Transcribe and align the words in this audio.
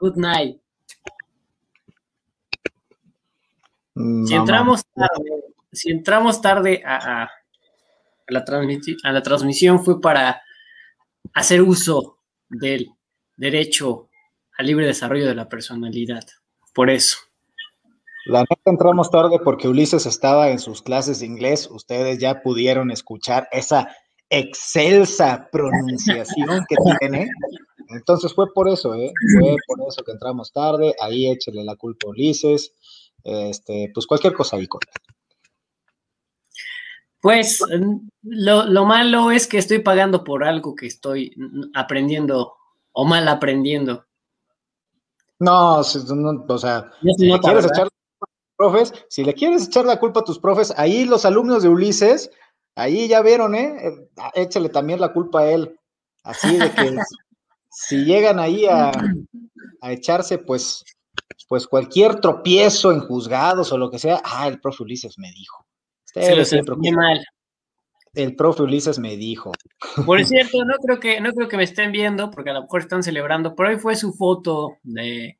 Good 0.00 0.16
night. 0.16 0.60
Si 4.26 4.34
entramos 4.34 4.84
tarde, 4.94 5.44
si 5.72 5.90
entramos 5.90 6.40
tarde 6.40 6.82
a, 6.84 7.28
la 8.28 8.44
a 9.04 9.12
la 9.12 9.22
transmisión 9.22 9.84
fue 9.84 10.00
para 10.00 10.42
hacer 11.34 11.60
uso 11.60 12.18
del 12.48 12.88
derecho 13.36 14.08
al 14.56 14.66
libre 14.66 14.86
desarrollo 14.86 15.26
de 15.26 15.34
la 15.34 15.48
personalidad. 15.48 16.24
Por 16.74 16.88
eso. 16.88 17.18
La 18.26 18.40
neta 18.40 18.70
entramos 18.70 19.10
tarde 19.10 19.38
porque 19.42 19.68
Ulises 19.68 20.06
estaba 20.06 20.50
en 20.50 20.58
sus 20.58 20.82
clases 20.82 21.20
de 21.20 21.26
inglés. 21.26 21.68
Ustedes 21.70 22.18
ya 22.18 22.42
pudieron 22.42 22.90
escuchar 22.90 23.48
esa 23.50 23.94
excelsa 24.28 25.48
pronunciación 25.50 26.64
que 26.68 26.76
tiene. 27.00 27.28
Entonces 27.90 28.32
fue 28.32 28.52
por 28.52 28.68
eso, 28.68 28.94
¿eh? 28.94 29.12
Fue 29.38 29.56
por 29.66 29.88
eso 29.88 30.02
que 30.04 30.12
entramos 30.12 30.52
tarde. 30.52 30.94
Ahí 31.00 31.30
échele 31.30 31.64
la 31.64 31.76
culpa 31.76 32.06
a 32.06 32.10
Ulises. 32.10 32.72
Este, 33.22 33.90
pues 33.92 34.06
cualquier 34.06 34.32
cosa 34.32 34.56
ahí 34.56 34.66
con 34.66 34.80
Pues 37.20 37.62
lo, 38.22 38.64
lo, 38.64 38.84
malo 38.86 39.30
es 39.30 39.46
que 39.46 39.58
estoy 39.58 39.80
pagando 39.80 40.24
por 40.24 40.42
algo 40.44 40.74
que 40.74 40.86
estoy 40.86 41.34
aprendiendo 41.74 42.54
o 42.92 43.04
mal 43.04 43.28
aprendiendo. 43.28 44.06
No, 45.38 45.78
o 45.78 46.58
sea, 46.58 46.92
si 47.16 47.26
le 47.26 47.38
quieres 47.40 47.64
echar 47.64 47.88
profes, 48.56 48.92
si 49.08 49.24
le 49.24 49.34
quieres 49.34 49.66
echar 49.66 49.86
la 49.86 49.98
culpa 49.98 50.20
a 50.20 50.24
tus 50.24 50.38
profes, 50.38 50.72
ahí 50.76 51.04
los 51.04 51.24
alumnos 51.24 51.62
de 51.62 51.70
Ulises, 51.70 52.30
ahí 52.74 53.08
ya 53.08 53.22
vieron, 53.22 53.54
¿eh? 53.54 53.76
eh 53.82 54.08
échale 54.34 54.68
también 54.68 55.00
la 55.00 55.12
culpa 55.12 55.40
a 55.40 55.50
él. 55.50 55.78
Así 56.22 56.58
de 56.58 56.70
que 56.72 56.96
si 57.70 58.04
llegan 58.04 58.38
ahí 58.38 58.66
a, 58.66 58.92
echarse, 59.82 60.38
pues, 60.38 60.84
pues 61.48 61.66
cualquier 61.66 62.20
tropiezo 62.20 62.92
en 62.92 63.00
juzgados 63.00 63.72
o 63.72 63.78
lo 63.78 63.90
que 63.90 63.98
sea, 63.98 64.20
ah, 64.24 64.48
el 64.48 64.60
profe 64.60 64.82
Ulises 64.82 65.18
me 65.18 65.30
dijo. 65.32 65.64
Se 66.04 66.34
lo 66.34 66.76
mal. 66.92 67.24
El 68.12 68.34
profe 68.34 68.62
Ulises 68.62 68.98
me 68.98 69.16
dijo. 69.16 69.52
Por 70.04 70.24
cierto, 70.24 70.64
no 70.64 70.74
creo 70.82 70.98
que, 70.98 71.20
no 71.20 71.32
creo 71.32 71.48
que 71.48 71.56
me 71.56 71.62
estén 71.62 71.92
viendo, 71.92 72.30
porque 72.30 72.50
a 72.50 72.54
lo 72.54 72.62
mejor 72.62 72.80
están 72.80 73.02
celebrando. 73.02 73.54
Por 73.54 73.66
ahí 73.66 73.78
fue 73.78 73.94
su 73.94 74.12
foto 74.12 74.78
de 74.82 75.38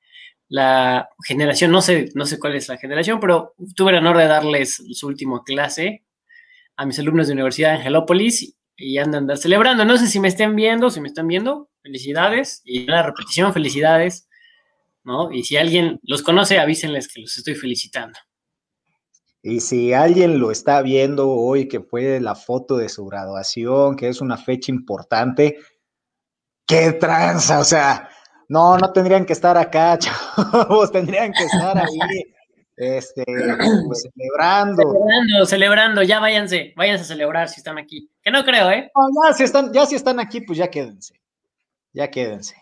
la 0.48 1.08
generación, 1.26 1.70
no 1.70 1.82
sé, 1.82 2.10
no 2.14 2.26
sé 2.26 2.38
cuál 2.38 2.56
es 2.56 2.68
la 2.68 2.76
generación, 2.76 3.20
pero 3.20 3.54
tuve 3.76 3.90
el 3.92 3.98
honor 3.98 4.18
de 4.18 4.26
darles 4.26 4.82
su 4.92 5.06
última 5.06 5.42
clase 5.44 6.04
a 6.76 6.86
mis 6.86 6.98
alumnos 6.98 7.26
de 7.26 7.34
Universidad 7.34 7.70
de 7.70 7.76
Angelópolis 7.76 8.56
y 8.80 8.98
andan 8.98 9.22
andar 9.22 9.38
celebrando. 9.38 9.84
No 9.84 9.96
sé 9.98 10.06
si 10.06 10.18
me 10.18 10.28
estén 10.28 10.56
viendo, 10.56 10.90
si 10.90 11.00
me 11.00 11.08
están 11.08 11.28
viendo, 11.28 11.68
felicidades. 11.82 12.62
Y 12.64 12.86
la 12.86 13.02
repetición, 13.02 13.52
felicidades. 13.52 14.28
¿no? 15.04 15.32
Y 15.32 15.44
si 15.44 15.56
alguien 15.56 16.00
los 16.02 16.22
conoce, 16.22 16.58
avísenles 16.58 17.08
que 17.08 17.20
los 17.20 17.36
estoy 17.36 17.54
felicitando. 17.54 18.18
Y 19.42 19.60
si 19.60 19.92
alguien 19.94 20.38
lo 20.38 20.50
está 20.50 20.82
viendo 20.82 21.30
hoy, 21.30 21.66
que 21.66 21.80
fue 21.80 22.20
la 22.20 22.34
foto 22.34 22.76
de 22.76 22.88
su 22.88 23.06
graduación, 23.06 23.96
que 23.96 24.08
es 24.08 24.20
una 24.20 24.36
fecha 24.36 24.70
importante, 24.70 25.58
qué 26.66 26.92
tranza, 26.92 27.58
o 27.58 27.64
sea, 27.64 28.10
no, 28.48 28.76
no 28.76 28.92
tendrían 28.92 29.24
que 29.24 29.32
estar 29.32 29.56
acá, 29.56 29.98
chavos, 30.38 30.92
tendrían 30.92 31.32
que 31.32 31.44
estar 31.44 31.78
ahí, 31.78 31.98
este, 32.80 33.24
pues, 33.26 34.08
celebrando. 34.14 34.82
Celebrando, 34.82 35.46
celebrando, 35.46 36.02
ya 36.02 36.18
váyanse, 36.18 36.72
váyanse 36.76 37.04
a 37.04 37.06
celebrar 37.06 37.48
si 37.50 37.60
están 37.60 37.76
aquí. 37.76 38.10
Que 38.22 38.30
no 38.30 38.42
creo, 38.42 38.70
¿eh? 38.70 38.90
ya 39.26 39.34
si 39.34 39.44
están, 39.44 39.70
ya 39.72 39.84
si 39.84 39.96
están 39.96 40.18
aquí, 40.18 40.40
pues 40.40 40.58
ya 40.58 40.68
quédense, 40.68 41.20
ya 41.92 42.10
quédense. 42.10 42.56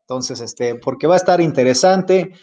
Entonces, 0.00 0.40
este, 0.40 0.74
porque 0.74 1.06
va 1.06 1.14
a 1.14 1.16
estar 1.16 1.40
interesante. 1.40 2.34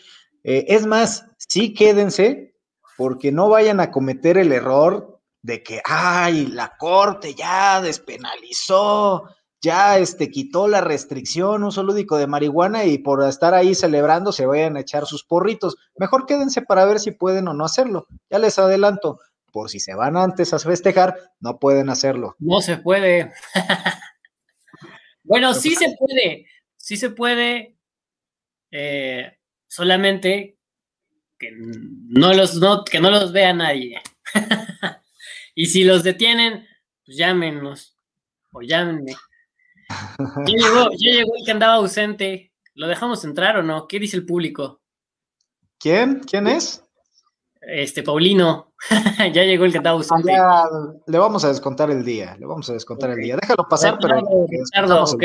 Eh, 0.44 0.66
es 0.68 0.88
más, 0.88 1.28
sí 1.38 1.76
quédense, 1.76 2.56
porque 2.98 3.32
no 3.32 3.50
vayan 3.50 3.80
a 3.80 3.92
cometer 3.92 4.40
el 4.40 4.52
error 4.52 5.20
de 5.44 5.62
que, 5.62 5.80
ay, 5.86 6.48
la 6.48 6.76
corte 6.76 7.36
ya 7.36 7.82
despenalizó, 7.82 9.30
ya 9.62 10.00
este, 10.00 10.32
quitó 10.32 10.68
la 10.68 10.82
restricción 10.82 11.64
uso 11.64 11.84
lúdico 11.84 12.18
de 12.18 12.26
marihuana 12.26 12.86
y 12.86 12.98
por 12.98 13.24
estar 13.24 13.54
ahí 13.54 13.76
celebrando 13.76 14.32
se 14.32 14.48
vayan 14.48 14.76
a 14.76 14.82
echar 14.82 15.06
sus 15.06 15.24
porritos. 15.24 15.78
Mejor 15.96 16.26
quédense 16.26 16.64
para 16.64 16.86
ver 16.86 17.00
si 17.00 17.12
pueden 17.12 17.48
o 17.48 17.54
no 17.54 17.64
hacerlo. 17.64 18.08
Ya 18.30 18.40
les 18.40 18.58
adelanto, 18.58 19.20
por 19.52 19.70
si 19.70 19.80
se 19.80 19.94
van 19.94 20.18
antes 20.18 20.54
a 20.54 20.60
festejar, 20.60 21.16
no 21.40 21.60
pueden 21.60 21.90
hacerlo. 21.90 22.36
No 22.40 22.62
se 22.62 22.78
puede. 22.78 23.32
bueno, 25.24 25.54
sí 25.54 25.76
se 25.76 25.96
puede, 25.98 26.48
sí 26.78 26.98
se 26.98 27.12
puede, 27.12 27.78
eh, 28.72 29.38
solamente 29.68 30.58
que 31.38 31.52
no 31.54 32.34
los, 32.34 32.56
no, 32.56 32.84
que 32.84 33.00
no 33.00 33.12
los 33.12 33.32
vea 33.32 33.54
nadie. 33.54 34.02
y 35.56 35.68
si 35.68 35.84
los 35.84 36.04
detienen, 36.04 36.68
pues 37.06 37.18
llámenos 37.18 37.96
o 38.52 38.62
llámenme. 38.62 39.14
Ya 40.46 40.56
llegó, 40.58 40.90
ya 40.92 41.12
llegó 41.12 41.36
el 41.36 41.46
que 41.46 41.52
andaba 41.52 41.76
ausente. 41.76 42.52
¿Lo 42.74 42.88
dejamos 42.88 43.24
entrar 43.24 43.58
o 43.58 43.64
no? 43.64 43.88
¿Qué 43.88 44.00
dice 44.00 44.18
el 44.18 44.26
público? 44.26 44.82
¿Quién? 45.80 46.22
¿Quién 46.22 46.48
es? 46.48 46.84
Este, 47.62 48.04
Paulino. 48.04 48.74
ya 49.34 49.44
llegó 49.44 49.66
el 49.66 49.72
que 49.72 49.78
andaba 49.78 49.98
ausente. 49.98 50.34
le 51.08 51.18
vamos 51.18 51.44
a 51.46 51.50
descontar 51.50 51.92
el 51.92 52.04
día. 52.04 52.36
Le 52.40 52.46
vamos 52.46 52.70
a 52.70 52.74
descontar 52.74 53.12
el 53.12 53.18
día. 53.18 53.36
Déjalo 53.36 53.68
pasar, 53.70 53.98
pero. 54.02 54.16
Retardo, 54.50 55.04
ok. 55.04 55.24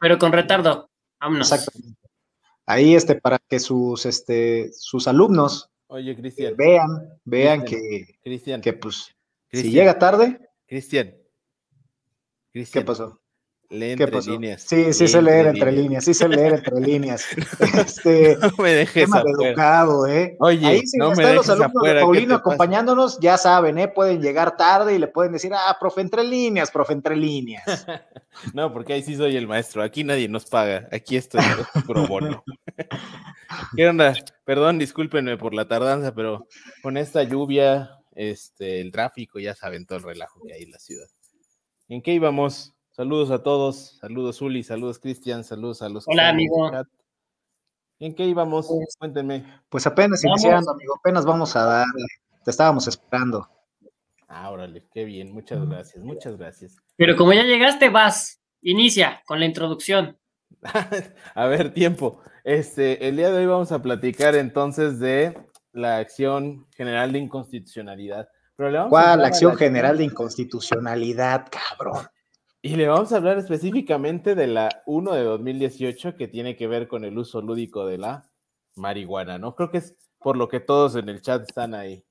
Pero 0.00 0.18
con 0.18 0.32
retardo. 0.32 0.90
Vámonos. 1.20 1.50
Exactamente 1.52 2.04
ahí 2.66 2.94
este, 2.94 3.14
para 3.16 3.38
que 3.38 3.58
sus, 3.58 4.06
este, 4.06 4.72
sus 4.72 5.06
alumnos 5.08 5.70
Oye, 5.86 6.16
Cristian. 6.16 6.56
vean, 6.56 7.08
vean 7.24 7.64
que, 7.64 8.18
Cristian, 8.22 8.60
que 8.60 8.72
pues, 8.72 9.14
si 9.50 9.70
llega 9.70 9.98
tarde. 9.98 10.40
Cristian. 10.66 11.14
¿Qué 12.52 12.80
pasó? 12.82 13.20
Lee 13.74 13.92
entre 13.92 14.22
líneas. 14.22 14.62
Sí, 14.62 14.92
sí 14.92 15.08
sé 15.08 15.20
leer 15.20 15.48
entre 15.48 15.72
líneas, 15.72 16.04
sí 16.04 16.14
sé 16.14 16.28
leer 16.28 16.54
entre 16.54 16.80
líneas. 16.80 17.26
Este, 17.74 18.36
no 18.36 18.50
me 18.62 18.72
dejes 18.72 19.08
educado, 19.08 20.06
¿eh? 20.06 20.36
Oye, 20.38 20.66
Ahí 20.66 20.86
si 20.86 20.96
no 20.96 21.12
están 21.12 21.34
los 21.34 21.48
alumnos 21.48 21.82
de 21.82 21.94
Paulino 22.00 22.34
acompañándonos, 22.36 23.18
ya 23.20 23.36
saben, 23.36 23.78
¿eh? 23.78 23.88
Pueden 23.88 24.22
llegar 24.22 24.56
tarde 24.56 24.94
y 24.94 24.98
le 24.98 25.08
pueden 25.08 25.32
decir, 25.32 25.52
ah, 25.54 25.76
profe, 25.78 26.00
entre 26.00 26.22
líneas, 26.24 26.70
profe, 26.70 26.92
entre 26.92 27.16
líneas. 27.16 27.64
no, 28.54 28.72
porque 28.72 28.94
ahí 28.94 29.02
sí 29.02 29.16
soy 29.16 29.36
el 29.36 29.46
maestro. 29.46 29.82
Aquí 29.82 30.04
nadie 30.04 30.28
nos 30.28 30.46
paga. 30.46 30.88
Aquí 30.92 31.16
estoy 31.16 31.42
pro 31.86 32.06
bono. 32.06 32.44
¿Qué 33.76 33.88
onda? 33.88 34.14
Perdón, 34.44 34.78
discúlpenme 34.78 35.36
por 35.36 35.54
la 35.54 35.66
tardanza, 35.66 36.14
pero 36.14 36.46
con 36.82 36.96
esta 36.96 37.22
lluvia, 37.22 37.90
este, 38.14 38.80
el 38.80 38.92
tráfico, 38.92 39.38
ya 39.38 39.54
saben 39.54 39.86
todo 39.86 39.98
el 39.98 40.04
relajo 40.04 40.40
que 40.46 40.54
hay 40.54 40.62
en 40.62 40.70
la 40.70 40.78
ciudad. 40.78 41.06
¿En 41.88 42.02
qué 42.02 42.12
íbamos? 42.12 42.73
Saludos 42.96 43.32
a 43.32 43.42
todos, 43.42 43.98
saludos 44.00 44.40
Uli, 44.40 44.62
saludos 44.62 45.00
Cristian, 45.00 45.42
saludos 45.42 45.82
a 45.82 45.88
los. 45.88 46.06
Hola, 46.06 46.28
amigo. 46.28 46.70
¿En 47.98 48.14
qué 48.14 48.24
íbamos? 48.24 48.68
Pues, 48.68 48.94
Cuéntenme. 48.96 49.44
Pues 49.68 49.84
apenas 49.88 50.22
iniciando, 50.22 50.70
amigo, 50.70 50.94
apenas 50.96 51.26
vamos 51.26 51.56
a 51.56 51.64
dar, 51.64 51.86
te 52.44 52.52
estábamos 52.52 52.86
esperando. 52.86 53.48
Ah, 54.28 54.48
órale, 54.48 54.86
qué 54.92 55.04
bien, 55.04 55.32
muchas 55.32 55.68
gracias, 55.68 56.04
muchas 56.04 56.36
gracias. 56.38 56.76
Pero 56.94 57.16
como 57.16 57.32
ya 57.32 57.42
llegaste, 57.42 57.88
vas, 57.88 58.40
inicia 58.62 59.24
con 59.26 59.40
la 59.40 59.46
introducción. 59.46 60.16
a 61.34 61.46
ver, 61.46 61.74
tiempo. 61.74 62.22
Este, 62.44 63.08
el 63.08 63.16
día 63.16 63.32
de 63.32 63.38
hoy 63.38 63.46
vamos 63.46 63.72
a 63.72 63.82
platicar 63.82 64.36
entonces 64.36 65.00
de 65.00 65.36
la 65.72 65.96
acción 65.96 66.68
general 66.76 67.10
de 67.10 67.18
inconstitucionalidad. 67.18 68.28
¿Cuál? 68.88 69.22
La 69.22 69.26
acción 69.26 69.56
general 69.56 69.98
de 69.98 70.04
inconstitucionalidad, 70.04 71.48
cabrón. 71.50 72.06
Y 72.66 72.76
le 72.76 72.88
vamos 72.88 73.12
a 73.12 73.18
hablar 73.18 73.36
específicamente 73.36 74.34
de 74.34 74.46
la 74.46 74.82
1 74.86 75.12
de 75.12 75.22
2018 75.22 76.16
que 76.16 76.28
tiene 76.28 76.56
que 76.56 76.66
ver 76.66 76.88
con 76.88 77.04
el 77.04 77.18
uso 77.18 77.42
lúdico 77.42 77.84
de 77.84 77.98
la 77.98 78.30
marihuana, 78.74 79.36
¿no? 79.36 79.54
Creo 79.54 79.70
que 79.70 79.76
es 79.76 79.94
por 80.18 80.38
lo 80.38 80.48
que 80.48 80.60
todos 80.60 80.96
en 80.96 81.10
el 81.10 81.20
chat 81.20 81.42
están 81.42 81.74
ahí. 81.74 82.06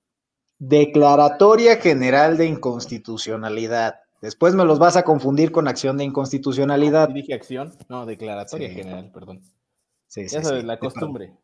Declaratoria 0.59 1.77
General 1.77 2.38
de 2.38 2.45
Inconstitucionalidad. 2.45 3.95
Después 4.21 4.53
me 4.53 4.63
los 4.63 4.77
vas 4.77 4.95
a 4.95 5.03
confundir 5.03 5.51
con 5.51 5.67
acción 5.67 5.97
de 5.97 6.03
inconstitucionalidad. 6.03 7.09
dije 7.09 7.33
acción? 7.33 7.73
No, 7.89 8.05
declaratoria 8.05 8.69
general, 8.69 9.09
perdón. 9.11 9.41
Sí, 10.05 10.29
sí, 10.29 10.38
Eso 10.38 10.55
es 10.55 10.63
la 10.63 10.77
costumbre. 10.77 11.35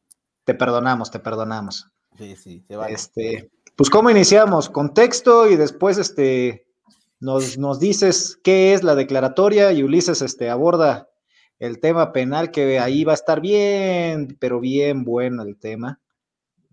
Te 0.43 0.53
perdonamos, 0.53 1.09
te 1.09 1.17
perdonamos. 1.17 1.87
Sí, 2.15 2.35
sí, 2.35 2.63
se 2.67 2.75
va. 2.75 2.89
Este, 2.89 3.49
pues, 3.75 3.89
¿cómo 3.89 4.11
iniciamos? 4.11 4.69
Contexto 4.69 5.49
y 5.49 5.55
después, 5.55 5.97
este, 5.97 6.68
nos, 7.19 7.79
dices 7.79 8.39
qué 8.43 8.73
es 8.73 8.83
la 8.83 8.95
declaratoria 8.95 9.71
y 9.71 9.83
Ulises 9.83 10.21
este, 10.21 10.49
aborda 10.49 11.09
el 11.59 11.79
tema 11.79 12.13
penal, 12.13 12.51
que 12.51 12.79
ahí 12.79 13.03
va 13.03 13.11
a 13.11 13.15
estar 13.15 13.41
bien, 13.41 14.37
pero 14.39 14.59
bien 14.59 15.03
bueno 15.03 15.43
el 15.43 15.57
tema. 15.57 15.99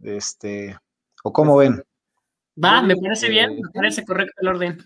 Este, 0.02 0.78
¿o 1.24 1.32
cómo 1.32 1.56
ven? 1.56 1.82
Va, 2.62 2.82
me 2.82 2.96
parece 2.96 3.28
bien, 3.28 3.56
me 3.56 3.70
parece 3.74 4.04
correcto 4.04 4.34
el 4.40 4.48
orden. 4.48 4.78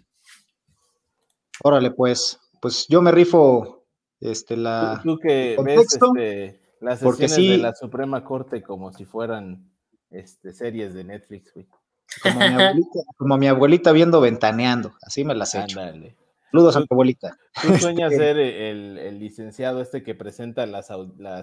Órale, 1.62 1.90
pues, 1.90 2.40
pues 2.60 2.86
yo 2.88 3.02
me 3.02 3.12
rifo 3.12 3.86
este 4.20 4.56
la 4.56 5.00
tú, 5.02 5.18
que 5.18 5.56
ves 5.62 5.94
este, 5.94 6.60
Las 6.80 7.00
sesiones 7.00 7.36
de 7.36 7.58
la 7.58 7.74
Suprema 7.74 8.24
Corte 8.24 8.62
como 8.62 8.92
si 8.92 9.04
fueran 9.04 9.70
este, 10.10 10.52
series 10.52 10.94
de 10.94 11.04
Netflix, 11.04 11.52
güey. 11.52 11.68
Como 13.16 13.38
mi, 13.38 13.46
abuelita, 13.46 13.92
viendo 13.92 14.20
Ventaneando, 14.20 14.94
así 15.02 15.24
me 15.24 15.34
las 15.34 15.54
he 15.54 15.62
hecho. 15.62 15.80
Saludos 16.50 16.76
a 16.76 16.80
tu 16.80 16.86
abuelita. 16.90 17.36
Tú 17.62 17.76
sueñas 17.76 18.12
ser 18.16 18.36
el, 18.38 19.18
licenciado 19.18 19.80
este 19.80 20.02
que 20.02 20.14
presenta 20.14 20.66
las, 20.66 20.88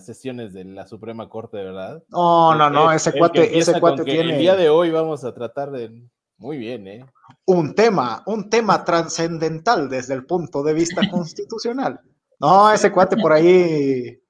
sesiones 0.04 0.54
de 0.54 0.66
la 0.66 0.86
Suprema 0.86 1.30
Corte, 1.30 1.58
¿verdad? 1.58 2.04
No, 2.10 2.56
no, 2.56 2.70
no, 2.70 2.92
ese 2.92 3.14
cuate, 3.14 3.58
ese 3.58 3.80
cuate 3.80 4.04
tiene. 4.04 4.34
El 4.34 4.40
día 4.40 4.56
de 4.56 4.70
hoy 4.70 4.92
vamos 4.92 5.24
a 5.24 5.34
tratar 5.34 5.72
de. 5.72 6.04
Muy 6.40 6.58
bien, 6.58 6.88
¿eh? 6.88 7.06
Un 7.46 7.74
tema, 7.74 8.22
un 8.28 8.50
tema 8.50 8.84
trascendental 8.84 9.90
desde 9.90 10.14
el 10.14 10.26
punto 10.26 10.62
de 10.62 10.74
vista 10.74 11.02
constitucional. 11.10 12.00
No, 12.40 12.72
ese 12.72 12.92
cuate 12.92 13.18
por 13.18 13.34
ahí, 13.34 14.22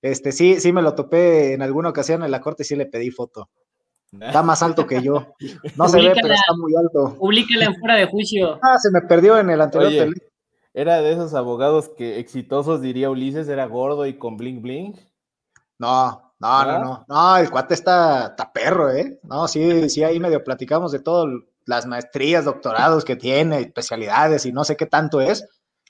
este, 0.00 0.32
sí, 0.32 0.58
sí 0.60 0.72
me 0.72 0.80
lo 0.80 0.94
topé 0.94 1.52
en 1.52 1.60
alguna 1.60 1.90
ocasión 1.90 2.22
en 2.22 2.30
la 2.30 2.40
corte 2.40 2.62
y 2.62 2.66
sí 2.66 2.76
le 2.76 2.86
pedí 2.86 3.10
foto. 3.10 3.50
Está 4.20 4.42
más 4.42 4.62
alto 4.62 4.86
que 4.86 5.02
yo. 5.02 5.34
No 5.76 5.88
se 5.88 6.00
ve, 6.00 6.12
pero 6.14 6.34
está 6.34 6.52
muy 6.56 6.74
alto. 6.76 7.16
Publícala 7.18 7.64
en 7.66 7.76
fuera 7.76 7.96
de 7.96 8.06
juicio. 8.06 8.58
Ah, 8.62 8.78
se 8.78 8.90
me 8.90 9.00
perdió 9.00 9.38
en 9.38 9.48
el 9.50 9.60
anterior. 9.60 10.08
era 10.74 11.00
de 11.00 11.12
esos 11.12 11.34
abogados 11.34 11.90
que 11.96 12.18
exitosos, 12.18 12.82
diría 12.82 13.10
Ulises, 13.10 13.48
era 13.48 13.66
gordo 13.66 14.06
y 14.06 14.18
con 14.18 14.36
bling 14.36 14.60
bling. 14.60 15.00
No, 15.78 16.34
no, 16.38 16.64
no, 16.64 16.78
no. 16.78 17.04
No, 17.08 17.36
el 17.38 17.50
cuate 17.50 17.74
está, 17.74 18.26
está 18.28 18.52
perro, 18.52 18.90
¿eh? 18.90 19.18
No, 19.22 19.48
sí, 19.48 19.88
sí, 19.88 20.04
ahí 20.04 20.20
medio 20.20 20.44
platicamos 20.44 20.92
de 20.92 21.00
todo, 21.00 21.26
las 21.64 21.86
maestrías, 21.86 22.44
doctorados 22.44 23.04
que 23.04 23.16
tiene, 23.16 23.60
especialidades 23.60 24.44
y 24.44 24.52
no 24.52 24.64
sé 24.64 24.76
qué 24.76 24.86
tanto 24.86 25.20
es. 25.20 25.48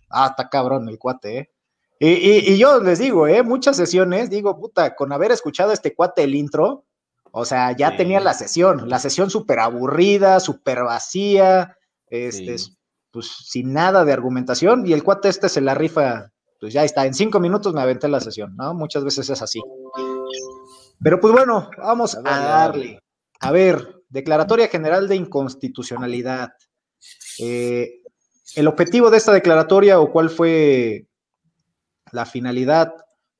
Ah, 0.08 0.28
está 0.30 0.48
cabrón 0.48 0.88
el 0.88 0.98
cuate, 0.98 1.38
¿eh? 1.38 1.50
Y, 1.98 2.52
y 2.52 2.58
yo 2.58 2.80
les 2.80 2.98
digo, 2.98 3.28
¿eh? 3.28 3.42
Muchas 3.42 3.76
sesiones, 3.76 4.30
digo, 4.30 4.58
puta, 4.58 4.94
con 4.94 5.12
haber 5.12 5.30
escuchado 5.30 5.70
a 5.70 5.74
este 5.74 5.94
cuate 5.94 6.24
el 6.24 6.34
intro, 6.34 6.84
o 7.34 7.46
sea, 7.46 7.74
ya 7.74 7.96
tenía 7.96 8.20
la 8.20 8.34
sesión, 8.34 8.88
la 8.90 8.98
sesión 8.98 9.30
súper 9.30 9.58
aburrida, 9.58 10.38
súper 10.38 10.82
vacía, 10.82 11.78
este, 12.08 12.56
pues 13.10 13.26
sin 13.26 13.72
nada 13.72 14.04
de 14.04 14.12
argumentación, 14.12 14.86
y 14.86 14.92
el 14.92 15.02
cuate 15.02 15.30
este 15.30 15.48
se 15.48 15.62
la 15.62 15.74
rifa, 15.74 16.30
pues 16.60 16.74
ya 16.74 16.84
está, 16.84 17.06
en 17.06 17.14
cinco 17.14 17.40
minutos 17.40 17.72
me 17.72 17.80
aventé 17.80 18.06
la 18.08 18.20
sesión, 18.20 18.54
¿no? 18.56 18.74
Muchas 18.74 19.02
veces 19.02 19.30
es 19.30 19.40
así. 19.40 19.62
Pero 21.02 21.20
pues 21.20 21.32
bueno, 21.32 21.70
vamos 21.78 22.14
a, 22.14 22.20
darle. 22.20 23.00
A 23.40 23.50
ver, 23.50 24.02
Declaratoria 24.10 24.68
General 24.68 25.08
de 25.08 25.16
Inconstitucionalidad. 25.16 26.52
Eh, 27.40 28.02
el 28.56 28.68
objetivo 28.68 29.10
de 29.10 29.16
esta 29.16 29.32
declaratoria 29.32 30.00
o 30.00 30.12
cuál 30.12 30.28
fue 30.28 31.06
la 32.12 32.26
finalidad 32.26 32.92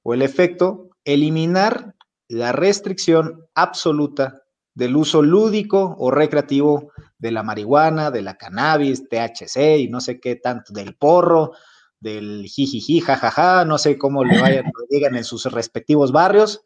o 0.02 0.14
el 0.14 0.22
efecto, 0.22 0.88
eliminar 1.04 1.94
la 2.32 2.52
restricción 2.52 3.46
absoluta 3.54 4.42
del 4.74 4.96
uso 4.96 5.22
lúdico 5.22 5.94
o 5.98 6.10
recreativo 6.10 6.92
de 7.18 7.30
la 7.30 7.42
marihuana, 7.42 8.10
de 8.10 8.22
la 8.22 8.36
cannabis, 8.36 9.06
THC 9.08 9.78
y 9.78 9.88
no 9.88 10.00
sé 10.00 10.18
qué 10.18 10.36
tanto, 10.36 10.72
del 10.72 10.96
porro, 10.96 11.52
del 12.00 12.46
jijiji, 12.46 13.00
jajaja, 13.00 13.64
no 13.64 13.76
sé 13.78 13.98
cómo 13.98 14.24
le 14.24 14.40
vayan, 14.40 14.64
lo 14.74 14.86
digan 14.88 15.14
en 15.14 15.24
sus 15.24 15.44
respectivos 15.44 16.10
barrios. 16.10 16.64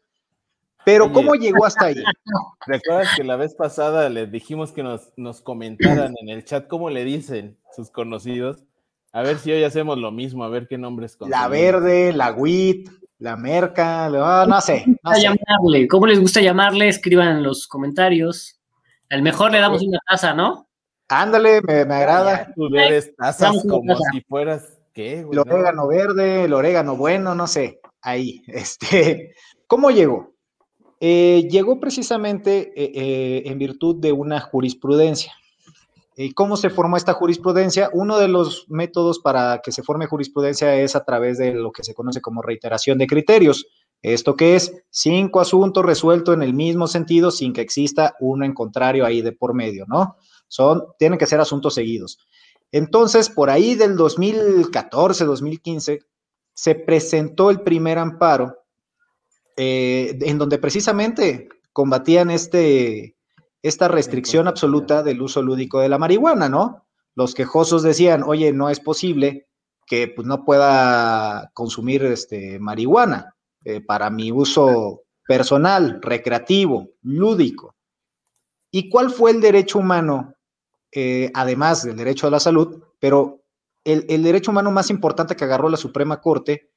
Pero 0.85 1.11
¿cómo 1.11 1.35
llegó 1.35 1.65
hasta 1.65 1.87
ahí? 1.87 2.01
¿Recuerdas 2.65 3.09
que 3.17 3.25
la 3.25 3.35
vez 3.35 3.55
pasada 3.55 4.07
les 4.07 4.31
dijimos 4.31 4.71
que 4.71 4.83
nos, 4.83 5.11
nos 5.17 5.41
comentaran 5.41 6.15
en 6.21 6.29
el 6.29 6.45
chat 6.45 6.65
cómo 6.67 6.89
le 6.89 7.03
dicen 7.03 7.57
sus 7.75 7.91
conocidos? 7.91 8.63
A 9.11 9.21
ver 9.21 9.37
si 9.37 9.51
hoy 9.51 9.65
hacemos 9.65 9.97
lo 9.97 10.11
mismo, 10.13 10.45
a 10.45 10.49
ver 10.49 10.65
qué 10.67 10.77
nombres 10.77 11.17
La 11.27 11.49
verde, 11.49 12.13
la 12.13 12.31
WIT, 12.31 12.89
la 13.19 13.35
merca, 13.35 14.09
no 14.09 14.61
sé. 14.61 14.85
No 15.03 15.13
sé. 15.13 15.21
Llamarle? 15.21 15.87
¿Cómo 15.87 16.07
les 16.07 16.19
gusta 16.19 16.41
llamarle? 16.41 16.87
Escriban 16.87 17.37
en 17.37 17.43
los 17.43 17.67
comentarios. 17.67 18.59
Al 19.09 19.21
mejor 19.21 19.51
le 19.51 19.59
damos 19.59 19.81
una 19.81 19.99
taza, 20.07 20.33
¿no? 20.33 20.67
Ándale, 21.09 21.61
me, 21.61 21.81
agrada. 21.81 22.51
Tú 22.55 22.69
bebes 22.69 23.15
tazas 23.15 23.63
como 23.67 23.95
si 24.11 24.21
fueras, 24.21 24.77
¿qué? 24.93 25.19
el 25.19 25.39
orégano 25.39 25.87
verde, 25.87 26.43
el 26.43 26.53
orégano 26.53 26.97
bueno, 26.97 27.33
no 27.33 27.47
sé. 27.47 27.79
Ahí, 28.01 28.43
este. 28.47 29.33
¿Cómo 29.67 29.89
llegó? 29.89 30.33
Eh, 30.99 31.47
llegó 31.49 31.79
precisamente 31.79 32.73
eh, 32.75 32.91
eh, 32.95 33.43
en 33.45 33.57
virtud 33.57 33.97
de 33.97 34.11
una 34.11 34.39
jurisprudencia. 34.39 35.33
¿Y 36.19 36.33
cómo 36.33 36.57
se 36.57 36.71
formó 36.71 36.97
esta 36.97 37.13
jurisprudencia? 37.13 37.91
Uno 37.93 38.17
de 38.17 38.27
los 38.27 38.65
métodos 38.69 39.19
para 39.19 39.61
que 39.63 39.71
se 39.71 39.83
forme 39.83 40.07
jurisprudencia 40.07 40.75
es 40.75 40.95
a 40.95 41.05
través 41.05 41.37
de 41.37 41.53
lo 41.53 41.71
que 41.71 41.83
se 41.83 41.93
conoce 41.93 42.21
como 42.21 42.41
reiteración 42.41 42.97
de 42.97 43.05
criterios. 43.05 43.67
¿Esto 44.01 44.35
qué 44.35 44.55
es? 44.55 44.73
Cinco 44.89 45.41
asuntos 45.41 45.85
resueltos 45.85 46.33
en 46.33 46.41
el 46.41 46.55
mismo 46.55 46.87
sentido 46.87 47.29
sin 47.29 47.53
que 47.53 47.61
exista 47.61 48.15
uno 48.19 48.45
en 48.45 48.55
contrario 48.55 49.05
ahí 49.05 49.21
de 49.21 49.31
por 49.31 49.53
medio, 49.53 49.85
¿no? 49.87 50.15
Son, 50.47 50.85
tienen 50.97 51.19
que 51.19 51.27
ser 51.27 51.39
asuntos 51.39 51.75
seguidos. 51.75 52.17
Entonces, 52.71 53.29
por 53.29 53.51
ahí 53.51 53.75
del 53.75 53.95
2014, 53.95 55.23
2015, 55.23 55.99
se 56.51 56.75
presentó 56.75 57.51
el 57.51 57.61
primer 57.61 57.99
amparo 57.99 58.57
eh, 59.55 60.17
en 60.21 60.39
donde 60.39 60.57
precisamente 60.57 61.47
combatían 61.71 62.31
este, 62.31 63.16
esta 63.61 63.87
restricción 63.87 64.47
absoluta 64.47 65.03
del 65.03 65.21
uso 65.21 65.41
lúdico 65.41 65.79
de 65.79 65.89
la 65.89 65.97
marihuana, 65.97 66.49
¿no? 66.49 66.85
Los 67.15 67.33
quejosos 67.33 67.83
decían, 67.83 68.23
oye, 68.23 68.53
no 68.53 68.69
es 68.69 68.79
posible 68.79 69.47
que 69.87 70.07
pues, 70.07 70.27
no 70.27 70.45
pueda 70.45 71.49
consumir 71.53 72.03
este, 72.05 72.59
marihuana 72.59 73.35
eh, 73.63 73.81
para 73.81 74.09
mi 74.09 74.31
uso 74.31 75.03
personal, 75.25 75.99
recreativo, 76.01 76.89
lúdico. 77.01 77.75
¿Y 78.69 78.89
cuál 78.89 79.09
fue 79.09 79.31
el 79.31 79.41
derecho 79.41 79.79
humano, 79.79 80.35
eh, 80.91 81.31
además 81.33 81.83
del 81.83 81.97
derecho 81.97 82.27
a 82.27 82.31
la 82.31 82.39
salud, 82.39 82.83
pero 82.99 83.43
el, 83.83 84.05
el 84.09 84.23
derecho 84.23 84.51
humano 84.51 84.71
más 84.71 84.89
importante 84.89 85.35
que 85.35 85.45
agarró 85.45 85.69
la 85.69 85.77
Suprema 85.77 86.21
Corte 86.21 86.69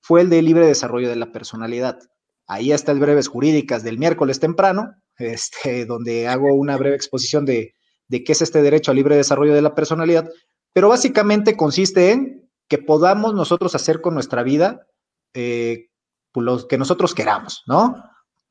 fue 0.00 0.20
el 0.20 0.30
de 0.30 0.42
libre 0.42 0.66
desarrollo 0.66 1.08
de 1.08 1.16
la 1.16 1.32
personalidad? 1.32 1.98
Ahí 2.46 2.72
está 2.72 2.92
el 2.92 3.00
breves 3.00 3.28
jurídicas 3.28 3.82
del 3.82 3.98
miércoles 3.98 4.40
temprano, 4.40 4.99
este, 5.20 5.86
donde 5.86 6.26
hago 6.26 6.54
una 6.54 6.76
breve 6.76 6.96
exposición 6.96 7.44
de, 7.44 7.74
qué 8.08 8.32
es 8.32 8.42
este 8.42 8.62
derecho 8.62 8.90
al 8.90 8.96
libre 8.96 9.16
desarrollo 9.16 9.54
de 9.54 9.62
la 9.62 9.74
personalidad, 9.74 10.28
pero 10.72 10.88
básicamente 10.88 11.56
consiste 11.56 12.10
en 12.10 12.50
que 12.68 12.78
podamos 12.78 13.34
nosotros 13.34 13.74
hacer 13.74 14.00
con 14.00 14.14
nuestra 14.14 14.42
vida 14.42 14.86
eh, 15.34 15.88
pues, 16.32 16.44
lo 16.44 16.66
que 16.66 16.78
nosotros 16.78 17.14
queramos, 17.14 17.62
¿no? 17.66 17.96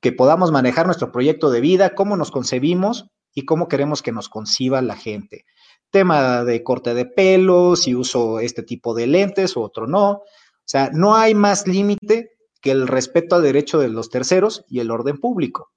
Que 0.02 0.12
podamos 0.12 0.52
manejar 0.52 0.86
nuestro 0.86 1.12
proyecto 1.12 1.50
de 1.52 1.62
vida, 1.62 1.96
cómo 1.96 2.16
nos 2.16 2.32
concebimos 2.32 3.08
y 3.34 3.46
cómo 3.46 3.68
queremos 3.68 4.02
que 4.02 4.12
nos 4.12 4.30
conciba 4.30 4.82
la 4.82 4.96
gente. 4.96 5.46
Tema 5.92 6.44
de 6.44 6.64
corte 6.64 6.94
de 6.94 7.06
pelo, 7.06 7.76
si 7.76 7.96
uso 7.96 8.40
este 8.40 8.64
tipo 8.64 8.94
de 8.94 9.08
lentes 9.08 9.58
o 9.58 9.62
otro 9.62 9.88
no. 9.88 10.12
O 10.12 10.24
sea, 10.66 10.90
no 10.94 11.16
hay 11.16 11.34
más 11.34 11.68
límite 11.68 12.32
que 12.62 12.72
el 12.72 12.88
respeto 12.88 13.36
al 13.36 13.44
derecho 13.44 13.80
de 13.80 13.90
los 13.90 14.10
terceros 14.10 14.66
y 14.68 14.80
el 14.80 14.92
orden 14.92 15.18
público. 15.18 15.72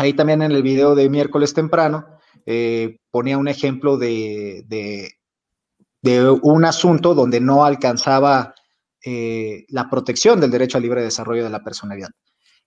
Ahí 0.00 0.12
también 0.12 0.42
en 0.42 0.52
el 0.52 0.62
video 0.62 0.94
de 0.94 1.10
miércoles 1.10 1.52
temprano 1.52 2.06
eh, 2.46 3.00
ponía 3.10 3.36
un 3.36 3.48
ejemplo 3.48 3.98
de, 3.98 4.64
un 6.40 6.64
asunto 6.64 7.14
donde 7.14 7.40
no 7.40 7.64
alcanzaba 7.64 8.54
eh, 9.04 9.66
la 9.68 9.90
protección 9.90 10.40
del 10.40 10.52
derecho 10.52 10.78
al 10.78 10.84
libre 10.84 11.02
desarrollo 11.02 11.42
de 11.42 11.50
la 11.50 11.64
personalidad. 11.64 12.10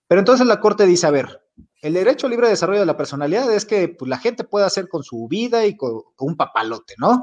Pero 0.06 0.18
entonces 0.18 0.46
la 0.46 0.60
Corte 0.60 0.84
dice, 0.84 1.06
a 1.06 1.10
ver, 1.10 1.40
el 1.80 1.94
derecho 1.94 2.26
al 2.26 2.32
libre 2.32 2.50
desarrollo 2.50 2.80
de 2.80 2.86
la 2.86 2.98
personalidad 2.98 3.50
es 3.50 3.64
que 3.64 3.88
pues, 3.88 4.10
la 4.10 4.18
gente 4.18 4.44
pueda 4.44 4.66
hacer 4.66 4.88
con 4.88 5.02
su 5.02 5.26
vida 5.26 5.64
y 5.64 5.74
con, 5.74 6.02
un 6.18 6.36
papalote, 6.36 6.96
¿no? 6.98 7.22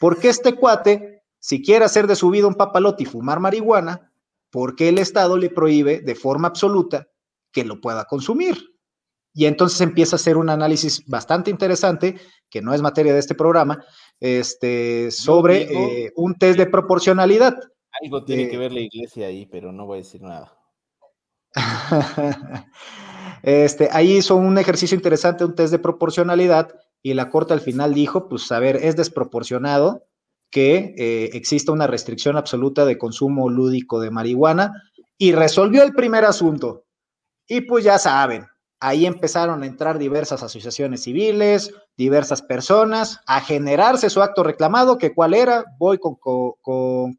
Porque 0.00 0.30
este 0.30 0.54
cuate, 0.54 1.22
si 1.38 1.62
quiere 1.62 1.84
hacer 1.84 2.06
de 2.06 2.16
su 2.16 2.30
vida 2.30 2.46
un 2.46 2.54
papalote 2.54 3.02
y 3.02 3.06
fumar 3.06 3.40
marihuana, 3.40 4.10
¿por 4.50 4.74
qué 4.74 4.88
el 4.88 4.96
Estado 4.98 5.36
le 5.36 5.50
prohíbe 5.50 6.00
de 6.00 6.14
forma 6.14 6.48
absoluta 6.48 7.08
que 7.52 7.64
lo 7.64 7.82
pueda 7.82 8.06
consumir? 8.06 8.73
Y 9.34 9.46
entonces 9.46 9.80
empieza 9.80 10.14
a 10.14 10.18
hacer 10.18 10.36
un 10.36 10.48
análisis 10.48 11.04
bastante 11.06 11.50
interesante, 11.50 12.16
que 12.48 12.62
no 12.62 12.72
es 12.72 12.80
materia 12.80 13.12
de 13.12 13.18
este 13.18 13.34
programa, 13.34 13.84
este, 14.20 15.10
sobre 15.10 15.62
eh, 15.62 16.12
un 16.14 16.36
test 16.36 16.56
de 16.56 16.66
proporcionalidad. 16.66 17.58
Algo 18.00 18.24
tiene 18.24 18.48
que 18.48 18.56
ver 18.56 18.72
la 18.72 18.80
iglesia 18.80 19.26
ahí, 19.26 19.46
pero 19.46 19.72
no 19.72 19.86
voy 19.86 19.98
a 19.98 20.02
decir 20.02 20.22
nada. 20.22 20.56
este, 23.42 23.88
ahí 23.92 24.18
hizo 24.18 24.36
un 24.36 24.56
ejercicio 24.56 24.94
interesante, 24.94 25.44
un 25.44 25.56
test 25.56 25.72
de 25.72 25.80
proporcionalidad, 25.80 26.72
y 27.02 27.14
la 27.14 27.28
Corte 27.28 27.52
al 27.52 27.60
final 27.60 27.92
dijo, 27.92 28.28
pues 28.28 28.50
a 28.52 28.60
ver, 28.60 28.76
es 28.76 28.94
desproporcionado 28.96 30.06
que 30.50 30.94
eh, 30.96 31.30
exista 31.32 31.72
una 31.72 31.88
restricción 31.88 32.36
absoluta 32.36 32.84
de 32.86 32.98
consumo 32.98 33.50
lúdico 33.50 34.00
de 34.00 34.12
marihuana, 34.12 34.72
y 35.18 35.32
resolvió 35.32 35.82
el 35.82 35.92
primer 35.92 36.24
asunto. 36.24 36.84
Y 37.48 37.62
pues 37.62 37.84
ya 37.84 37.98
saben, 37.98 38.46
Ahí 38.80 39.06
empezaron 39.06 39.62
a 39.62 39.66
entrar 39.66 39.98
diversas 39.98 40.42
asociaciones 40.42 41.02
civiles, 41.02 41.72
diversas 41.96 42.42
personas, 42.42 43.20
a 43.26 43.40
generarse 43.40 44.10
su 44.10 44.20
acto 44.22 44.42
reclamado, 44.42 44.98
que 44.98 45.14
cuál 45.14 45.34
era, 45.34 45.64
voy 45.78 45.98
con, 45.98 46.16
con, 46.16 47.16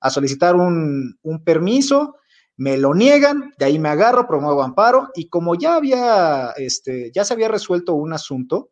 a 0.00 0.10
solicitar 0.10 0.56
un, 0.56 1.18
permiso, 1.44 2.16
me 2.56 2.76
lo 2.76 2.94
niegan, 2.94 3.52
de 3.58 3.64
ahí 3.64 3.78
me 3.78 3.88
agarro, 3.88 4.26
promuevo 4.26 4.62
amparo, 4.62 5.08
y 5.14 5.28
como 5.28 5.54
ya 5.54 5.76
había, 5.76 6.50
este, 6.56 7.10
ya 7.14 7.24
se 7.24 7.32
había 7.32 7.48
resuelto 7.48 7.94
un 7.94 8.12
asunto, 8.12 8.70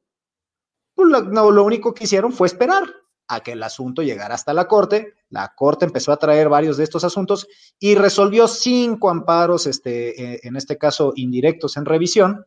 pues 0.94 1.08
no, 1.08 1.50
lo 1.50 1.64
único 1.64 1.94
que 1.94 2.04
hicieron 2.04 2.32
fue 2.32 2.48
esperar 2.48 2.84
a 3.28 3.40
que 3.40 3.52
el 3.52 3.62
asunto 3.62 4.02
llegara 4.02 4.34
hasta 4.34 4.54
la 4.54 4.66
corte. 4.66 5.14
La 5.28 5.52
corte 5.54 5.84
empezó 5.84 6.12
a 6.12 6.16
traer 6.16 6.48
varios 6.48 6.76
de 6.78 6.84
estos 6.84 7.04
asuntos 7.04 7.46
y 7.78 7.94
resolvió 7.94 8.48
cinco 8.48 9.10
amparos, 9.10 9.66
este, 9.66 10.34
eh, 10.34 10.40
en 10.42 10.56
este 10.56 10.78
caso 10.78 11.12
indirectos 11.14 11.76
en 11.76 11.84
revisión, 11.84 12.46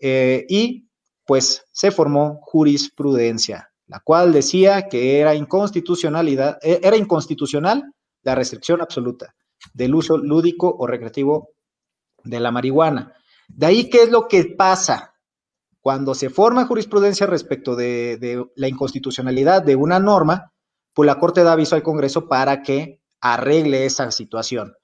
eh, 0.00 0.46
y 0.48 0.88
pues 1.24 1.64
se 1.70 1.90
formó 1.90 2.40
jurisprudencia, 2.42 3.72
la 3.86 4.00
cual 4.00 4.32
decía 4.32 4.88
que 4.88 5.20
era 5.20 5.34
inconstitucionalidad, 5.34 6.58
eh, 6.62 6.80
era 6.82 6.96
inconstitucional 6.96 7.94
la 8.22 8.34
restricción 8.34 8.80
absoluta 8.80 9.34
del 9.74 9.94
uso 9.94 10.16
lúdico 10.16 10.74
o 10.76 10.86
recreativo 10.86 11.50
de 12.24 12.40
la 12.40 12.50
marihuana. 12.50 13.14
De 13.48 13.66
ahí, 13.66 13.90
¿qué 13.90 14.04
es 14.04 14.10
lo 14.10 14.26
que 14.26 14.44
pasa? 14.56 15.11
Cuando 15.82 16.14
se 16.14 16.30
forma 16.30 16.64
jurisprudencia 16.64 17.26
respecto 17.26 17.74
de, 17.76 18.46
la 18.54 18.68
inconstitucionalidad 18.68 19.62
de 19.62 19.76
una 19.76 19.98
norma, 19.98 20.52
pues 20.94 21.06
la 21.06 21.18
Corte 21.18 21.42
da 21.42 21.52
aviso 21.52 21.74
al 21.74 21.82
Congreso 21.82 22.28
para 22.28 22.62
que 22.62 23.02
arregle 23.20 23.84
esa 23.84 24.10
situación. 24.12 24.74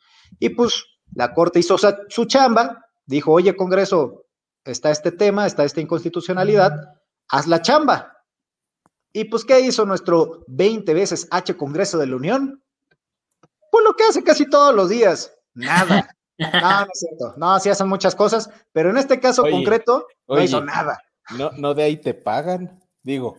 Y 0.40 0.50
pues 0.50 0.84
la 1.14 1.32
Corte 1.34 1.60
hizo 1.60 1.76
su 2.08 2.24
chamba, 2.24 2.84
dijo, 3.06 3.32
oye 3.32 3.54
Congreso, 3.54 4.26
está 4.64 4.90
este 4.90 5.12
tema, 5.12 5.46
está 5.46 5.64
esta 5.64 5.80
inconstitucionalidad, 5.80 6.72
haz 7.28 7.46
la 7.46 7.62
chamba. 7.62 8.18
Y 9.12 9.24
pues, 9.24 9.44
¿qué 9.44 9.60
hizo 9.60 9.86
nuestro 9.86 10.44
20 10.48 10.92
veces 10.94 11.28
H 11.30 11.56
Congreso 11.56 11.98
de 11.98 12.06
la 12.08 12.16
Unión? 12.16 12.62
Pues 13.70 13.84
lo 13.84 13.94
que 13.94 14.04
hace 14.04 14.22
casi 14.22 14.48
todos 14.48 14.74
los 14.74 14.88
días, 14.88 15.32
nada. 15.54 16.10
No, 16.38 16.50
no 16.50 16.86
es 16.92 16.98
cierto. 17.00 17.34
No, 17.36 17.58
sí 17.58 17.68
hacen 17.68 17.88
muchas 17.88 18.14
cosas, 18.14 18.50
pero 18.72 18.90
en 18.90 18.98
este 18.98 19.20
caso 19.20 19.42
concreto 19.42 20.06
no 20.28 20.42
hizo 20.42 20.60
nada. 20.62 21.02
No, 21.36 21.50
no 21.52 21.74
de 21.74 21.82
ahí 21.82 21.96
te 21.96 22.14
pagan, 22.14 22.80
digo. 23.02 23.38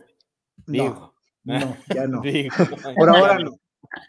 Digo. 0.66 1.14
No, 1.44 1.76
ya 1.94 2.06
no. 2.06 2.22
Por 2.96 3.08
ahora 3.08 3.38
no. 3.38 3.52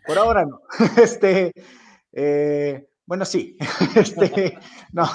Por 0.06 0.18
ahora 0.18 0.46
no. 0.46 0.62
Este, 1.02 1.54
eh, 2.12 2.88
bueno, 3.06 3.26
sí. 3.26 3.58
Este, 3.96 4.58
no. 4.92 5.08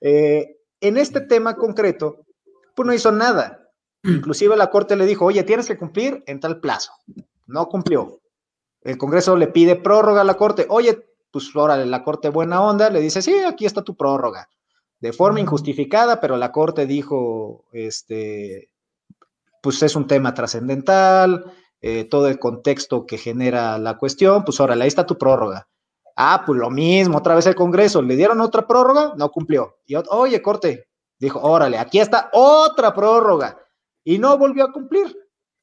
Eh, 0.00 0.56
en 0.80 0.96
este 0.96 1.20
tema 1.20 1.56
concreto, 1.56 2.24
pues 2.74 2.86
no 2.86 2.94
hizo 2.94 3.12
nada. 3.12 3.70
Inclusive 4.04 4.56
la 4.56 4.70
corte 4.70 4.96
le 4.96 5.06
dijo, 5.06 5.24
oye, 5.24 5.42
tienes 5.42 5.66
que 5.66 5.76
cumplir 5.76 6.22
en 6.26 6.40
tal 6.40 6.60
plazo. 6.60 6.92
No 7.46 7.66
cumplió. 7.66 8.20
El 8.82 8.96
Congreso 8.96 9.36
le 9.36 9.48
pide 9.48 9.76
prórroga 9.76 10.20
a 10.20 10.24
la 10.24 10.34
corte. 10.34 10.66
Oye, 10.68 11.07
pues 11.30 11.50
ahora 11.54 11.76
la 11.76 12.02
corte 12.02 12.28
buena 12.28 12.62
onda 12.62 12.90
le 12.90 13.00
dice, 13.00 13.22
sí, 13.22 13.34
aquí 13.40 13.66
está 13.66 13.82
tu 13.82 13.96
prórroga, 13.96 14.48
de 15.00 15.12
forma 15.12 15.40
injustificada, 15.40 16.20
pero 16.20 16.36
la 16.36 16.52
corte 16.52 16.86
dijo, 16.86 17.64
este, 17.72 18.70
pues 19.62 19.82
es 19.82 19.96
un 19.96 20.06
tema 20.06 20.34
trascendental, 20.34 21.52
eh, 21.80 22.04
todo 22.04 22.28
el 22.28 22.38
contexto 22.38 23.06
que 23.06 23.18
genera 23.18 23.78
la 23.78 23.96
cuestión, 23.98 24.44
pues 24.44 24.60
ahora 24.60 24.74
ahí 24.74 24.88
está 24.88 25.06
tu 25.06 25.18
prórroga. 25.18 25.68
Ah, 26.16 26.42
pues 26.44 26.58
lo 26.58 26.70
mismo, 26.70 27.18
otra 27.18 27.36
vez 27.36 27.46
el 27.46 27.54
Congreso, 27.54 28.02
le 28.02 28.16
dieron 28.16 28.40
otra 28.40 28.66
prórroga, 28.66 29.12
no 29.16 29.30
cumplió. 29.30 29.76
Y 29.86 29.94
oye, 29.94 30.42
corte, 30.42 30.88
dijo, 31.18 31.40
órale, 31.40 31.78
aquí 31.78 32.00
está 32.00 32.28
otra 32.32 32.92
prórroga. 32.92 33.56
Y 34.02 34.18
no 34.18 34.36
volvió 34.36 34.64
a 34.64 34.72
cumplir. 34.72 35.16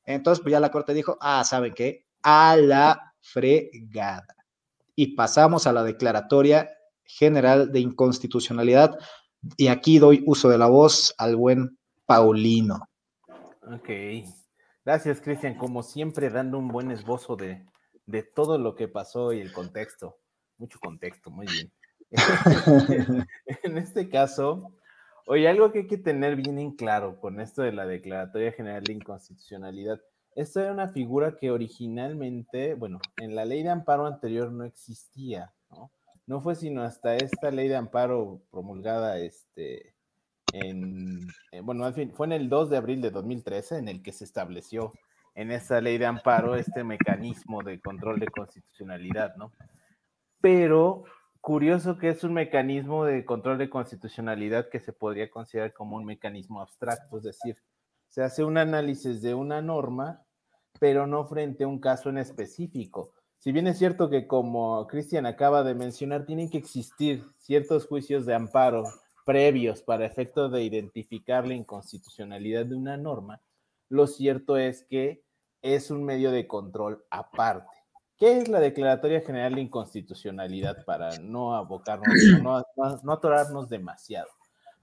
Entonces, 0.05 0.41
pues 0.41 0.53
ya 0.53 0.61
la 0.61 0.71
corte 0.71 0.93
dijo, 0.93 1.17
ah, 1.19 1.43
¿saben 1.43 1.73
qué? 1.73 2.05
A 2.23 2.55
la 2.55 3.15
fregada 3.19 4.34
y 4.95 5.15
pasamos 5.15 5.67
a 5.67 5.73
la 5.73 5.83
declaratoria 5.83 6.69
general 7.03 7.71
de 7.71 7.79
inconstitucionalidad. 7.79 8.97
Y 9.57 9.67
aquí 9.67 9.99
doy 9.99 10.23
uso 10.25 10.49
de 10.49 10.57
la 10.57 10.67
voz 10.67 11.13
al 11.17 11.35
buen 11.35 11.77
Paulino. 12.05 12.89
Ok. 13.61 13.89
Gracias, 14.83 15.21
Cristian. 15.21 15.57
Como 15.57 15.83
siempre, 15.83 16.29
dando 16.29 16.57
un 16.57 16.67
buen 16.67 16.91
esbozo 16.91 17.35
de, 17.35 17.65
de 18.05 18.23
todo 18.23 18.57
lo 18.57 18.75
que 18.75 18.87
pasó 18.87 19.33
y 19.33 19.41
el 19.41 19.51
contexto. 19.51 20.17
Mucho 20.57 20.79
contexto, 20.79 21.29
muy 21.29 21.47
bien. 21.47 21.71
en 23.63 23.77
este 23.77 24.09
caso, 24.09 24.73
oye, 25.25 25.47
algo 25.47 25.71
que 25.71 25.79
hay 25.79 25.87
que 25.87 25.97
tener 25.97 26.35
bien 26.35 26.59
en 26.59 26.71
claro 26.75 27.19
con 27.19 27.39
esto 27.39 27.61
de 27.61 27.71
la 27.71 27.85
Declaratoria 27.85 28.51
General 28.51 28.83
de 28.83 28.93
Inconstitucionalidad 28.93 29.99
esta 30.35 30.61
era 30.61 30.73
una 30.73 30.89
figura 30.89 31.37
que 31.37 31.49
originalmente, 31.49 32.75
bueno, 32.75 32.99
en 33.17 33.35
la 33.35 33.45
ley 33.45 33.63
de 33.63 33.69
amparo 33.69 34.05
anterior 34.05 34.51
no 34.51 34.65
existía, 34.65 35.53
¿no? 35.71 35.91
No 36.27 36.41
fue 36.41 36.55
sino 36.55 36.83
hasta 36.83 37.15
esta 37.15 37.51
ley 37.51 37.69
de 37.69 37.77
amparo 37.77 38.41
promulgada, 38.51 39.17
este, 39.19 39.95
en, 40.51 41.27
eh, 41.51 41.61
bueno, 41.61 41.85
al 41.85 41.93
fin, 41.93 42.11
fue 42.13 42.27
en 42.27 42.33
el 42.33 42.49
2 42.49 42.69
de 42.69 42.77
abril 42.77 43.01
de 43.01 43.11
2013 43.11 43.77
en 43.77 43.87
el 43.87 44.03
que 44.03 44.11
se 44.11 44.25
estableció 44.25 44.93
en 45.35 45.51
esta 45.51 45.79
ley 45.81 45.97
de 45.97 46.05
amparo 46.05 46.55
este 46.55 46.83
mecanismo 46.83 47.63
de 47.63 47.79
control 47.79 48.19
de 48.19 48.27
constitucionalidad, 48.27 49.35
¿no? 49.37 49.51
Pero 50.41 51.05
curioso 51.39 51.97
que 51.97 52.09
es 52.09 52.23
un 52.23 52.33
mecanismo 52.33 53.05
de 53.05 53.23
control 53.23 53.57
de 53.57 53.69
constitucionalidad 53.69 54.69
que 54.69 54.79
se 54.79 54.93
podría 54.93 55.29
considerar 55.29 55.73
como 55.73 55.95
un 55.95 56.05
mecanismo 56.05 56.61
abstracto, 56.61 57.17
es 57.17 57.23
decir, 57.23 57.57
se 58.07 58.23
hace 58.23 58.43
un 58.43 58.57
análisis 58.57 59.21
de 59.21 59.35
una 59.35 59.61
norma 59.61 60.24
pero 60.79 61.07
no 61.07 61.25
frente 61.25 61.63
a 61.63 61.67
un 61.67 61.79
caso 61.79 62.09
en 62.09 62.17
específico. 62.17 63.11
Si 63.39 63.51
bien 63.51 63.67
es 63.67 63.77
cierto 63.77 64.09
que, 64.09 64.27
como 64.27 64.87
Cristian 64.87 65.25
acaba 65.25 65.63
de 65.63 65.75
mencionar, 65.75 66.25
tienen 66.25 66.49
que 66.49 66.57
existir 66.57 67.23
ciertos 67.37 67.85
juicios 67.85 68.25
de 68.25 68.33
amparo 68.33 68.83
previos 69.25 69.81
para 69.81 70.05
efecto 70.05 70.49
de 70.49 70.63
identificar 70.63 71.47
la 71.47 71.53
inconstitucionalidad 71.53 72.65
de 72.65 72.75
una 72.75 72.97
norma, 72.97 73.41
lo 73.89 74.07
cierto 74.07 74.57
es 74.57 74.83
que 74.83 75.23
es 75.61 75.91
un 75.91 76.03
medio 76.03 76.31
de 76.31 76.47
control 76.47 77.03
aparte. 77.09 77.75
¿Qué 78.17 78.37
es 78.37 78.47
la 78.47 78.59
Declaratoria 78.59 79.21
General 79.21 79.55
de 79.55 79.61
Inconstitucionalidad 79.61 80.85
para 80.85 81.17
no 81.19 81.55
abocarnos, 81.55 82.07
no, 82.41 82.63
no 83.03 83.11
atorarnos 83.11 83.69
demasiado? 83.69 84.29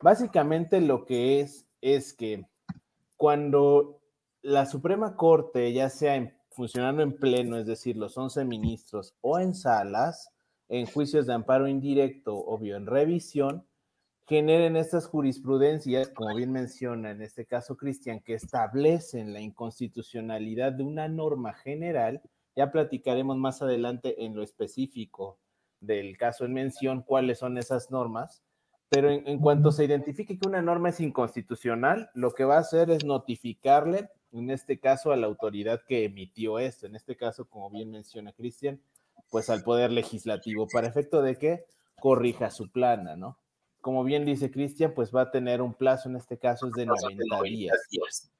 Básicamente 0.00 0.80
lo 0.80 1.04
que 1.04 1.40
es 1.40 1.66
es 1.80 2.12
que 2.12 2.46
cuando 3.16 4.01
la 4.42 4.66
Suprema 4.66 5.16
Corte, 5.16 5.72
ya 5.72 5.88
sea 5.88 6.36
funcionando 6.50 7.02
en 7.02 7.16
pleno, 7.16 7.56
es 7.58 7.66
decir, 7.66 7.96
los 7.96 8.18
11 8.18 8.44
ministros, 8.44 9.14
o 9.20 9.38
en 9.38 9.54
salas, 9.54 10.30
en 10.68 10.86
juicios 10.86 11.26
de 11.26 11.34
amparo 11.34 11.68
indirecto 11.68 12.36
o 12.36 12.58
bien 12.58 12.76
en 12.76 12.86
revisión, 12.86 13.66
generen 14.26 14.76
estas 14.76 15.06
jurisprudencias, 15.06 16.08
como 16.08 16.34
bien 16.34 16.52
menciona 16.52 17.10
en 17.10 17.22
este 17.22 17.46
caso 17.46 17.76
Cristian, 17.76 18.20
que 18.20 18.34
establecen 18.34 19.32
la 19.32 19.40
inconstitucionalidad 19.40 20.72
de 20.72 20.84
una 20.84 21.08
norma 21.08 21.54
general. 21.54 22.22
Ya 22.56 22.70
platicaremos 22.70 23.36
más 23.36 23.62
adelante 23.62 24.24
en 24.24 24.34
lo 24.34 24.42
específico 24.42 25.38
del 25.80 26.16
caso 26.16 26.44
en 26.44 26.52
mención 26.52 27.02
cuáles 27.02 27.38
son 27.38 27.58
esas 27.58 27.90
normas, 27.90 28.42
pero 28.88 29.10
en, 29.10 29.26
en 29.26 29.38
cuanto 29.38 29.72
se 29.72 29.84
identifique 29.84 30.38
que 30.38 30.48
una 30.48 30.62
norma 30.62 30.90
es 30.90 31.00
inconstitucional, 31.00 32.10
lo 32.14 32.32
que 32.32 32.44
va 32.44 32.56
a 32.56 32.60
hacer 32.60 32.90
es 32.90 33.04
notificarle 33.04 34.10
en 34.32 34.50
este 34.50 34.78
caso 34.78 35.12
a 35.12 35.16
la 35.16 35.26
autoridad 35.26 35.82
que 35.86 36.04
emitió 36.04 36.58
esto, 36.58 36.86
en 36.86 36.96
este 36.96 37.16
caso, 37.16 37.44
como 37.48 37.70
bien 37.70 37.90
menciona 37.90 38.32
Cristian, 38.32 38.80
pues 39.30 39.50
al 39.50 39.62
Poder 39.62 39.92
Legislativo, 39.92 40.66
para 40.72 40.88
efecto 40.88 41.22
de 41.22 41.36
que 41.36 41.64
corrija 42.00 42.50
su 42.50 42.70
plana, 42.70 43.16
¿no? 43.16 43.38
Como 43.80 44.04
bien 44.04 44.24
dice 44.24 44.50
Cristian, 44.50 44.92
pues 44.94 45.14
va 45.14 45.22
a 45.22 45.30
tener 45.30 45.60
un 45.60 45.74
plazo, 45.74 46.08
en 46.08 46.16
este 46.16 46.38
caso 46.38 46.66
es 46.66 46.72
de 46.72 46.86
90 46.86 47.42
días. 47.42 48.32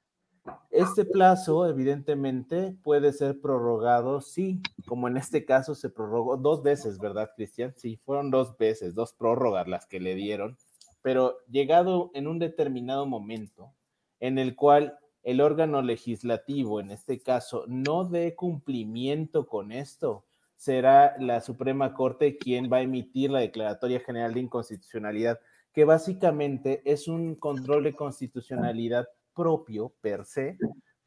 Este 0.71 1.05
plazo, 1.05 1.67
evidentemente, 1.67 2.75
puede 2.83 3.13
ser 3.13 3.39
prorrogado, 3.39 4.21
sí, 4.21 4.61
como 4.87 5.07
en 5.07 5.17
este 5.17 5.45
caso 5.45 5.75
se 5.75 5.89
prorrogó 5.89 6.37
dos 6.37 6.63
veces, 6.63 6.97
¿verdad, 6.99 7.31
Cristian? 7.35 7.73
Sí, 7.77 7.97
fueron 8.03 8.31
dos 8.31 8.57
veces, 8.57 8.93
dos 8.93 9.13
prórrogas 9.13 9.67
las 9.67 9.85
que 9.85 9.99
le 9.99 10.15
dieron, 10.15 10.57
pero 11.01 11.37
llegado 11.47 12.11
en 12.13 12.27
un 12.27 12.39
determinado 12.39 13.05
momento 13.05 13.73
en 14.19 14.37
el 14.37 14.55
cual 14.55 14.97
el 15.23 15.39
órgano 15.39 15.81
legislativo, 15.81 16.79
en 16.79 16.91
este 16.91 17.21
caso, 17.21 17.63
no 17.67 18.03
dé 18.03 18.35
cumplimiento 18.35 19.47
con 19.47 19.71
esto, 19.71 20.25
será 20.55 21.15
la 21.17 21.41
Suprema 21.41 21.93
Corte 21.93 22.37
quien 22.37 22.71
va 22.71 22.77
a 22.77 22.81
emitir 22.81 23.31
la 23.31 23.39
Declaratoria 23.39 24.01
General 24.01 24.33
de 24.33 24.41
Inconstitucionalidad, 24.41 25.39
que 25.73 25.85
básicamente 25.85 26.81
es 26.85 27.07
un 27.07 27.35
control 27.35 27.83
de 27.83 27.95
constitucionalidad 27.95 29.07
propio 29.33 29.93
per 30.01 30.25
se, 30.25 30.57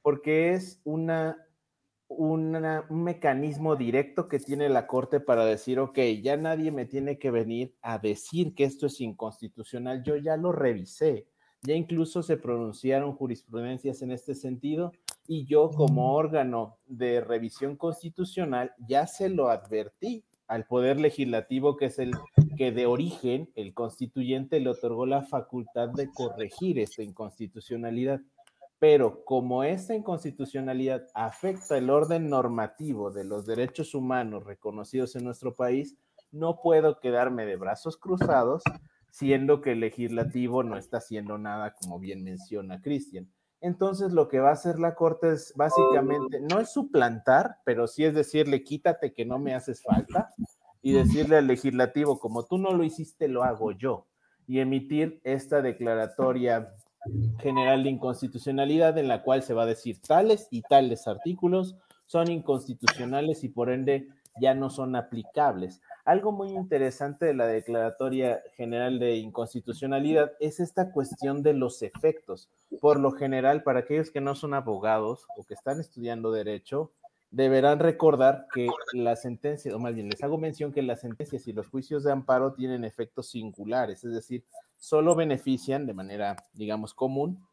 porque 0.02 0.54
es 0.54 0.80
una, 0.84 1.46
un 2.08 2.58
mecanismo 2.90 3.76
directo 3.76 4.28
que 4.28 4.38
tiene 4.38 4.68
la 4.70 4.86
Corte 4.86 5.20
para 5.20 5.44
decir, 5.44 5.78
ok, 5.78 5.98
ya 6.22 6.36
nadie 6.36 6.70
me 6.70 6.86
tiene 6.86 7.18
que 7.18 7.30
venir 7.30 7.74
a 7.82 7.98
decir 7.98 8.54
que 8.54 8.64
esto 8.64 8.86
es 8.86 9.00
inconstitucional, 9.00 10.02
yo 10.02 10.16
ya 10.16 10.36
lo 10.36 10.52
revisé 10.52 11.26
ya 11.66 11.74
incluso 11.74 12.22
se 12.22 12.36
pronunciaron 12.36 13.12
jurisprudencias 13.12 14.00
en 14.02 14.12
este 14.12 14.34
sentido 14.34 14.92
y 15.26 15.46
yo 15.46 15.70
como 15.70 16.14
órgano 16.14 16.78
de 16.86 17.20
revisión 17.20 17.76
constitucional 17.76 18.72
ya 18.86 19.06
se 19.06 19.28
lo 19.28 19.48
advertí 19.50 20.24
al 20.46 20.64
poder 20.66 21.00
legislativo, 21.00 21.76
que 21.76 21.86
es 21.86 21.98
el 21.98 22.12
que 22.56 22.70
de 22.70 22.86
origen 22.86 23.50
el 23.56 23.74
constituyente 23.74 24.60
le 24.60 24.70
otorgó 24.70 25.04
la 25.04 25.22
facultad 25.22 25.88
de 25.88 26.08
corregir 26.12 26.78
esta 26.78 27.02
inconstitucionalidad. 27.02 28.20
Pero 28.78 29.24
como 29.24 29.64
esta 29.64 29.94
inconstitucionalidad 29.94 31.06
afecta 31.14 31.76
el 31.76 31.90
orden 31.90 32.28
normativo 32.28 33.10
de 33.10 33.24
los 33.24 33.46
derechos 33.46 33.94
humanos 33.94 34.44
reconocidos 34.44 35.16
en 35.16 35.24
nuestro 35.24 35.54
país, 35.54 35.96
no 36.30 36.60
puedo 36.62 37.00
quedarme 37.00 37.46
de 37.46 37.56
brazos 37.56 37.96
cruzados, 37.96 38.62
siendo 39.10 39.60
que 39.60 39.72
el 39.72 39.80
legislativo 39.80 40.62
no 40.62 40.76
está 40.76 40.98
haciendo 40.98 41.38
nada, 41.38 41.74
como 41.80 41.98
bien 41.98 42.22
menciona 42.22 42.80
Cristian. 42.80 43.28
Entonces 43.60 44.12
lo 44.12 44.28
que 44.28 44.40
va 44.40 44.50
a 44.50 44.54
hacer 44.54 44.78
la 44.78 44.94
Corte 44.94 45.32
es 45.32 45.52
básicamente, 45.56 46.40
no 46.40 46.60
es 46.60 46.72
suplantar, 46.72 47.56
pero 47.64 47.86
sí 47.86 48.04
es 48.04 48.14
decirle, 48.14 48.62
quítate 48.62 49.12
que 49.12 49.24
no 49.24 49.38
me 49.38 49.54
haces 49.54 49.82
falta, 49.82 50.28
y 50.82 50.92
decirle 50.92 51.38
al 51.38 51.48
legislativo, 51.48 52.20
como 52.20 52.44
tú 52.44 52.58
no 52.58 52.72
lo 52.72 52.84
hiciste, 52.84 53.26
lo 53.26 53.42
hago 53.42 53.72
yo, 53.72 54.06
y 54.46 54.60
emitir 54.60 55.20
esta 55.24 55.60
declaratoria 55.60 56.72
general 57.40 57.82
de 57.82 57.90
inconstitucionalidad 57.90 58.96
en 58.98 59.08
la 59.08 59.22
cual 59.22 59.42
se 59.42 59.54
va 59.54 59.64
a 59.64 59.66
decir 59.66 60.00
tales 60.00 60.48
y 60.50 60.62
tales 60.62 61.08
artículos 61.08 61.76
son 62.06 62.30
inconstitucionales 62.30 63.42
y 63.42 63.48
por 63.48 63.70
ende 63.70 64.08
ya 64.40 64.54
no 64.54 64.70
son 64.70 64.96
aplicables. 64.96 65.80
Algo 66.04 66.32
muy 66.32 66.50
interesante 66.50 67.26
de 67.26 67.34
la 67.34 67.46
Declaratoria 67.46 68.42
General 68.56 68.98
de 68.98 69.16
Inconstitucionalidad 69.16 70.32
es 70.40 70.60
esta 70.60 70.92
cuestión 70.92 71.42
de 71.42 71.54
los 71.54 71.82
efectos. 71.82 72.48
Por 72.80 73.00
lo 73.00 73.12
general, 73.12 73.62
para 73.62 73.80
aquellos 73.80 74.10
que 74.10 74.20
no 74.20 74.34
son 74.34 74.54
abogados 74.54 75.26
o 75.36 75.44
que 75.44 75.54
están 75.54 75.80
estudiando 75.80 76.30
derecho, 76.30 76.92
deberán 77.30 77.80
recordar 77.80 78.46
que 78.54 78.68
las 78.92 79.22
sentencias, 79.22 79.74
o 79.74 79.78
más 79.78 79.94
bien 79.94 80.08
les 80.08 80.22
hago 80.22 80.38
mención 80.38 80.72
que 80.72 80.82
las 80.82 81.00
sentencias 81.00 81.46
y 81.48 81.52
los 81.52 81.68
juicios 81.68 82.04
de 82.04 82.12
amparo 82.12 82.54
tienen 82.54 82.84
efectos 82.84 83.30
singulares, 83.30 84.04
es 84.04 84.14
decir, 84.14 84.44
solo 84.78 85.14
benefician 85.14 85.86
de 85.86 85.94
manera, 85.94 86.36
digamos, 86.52 86.94
común 86.94 87.44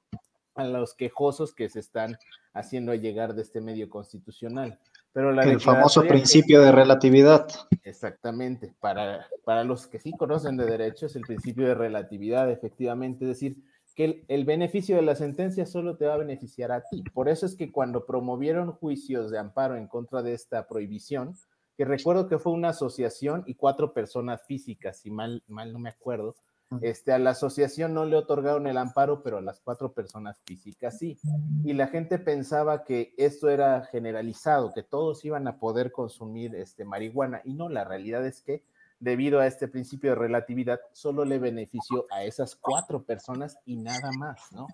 a 0.55 0.65
los 0.65 0.93
quejosos 0.93 1.53
que 1.53 1.69
se 1.69 1.79
están 1.79 2.17
haciendo 2.53 2.93
llegar 2.93 3.33
de 3.33 3.41
este 3.41 3.61
medio 3.61 3.89
constitucional. 3.89 4.79
Pero 5.13 5.31
la 5.31 5.43
el 5.43 5.61
famoso 5.61 6.01
principio 6.01 6.61
de 6.61 6.71
relatividad. 6.71 7.47
Exactamente. 7.83 8.73
Para, 8.79 9.27
para 9.45 9.63
los 9.63 9.85
que 9.87 9.99
sí 9.99 10.11
conocen 10.17 10.57
de 10.57 10.65
derecho, 10.65 11.05
es 11.05 11.15
el 11.15 11.21
principio 11.21 11.67
de 11.67 11.75
relatividad, 11.75 12.49
efectivamente. 12.49 13.25
Es 13.25 13.29
decir, 13.29 13.57
que 13.95 14.25
el, 14.27 14.45
beneficio 14.45 14.95
de 14.95 15.03
la 15.03 15.15
sentencia 15.15 15.65
solo 15.65 15.97
te 15.97 16.07
va 16.07 16.15
a 16.15 16.17
beneficiar 16.17 16.71
a 16.71 16.83
ti. 16.89 17.03
Por 17.13 17.29
eso 17.29 17.45
es 17.45 17.55
que 17.55 17.71
cuando 17.71 18.05
promovieron 18.05 18.71
juicios 18.71 19.29
de 19.29 19.37
amparo 19.37 19.75
en 19.77 19.87
contra 19.87 20.23
de 20.23 20.33
esta 20.33 20.67
prohibición, 20.67 21.35
que 21.77 21.85
recuerdo 21.85 22.27
que 22.27 22.39
fue 22.39 22.53
una 22.53 22.69
asociación 22.69 23.43
y 23.45 23.55
cuatro 23.55 23.93
personas 23.93 24.41
físicas, 24.47 24.99
si 24.99 25.11
mal, 25.11 25.43
mal 25.47 25.71
no 25.71 25.79
me 25.79 25.89
acuerdo, 25.89 26.35
este, 26.81 27.11
a 27.11 27.19
la 27.19 27.31
asociación 27.31 27.93
no 27.93 28.05
le 28.05 28.15
otorgaron 28.15 28.67
el 28.67 28.77
amparo, 28.77 29.21
pero 29.23 29.37
a 29.37 29.41
las 29.41 29.59
cuatro 29.59 29.93
personas 29.93 30.41
físicas 30.45 30.97
sí. 30.97 31.19
Y 31.63 31.73
la 31.73 31.87
gente 31.87 32.19
pensaba 32.19 32.83
que 32.83 33.13
esto 33.17 33.49
era 33.49 33.85
generalizado, 33.85 34.73
que 34.73 34.83
todos 34.83 35.23
iban 35.25 35.47
a 35.47 35.59
poder 35.59 35.91
consumir 35.91 36.55
este, 36.55 36.85
marihuana. 36.85 37.41
Y 37.43 37.53
no, 37.53 37.69
la 37.69 37.83
realidad 37.83 38.25
es 38.25 38.41
que 38.41 38.63
debido 38.99 39.39
a 39.39 39.47
este 39.47 39.67
principio 39.67 40.11
de 40.11 40.15
relatividad, 40.15 40.79
solo 40.93 41.25
le 41.25 41.37
benefició 41.37 42.05
a 42.09 42.23
esas 42.23 42.55
cuatro 42.55 43.03
personas 43.03 43.57
y 43.65 43.75
nada 43.75 44.11
más, 44.17 44.39
¿no? 44.51 44.67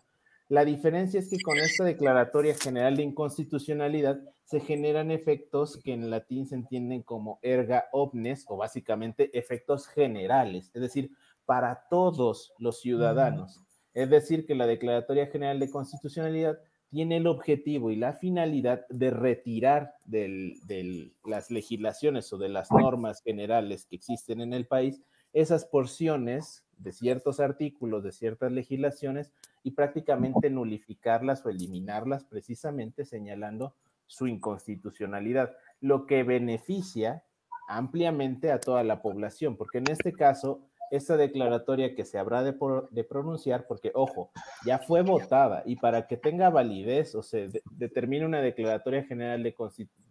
La 0.49 0.65
diferencia 0.65 1.19
es 1.19 1.29
que 1.29 1.39
con 1.43 1.57
esta 1.59 1.83
declaratoria 1.83 2.55
general 2.55 2.97
de 2.97 3.03
inconstitucionalidad 3.03 4.19
se 4.45 4.59
generan 4.59 5.11
efectos 5.11 5.79
que 5.83 5.93
en 5.93 6.09
latín 6.09 6.47
se 6.47 6.55
entienden 6.55 7.03
como 7.03 7.37
erga 7.43 7.85
omnes 7.91 8.45
o 8.47 8.57
básicamente 8.57 9.37
efectos 9.37 9.87
generales, 9.87 10.71
es 10.73 10.81
decir, 10.81 11.11
para 11.49 11.87
todos 11.89 12.53
los 12.59 12.79
ciudadanos. 12.79 13.59
Es 13.95 14.11
decir, 14.11 14.45
que 14.45 14.53
la 14.53 14.67
Declaratoria 14.67 15.25
General 15.25 15.59
de 15.59 15.71
Constitucionalidad 15.71 16.59
tiene 16.91 17.17
el 17.17 17.25
objetivo 17.25 17.89
y 17.89 17.95
la 17.95 18.13
finalidad 18.13 18.85
de 18.89 19.09
retirar 19.09 19.95
de 20.05 21.11
las 21.25 21.49
legislaciones 21.49 22.31
o 22.33 22.37
de 22.37 22.49
las 22.49 22.71
normas 22.71 23.23
generales 23.23 23.87
que 23.87 23.95
existen 23.95 24.41
en 24.41 24.53
el 24.53 24.67
país 24.67 25.01
esas 25.33 25.65
porciones 25.65 26.67
de 26.77 26.91
ciertos 26.91 27.39
artículos, 27.39 28.03
de 28.03 28.11
ciertas 28.11 28.51
legislaciones 28.51 29.31
y 29.63 29.71
prácticamente 29.71 30.51
nulificarlas 30.51 31.43
o 31.43 31.49
eliminarlas 31.49 32.25
precisamente 32.25 33.05
señalando 33.05 33.73
su 34.05 34.27
inconstitucionalidad, 34.27 35.57
lo 35.81 36.05
que 36.05 36.21
beneficia 36.21 37.23
ampliamente 37.67 38.51
a 38.51 38.59
toda 38.59 38.83
la 38.83 39.01
población, 39.01 39.57
porque 39.57 39.79
en 39.79 39.89
este 39.89 40.13
caso 40.13 40.68
esta 40.91 41.17
declaratoria 41.17 41.95
que 41.95 42.05
se 42.05 42.17
habrá 42.17 42.43
de, 42.43 43.03
pronunciar, 43.03 43.67
porque 43.67 43.91
ojo, 43.93 44.31
ya 44.65 44.79
fue 44.79 45.01
votada 45.01 45.63
y 45.65 45.75
para 45.75 46.07
que 46.07 46.17
tenga 46.17 46.49
validez 46.49 47.15
o 47.15 47.23
se 47.23 47.49
determine 47.71 48.25
una 48.25 48.41
declaratoria 48.41 49.03
general 49.03 49.43
de, 49.43 49.55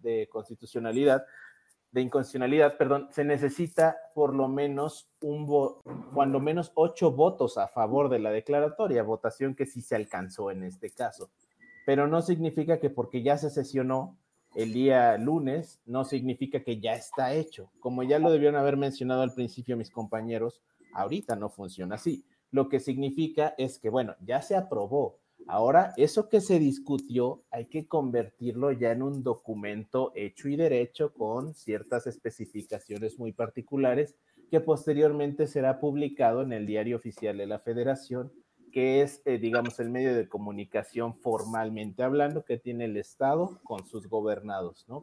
de, 0.03 0.29
constitucionalidad, 0.29 1.25
de 1.91 2.01
inconstitucionalidad, 2.03 2.77
perdón, 2.77 3.09
se 3.11 3.25
necesita 3.25 3.97
por 4.15 4.35
lo 4.35 4.49
menos 4.49 5.09
un 5.21 5.47
cuando 6.13 6.41
menos 6.41 6.73
ocho 6.75 7.13
votos 7.13 7.59
a 7.59 7.69
favor 7.69 8.09
de 8.09 8.19
la 8.19 8.31
declaratoria, 8.31 9.03
votación 9.03 9.55
que 9.55 9.67
sí 9.67 9.83
se 9.83 9.97
alcanzó 9.97 10.51
en 10.51 10.65
este 10.65 10.91
caso. 10.91 11.31
Pero 11.87 12.07
no 12.07 12.21
significa 12.21 12.79
que 12.79 12.91
porque 12.91 13.23
ya 13.23 13.39
se 13.39 13.49
sesionó 13.49 14.19
el 14.55 14.73
día 14.73 15.17
lunes 15.19 15.81
no 15.87 16.05
significa 16.05 16.61
que 16.65 16.81
ya 16.81 16.95
está 16.95 17.33
hecho. 17.35 17.71
Como 17.81 18.03
ya 18.03 18.19
lo 18.19 18.31
debieron 18.31 18.57
haber 18.57 18.77
mencionado 18.77 19.23
al 19.23 19.35
principio 19.35 19.77
mis 19.77 19.91
compañeros, 19.91 20.61
ahorita 20.93 21.37
no 21.37 21.51
funciona 21.51 21.97
así. 21.97 22.25
Lo 22.51 22.69
que 22.69 22.81
significa 22.81 23.55
es 23.59 23.79
que, 23.79 23.91
bueno, 23.91 24.15
ya 24.25 24.43
se 24.43 24.57
aprobó. 24.57 25.19
Ahora, 25.47 25.93
eso 25.97 26.29
que 26.29 26.41
se 26.41 26.59
discutió 26.59 27.43
hay 27.51 27.67
que 27.67 27.87
convertirlo 27.87 28.73
ya 28.73 28.93
en 28.93 29.03
un 29.03 29.23
documento 29.23 30.13
hecho 30.15 30.49
y 30.49 30.57
derecho 30.57 31.13
con 31.15 31.55
ciertas 31.55 32.07
especificaciones 32.07 33.19
muy 33.19 33.33
particulares 33.33 34.15
que 34.51 34.61
posteriormente 34.61 35.47
será 35.47 35.81
publicado 35.81 36.43
en 36.43 36.53
el 36.53 36.67
diario 36.67 36.97
oficial 36.97 37.37
de 37.39 37.47
la 37.47 37.61
federación 37.61 38.33
que 38.71 39.03
es, 39.03 39.23
eh, 39.25 39.39
digamos, 39.39 39.81
el 39.81 39.91
medio 39.91 40.15
de 40.15 40.29
comunicación 40.29 41.15
formalmente 41.15 42.03
hablando 42.03 42.45
que 42.45 42.59
tiene 42.59 42.85
el 42.85 42.97
Estado 42.97 43.59
con 43.65 43.87
sus 43.87 44.09
gobernados, 44.09 44.85
¿no? 44.89 45.03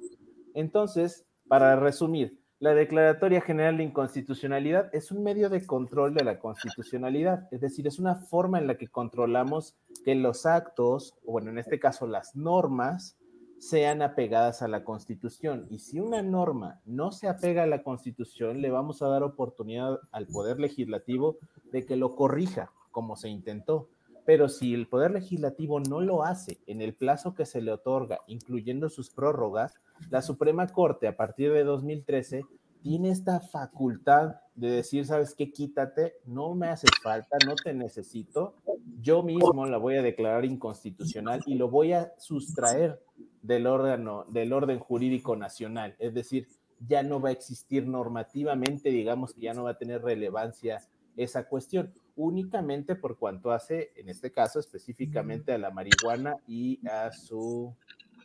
Entonces, 0.53 1.25
para 1.47 1.75
resumir, 1.75 2.39
la 2.65 2.73
Declaratoria 2.73 3.41
General 3.41 3.77
de 3.77 3.83
Inconstitucionalidad 3.83 4.89
es 4.91 5.11
un 5.11 5.21
medio 5.21 5.51
de 5.51 5.63
control 5.67 6.15
de 6.15 6.23
la 6.23 6.39
constitucionalidad, 6.39 7.47
es 7.51 7.61
decir, 7.61 7.85
es 7.85 7.99
una 7.99 8.15
forma 8.15 8.57
en 8.57 8.65
la 8.65 8.75
que 8.75 8.87
controlamos 8.87 9.75
que 10.03 10.15
los 10.15 10.47
actos, 10.47 11.13
o 11.27 11.33
bueno, 11.33 11.51
en 11.51 11.59
este 11.59 11.79
caso 11.79 12.07
las 12.07 12.35
normas, 12.35 13.19
sean 13.59 14.01
apegadas 14.01 14.63
a 14.63 14.67
la 14.67 14.83
Constitución. 14.83 15.67
Y 15.69 15.77
si 15.77 15.99
una 15.99 16.23
norma 16.23 16.81
no 16.85 17.11
se 17.11 17.27
apega 17.27 17.61
a 17.61 17.67
la 17.67 17.83
Constitución, 17.83 18.63
le 18.63 18.71
vamos 18.71 19.03
a 19.03 19.09
dar 19.09 19.21
oportunidad 19.21 19.99
al 20.11 20.25
Poder 20.25 20.59
Legislativo 20.59 21.37
de 21.71 21.85
que 21.85 21.95
lo 21.95 22.15
corrija, 22.15 22.71
como 22.89 23.15
se 23.15 23.29
intentó. 23.29 23.89
Pero 24.25 24.49
si 24.49 24.73
el 24.73 24.87
Poder 24.87 25.11
Legislativo 25.11 25.79
no 25.79 26.01
lo 26.01 26.23
hace 26.23 26.57
en 26.65 26.81
el 26.81 26.95
plazo 26.95 27.35
que 27.35 27.45
se 27.45 27.61
le 27.61 27.71
otorga, 27.71 28.19
incluyendo 28.27 28.89
sus 28.89 29.09
prórrogas, 29.11 29.75
la 30.09 30.21
Suprema 30.21 30.67
Corte 30.67 31.07
a 31.07 31.15
partir 31.15 31.53
de 31.53 31.63
2013 31.63 32.43
tiene 32.81 33.09
esta 33.09 33.39
facultad 33.39 34.35
de 34.55 34.69
decir, 34.69 35.05
sabes 35.05 35.33
qué, 35.35 35.51
quítate, 35.51 36.15
no 36.25 36.53
me 36.53 36.67
haces 36.67 36.91
falta, 37.03 37.37
no 37.45 37.55
te 37.55 37.73
necesito, 37.73 38.55
yo 39.01 39.23
mismo 39.23 39.65
la 39.65 39.77
voy 39.77 39.95
a 39.95 40.01
declarar 40.01 40.45
inconstitucional 40.45 41.41
y 41.45 41.55
lo 41.55 41.69
voy 41.69 41.93
a 41.93 42.13
sustraer 42.17 43.01
del 43.41 43.67
órgano, 43.67 44.25
del 44.29 44.53
orden 44.53 44.79
jurídico 44.79 45.35
nacional. 45.35 45.95
Es 45.99 46.13
decir, 46.13 46.47
ya 46.87 47.03
no 47.03 47.19
va 47.19 47.29
a 47.29 47.33
existir 47.33 47.87
normativamente, 47.87 48.89
digamos 48.89 49.33
que 49.33 49.41
ya 49.41 49.53
no 49.53 49.63
va 49.63 49.71
a 49.71 49.77
tener 49.77 50.01
relevancia 50.01 50.81
esa 51.15 51.47
cuestión 51.47 51.93
únicamente 52.15 52.95
por 52.95 53.17
cuanto 53.17 53.51
hace, 53.51 53.91
en 53.95 54.09
este 54.09 54.31
caso 54.31 54.59
específicamente 54.59 55.53
a 55.53 55.57
la 55.57 55.71
marihuana 55.71 56.37
y 56.47 56.79
a 56.87 57.11
su 57.11 57.73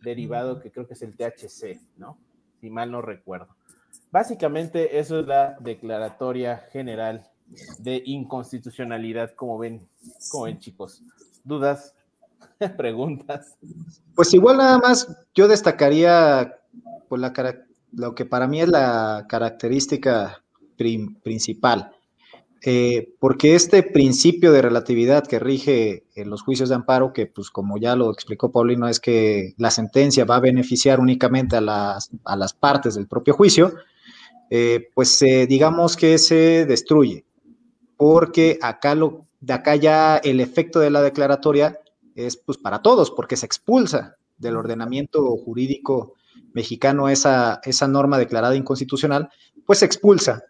derivado 0.03 0.61
que 0.61 0.70
creo 0.70 0.87
que 0.87 0.94
es 0.94 1.03
el 1.03 1.16
THC, 1.16 1.81
¿no? 1.96 2.16
Si 2.61 2.70
mal 2.70 2.90
no 2.90 3.03
recuerdo. 3.03 3.48
Básicamente 4.11 4.98
eso 4.98 5.20
es 5.20 5.26
la 5.26 5.57
declaratoria 5.61 6.59
general 6.72 7.29
de 7.79 8.03
inconstitucionalidad, 8.05 9.35
como 9.35 9.59
ven, 9.59 9.88
como 10.31 10.44
ven 10.44 10.59
chicos. 10.59 11.03
¿Dudas? 11.44 11.94
¿Preguntas? 12.76 13.57
Pues 14.14 14.33
igual 14.35 14.59
nada 14.59 14.79
más 14.79 15.09
yo 15.35 15.48
destacaría 15.48 16.57
por 17.09 17.18
la, 17.18 17.33
lo 17.92 18.14
que 18.14 18.24
para 18.24 18.46
mí 18.46 18.61
es 18.61 18.68
la 18.68 19.26
característica 19.29 20.42
principal 20.76 21.92
eh, 22.62 23.14
porque 23.18 23.54
este 23.54 23.82
principio 23.82 24.52
de 24.52 24.62
relatividad 24.62 25.26
que 25.26 25.38
rige 25.38 26.04
en 26.14 26.28
los 26.28 26.42
juicios 26.42 26.68
de 26.68 26.74
amparo, 26.74 27.12
que 27.12 27.26
pues 27.26 27.50
como 27.50 27.78
ya 27.78 27.96
lo 27.96 28.10
explicó 28.10 28.52
Paulino, 28.52 28.88
es 28.88 29.00
que 29.00 29.54
la 29.56 29.70
sentencia 29.70 30.24
va 30.24 30.36
a 30.36 30.40
beneficiar 30.40 31.00
únicamente 31.00 31.56
a 31.56 31.60
las, 31.60 32.10
a 32.24 32.36
las 32.36 32.52
partes 32.52 32.94
del 32.94 33.06
propio 33.08 33.34
juicio, 33.34 33.74
eh, 34.50 34.88
pues 34.94 35.24
digamos 35.48 35.96
que 35.96 36.18
se 36.18 36.66
destruye, 36.66 37.24
porque 37.96 38.58
acá, 38.60 38.94
lo, 38.94 39.26
de 39.40 39.52
acá 39.52 39.76
ya 39.76 40.16
el 40.18 40.40
efecto 40.40 40.80
de 40.80 40.90
la 40.90 41.02
declaratoria 41.02 41.78
es 42.14 42.36
pues 42.36 42.58
para 42.58 42.82
todos, 42.82 43.10
porque 43.10 43.36
se 43.36 43.46
expulsa 43.46 44.16
del 44.38 44.56
ordenamiento 44.56 45.36
jurídico 45.36 46.14
mexicano 46.52 47.08
esa, 47.08 47.60
esa 47.64 47.88
norma 47.88 48.18
declarada 48.18 48.56
inconstitucional, 48.56 49.28
pues 49.64 49.80
se 49.80 49.86
expulsa. 49.86 50.44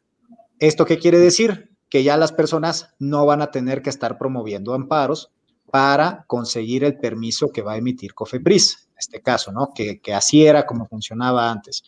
¿Esto 0.58 0.84
qué 0.84 0.98
quiere 0.98 1.18
decir? 1.18 1.69
Que 1.90 2.02
ya 2.02 2.16
las 2.16 2.32
personas 2.32 2.94
no 2.98 3.26
van 3.26 3.42
a 3.42 3.50
tener 3.50 3.82
que 3.82 3.90
estar 3.90 4.16
promoviendo 4.16 4.72
amparos 4.72 5.30
para 5.70 6.24
conseguir 6.26 6.84
el 6.84 6.98
permiso 6.98 7.50
que 7.50 7.62
va 7.62 7.72
a 7.72 7.76
emitir 7.76 8.14
COFEPRIS, 8.14 8.88
en 8.92 8.98
este 8.98 9.20
caso, 9.20 9.52
¿no? 9.52 9.72
Que, 9.74 10.00
así 10.14 10.46
era 10.46 10.66
como 10.66 10.86
funcionaba 10.86 11.50
antes. 11.50 11.82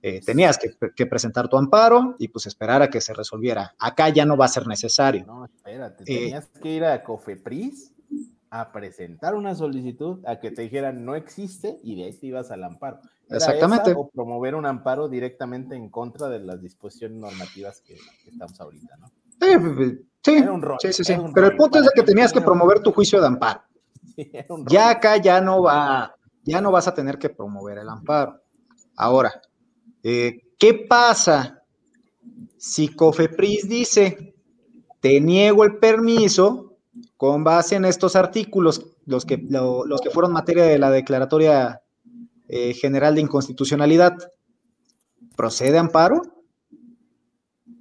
Eh, 0.00 0.20
tenías 0.24 0.58
que, 0.58 1.06
presentar 1.06 1.48
tu 1.48 1.56
amparo 1.56 2.16
y 2.18 2.28
pues 2.28 2.46
esperar 2.46 2.82
a 2.82 2.88
que 2.88 3.00
se 3.00 3.12
resolviera. 3.14 3.74
Acá 3.78 4.08
ya 4.10 4.24
no 4.24 4.36
va 4.36 4.44
a 4.44 4.48
ser 4.48 4.66
necesario. 4.66 5.24
No, 5.26 5.44
espérate, 5.44 6.04
eh, 6.04 6.18
tenías 6.18 6.48
que 6.62 6.68
ir 6.68 6.84
a 6.84 7.02
COFEPRIS 7.02 7.92
a 8.50 8.72
presentar 8.72 9.34
una 9.34 9.54
solicitud, 9.54 10.24
a 10.26 10.40
que 10.40 10.50
te 10.50 10.62
dijeran 10.62 11.04
no 11.04 11.14
existe 11.14 11.78
y 11.82 11.96
de 11.96 12.04
ahí 12.04 12.12
te 12.12 12.26
ibas 12.26 12.50
al 12.50 12.64
amparo. 12.64 13.00
Exactamente. 13.30 13.92
o 13.94 14.08
promover 14.08 14.54
un 14.54 14.64
amparo 14.64 15.08
directamente 15.08 15.76
en 15.76 15.90
contra 15.90 16.28
de 16.28 16.38
las 16.38 16.62
disposiciones 16.62 17.18
normativas 17.18 17.82
que, 17.82 17.98
estamos 18.26 18.58
ahorita, 18.58 18.96
¿no? 18.96 19.12
Sí, 19.40 20.42
sí, 20.80 20.92
sí, 20.92 21.04
sí, 21.04 21.14
Pero 21.34 21.46
el 21.46 21.56
punto 21.56 21.78
es 21.78 21.90
que 21.94 22.02
tenías 22.02 22.32
que 22.32 22.40
promover 22.40 22.80
tu 22.80 22.92
juicio 22.92 23.20
de 23.20 23.28
amparo. 23.28 23.62
ya 24.68 24.90
acá 24.90 25.16
ya 25.16 25.40
no 25.40 25.62
va, 25.62 26.14
ya 26.44 26.60
no 26.60 26.70
vas 26.70 26.88
a 26.88 26.94
tener 26.94 27.18
que 27.18 27.28
promover 27.28 27.78
el 27.78 27.88
amparo. 27.88 28.40
Ahora, 28.96 29.40
eh, 30.02 30.40
¿qué 30.58 30.74
pasa 30.74 31.62
si 32.56 32.88
Cofepris 32.88 33.68
dice, 33.68 34.34
te 35.00 35.20
niego 35.20 35.64
el 35.64 35.78
permiso 35.78 36.76
con 37.16 37.44
base 37.44 37.76
en 37.76 37.84
estos 37.84 38.16
artículos, 38.16 38.84
los 39.06 39.24
que, 39.24 39.38
los 39.48 40.00
que 40.00 40.10
fueron 40.10 40.32
materia 40.32 40.64
de 40.64 40.78
la 40.78 40.90
declaratoria 40.90 41.82
eh, 42.48 42.74
general 42.74 43.14
de 43.14 43.20
inconstitucionalidad, 43.20 44.14
¿procede 45.36 45.78
amparo? 45.78 46.22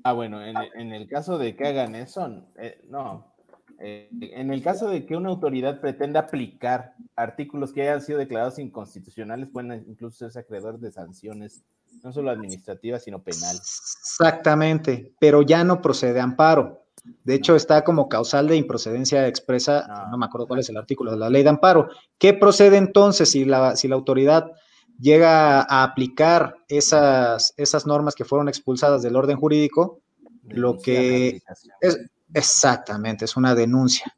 Ah, 0.07 0.13
bueno, 0.13 0.39
en, 0.41 0.93
el 0.93 1.05
caso 1.09 1.37
de 1.37 1.53
que 1.53 1.67
hagan 1.67 1.93
eso, 1.93 2.41
eh, 2.57 2.79
no. 2.89 3.33
Eh, 3.77 4.09
en 4.21 4.53
el 4.53 4.63
caso 4.63 4.87
de 4.87 5.05
que 5.05 5.17
una 5.17 5.27
autoridad 5.27 5.81
pretenda 5.81 6.21
aplicar 6.21 6.93
artículos 7.17 7.73
que 7.73 7.81
hayan 7.81 8.01
sido 8.01 8.17
declarados 8.17 8.57
inconstitucionales, 8.57 9.49
pueden 9.51 9.83
incluso 9.85 10.29
ser 10.29 10.41
acreedores 10.41 10.79
de 10.79 10.93
sanciones, 10.93 11.65
no 12.05 12.13
solo 12.13 12.31
administrativas, 12.31 13.03
sino 13.03 13.21
penales. 13.21 13.59
Exactamente, 13.99 15.11
pero 15.19 15.41
ya 15.41 15.65
no 15.65 15.81
procede 15.81 16.21
amparo. 16.21 16.85
De 17.25 17.35
hecho, 17.35 17.57
está 17.57 17.83
como 17.83 18.07
causal 18.07 18.47
de 18.47 18.55
improcedencia 18.55 19.27
expresa, 19.27 19.85
ah. 19.89 20.07
no, 20.09 20.17
me 20.17 20.25
acuerdo 20.25 20.47
cuál 20.47 20.61
es 20.61 20.69
el 20.69 20.77
artículo 20.77 21.11
de 21.11 21.17
la 21.17 21.29
ley 21.29 21.43
de 21.43 21.49
amparo. 21.49 21.89
¿Qué 22.17 22.33
procede 22.33 22.77
entonces 22.77 23.29
si 23.29 23.43
la, 23.43 23.75
si 23.75 23.89
la 23.89 23.95
autoridad 23.95 24.53
llega 24.99 25.61
a 25.61 25.83
aplicar 25.83 26.57
esas, 26.67 27.53
esas 27.57 27.85
normas 27.85 28.15
que 28.15 28.25
fueron 28.25 28.49
expulsadas 28.49 29.01
del 29.01 29.15
orden 29.15 29.37
jurídico? 29.37 30.01
lo 30.49 30.77
que 30.77 31.41
es 31.81 31.99
exactamente, 32.33 33.25
es 33.25 33.37
una 33.37 33.55
denuncia. 33.55 34.15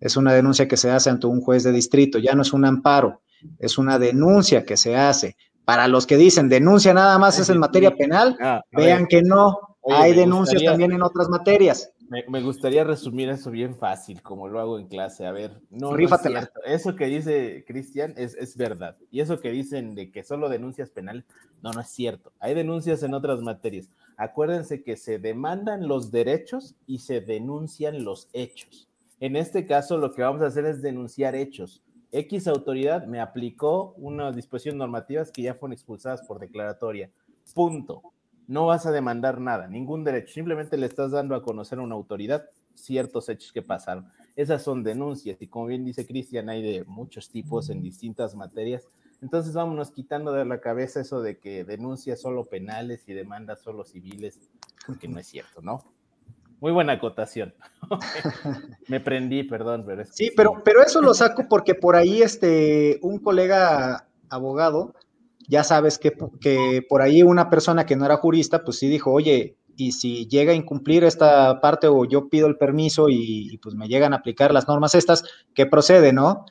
Es 0.00 0.16
una 0.16 0.32
denuncia 0.32 0.66
que 0.66 0.76
se 0.76 0.90
hace 0.90 1.10
ante 1.10 1.26
un 1.26 1.40
juez 1.40 1.62
de 1.62 1.72
distrito, 1.72 2.18
ya 2.18 2.34
no 2.34 2.42
es 2.42 2.52
un 2.52 2.64
amparo, 2.64 3.22
es 3.58 3.78
una 3.78 3.98
denuncia 3.98 4.64
que 4.64 4.76
se 4.76 4.96
hace. 4.96 5.36
Para 5.64 5.86
los 5.86 6.06
que 6.06 6.16
dicen 6.16 6.48
denuncia 6.48 6.92
nada 6.92 7.18
más 7.18 7.38
es 7.38 7.48
en 7.48 7.58
materia 7.58 7.94
penal, 7.94 8.36
ah, 8.40 8.62
vean 8.72 9.06
que 9.06 9.22
no, 9.22 9.76
hay 9.88 10.12
denuncias 10.14 10.62
también 10.64 10.92
en 10.92 11.02
otras 11.02 11.28
materias. 11.28 11.91
Me, 12.08 12.42
gustaría 12.42 12.84
resumir 12.84 13.30
eso 13.30 13.50
bien 13.50 13.74
fácil, 13.74 14.20
como 14.22 14.46
lo 14.48 14.60
hago 14.60 14.78
en 14.78 14.86
clase. 14.86 15.26
A 15.26 15.32
ver, 15.32 15.60
no, 15.70 15.96
es 15.96 16.10
cierto. 16.20 16.60
Eso 16.64 16.94
que 16.94 17.06
dice 17.06 17.64
Cristian 17.66 18.12
es, 18.16 18.34
es, 18.34 18.56
verdad. 18.56 18.96
Y 19.10 19.20
eso 19.20 19.40
que 19.40 19.50
dicen 19.50 19.94
de 19.94 20.10
que 20.10 20.22
solo 20.22 20.48
denuncias 20.48 20.90
penales, 20.90 21.24
no, 21.62 21.70
no 21.72 21.80
es 21.80 21.88
cierto. 21.88 22.32
Hay 22.38 22.54
denuncias 22.54 23.02
en 23.02 23.14
otras 23.14 23.40
materias. 23.40 23.88
Acuérdense 24.16 24.82
que 24.82 24.96
se 24.96 25.18
demandan 25.18 25.88
los 25.88 26.10
derechos 26.10 26.74
y 26.86 26.98
se 26.98 27.20
denuncian 27.20 28.04
los 28.04 28.28
hechos. 28.32 28.88
En 29.20 29.36
este 29.36 29.66
caso, 29.66 29.96
lo 29.96 30.12
que 30.12 30.22
vamos 30.22 30.42
a 30.42 30.46
hacer 30.46 30.66
es 30.66 30.82
denunciar 30.82 31.34
hechos. 31.34 31.82
X 32.10 32.46
autoridad 32.46 33.06
me 33.06 33.20
aplicó 33.20 33.94
una 33.96 34.32
disposición 34.32 34.76
normativas 34.76 35.32
que 35.32 35.42
ya 35.42 35.54
fueron 35.54 35.72
expulsadas 35.72 36.22
por 36.22 36.38
declaratoria. 36.38 37.10
Punto 37.54 38.02
no 38.46 38.66
vas 38.66 38.86
a 38.86 38.92
demandar 38.92 39.40
nada, 39.40 39.66
ningún 39.68 40.04
derecho, 40.04 40.34
simplemente 40.34 40.76
le 40.76 40.86
estás 40.86 41.10
dando 41.12 41.34
a 41.34 41.42
conocer 41.42 41.78
a 41.78 41.82
una 41.82 41.94
autoridad 41.94 42.44
ciertos 42.74 43.28
hechos 43.28 43.52
que 43.52 43.62
pasaron. 43.62 44.08
Esas 44.36 44.62
son 44.62 44.82
denuncias 44.82 45.40
y 45.40 45.46
como 45.46 45.66
bien 45.66 45.84
dice 45.84 46.06
Cristian, 46.06 46.48
hay 46.48 46.62
de 46.62 46.84
muchos 46.84 47.30
tipos 47.30 47.70
en 47.70 47.82
distintas 47.82 48.34
materias. 48.34 48.88
Entonces 49.20 49.54
vámonos 49.54 49.92
quitando 49.92 50.32
de 50.32 50.44
la 50.44 50.60
cabeza 50.60 51.00
eso 51.00 51.22
de 51.22 51.38
que 51.38 51.64
denuncias 51.64 52.20
solo 52.20 52.44
penales 52.44 53.08
y 53.08 53.12
demandas 53.12 53.60
solo 53.60 53.84
civiles, 53.84 54.40
porque 54.86 55.06
no 55.06 55.18
es 55.18 55.26
cierto, 55.26 55.60
¿no? 55.62 55.84
Muy 56.60 56.72
buena 56.72 56.94
acotación. 56.94 57.54
Me 58.88 59.00
prendí, 59.00 59.42
perdón, 59.42 59.84
pero 59.86 60.04
sí, 60.04 60.32
pero, 60.36 60.62
pero 60.64 60.82
eso 60.82 61.00
lo 61.00 61.12
saco 61.12 61.46
porque 61.48 61.74
por 61.74 61.96
ahí 61.96 62.22
este, 62.22 62.98
un 63.02 63.18
colega 63.18 64.06
abogado 64.28 64.94
ya 65.52 65.64
sabes 65.64 65.98
que, 65.98 66.14
que, 66.40 66.80
por 66.88 67.02
ahí 67.02 67.22
una 67.22 67.50
persona 67.50 67.84
que 67.84 67.94
no 67.94 68.06
era 68.06 68.16
jurista, 68.16 68.64
pues 68.64 68.78
sí 68.78 68.88
dijo, 68.88 69.12
oye, 69.12 69.58
y 69.76 69.92
si 69.92 70.26
llega 70.26 70.52
a 70.52 70.54
incumplir 70.54 71.04
esta 71.04 71.60
parte 71.60 71.88
o 71.88 72.06
yo 72.06 72.30
pido 72.30 72.46
el 72.46 72.56
permiso 72.56 73.10
y, 73.10 73.58
pues 73.58 73.74
me 73.74 73.86
llegan 73.86 74.14
a 74.14 74.16
aplicar 74.16 74.54
las 74.54 74.66
normas 74.66 74.94
estas, 74.94 75.24
¿qué 75.54 75.66
procede, 75.66 76.14
no? 76.14 76.46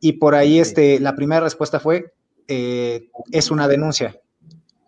Y 0.00 0.12
por 0.18 0.34
ahí 0.34 0.60
este, 0.60 1.00
la 1.00 1.14
primera 1.14 1.40
respuesta 1.40 1.80
fue, 1.80 2.12
eh, 2.46 3.08
es 3.30 3.50
una 3.50 3.68
denuncia 3.68 4.20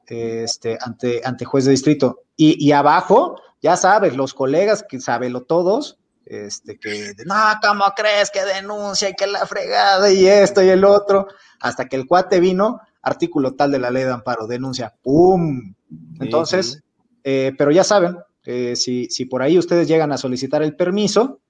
este, 0.08 0.76
ante, 0.82 1.22
ante 1.24 1.46
juez 1.46 1.64
de 1.64 1.70
distrito. 1.70 2.20
Y, 2.36 2.62
y 2.62 2.72
abajo, 2.72 3.40
ya 3.62 3.78
sabes, 3.78 4.14
los 4.14 4.34
colegas 4.34 4.84
que 4.86 4.98
lo 5.30 5.44
todos, 5.44 5.98
este, 6.26 6.78
que, 6.78 7.14
no, 7.24 7.34
¿cómo 7.66 7.84
crees 7.96 8.30
que 8.30 8.44
denuncia 8.44 9.08
y 9.08 9.14
que 9.14 9.26
la 9.26 9.46
fregada 9.46 10.12
y 10.12 10.26
esto 10.26 10.62
y 10.62 10.68
el 10.68 10.84
otro? 10.84 11.28
Hasta 11.60 11.86
que 11.86 11.96
el 11.96 12.06
cuate 12.06 12.40
vino 12.40 12.82
artículo 13.04 13.54
tal 13.54 13.70
de 13.70 13.78
la 13.78 13.90
ley 13.90 14.04
de 14.04 14.12
amparo, 14.12 14.46
denuncia, 14.46 14.94
¡pum! 15.02 15.74
Entonces, 16.20 16.82
eh, 17.22 17.52
pero 17.56 17.70
ya 17.70 17.84
saben, 17.84 18.16
eh, 18.44 18.74
si, 18.76 19.06
si 19.06 19.26
por 19.26 19.42
ahí 19.42 19.58
ustedes 19.58 19.86
llegan 19.86 20.12
a 20.12 20.18
solicitar 20.18 20.62
el 20.62 20.74
permiso 20.74 21.40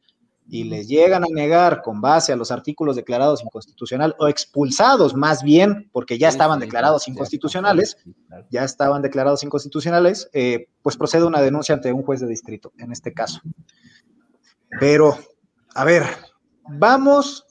y 0.47 0.65
les 0.65 0.89
llegan 0.89 1.25
a 1.25 1.29
negar 1.31 1.81
con 1.83 2.01
base 2.01 2.33
a 2.33 2.37
los 2.37 2.51
artículos 2.51 2.97
declarados 2.97 3.43
inconstitucional 3.43 4.15
o 4.19 4.29
expulsados 4.29 5.15
más 5.15 5.43
bien, 5.43 5.89
porque 5.93 6.19
ya 6.19 6.29
estaban 6.29 6.61
declarados 6.61 7.09
inconstitucionales, 7.09 7.97
ya 8.51 8.65
estaban 8.65 9.01
declarados 9.01 9.43
inconstitucionales, 9.43 10.29
eh, 10.35 10.69
pues 10.83 10.97
procede 10.97 11.25
una 11.25 11.41
denuncia 11.41 11.75
ante 11.75 11.93
un 11.93 12.03
juez 12.03 12.21
de 12.21 12.27
distrito, 12.27 12.73
en 12.77 12.93
este 12.93 13.15
caso. 13.15 13.41
Pero, 14.81 15.17
a 15.75 15.85
ver, 15.85 16.05
vamos 16.69 17.47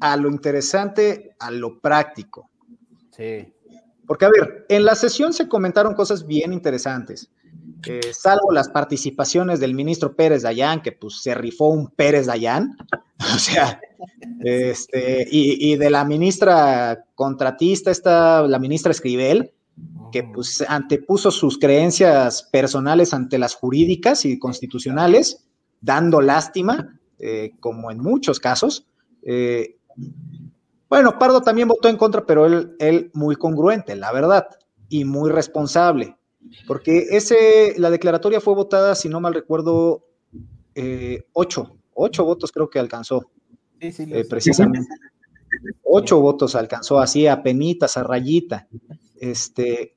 a 0.00 0.16
lo 0.16 0.30
interesante, 0.30 1.34
a 1.40 1.50
lo 1.50 1.80
práctico. 1.80 2.47
Sí. 3.18 3.52
Porque, 4.06 4.24
a 4.24 4.30
ver, 4.30 4.64
en 4.70 4.86
la 4.86 4.94
sesión 4.94 5.34
se 5.34 5.48
comentaron 5.48 5.94
cosas 5.94 6.26
bien 6.26 6.52
interesantes. 6.54 7.30
salvo 8.12 8.52
las 8.52 8.70
participaciones 8.70 9.60
del 9.60 9.74
ministro 9.74 10.16
Pérez 10.16 10.42
Dayán, 10.42 10.80
que 10.80 10.92
pues 10.92 11.20
se 11.20 11.34
rifó 11.34 11.68
un 11.68 11.88
Pérez 11.88 12.26
Dayán, 12.26 12.76
o 13.34 13.38
sea, 13.38 13.80
este, 14.40 15.26
y, 15.30 15.76
de 15.76 15.90
la 15.90 16.04
ministra 16.04 17.04
contratista, 17.14 17.90
está 17.90 18.42
la 18.42 18.58
ministra 18.58 18.92
Escribel, 18.92 19.52
que 20.10 20.22
pues 20.22 20.64
antepuso 20.66 21.30
sus 21.30 21.58
creencias 21.58 22.44
personales 22.44 23.12
ante 23.12 23.38
las 23.38 23.54
jurídicas 23.54 24.24
y 24.24 24.38
constitucionales, 24.38 25.44
dando 25.80 26.20
lástima, 26.20 26.98
eh, 27.18 27.52
como 27.60 27.90
en 27.90 27.98
muchos 27.98 28.40
casos. 28.40 28.86
Eh, 29.22 29.76
bueno, 30.88 31.18
Pardo 31.18 31.42
también 31.42 31.68
votó 31.68 31.88
en 31.88 31.96
contra, 31.96 32.24
pero 32.24 32.46
él, 32.46 32.76
él 32.78 33.10
muy 33.14 33.36
congruente, 33.36 33.94
la 33.96 34.12
verdad, 34.12 34.48
y 34.88 35.04
muy 35.04 35.30
responsable, 35.30 36.16
porque 36.66 37.08
ese, 37.10 37.74
la 37.78 37.90
declaratoria 37.90 38.40
fue 38.40 38.54
votada, 38.54 38.94
si 38.94 39.08
no 39.08 39.20
mal 39.20 39.34
recuerdo, 39.34 40.06
eh, 40.74 41.26
ocho, 41.32 41.76
ocho 41.92 42.24
votos 42.24 42.52
creo 42.52 42.70
que 42.70 42.78
alcanzó, 42.78 43.30
sí, 43.80 43.92
sí, 43.92 44.06
eh, 44.10 44.24
precisamente. 44.28 44.88
Ocho 45.82 46.20
votos 46.20 46.54
alcanzó 46.54 47.00
así 47.00 47.26
a 47.26 47.42
penitas, 47.42 47.96
a 47.96 48.02
rayita. 48.02 48.68
Este, 49.16 49.96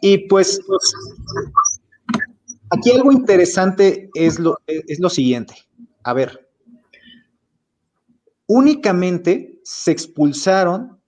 y 0.00 0.18
pues, 0.28 0.60
aquí 2.70 2.92
algo 2.92 3.12
interesante 3.12 4.08
es 4.14 4.38
lo, 4.38 4.58
es 4.66 5.00
lo 5.00 5.10
siguiente. 5.10 5.54
A 6.04 6.14
ver, 6.14 6.48
únicamente 8.46 9.51
se 9.64 9.90
expulsaron 9.90 11.00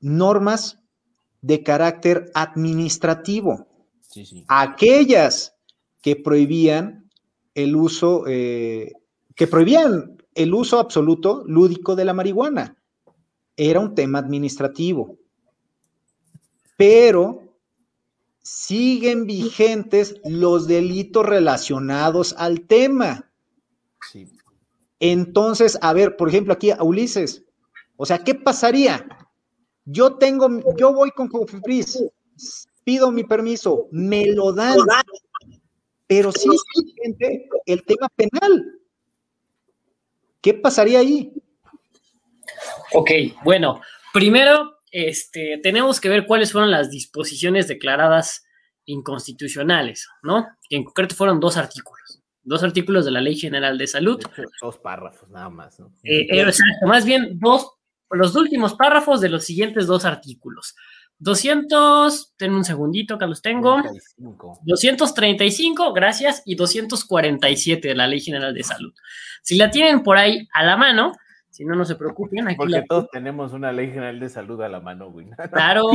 normas 0.00 0.78
de 1.42 1.62
carácter 1.62 2.30
administrativo. 2.34 3.66
Sí, 4.00 4.26
sí. 4.26 4.44
Aquellas 4.48 5.54
que 6.02 6.16
prohibían 6.16 7.10
el 7.54 7.76
uso, 7.76 8.24
eh, 8.26 8.92
que 9.34 9.46
prohibían 9.46 10.18
el 10.34 10.54
uso 10.54 10.78
absoluto 10.78 11.44
lúdico 11.46 11.96
de 11.96 12.04
la 12.04 12.14
marihuana. 12.14 12.76
Era 13.56 13.80
un 13.80 13.94
tema 13.94 14.18
administrativo. 14.18 15.18
Pero 16.76 17.50
siguen 18.42 19.26
vigentes 19.26 20.16
los 20.24 20.66
delitos 20.66 21.26
relacionados 21.26 22.34
al 22.38 22.62
tema. 22.62 23.30
Entonces, 24.98 25.78
a 25.82 25.92
ver, 25.92 26.16
por 26.16 26.28
ejemplo, 26.28 26.52
aquí 26.52 26.70
a 26.70 26.82
Ulises, 26.82 27.44
o 28.02 28.06
sea, 28.06 28.16
¿qué 28.16 28.34
pasaría? 28.34 29.06
Yo 29.84 30.16
tengo, 30.16 30.48
yo 30.78 30.94
voy 30.94 31.10
con 31.10 31.28
Cofepris, 31.28 32.02
pido 32.82 33.12
mi 33.12 33.24
permiso, 33.24 33.88
me 33.92 34.24
lo 34.32 34.54
dan, 34.54 34.78
pero 36.06 36.32
sí 36.32 36.48
es 36.50 36.62
vigente 36.82 37.46
el 37.66 37.84
tema 37.84 38.08
penal. 38.16 38.80
¿Qué 40.40 40.54
pasaría 40.54 41.00
ahí? 41.00 41.30
Ok, 42.94 43.10
bueno, 43.44 43.82
primero 44.14 44.78
este, 44.90 45.60
tenemos 45.62 46.00
que 46.00 46.08
ver 46.08 46.24
cuáles 46.24 46.52
fueron 46.52 46.70
las 46.70 46.90
disposiciones 46.90 47.68
declaradas 47.68 48.46
inconstitucionales, 48.86 50.08
¿no? 50.22 50.46
Que 50.70 50.76
en 50.76 50.84
concreto 50.84 51.14
fueron 51.14 51.38
dos 51.38 51.58
artículos, 51.58 52.22
dos 52.44 52.62
artículos 52.62 53.04
de 53.04 53.10
la 53.10 53.20
Ley 53.20 53.36
General 53.36 53.76
de 53.76 53.86
Salud. 53.86 54.24
dos 54.62 54.78
párrafos 54.78 55.28
nada 55.28 55.50
más, 55.50 55.78
¿no? 55.78 55.92
Eh, 56.02 56.22
eh, 56.30 56.40
exacto, 56.40 56.86
más 56.86 57.04
bien 57.04 57.38
dos, 57.38 57.72
los 58.10 58.34
últimos 58.36 58.74
párrafos 58.74 59.20
de 59.20 59.28
los 59.28 59.44
siguientes 59.44 59.86
dos 59.86 60.04
artículos. 60.04 60.74
200, 61.18 62.34
ten 62.36 62.54
un 62.54 62.64
segundito 62.64 63.18
que 63.18 63.26
los 63.26 63.42
tengo. 63.42 63.82
235, 64.16 65.92
gracias, 65.92 66.42
y 66.46 66.54
247 66.54 67.88
de 67.88 67.94
la 67.94 68.06
Ley 68.06 68.20
General 68.20 68.54
de 68.54 68.62
Salud. 68.62 68.92
Si 69.42 69.56
la 69.56 69.70
tienen 69.70 70.02
por 70.02 70.16
ahí 70.16 70.48
a 70.54 70.64
la 70.64 70.76
mano, 70.76 71.12
si 71.50 71.64
no, 71.64 71.74
no 71.74 71.84
se 71.84 71.96
preocupen. 71.96 72.48
Aquí 72.48 72.56
Porque 72.56 72.82
todos 72.88 73.10
tenemos 73.10 73.52
una 73.52 73.72
ley 73.72 73.88
general 73.88 74.18
de 74.18 74.28
salud 74.28 74.62
a 74.62 74.68
la 74.68 74.80
mano, 74.80 75.10
güey. 75.10 75.28
Claro, 75.52 75.90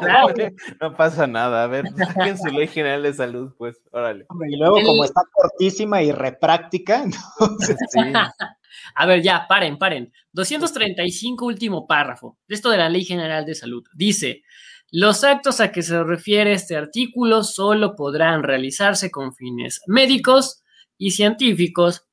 claro. 0.00 0.34
No 0.80 0.96
pasa 0.96 1.26
nada. 1.26 1.64
A 1.64 1.66
ver, 1.66 1.84
saquen 1.96 2.38
su 2.38 2.48
ley 2.48 2.68
general 2.68 3.02
de 3.02 3.12
salud, 3.12 3.52
pues, 3.58 3.82
órale. 3.90 4.26
Y 4.48 4.56
luego, 4.56 4.80
como 4.82 5.04
está 5.04 5.20
cortísima 5.32 6.02
y 6.02 6.12
repráctica, 6.12 7.02
entonces 7.38 7.76
sí. 7.90 8.00
A 8.94 9.06
ver, 9.06 9.22
ya, 9.22 9.46
paren, 9.48 9.78
paren. 9.78 10.12
235, 10.32 11.44
último 11.46 11.86
párrafo. 11.86 12.38
Esto 12.48 12.70
de 12.70 12.78
la 12.78 12.88
Ley 12.88 13.04
General 13.04 13.44
de 13.44 13.54
Salud. 13.54 13.84
Dice, 13.94 14.42
los 14.90 15.24
actos 15.24 15.60
a 15.60 15.72
que 15.72 15.82
se 15.82 16.02
refiere 16.02 16.52
este 16.52 16.76
artículo 16.76 17.42
solo 17.44 17.96
podrán 17.96 18.42
realizarse 18.42 19.10
con 19.10 19.34
fines 19.34 19.80
médicos 19.86 20.62
y 20.98 21.12
científicos 21.12 22.06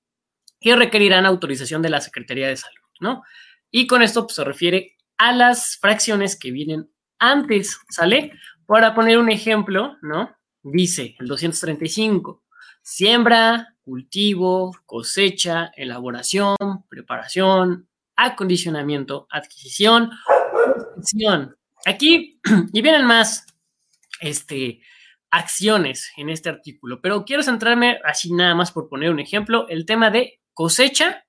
que 0.60 0.76
requerirán 0.76 1.26
autorización 1.26 1.82
de 1.82 1.90
la 1.90 2.02
Secretaría 2.02 2.48
de 2.48 2.58
Salud. 2.58 2.80
¿no? 3.00 3.24
Y 3.72 3.88
con 3.88 4.02
esto 4.02 4.26
pues, 4.26 4.36
se 4.36 4.44
refiere 4.44 4.96
a 5.18 5.32
las 5.32 5.78
fracciones 5.78 6.38
que 6.38 6.52
vienen 6.52 6.90
antes, 7.18 7.80
¿sale? 7.90 8.32
Para 8.66 8.94
poner 8.94 9.18
un 9.18 9.30
ejemplo, 9.30 9.98
¿no? 10.02 10.36
Dice 10.62 11.16
el 11.20 11.28
235, 11.28 12.44
siembra, 12.82 13.76
cultivo, 13.90 14.78
cosecha, 14.86 15.72
elaboración, 15.76 16.56
preparación, 16.88 17.90
acondicionamiento, 18.16 19.28
adquisición, 19.32 20.12
Aquí, 21.88 22.40
y 22.74 22.82
vienen 22.84 23.06
más, 23.06 23.48
este, 24.22 24.82
acciones 25.32 26.12
en 26.18 26.30
este 26.30 26.50
artículo, 26.50 27.02
pero 27.02 27.26
quiero 27.26 27.42
centrarme 27.42 28.00
así 28.04 28.32
nada 28.32 28.54
más 28.54 28.72
por 28.72 28.90
poner 28.90 29.10
un 29.10 29.20
ejemplo, 29.20 29.68
el 29.70 29.88
tema 29.88 30.12
de 30.12 30.40
cosecha 30.54 31.26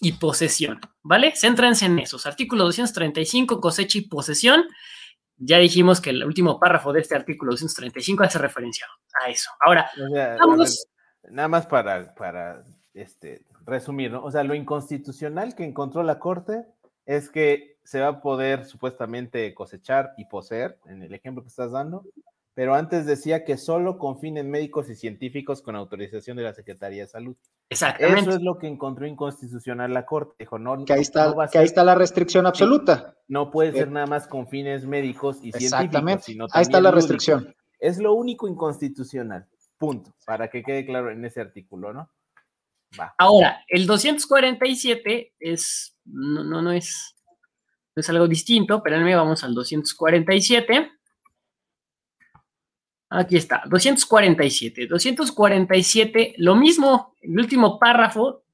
y 0.00 0.12
posesión, 0.12 0.80
¿vale? 1.02 1.34
Céntrense 1.36 1.84
en 1.84 1.98
esos. 1.98 2.24
Artículo 2.24 2.64
235, 2.64 3.60
cosecha 3.60 3.98
y 3.98 4.02
posesión. 4.02 4.64
Ya 5.36 5.58
dijimos 5.58 6.00
que 6.00 6.10
el 6.10 6.24
último 6.24 6.58
párrafo 6.58 6.90
de 6.92 7.00
este 7.00 7.16
artículo 7.16 7.50
235 7.50 8.22
hace 8.22 8.38
referencia 8.38 8.86
a 9.22 9.28
eso. 9.28 9.50
Ahora, 9.60 9.90
vamos. 10.38 10.86
Nada 11.28 11.48
más 11.48 11.66
para, 11.66 12.14
para 12.14 12.62
este, 12.94 13.42
resumir, 13.64 14.12
¿no? 14.12 14.24
O 14.24 14.30
sea, 14.30 14.44
lo 14.44 14.54
inconstitucional 14.54 15.54
que 15.54 15.64
encontró 15.64 16.02
la 16.02 16.18
Corte 16.18 16.66
es 17.06 17.30
que 17.30 17.78
se 17.84 18.00
va 18.00 18.08
a 18.08 18.20
poder 18.20 18.64
supuestamente 18.64 19.52
cosechar 19.54 20.12
y 20.16 20.26
poseer, 20.26 20.78
en 20.86 21.02
el 21.02 21.12
ejemplo 21.14 21.42
que 21.42 21.48
estás 21.48 21.72
dando, 21.72 22.04
pero 22.54 22.74
antes 22.74 23.06
decía 23.06 23.44
que 23.44 23.56
solo 23.56 23.96
con 23.96 24.18
fines 24.18 24.44
médicos 24.44 24.90
y 24.90 24.96
científicos 24.96 25.62
con 25.62 25.76
autorización 25.76 26.36
de 26.36 26.42
la 26.42 26.52
Secretaría 26.52 27.02
de 27.02 27.08
Salud. 27.08 27.36
Exactamente. 27.68 28.20
Eso 28.20 28.30
es 28.30 28.42
lo 28.42 28.58
que 28.58 28.66
encontró 28.66 29.06
inconstitucional 29.06 29.94
la 29.94 30.04
Corte. 30.04 30.34
Dijo, 30.38 30.58
no, 30.58 30.84
que 30.84 30.92
ahí 30.92 31.00
está, 31.00 31.34
que 31.50 31.58
ahí 31.58 31.64
está 31.64 31.84
la 31.84 31.94
restricción 31.94 32.46
absoluta. 32.46 33.14
No 33.28 33.50
puede 33.50 33.72
ser 33.72 33.90
nada 33.90 34.06
más 34.06 34.26
con 34.26 34.48
fines 34.48 34.84
médicos 34.84 35.38
y 35.42 35.50
Exactamente. 35.50 36.24
científicos. 36.24 36.50
ahí 36.54 36.62
está 36.62 36.80
la 36.80 36.90
restricción. 36.90 37.54
Es 37.78 37.98
lo 37.98 38.12
único 38.14 38.46
inconstitucional. 38.46 39.46
Punto. 39.80 40.14
Para 40.26 40.50
que 40.50 40.62
quede 40.62 40.84
claro 40.84 41.10
en 41.10 41.24
ese 41.24 41.40
artículo, 41.40 41.92
¿no? 41.94 42.10
Ahora, 43.16 43.64
el 43.66 43.86
247 43.86 45.32
es, 45.40 45.96
no, 46.04 46.44
no, 46.44 46.60
no 46.60 46.70
es, 46.70 47.16
no 47.96 48.00
es 48.00 48.10
algo 48.10 48.28
distinto, 48.28 48.82
pero 48.82 49.00
me 49.00 49.14
vamos 49.14 49.42
al 49.42 49.54
247 49.54 51.00
Aquí 53.12 53.36
está, 53.36 53.64
247. 53.66 54.86
247, 54.86 56.34
lo 56.38 56.54
mismo, 56.54 57.16
el 57.20 57.36
último 57.40 57.76
párrafo 57.76 58.44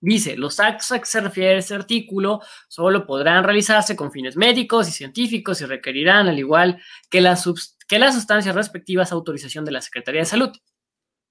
dice, 0.00 0.36
los 0.36 0.58
actos 0.58 0.90
a 0.92 0.98
que 0.98 1.04
se 1.04 1.20
refiere 1.20 1.58
este 1.58 1.74
artículo 1.74 2.40
solo 2.66 3.06
podrán 3.06 3.44
realizarse 3.44 3.94
con 3.94 4.10
fines 4.10 4.36
médicos 4.36 4.88
y 4.88 4.92
científicos 4.92 5.60
y 5.60 5.66
requerirán, 5.66 6.28
al 6.28 6.38
igual 6.38 6.80
que 7.10 7.20
las, 7.20 7.46
que 7.90 7.98
las 7.98 8.14
sustancias 8.14 8.54
respectivas, 8.54 9.10
autorización 9.10 9.64
de 9.64 9.72
la 9.72 9.80
Secretaría 9.80 10.20
de 10.20 10.24
Salud. 10.24 10.50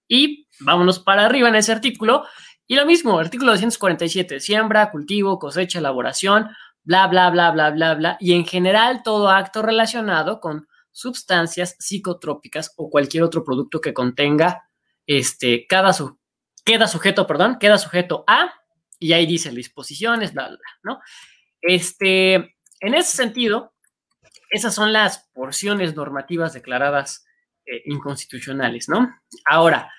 Y 0.09 0.45
vámonos 0.59 0.99
para 0.99 1.25
arriba 1.25 1.47
en 1.47 1.55
ese 1.55 1.71
artículo. 1.71 2.25
Y 2.67 2.75
lo 2.75 2.85
mismo, 2.85 3.17
artículo 3.17 3.51
247, 3.51 4.41
siembra, 4.41 4.91
cultivo, 4.91 5.39
cosecha, 5.39 5.79
elaboración, 5.79 6.49
bla, 6.83 7.07
bla, 7.07 7.29
bla, 7.29 7.51
bla, 7.51 7.69
bla, 7.69 7.95
bla. 7.95 8.17
Y 8.19 8.33
en 8.33 8.45
general 8.45 9.03
todo 9.03 9.29
acto 9.29 9.61
relacionado 9.61 10.41
con 10.41 10.67
sustancias 10.91 11.77
psicotrópicas 11.79 12.73
o 12.75 12.89
cualquier 12.89 13.23
otro 13.23 13.45
producto 13.45 13.79
que 13.79 13.93
contenga 13.93 14.69
este, 15.07 15.65
cada 15.65 15.93
su, 15.93 16.19
queda 16.65 16.89
sujeto, 16.89 17.25
perdón, 17.25 17.57
queda 17.57 17.77
sujeto 17.77 18.25
a, 18.27 18.53
y 18.99 19.13
ahí 19.13 19.25
dice 19.25 19.49
disposiciones, 19.51 20.33
bla, 20.33 20.49
bla, 20.49 20.57
bla, 20.57 20.69
¿no? 20.83 20.99
Este, 21.61 22.33
en 22.81 22.95
ese 22.95 23.15
sentido, 23.15 23.73
esas 24.49 24.73
son 24.73 24.93
las 24.93 25.29
porciones 25.33 25.95
normativas 25.95 26.53
declaradas 26.53 27.25
eh, 27.65 27.81
inconstitucionales, 27.85 28.89
¿no? 28.89 29.15
Ahora, 29.45 29.91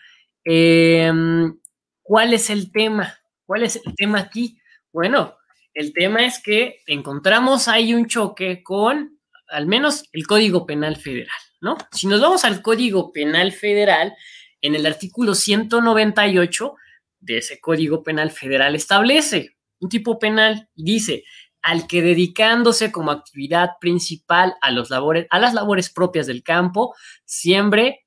em, 0.45 1.59
¿cuál 2.03 2.35
es 2.35 2.51
el 2.51 2.73
tema? 2.73 3.19
¿Cuál 3.47 3.63
es 3.63 3.81
el 3.85 3.95
tema 3.95 4.21
aquí? 4.21 4.61
Bueno, 4.93 5.37
el 5.75 5.93
tema 5.93 6.25
es 6.25 6.43
que 6.43 6.81
encontramos 6.87 7.69
ahí 7.69 7.95
un 7.95 8.07
choque 8.07 8.63
con 8.63 9.19
al 9.49 9.67
menos 9.67 10.05
el 10.13 10.27
Código 10.27 10.67
Penal 10.67 10.97
Federal, 10.97 11.41
¿no? 11.61 11.77
Si 11.93 12.07
nos 12.07 12.21
vamos 12.21 12.45
al 12.45 12.63
Código 12.63 13.13
Penal 13.13 13.53
Federal, 13.53 14.15
en 14.61 14.75
el 14.75 14.87
artículo 14.87 15.35
198 15.35 16.75
de 17.21 17.39
ese 17.39 17.61
Código 17.61 18.03
Penal 18.03 18.31
Federal 18.31 18.75
establece 18.75 19.57
un 19.81 19.89
tipo 19.89 20.19
penal 20.19 20.69
y 20.75 20.85
dice 20.85 21.25
al 21.63 21.87
que 21.87 22.03
dedicándose 22.03 22.91
como 22.91 23.11
actividad 23.11 23.73
principal 23.81 24.57
a, 24.61 24.71
los 24.71 24.91
labores, 24.91 25.27
a 25.31 25.39
las 25.39 25.55
labores 25.55 25.91
propias 25.91 26.27
del 26.27 26.43
campo, 26.43 26.95
siembre, 27.25 28.07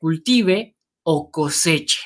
cultive 0.00 0.76
o 1.02 1.30
coseche. 1.30 2.00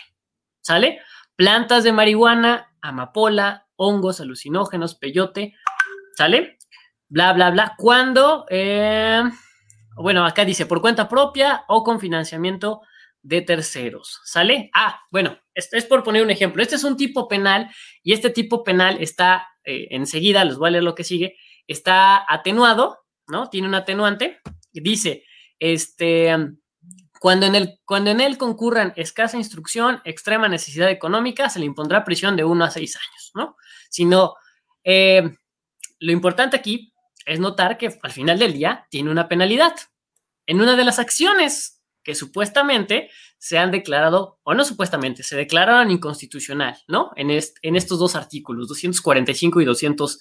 ¿Sale? 0.61 1.01
Plantas 1.37 1.85
de 1.85 1.93
marihuana, 1.93 2.73
amapola, 2.81 3.67
hongos, 3.77 4.21
alucinógenos, 4.21 4.95
peyote, 4.95 5.55
¿sale? 6.15 6.59
bla, 7.13 7.35
bla, 7.35 7.51
bla, 7.51 7.75
cuando, 7.77 8.47
eh, 8.49 9.23
bueno, 9.97 10.25
acá 10.25 10.47
dice 10.47 10.65
por 10.65 10.81
cuenta 10.81 11.11
propia 11.11 11.65
o 11.69 11.85
con 11.85 12.01
financiamiento 12.01 12.81
de 13.23 13.41
terceros, 13.41 14.21
¿sale? 14.25 14.71
Ah, 14.75 15.01
bueno, 15.11 15.39
esto 15.55 15.77
es 15.77 15.85
por 15.85 16.03
poner 16.03 16.23
un 16.23 16.31
ejemplo. 16.31 16.63
Este 16.63 16.77
es 16.77 16.85
un 16.85 16.97
tipo 16.97 17.29
penal 17.29 17.71
y 18.03 18.13
este 18.13 18.31
tipo 18.31 18.65
penal 18.65 18.99
está, 19.01 19.49
eh, 19.65 19.89
enseguida, 19.91 20.45
les 20.45 20.57
voy 20.57 20.69
a 20.69 20.71
leer 20.73 20.85
lo 20.85 20.95
que 20.95 21.05
sigue, 21.05 21.37
está 21.67 22.25
atenuado, 22.29 22.99
¿no? 23.29 23.49
Tiene 23.49 23.69
un 23.69 23.75
atenuante. 23.75 24.41
Dice, 24.73 25.25
este, 25.59 26.35
cuando 27.21 27.47
en, 27.47 27.55
el, 27.55 27.79
cuando 27.85 28.11
en 28.11 28.21
él 28.21 28.37
concurran 28.39 28.93
escasa 28.97 29.37
instrucción, 29.37 30.01
extrema 30.05 30.49
necesidad 30.49 30.91
económica, 30.91 31.49
se 31.49 31.61
le 31.61 31.67
impondrá 31.67 32.05
prisión 32.05 32.37
de 32.37 32.45
uno 32.45 32.65
a 32.65 32.71
seis 32.71 32.97
años, 32.97 33.31
¿no? 33.35 33.57
Si 33.89 34.05
no, 34.05 34.35
eh, 34.83 35.37
lo 36.01 36.13
importante 36.13 36.57
aquí 36.57 36.93
es 37.25 37.39
notar 37.39 37.79
que 37.79 37.97
al 38.03 38.11
final 38.11 38.39
del 38.39 38.55
día 38.55 38.87
tiene 38.91 39.11
una 39.11 39.29
penalidad. 39.29 39.75
En 40.47 40.61
una 40.61 40.75
de 40.75 40.85
las 40.85 40.99
acciones 40.99 41.82
que 42.03 42.15
supuestamente 42.15 43.11
se 43.39 43.59
han 43.59 43.71
declarado, 43.71 44.39
o 44.43 44.55
no 44.55 44.65
supuestamente, 44.65 45.23
se 45.23 45.37
declararon 45.37 45.91
inconstitucional, 45.91 46.77
¿no? 46.89 47.11
En, 47.17 47.31
en 47.31 47.77
estos 47.77 47.99
dos 47.99 48.15
artículos, 48.15 48.69
245 48.69 49.61
y 49.61 49.65
200, 49.65 50.21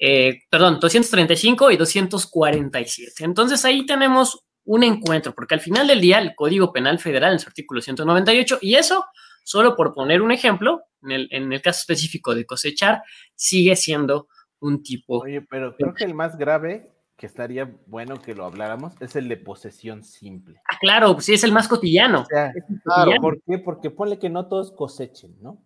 eh, 0.00 0.38
perdón, 0.50 0.78
235 0.80 1.70
y 1.70 1.76
247. 1.76 3.24
Entonces 3.24 3.64
ahí 3.64 3.84
tenemos 3.86 4.46
un 4.64 4.82
encuentro, 4.82 5.34
porque 5.34 5.54
al 5.54 5.60
final 5.60 5.86
del 5.86 6.00
día 6.00 6.18
el 6.18 6.34
Código 6.34 6.72
Penal 6.72 6.98
Federal 6.98 7.32
en 7.32 7.38
su 7.38 7.48
artículo 7.48 7.80
198, 7.80 8.58
y 8.60 8.74
eso, 8.74 9.04
solo 9.44 9.76
por 9.76 9.92
poner 9.92 10.22
un 10.22 10.32
ejemplo, 10.32 10.82
en 11.02 11.12
el, 11.12 11.28
en 11.30 11.52
el 11.52 11.62
caso 11.62 11.80
específico 11.80 12.34
de 12.34 12.46
cosechar, 12.46 13.02
sigue 13.34 13.76
siendo 13.76 14.28
un 14.60 14.82
tipo. 14.82 15.22
Oye, 15.22 15.42
pero 15.42 15.76
creo 15.76 15.94
que 15.94 16.04
el 16.04 16.14
más 16.14 16.36
grave 16.36 16.90
que 17.16 17.26
estaría 17.26 17.74
bueno 17.86 18.20
que 18.20 18.34
lo 18.34 18.44
habláramos 18.44 18.92
es 19.00 19.16
el 19.16 19.28
de 19.28 19.38
posesión 19.38 20.04
simple. 20.04 20.60
Ah, 20.70 20.76
claro, 20.80 21.14
pues 21.14 21.26
sí, 21.26 21.34
es 21.34 21.44
el 21.44 21.52
más 21.52 21.66
cotidiano. 21.66 22.24
claro, 22.84 23.12
¿por 23.20 23.40
qué? 23.42 23.58
Porque 23.58 23.90
ponle 23.90 24.18
que 24.18 24.28
no 24.28 24.48
todos 24.48 24.72
cosechen, 24.72 25.34
¿no? 25.40 25.62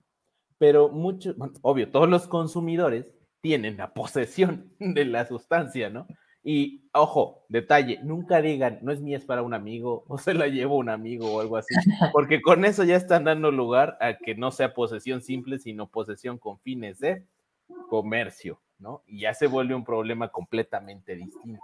Pero 0.59 0.91
muchos, 0.91 1.35
obvio, 1.63 1.91
todos 1.91 2.09
los 2.09 2.29
consumidores 2.29 3.15
tienen 3.41 3.77
la 3.77 3.95
posesión 3.95 4.73
de 4.79 5.05
la 5.05 5.27
sustancia, 5.27 5.91
¿no? 5.91 6.07
Y 6.43 6.89
ojo, 6.95 7.45
detalle, 7.49 8.01
nunca 8.03 8.41
digan, 8.41 8.79
no 8.83 8.93
es 8.93 9.01
mía, 9.01 9.19
es 9.19 9.25
para 9.25 9.43
un 9.43 9.53
amigo, 9.53 10.05
o 10.09 10.19
se 10.19 10.35
la 10.35 10.47
llevo 10.47 10.77
un 10.77 10.89
amigo 10.89 11.33
o 11.33 11.41
algo 11.41 11.57
así, 11.57 11.75
porque 12.13 12.41
con 12.41 12.65
eso 12.65 12.85
ya 12.85 12.97
están 12.97 13.25
dando 13.25 13.51
lugar 13.51 13.99
a 14.01 14.17
que 14.17 14.35
no 14.35 14.51
sea 14.51 14.73
posesión 14.73 15.21
simple, 15.21 15.59
sino 15.59 15.89
posesión 15.89 16.39
con 16.39 16.61
fines 16.61 17.01
de 17.01 17.25
comercio. 17.89 18.61
¿No? 18.81 19.03
Y 19.07 19.21
ya 19.21 19.35
se 19.35 19.47
vuelve 19.47 19.75
un 19.75 19.85
problema 19.85 20.29
completamente 20.29 21.15
distinto. 21.15 21.63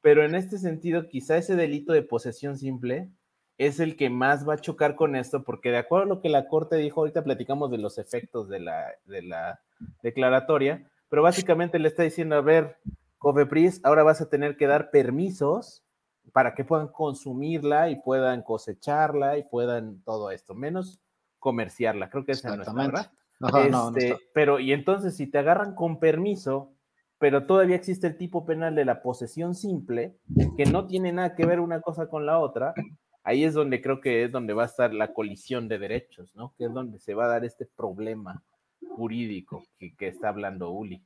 Pero 0.00 0.24
en 0.24 0.34
este 0.34 0.58
sentido, 0.58 1.08
quizá 1.08 1.36
ese 1.36 1.56
delito 1.56 1.92
de 1.92 2.02
posesión 2.02 2.56
simple 2.56 3.10
es 3.58 3.80
el 3.80 3.96
que 3.96 4.08
más 4.08 4.48
va 4.48 4.54
a 4.54 4.60
chocar 4.60 4.94
con 4.96 5.16
esto, 5.16 5.42
porque 5.42 5.70
de 5.70 5.78
acuerdo 5.78 6.04
a 6.04 6.08
lo 6.08 6.20
que 6.22 6.30
la 6.30 6.48
Corte 6.48 6.76
dijo, 6.76 7.00
ahorita 7.00 7.24
platicamos 7.24 7.70
de 7.70 7.78
los 7.78 7.98
efectos 7.98 8.48
de 8.48 8.60
la, 8.60 8.86
de 9.04 9.22
la 9.22 9.60
declaratoria, 10.02 10.88
pero 11.10 11.22
básicamente 11.22 11.78
le 11.78 11.88
está 11.88 12.02
diciendo, 12.02 12.36
a 12.36 12.40
ver, 12.40 12.78
Cofepris, 13.18 13.80
ahora 13.84 14.02
vas 14.02 14.22
a 14.22 14.30
tener 14.30 14.56
que 14.56 14.66
dar 14.66 14.90
permisos 14.90 15.84
para 16.32 16.54
que 16.54 16.64
puedan 16.64 16.88
consumirla 16.88 17.90
y 17.90 17.96
puedan 17.96 18.42
cosecharla 18.42 19.36
y 19.36 19.42
puedan 19.42 20.00
todo 20.04 20.30
esto, 20.30 20.54
menos 20.54 21.00
comerciarla. 21.38 22.08
Creo 22.08 22.24
que 22.24 22.32
esa 22.32 22.56
no 22.56 22.62
es 22.62 22.72
verdad. 22.72 23.10
Este, 23.40 24.18
pero, 24.34 24.60
y 24.60 24.72
entonces, 24.72 25.16
si 25.16 25.26
te 25.26 25.38
agarran 25.38 25.74
con 25.74 25.98
permiso, 25.98 26.74
pero 27.18 27.46
todavía 27.46 27.76
existe 27.76 28.06
el 28.06 28.16
tipo 28.18 28.44
penal 28.44 28.74
de 28.74 28.84
la 28.84 29.02
posesión 29.02 29.54
simple, 29.54 30.16
que 30.56 30.66
no 30.66 30.86
tiene 30.86 31.12
nada 31.12 31.34
que 31.34 31.46
ver 31.46 31.60
una 31.60 31.80
cosa 31.80 32.08
con 32.08 32.26
la 32.26 32.38
otra, 32.38 32.74
ahí 33.24 33.44
es 33.44 33.54
donde 33.54 33.80
creo 33.80 34.00
que 34.00 34.24
es 34.24 34.32
donde 34.32 34.52
va 34.52 34.64
a 34.64 34.66
estar 34.66 34.92
la 34.92 35.12
colisión 35.12 35.68
de 35.68 35.78
derechos, 35.78 36.34
¿no? 36.34 36.54
Que 36.58 36.66
es 36.66 36.72
donde 36.72 36.98
se 36.98 37.14
va 37.14 37.24
a 37.24 37.28
dar 37.28 37.44
este 37.44 37.66
problema 37.66 38.42
jurídico 38.96 39.64
que, 39.78 39.94
que 39.96 40.08
está 40.08 40.28
hablando 40.28 40.70
Uli. 40.70 41.02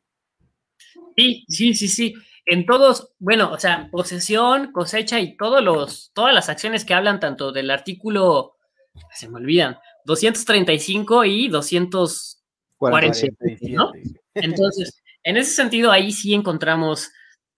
Sí, 1.17 1.45
sí, 1.49 1.75
sí, 1.75 1.89
sí. 1.89 2.15
En 2.47 2.67
todos, 2.67 3.15
bueno, 3.19 3.53
o 3.53 3.59
sea, 3.59 3.89
posesión, 3.91 4.73
cosecha 4.73 5.21
y 5.21 5.37
todos 5.37 5.63
los, 5.63 6.11
todas 6.15 6.35
las 6.35 6.49
acciones 6.49 6.85
que 6.85 6.95
hablan 6.95 7.21
tanto 7.21 7.53
del 7.53 7.71
artículo, 7.71 8.57
se 9.13 9.29
me 9.29 9.39
olvidan, 9.39 9.79
235 10.05 11.25
y 11.25 11.49
247, 11.49 13.71
¿no? 13.71 13.93
Entonces, 14.35 15.03
en 15.23 15.37
ese 15.37 15.53
sentido, 15.53 15.91
ahí 15.91 16.13
sí 16.13 16.35
encontramos 16.35 17.11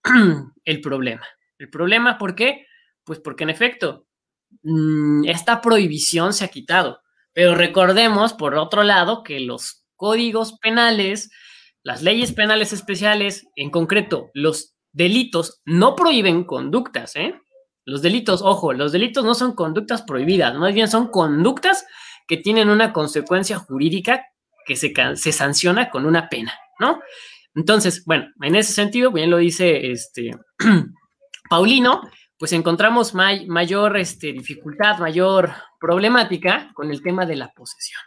el 0.64 0.80
problema. 0.80 1.26
El 1.58 1.70
problema, 1.70 2.18
¿por 2.18 2.34
qué? 2.34 2.66
Pues 3.04 3.20
porque 3.20 3.44
en 3.44 3.50
efecto, 3.50 4.06
mm, 4.62 5.24
esta 5.26 5.60
prohibición 5.60 6.32
se 6.32 6.44
ha 6.44 6.48
quitado. 6.48 7.00
Pero 7.32 7.54
recordemos, 7.54 8.32
por 8.32 8.54
otro 8.54 8.82
lado, 8.82 9.22
que 9.22 9.40
los 9.40 9.84
códigos 9.96 10.58
penales, 10.58 11.30
las 11.82 12.02
leyes 12.02 12.32
penales 12.32 12.72
especiales, 12.72 13.46
en 13.56 13.70
concreto, 13.70 14.30
los 14.32 14.74
delitos, 14.92 15.60
no 15.64 15.96
prohíben 15.96 16.44
conductas, 16.44 17.16
¿eh? 17.16 17.34
Los 17.84 18.02
delitos, 18.02 18.42
ojo, 18.42 18.72
los 18.72 18.90
delitos 18.90 19.24
no 19.24 19.34
son 19.34 19.54
conductas 19.54 20.02
prohibidas, 20.02 20.56
más 20.56 20.74
bien 20.74 20.88
son 20.88 21.08
conductas 21.08 21.86
que 22.26 22.36
tienen 22.36 22.70
una 22.70 22.92
consecuencia 22.92 23.58
jurídica 23.58 24.26
que 24.66 24.76
se, 24.76 24.92
se 25.14 25.32
sanciona 25.32 25.90
con 25.90 26.06
una 26.06 26.28
pena, 26.28 26.52
¿no? 26.78 27.00
Entonces, 27.54 28.04
bueno, 28.04 28.26
en 28.42 28.54
ese 28.54 28.72
sentido, 28.72 29.10
bien 29.10 29.30
lo 29.30 29.38
dice 29.38 29.90
este 29.90 30.32
Paulino, 31.50 32.02
pues 32.38 32.52
encontramos 32.52 33.14
mayor 33.14 33.96
este, 33.96 34.32
dificultad, 34.32 34.98
mayor 34.98 35.52
problemática 35.80 36.70
con 36.74 36.90
el 36.90 37.02
tema 37.02 37.24
de 37.24 37.36
la 37.36 37.50
posesión. 37.52 38.00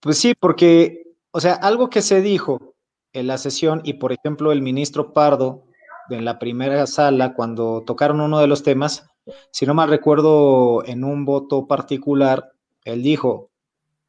Pues 0.00 0.18
sí, 0.18 0.34
porque, 0.38 1.02
o 1.32 1.40
sea, 1.40 1.54
algo 1.54 1.90
que 1.90 2.02
se 2.02 2.22
dijo 2.22 2.76
en 3.12 3.26
la 3.26 3.36
sesión 3.36 3.80
y, 3.84 3.94
por 3.94 4.12
ejemplo, 4.12 4.52
el 4.52 4.62
ministro 4.62 5.12
Pardo 5.12 5.64
en 6.08 6.24
la 6.24 6.38
primera 6.38 6.86
sala, 6.86 7.34
cuando 7.34 7.82
tocaron 7.84 8.20
uno 8.20 8.38
de 8.38 8.46
los 8.46 8.62
temas, 8.62 9.10
si 9.50 9.66
no 9.66 9.74
mal 9.74 9.88
recuerdo, 9.88 10.84
en 10.84 11.04
un 11.04 11.24
voto 11.24 11.66
particular, 11.66 12.52
él 12.84 13.02
dijo, 13.02 13.50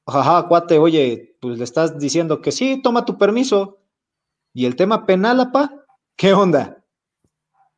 jaja, 0.08 0.48
cuate, 0.48 0.80
oye, 0.80 1.36
pues 1.40 1.58
le 1.58 1.64
estás 1.64 2.00
diciendo 2.00 2.42
que 2.42 2.52
sí, 2.52 2.82
toma 2.82 3.06
tu 3.06 3.18
permiso. 3.18 3.78
¿Y 4.54 4.66
el 4.66 4.76
tema 4.76 5.06
penal, 5.06 5.40
apa? 5.40 5.86
¿Qué 6.16 6.34
onda? 6.34 6.84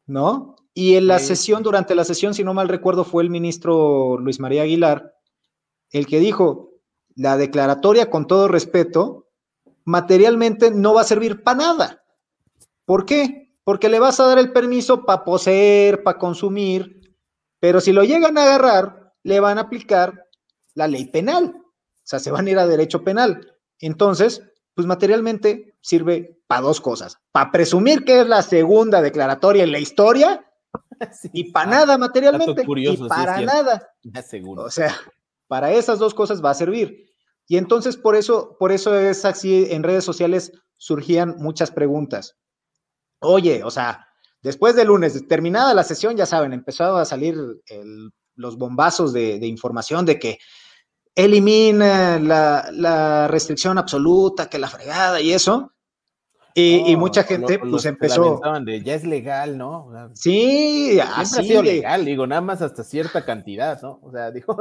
¿No? 0.05 0.55
Y 0.73 0.95
en 0.95 1.07
la 1.07 1.19
sesión, 1.19 1.63
durante 1.63 1.95
la 1.95 2.05
sesión, 2.05 2.33
si 2.33 2.43
no 2.43 2.53
mal 2.53 2.69
recuerdo, 2.69 3.03
fue 3.03 3.23
el 3.23 3.29
ministro 3.29 4.17
Luis 4.17 4.39
María 4.39 4.63
Aguilar 4.63 5.15
el 5.91 6.07
que 6.07 6.19
dijo, 6.19 6.71
la 7.15 7.37
declaratoria, 7.37 8.09
con 8.09 8.25
todo 8.25 8.47
respeto, 8.47 9.27
materialmente 9.83 10.71
no 10.71 10.93
va 10.93 11.01
a 11.01 11.05
servir 11.05 11.43
para 11.43 11.57
nada. 11.57 12.03
¿Por 12.85 13.05
qué? 13.05 13.53
Porque 13.63 13.89
le 13.89 13.99
vas 13.99 14.19
a 14.19 14.25
dar 14.25 14.39
el 14.39 14.53
permiso 14.53 15.05
para 15.05 15.23
poseer, 15.23 16.01
para 16.03 16.17
consumir, 16.17 17.00
pero 17.61 17.79
si 17.79 17.93
lo 17.93 18.03
llegan 18.03 18.37
a 18.37 18.43
agarrar, 18.43 19.13
le 19.23 19.39
van 19.39 19.59
a 19.59 19.61
aplicar 19.61 20.27
la 20.73 20.87
ley 20.87 21.05
penal. 21.05 21.55
O 21.55 22.03
sea, 22.03 22.17
se 22.19 22.31
van 22.31 22.47
a 22.47 22.49
ir 22.49 22.57
a 22.57 22.65
derecho 22.65 23.03
penal. 23.03 23.55
Entonces, 23.79 24.41
pues 24.73 24.87
materialmente 24.87 25.77
sirve 25.79 26.41
para 26.47 26.61
dos 26.61 26.81
cosas. 26.81 27.19
Para 27.31 27.51
presumir 27.51 28.03
que 28.03 28.21
es 28.21 28.27
la 28.27 28.41
segunda 28.41 28.99
declaratoria 29.01 29.63
en 29.63 29.71
la 29.71 29.77
historia 29.77 30.43
y 31.33 31.51
para 31.51 31.69
nada 31.69 31.97
materialmente. 31.99 32.63
y 32.67 32.97
para 33.07 33.41
nada. 33.41 33.93
O 34.57 34.71
sea, 34.71 34.95
para 35.47 35.71
esas 35.71 35.99
dos 35.99 36.15
cosas 36.15 36.43
va 36.43 36.49
a 36.49 36.55
servir. 36.55 37.11
Y 37.47 37.57
entonces 37.57 37.95
por 37.95 38.15
eso, 38.15 38.57
por 38.59 38.71
eso 38.71 38.97
es 38.97 39.23
así, 39.23 39.67
en 39.69 39.83
redes 39.83 40.03
sociales 40.03 40.51
surgían 40.77 41.35
muchas 41.37 41.69
preguntas. 41.69 42.37
Oye, 43.19 43.63
o 43.63 43.69
sea, 43.69 44.07
Después 44.41 44.75
del 44.75 44.87
lunes, 44.87 45.27
terminada 45.27 45.73
la 45.73 45.83
sesión, 45.83 46.17
ya 46.17 46.25
saben, 46.25 46.53
empezó 46.53 46.97
a 46.97 47.05
salir 47.05 47.37
los 48.35 48.57
bombazos 48.57 49.13
de, 49.13 49.45
información 49.45 50.05
de 50.05 50.19
que 50.19 50.39
elimina 51.15 52.19
la, 52.19 53.27
restricción 53.27 53.77
absoluta, 53.77 54.49
que 54.49 54.59
la 54.59 54.67
fregada 54.67 55.21
y 55.21 55.33
eso. 55.33 55.71
Y, 56.53 56.95
mucha 56.97 57.23
gente 57.23 57.59
pues 57.59 57.85
empezó. 57.85 58.41
De, 58.65 58.81
ya 58.83 58.95
es 58.95 59.05
legal, 59.05 59.57
¿no? 59.57 60.11
sí, 60.15 60.99
así 60.99 61.39
ha 61.39 61.43
sido 61.43 61.63
legal, 61.63 62.03
digo, 62.03 62.27
nada 62.27 62.41
más 62.41 62.61
hasta 62.61 62.83
cierta 62.83 63.23
cantidad, 63.23 63.81
¿no? 63.81 63.99
O 64.01 64.11
sea, 64.11 64.31
digo, 64.31 64.57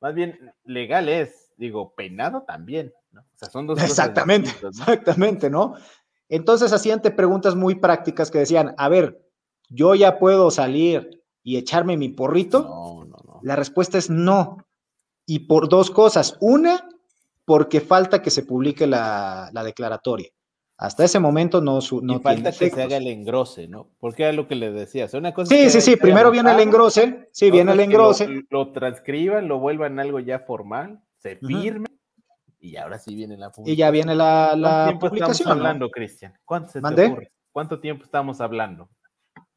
más 0.00 0.14
bien 0.14 0.38
legal 0.64 1.08
es, 1.08 1.52
digo, 1.56 1.94
penado 1.94 2.44
también, 2.46 2.94
¿no? 3.10 3.20
O 3.20 3.36
sea, 3.36 3.50
son 3.50 3.66
dos 3.66 3.82
Exactamente, 3.82 4.50
exactamente, 4.66 5.50
¿no? 5.50 5.74
Entonces 6.30 6.72
hacían 6.72 7.00
preguntas 7.00 7.56
muy 7.56 7.74
prácticas 7.74 8.30
que 8.30 8.38
decían, 8.38 8.74
a 8.78 8.88
ver, 8.88 9.20
yo 9.68 9.94
ya 9.96 10.18
puedo 10.18 10.50
salir 10.50 11.22
y 11.42 11.56
echarme 11.56 11.96
mi 11.96 12.08
porrito. 12.08 12.62
No, 12.62 13.04
no, 13.04 13.16
no. 13.26 13.40
La 13.42 13.56
respuesta 13.56 13.98
es 13.98 14.08
no. 14.08 14.64
Y 15.26 15.40
por 15.40 15.68
dos 15.68 15.90
cosas. 15.90 16.36
Una, 16.40 16.88
porque 17.44 17.80
falta 17.80 18.22
que 18.22 18.30
se 18.30 18.44
publique 18.44 18.86
la, 18.86 19.50
declaratoria. 19.64 20.28
Hasta 20.78 21.04
ese 21.04 21.18
momento 21.18 21.60
no, 21.60 21.80
no 22.02 22.16
y 22.16 22.18
falta 22.20 22.52
que 22.52 22.70
se 22.70 22.82
haga 22.82 22.96
el 22.96 23.08
engrose, 23.08 23.68
¿no? 23.68 23.90
Porque 23.98 24.22
era 24.22 24.32
lo 24.32 24.46
que 24.46 24.54
les 24.54 24.72
decías. 24.72 25.12
Una 25.14 25.34
cosa 25.34 25.54
sí, 25.54 25.68
sí, 25.68 25.80
sí. 25.80 25.96
Primero 25.96 26.30
viene 26.30 26.52
el 26.52 26.60
engrose. 26.60 27.28
Sí, 27.32 27.50
viene 27.50 27.72
el 27.72 27.80
engrose. 27.80 28.28
Lo, 28.28 28.42
lo, 28.50 28.72
transcriban, 28.72 29.48
lo 29.48 29.58
vuelvan 29.58 29.98
algo 29.98 30.20
ya 30.20 30.38
formal, 30.38 31.02
se 31.18 31.36
firme 31.36 31.86
y 32.60 32.76
ahora 32.76 32.98
sí 32.98 33.14
viene 33.14 33.36
la 33.36 33.50
publicación. 33.50 33.74
Y 33.74 33.76
ya 33.76 33.90
viene 33.90 34.14
la, 34.14 34.54
la 34.56 34.84
¿Cuánto 34.86 35.10
tiempo 35.10 35.32
estamos 35.32 35.58
hablando, 35.58 35.90
Cristian? 35.90 36.34
¿Cuánto, 36.44 36.72
¿Cuánto 37.52 37.80
tiempo 37.80 38.04
estamos 38.04 38.40
hablando? 38.40 38.88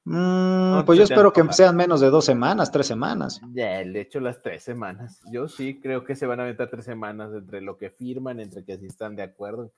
Mm, 0.06 0.84
pues 0.86 0.98
yo 0.98 1.06
espero 1.06 1.32
que 1.32 1.42
sean 1.54 1.78
menos 1.78 2.02
de 2.02 2.10
dos 2.10 2.26
semanas, 2.26 2.72
tres 2.72 2.88
semanas. 2.88 3.40
Ya, 3.54 3.78
de 3.86 4.02
hecho 4.02 4.20
las 4.20 4.42
tres 4.42 4.62
semanas. 4.62 5.22
Yo 5.32 5.48
sí 5.48 5.80
creo 5.80 6.04
que 6.04 6.16
se 6.16 6.26
van 6.26 6.42
a 6.42 6.44
aventar 6.44 6.70
tres 6.70 6.84
semanas 6.84 7.32
entre 7.34 7.62
lo 7.62 7.78
que 7.78 7.90
firman, 7.90 8.42
entre 8.42 8.66
que 8.66 8.78
si 8.78 8.88
están 8.88 9.16
de 9.16 9.24
acuerdo. 9.24 9.72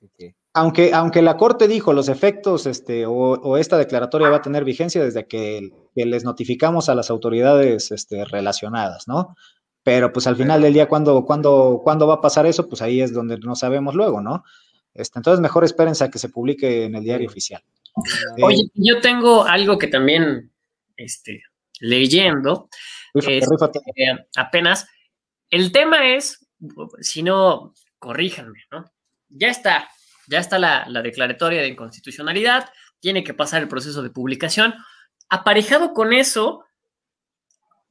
Aunque, 0.53 0.93
aunque 0.93 1.21
la 1.21 1.37
Corte 1.37 1.67
dijo 1.67 1.93
los 1.93 2.09
efectos 2.09 2.65
este, 2.65 3.05
o, 3.05 3.57
esta 3.57 3.77
declaratoria 3.77 4.29
va 4.29 4.37
a 4.37 4.41
tener 4.41 4.63
vigencia 4.63 5.03
desde 5.03 5.27
que, 5.27 5.69
les 5.93 6.23
notificamos 6.23 6.89
a 6.89 6.95
las 6.95 7.11
autoridades 7.11 7.91
este, 7.91 8.25
relacionadas, 8.25 9.07
¿no? 9.07 9.35
Pero 9.85 10.11
pues 10.11 10.25
al 10.25 10.35
final 10.35 10.63
del 10.63 10.73
día, 10.73 10.87
¿cuándo, 10.87 11.23
cuándo, 11.25 11.79
¿cuándo 11.83 12.07
va 12.07 12.15
a 12.15 12.21
pasar 12.21 12.47
eso? 12.47 12.67
Pues 12.67 12.81
ahí 12.81 13.01
es 13.01 13.13
donde 13.13 13.37
no 13.37 13.53
sabemos 13.53 13.93
luego, 13.93 14.19
¿no? 14.19 14.43
Este, 14.95 15.19
entonces 15.19 15.39
mejor 15.39 15.63
espérense 15.63 16.03
a 16.03 16.09
que 16.09 16.17
se 16.17 16.29
publique 16.29 16.85
en 16.85 16.95
el 16.95 17.03
diario 17.03 17.29
oficial. 17.29 17.61
Oye, 18.41 18.63
yo 18.73 18.99
tengo 18.99 19.45
algo 19.45 19.77
que 19.77 19.85
también, 19.85 20.51
este, 20.97 21.43
leyendo, 21.81 22.67
este, 23.13 23.45
apenas, 24.35 24.87
el 25.51 25.71
tema 25.71 26.15
es, 26.15 26.47
si 27.01 27.21
no, 27.21 27.75
corríjanme, 27.99 28.63
¿no? 28.71 28.91
Ya 29.29 29.49
está, 29.49 29.87
ya 30.27 30.39
está 30.39 30.57
la, 30.57 30.87
la 30.89 31.03
declaratoria 31.03 31.61
de 31.61 31.67
inconstitucionalidad, 31.67 32.71
tiene 32.99 33.23
que 33.23 33.35
pasar 33.35 33.61
el 33.61 33.67
proceso 33.67 34.01
de 34.01 34.09
publicación. 34.09 34.73
Aparejado 35.29 35.93
con 35.93 36.11
eso, 36.11 36.65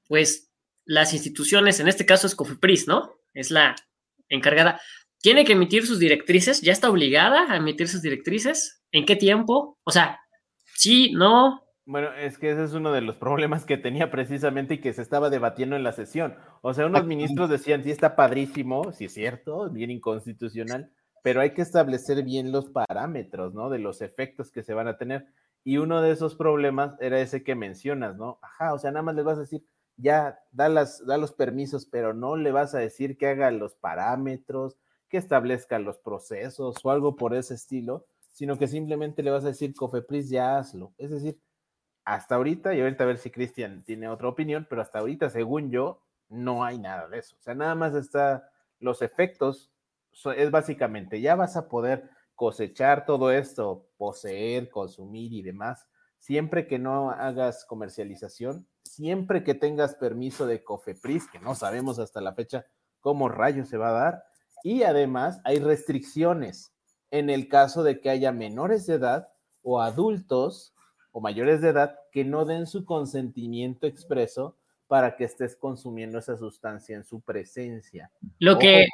pues 0.09 0.51
las 0.85 1.13
instituciones, 1.13 1.81
en 1.81 1.89
este 1.89 2.07
caso 2.07 2.27
es 2.27 2.35
COFEPRIS, 2.35 2.89
¿no? 2.89 3.15
Es 3.33 3.51
la 3.51 3.75
encargada. 4.29 4.81
¿Tiene 5.21 5.45
que 5.45 5.53
emitir 5.53 5.87
sus 5.87 5.99
directrices? 5.99 6.61
¿Ya 6.61 6.73
está 6.73 6.91
obligada 6.91 7.51
a 7.51 7.57
emitir 7.57 7.89
sus 7.89 8.03
directrices? 8.03 8.83
¿En 8.93 9.07
qué 9.07 9.17
tiempo? 9.17 9.79
O 9.85 9.91
sea, 9.91 10.21
sí, 10.75 11.13
no. 11.13 11.63
Bueno, 11.87 12.13
es 12.15 12.39
que 12.39 12.51
ese 12.51 12.65
es 12.65 12.73
uno 12.73 12.93
de 12.93 13.01
los 13.01 13.17
problemas 13.17 13.65
que 13.65 13.77
tenía 13.77 14.11
precisamente 14.11 14.75
y 14.75 14.81
que 14.81 14.93
se 14.93 15.03
estaba 15.03 15.31
debatiendo 15.31 15.77
en 15.77 15.83
la 15.83 15.93
sesión. 15.93 16.37
O 16.63 16.75
sea, 16.75 16.87
unos 16.87 17.07
ministros 17.07 17.51
decían, 17.51 17.83
sí, 17.83 17.91
está 17.91 18.17
padrísimo, 18.17 18.93
sí 18.93 19.07
es 19.07 19.15
cierto, 19.15 19.71
bien 19.71 19.91
inconstitucional, 19.91 20.91
pero 21.23 21.41
hay 21.41 21.55
que 21.55 21.63
establecer 21.63 22.23
bien 22.23 22.53
los 22.53 22.71
parámetros, 22.71 23.55
¿no? 23.55 23.71
De 23.71 23.79
los 23.79 24.03
efectos 24.03 24.51
que 24.51 24.63
se 24.63 24.75
van 24.75 24.89
a 24.89 24.97
tener. 24.99 25.27
Y 25.63 25.79
uno 25.79 26.03
de 26.03 26.11
esos 26.11 26.35
problemas 26.37 26.95
era 27.01 27.21
ese 27.21 27.43
que 27.43 27.55
mencionas, 27.55 28.17
¿no? 28.17 28.39
Ajá, 28.43 28.75
o 28.75 28.79
sea, 28.79 28.91
nada 28.91 29.03
más 29.03 29.15
le 29.15 29.23
vas 29.23 29.39
a 29.39 29.43
decir, 29.43 29.63
ya, 29.97 30.41
da, 30.53 30.69
las, 30.69 31.05
da 31.07 31.19
los 31.19 31.33
permisos, 31.33 31.87
pero 31.87 32.15
no 32.15 32.37
le 32.37 32.53
vas 32.53 32.75
a 32.75 32.79
decir 32.79 33.17
que 33.17 33.29
haga 33.29 33.51
los 33.51 33.75
parámetros, 33.75 34.79
que 35.09 35.19
establezca 35.19 35.79
los 35.79 35.99
procesos 35.99 36.77
o 36.83 36.91
algo 36.91 37.17
por 37.17 37.35
ese 37.35 37.55
estilo 37.55 38.07
sino 38.35 38.59
que 38.59 38.67
simplemente 38.67 39.23
le 39.23 39.31
vas 39.31 39.45
a 39.45 39.49
decir, 39.49 39.75
Cofepris, 39.75 40.29
ya 40.29 40.59
hazlo. 40.59 40.93
Es 40.99 41.11
decir, 41.11 41.41
hasta 42.05 42.35
ahorita, 42.35 42.75
y 42.75 42.81
ahorita 42.81 43.05
a 43.05 43.07
ver 43.07 43.19
si 43.19 43.31
Cristian 43.31 43.85
tiene 43.85 44.09
otra 44.09 44.29
opinión, 44.29 44.67
pero 44.69 44.83
hasta 44.83 44.99
ahorita, 44.99 45.31
según 45.31 45.71
yo, 45.71 46.03
no 46.29 46.65
hay 46.65 46.79
nada 46.79 47.09
de 47.09 47.21
eso. 47.21 47.37
O 47.39 47.43
sea, 47.43 47.55
nada 47.55 47.77
más 47.77 47.95
está 47.95 48.51
los 48.81 49.03
efectos, 49.03 49.73
es 50.37 50.51
básicamente, 50.51 51.21
ya 51.21 51.37
vas 51.37 51.57
a 51.57 51.69
poder 51.69 52.11
cosechar 52.35 53.07
todo 53.07 53.31
esto, 53.31 53.89
poseer, 53.99 54.69
consumir 54.69 55.33
y 55.33 55.43
demás, 55.43 55.87
siempre 56.19 56.67
que 56.67 56.81
no 56.81 57.11
hagas 57.11 57.65
comercialización, 57.65 58.67
siempre 58.95 59.43
que 59.43 59.55
tengas 59.55 59.95
permiso 59.95 60.47
de 60.47 60.63
Cofepris, 60.63 61.29
que 61.29 61.41
no 61.41 61.55
sabemos 61.55 61.99
hasta 61.99 62.21
la 62.21 62.35
fecha 62.35 62.67
cómo 63.01 63.29
rayos 63.29 63.69
se 63.69 63.77
va 63.77 63.89
a 63.89 64.05
dar, 64.05 64.25
y 64.63 64.83
además 64.85 65.41
hay 65.45 65.59
restricciones 65.59 66.73
en 67.11 67.29
el 67.29 67.49
caso 67.49 67.83
de 67.83 68.01
que 68.01 68.11
haya 68.11 68.33
menores 68.33 68.87
de 68.87 68.95
edad 68.95 69.29
o 69.63 69.81
adultos 69.81 70.75
o 71.13 71.21
mayores 71.21 71.61
de 71.61 71.69
edad 71.69 71.99
que 72.13 72.25
no 72.25 72.45
den 72.45 72.67
su 72.67 72.85
consentimiento 72.85 73.87
expreso 73.87 74.57
para 74.95 75.17
que 75.17 75.25
estés 75.25 75.57
consumiendo 75.57 76.21
esa 76.21 76.37
sustancia 76.37 76.95
en 76.95 77.03
su 77.03 77.21
presencia. 77.21 78.13
Lo 78.39 78.57
que, 78.61 78.87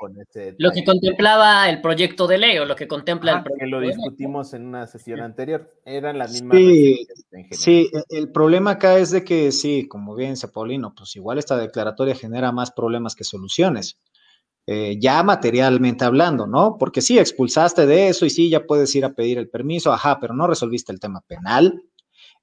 lo 0.56 0.70
que 0.70 0.82
contemplaba 0.82 1.68
el 1.68 1.82
proyecto 1.82 2.26
de 2.26 2.38
ley 2.38 2.56
o 2.56 2.64
lo 2.64 2.74
que 2.74 2.88
contempla 2.88 3.32
el 3.32 3.42
proyecto. 3.42 3.62
Que 3.62 3.70
lo 3.70 3.80
discutimos 3.82 4.54
en 4.54 4.64
una 4.64 4.86
sesión 4.86 5.20
anterior. 5.20 5.70
Eran 5.84 6.16
las 6.16 6.32
mismas. 6.32 6.56
Sí, 6.56 7.06
sí, 7.50 7.90
e, 7.92 8.16
el 8.16 8.32
problema 8.32 8.70
acá 8.70 8.96
es 8.96 9.10
de 9.10 9.22
que, 9.22 9.52
sí, 9.52 9.86
como 9.88 10.14
bien 10.14 10.30
dice 10.30 10.48
Paulino, 10.48 10.94
pues 10.96 11.16
igual 11.16 11.36
esta 11.36 11.58
declaratoria 11.58 12.14
genera 12.14 12.50
más 12.50 12.70
problemas 12.70 13.14
que 13.14 13.24
soluciones. 13.24 14.00
Eh, 14.66 14.96
ya 14.98 15.22
materialmente 15.22 16.06
hablando, 16.06 16.46
¿no? 16.46 16.78
Porque 16.78 17.02
sí, 17.02 17.18
expulsaste 17.18 17.84
de 17.84 18.08
eso 18.08 18.24
y 18.24 18.30
sí, 18.30 18.48
ya 18.48 18.64
puedes 18.64 18.94
ir 18.94 19.04
a 19.04 19.12
pedir 19.12 19.36
el 19.36 19.50
permiso, 19.50 19.92
ajá, 19.92 20.18
pero 20.18 20.32
no 20.32 20.46
resolviste 20.46 20.92
el 20.92 20.98
tema 20.98 21.20
penal, 21.20 21.82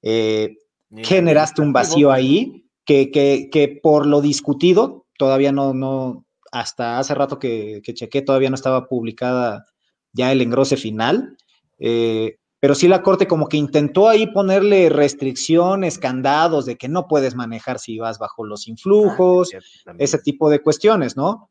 eh, 0.00 0.58
generaste 1.02 1.60
un 1.60 1.72
vacío 1.72 2.12
ahí 2.12 2.67
que, 2.88 3.10
que, 3.10 3.50
que, 3.52 3.78
por 3.82 4.06
lo 4.06 4.22
discutido, 4.22 5.04
todavía 5.18 5.52
no, 5.52 5.74
no, 5.74 6.24
hasta 6.50 6.98
hace 6.98 7.14
rato 7.14 7.38
que, 7.38 7.82
que 7.84 7.92
chequé, 7.92 8.22
todavía 8.22 8.48
no 8.48 8.54
estaba 8.54 8.88
publicada 8.88 9.66
ya 10.14 10.32
el 10.32 10.40
engrose 10.40 10.78
final. 10.78 11.36
Eh, 11.78 12.38
pero 12.60 12.74
sí 12.74 12.88
la 12.88 13.02
Corte 13.02 13.28
como 13.28 13.46
que 13.46 13.58
intentó 13.58 14.08
ahí 14.08 14.26
ponerle 14.28 14.88
restricciones, 14.88 15.98
candados 15.98 16.64
de 16.64 16.76
que 16.76 16.88
no 16.88 17.08
puedes 17.08 17.34
manejar 17.34 17.78
si 17.78 17.98
vas 17.98 18.18
bajo 18.18 18.46
los 18.46 18.66
ah, 18.66 18.70
influjos, 18.70 19.50
ese 19.98 20.18
tipo 20.18 20.48
de 20.48 20.60
cuestiones, 20.60 21.14
¿no? 21.14 21.50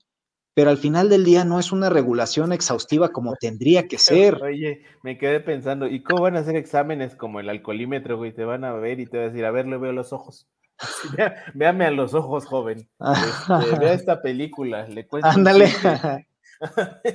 pero 0.56 0.72
al 0.72 0.78
final 0.80 1.08
del 1.08 1.24
día 1.24 1.46
no 1.46 1.60
es 1.60 1.72
una 1.72 1.88
regulación 1.88 2.52
exhaustiva 2.52 3.10
como 3.10 3.36
tendría 3.40 3.88
que 3.88 4.00
ser. 4.00 4.42
Oye, 4.42 4.82
me 5.04 5.20
quedé 5.20 5.40
pensando, 5.40 5.86
¿y 5.86 6.02
cómo 6.02 6.24
van 6.24 6.36
a 6.36 6.40
hacer 6.40 6.56
exámenes 6.56 7.16
como 7.16 7.40
el 7.40 7.48
alcoholímetro, 7.48 8.18
güey? 8.18 8.34
Te 8.34 8.44
van 8.44 8.64
a 8.64 8.74
ver 8.74 9.00
y 9.00 9.06
te 9.06 9.18
van 9.18 9.26
a 9.28 9.30
decir, 9.30 9.46
a 9.46 9.52
ver, 9.52 9.68
le 9.68 9.78
veo 9.78 9.92
los 9.92 10.14
ojos. 10.14 10.48
Véame 11.54 11.86
a 11.86 11.92
los 11.92 12.14
ojos, 12.14 12.46
joven. 12.46 12.90
Este, 13.00 13.80
vea 13.80 13.94
esta 13.94 14.22
película, 14.22 14.88
le 14.88 15.08
cuento. 15.08 15.28
Ándale. 15.28 15.70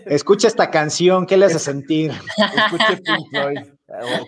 Escucha 0.07 0.47
esta 0.47 0.71
canción, 0.71 1.27
¿qué 1.27 1.37
le 1.37 1.47
hace 1.47 1.59
sentir? 1.59 2.11
Escuche 2.57 2.97
Pink 3.03 3.29
Floyd. 3.31 3.59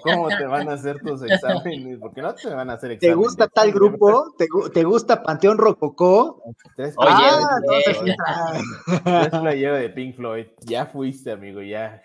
¿Cómo 0.03 0.28
te 0.28 0.45
van 0.45 0.68
a 0.68 0.72
hacer 0.74 0.99
tus 1.01 1.22
exámenes? 1.22 1.99
Porque 1.99 2.20
no 2.20 2.35
te 2.35 2.51
van 2.51 2.68
a 2.68 2.74
hacer 2.74 2.93
exámenes. 2.93 3.01
¿Te 3.01 3.14
gusta 3.14 3.49
tal 3.49 3.72
grupo? 3.72 4.35
¿Te, 4.72 4.82
gusta 4.85 5.22
Panteón 5.22 5.57
Rococó? 5.57 6.43
Oye, 6.76 6.93
ah, 6.99 7.41
entonces 7.62 9.41
playero 9.41 9.76
de 9.76 9.89
Pink 9.91 10.16
Floyd. 10.16 10.47
Ya 10.61 10.87
fuiste, 10.87 11.30
amigo, 11.30 11.62
ya. 11.62 12.03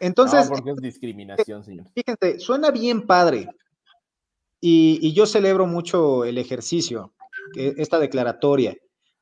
Entonces. 0.00 0.48
porque 0.48 0.70
es 0.70 0.76
discriminación, 0.78 1.62
señor. 1.62 1.86
Fíjense, 1.94 2.40
suena 2.40 2.70
bien 2.70 3.06
padre. 3.06 3.48
Y, 4.68 4.98
y 5.00 5.12
yo 5.12 5.26
celebro 5.26 5.68
mucho 5.68 6.24
el 6.24 6.38
ejercicio, 6.38 7.12
esta 7.54 8.00
declaratoria. 8.00 8.76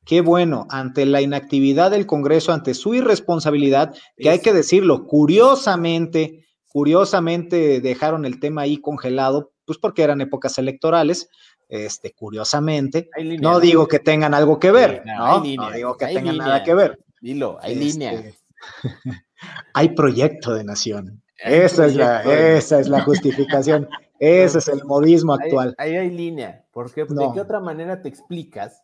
Qué 0.06 0.22
bueno, 0.22 0.66
ante 0.70 1.04
la 1.04 1.20
inactividad 1.20 1.90
del 1.90 2.06
Congreso, 2.06 2.50
ante 2.52 2.72
su 2.72 2.94
irresponsabilidad, 2.94 3.94
que 4.16 4.30
hay 4.30 4.38
que 4.38 4.54
decirlo, 4.54 5.06
curiosamente, 5.06 6.46
curiosamente 6.66 7.82
dejaron 7.82 8.24
el 8.24 8.40
tema 8.40 8.62
ahí 8.62 8.78
congelado, 8.78 9.52
pues 9.66 9.76
porque 9.76 10.02
eran 10.02 10.22
épocas 10.22 10.56
electorales, 10.56 11.28
este, 11.68 12.14
curiosamente. 12.14 13.10
no 13.38 13.60
digo 13.60 13.86
que 13.86 13.98
tengan 13.98 14.32
algo 14.32 14.58
que 14.58 14.70
ver, 14.70 15.02
¿no? 15.04 15.44
no 15.44 15.70
digo 15.70 15.98
que 15.98 16.06
tengan 16.06 16.38
nada 16.38 16.62
que 16.62 16.72
ver. 16.72 16.98
Dilo, 17.20 17.58
hay 17.60 17.74
línea. 17.74 18.12
Este, 18.12 18.38
hay 19.74 19.90
proyecto 19.90 20.54
de 20.54 20.64
nación. 20.64 21.22
esa, 21.36 21.84
es 21.84 21.96
la, 21.96 22.22
esa 22.22 22.80
es 22.80 22.88
la 22.88 23.02
justificación. 23.02 23.86
Ese 24.24 24.58
es 24.58 24.68
el 24.68 24.84
modismo 24.84 25.34
actual. 25.34 25.74
Ahí 25.76 25.96
hay, 25.96 26.10
línea. 26.10 26.64
Porque, 26.72 27.04
¿De 27.04 27.30
qué 27.34 27.40
otra 27.40 27.60
manera 27.60 28.00
te 28.00 28.08
explicas 28.08 28.82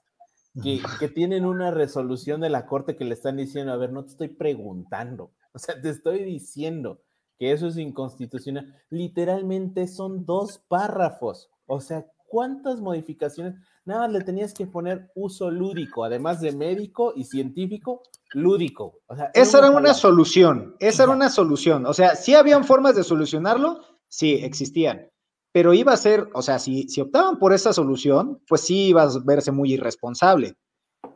que, 0.62 1.09
tienen 1.09 1.45
una 1.45 1.70
resolución 1.70 2.41
de 2.41 2.51
la 2.51 2.66
corte 2.66 2.97
que 2.97 3.05
le 3.05 3.14
están 3.14 3.36
diciendo, 3.36 3.72
a 3.72 3.76
ver, 3.76 3.93
no 3.93 4.05
te 4.05 4.11
estoy 4.11 4.28
preguntando, 4.28 5.32
o 5.53 5.59
sea, 5.59 5.80
te 5.80 5.88
estoy 5.88 6.24
diciendo 6.24 7.01
que 7.38 7.53
eso 7.53 7.68
es 7.68 7.76
inconstitucional. 7.78 8.74
Literalmente 8.91 9.86
son 9.86 10.26
dos 10.26 10.59
párrafos, 10.68 11.49
o 11.66 11.80
sea, 11.80 12.07
¿cuántas 12.28 12.80
modificaciones? 12.80 13.55
Nada 13.84 14.09
le 14.09 14.20
tenías 14.20 14.53
que 14.53 14.66
poner 14.66 15.11
uso 15.14 15.51
lúdico, 15.51 16.05
además 16.05 16.41
de 16.41 16.53
médico 16.53 17.14
y 17.16 17.24
científico, 17.24 18.03
lúdico. 18.34 18.99
O 19.07 19.16
sea, 19.16 19.30
esa 19.32 19.59
era 19.59 19.70
una 19.70 19.95
solución, 19.95 20.76
esa 20.80 21.05
era 21.05 21.12
una 21.12 21.30
solución. 21.30 21.86
O 21.86 21.95
sea, 21.95 22.14
sí 22.14 22.34
habían 22.34 22.64
formas 22.64 22.95
de 22.95 23.05
solucionarlo, 23.05 23.80
sí, 24.09 24.34
existían 24.34 25.10
pero 25.53 25.74
iba 25.74 25.92
a 25.92 25.96
ser, 25.96 26.28
o 26.34 26.42
sea, 26.42 26.59
si, 26.59 26.88
si 26.88 27.01
optaban 27.01 27.38
por 27.38 27.53
esa 27.53 27.72
solución, 27.72 28.42
pues 28.48 28.62
sí 28.62 28.88
iba 28.88 29.03
a 29.03 29.11
verse 29.24 29.51
muy 29.53 29.72
irresponsable, 29.72 30.57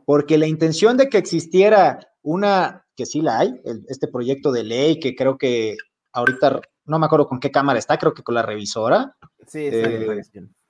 porque 0.05 0.39
la 0.39 0.47
intención 0.47 0.97
de 0.97 1.09
que 1.09 1.19
existiera 1.19 2.01
una, 2.23 2.87
que 2.97 3.07
sí 3.07 3.21
la 3.21 3.39
hay, 3.39 3.61
este 3.89 4.09
proyecto 4.09 4.51
de 4.51 4.65
ley 4.65 4.99
que 4.99 5.15
creo 5.15 5.39
que 5.39 5.77
ahorita, 6.13 6.61
no 6.87 6.99
me 6.99 7.07
acuerdo 7.07 7.27
con 7.27 7.41
qué 7.41 7.51
cámara 7.51 7.79
está, 7.79 7.99
creo 7.99 8.15
que 8.15 8.23
con 8.23 8.35
la 8.35 8.43
revisora. 8.43 9.17
Sí, 9.47 9.69
eh, 9.71 10.23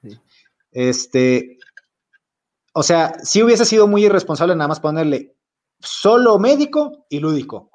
sí. 0.03 0.19
Este, 0.73 1.59
o 2.73 2.83
sea, 2.83 3.15
sí 3.23 3.43
hubiese 3.43 3.65
sido 3.65 3.87
muy 3.87 4.05
irresponsable 4.05 4.55
nada 4.57 4.69
más 4.69 4.81
ponerle 4.81 5.37
solo 5.79 6.39
médico 6.39 7.07
y 7.09 7.21
lúdico. 7.21 7.71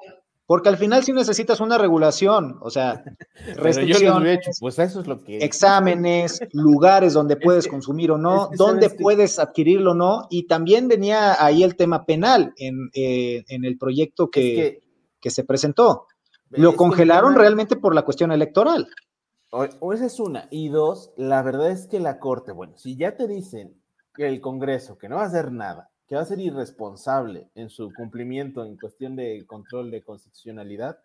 Porque 0.50 0.70
al 0.70 0.78
final 0.78 1.04
sí 1.04 1.14
necesitas 1.14 1.60
una 1.60 1.78
regulación, 1.78 2.58
o 2.62 2.72
sea, 2.72 3.04
restricciones, 3.56 4.58
pues 4.60 4.80
eso 4.80 5.02
es 5.02 5.06
lo 5.06 5.24
que... 5.24 5.38
Exámenes, 5.38 6.39
lugares 6.54 7.14
donde 7.14 7.38
puedes 7.38 7.68
consumir 7.68 8.10
o 8.10 8.18
no, 8.18 8.50
dónde 8.58 8.89
puedes 8.89 9.38
adquirirlo 9.38 9.91
o 9.91 9.93
no, 9.93 10.26
y 10.32 10.47
también 10.47 10.88
venía 10.88 11.45
ahí 11.45 11.62
el 11.62 11.76
tema 11.76 12.04
penal 12.04 12.52
en, 12.58 12.89
eh, 12.95 13.43
el 13.47 13.78
proyecto 13.78 14.32
que, 14.32 14.82
que, 15.22 15.30
se 15.30 15.43
presentó. 15.43 16.08
Lo 16.50 16.76
congelaron 16.76 17.36
realmente 17.36 17.76
por 17.76 17.93
la 17.93 18.02
cuestión 18.02 18.32
electoral. 18.32 18.88
O, 19.52 19.93
esa 19.93 20.08
es 20.08 20.20
una. 20.20 20.47
Y 20.50 20.70
dos, 20.70 21.14
la 21.16 21.43
verdad 21.43 21.70
es 21.70 21.86
que 21.86 22.00
la 22.00 22.18
Corte, 22.18 22.54
bueno, 22.54 22.76
si 22.76 22.95
ya 22.95 23.16
te 23.16 23.28
dicen 23.28 23.80
que 24.16 24.28
el 24.28 24.41
Congreso 24.41 24.97
que 24.97 25.10
no 25.10 25.18
va 25.18 25.26
a 25.26 25.28
hacer 25.28 25.52
nada, 25.52 25.88
que 26.10 26.16
va 26.16 26.22
a 26.22 26.26
ser 26.26 26.39
irresponsable 26.39 27.51
en 27.53 27.70
su 27.70 27.93
cumplimiento 27.93 28.66
en 28.66 28.78
cuestión 28.78 29.16
de 29.16 29.45
control 29.45 29.91
de 29.91 30.03
constitucionalidad, 30.03 30.97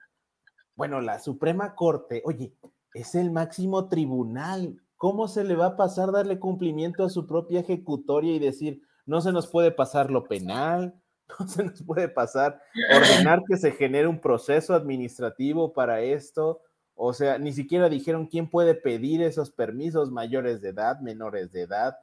bueno, 0.77 1.03
la 1.03 1.21
Suprema 1.21 1.75
Corte, 1.75 2.23
oye, 2.25 2.55
es 2.95 3.15
el 3.15 3.31
máximo 3.31 3.89
tribunal. 3.89 4.81
¿Cómo 4.97 5.29
se 5.29 5.45
le 5.45 5.55
va 5.55 5.67
a 5.67 5.77
pasar 5.77 6.11
darle 6.11 6.39
cumplimiento 6.39 7.05
a 7.05 7.11
su 7.11 7.27
propia 7.27 7.61
ejecutoria 7.61 8.33
y 8.33 8.39
decir, 8.39 8.81
no 9.05 9.21
se 9.21 9.31
nos 9.31 9.47
puede 9.47 9.71
pasar 9.71 10.11
lo 10.11 10.25
penal, 10.25 10.95
no 11.39 11.47
se 11.47 11.65
nos 11.65 11.83
puede 11.83 12.09
pasar 12.09 12.61
ordenar 12.97 13.43
que 13.47 13.57
se 13.59 13.73
genere 13.73 14.09
un 14.09 14.21
proceso 14.21 14.75
administrativo 14.75 15.75
para 15.75 16.01
esto? 16.01 16.63
O 16.95 17.13
sea, 17.13 17.39
ni 17.39 17.53
siquiera 17.53 17.89
dijeron 17.89 18.27
quién 18.27 18.49
puede 18.49 18.75
pedir 18.75 19.23
esos 19.23 19.51
permisos 19.51 20.11
mayores 20.11 20.63
de 20.63 20.71
edad, 20.71 21.01
menores 21.01 21.53
de 21.53 21.63
edad. 21.63 21.97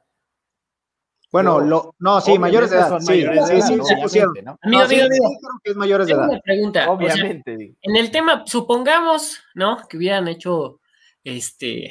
Bueno, 1.32 1.60
lo, 1.60 1.94
no, 1.98 2.20
sí, 2.20 2.38
mayores 2.38 2.68
de 2.68 2.76
edad. 2.76 3.00
Sí, 3.00 3.22
sí, 3.22 3.62
sí, 3.62 3.78
sí, 3.82 3.96
pusieron. 4.02 4.34
¿no? 4.44 4.58
Amigo, 4.60 4.82
amigo, 4.82 5.06
que 5.64 5.70
es 5.70 5.76
mayores 5.76 6.06
de 6.06 6.12
edad. 6.12 6.28
Una 6.28 6.40
pregunta. 6.40 6.90
Obviamente. 6.90 7.74
en 7.80 7.96
el 7.96 8.10
tema, 8.10 8.44
supongamos, 8.46 9.38
¿no? 9.54 9.78
Que 9.88 9.96
hubieran 9.96 10.28
hecho, 10.28 10.80
este, 11.24 11.90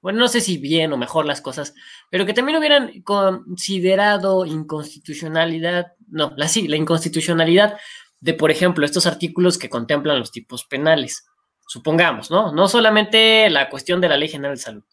bueno, 0.00 0.20
no 0.20 0.28
sé 0.28 0.40
si 0.40 0.58
bien 0.58 0.92
o 0.92 0.96
mejor 0.96 1.26
las 1.26 1.40
cosas, 1.40 1.74
pero 2.08 2.24
que 2.24 2.34
también 2.34 2.56
hubieran 2.56 3.02
considerado 3.02 4.46
inconstitucionalidad, 4.46 5.94
no, 6.06 6.32
la 6.36 6.46
sí, 6.46 6.68
la 6.68 6.76
inconstitucionalidad 6.76 7.76
de, 8.20 8.34
por 8.34 8.52
ejemplo, 8.52 8.86
estos 8.86 9.06
artículos 9.06 9.58
que 9.58 9.68
contemplan 9.68 10.20
los 10.20 10.30
tipos 10.30 10.64
penales 10.64 11.26
supongamos, 11.66 12.30
¿no? 12.30 12.52
No 12.52 12.68
solamente 12.68 13.50
la 13.50 13.68
cuestión 13.68 14.00
de 14.00 14.08
la 14.08 14.16
Ley 14.16 14.28
General 14.28 14.56
de 14.56 14.62
Salud, 14.62 14.84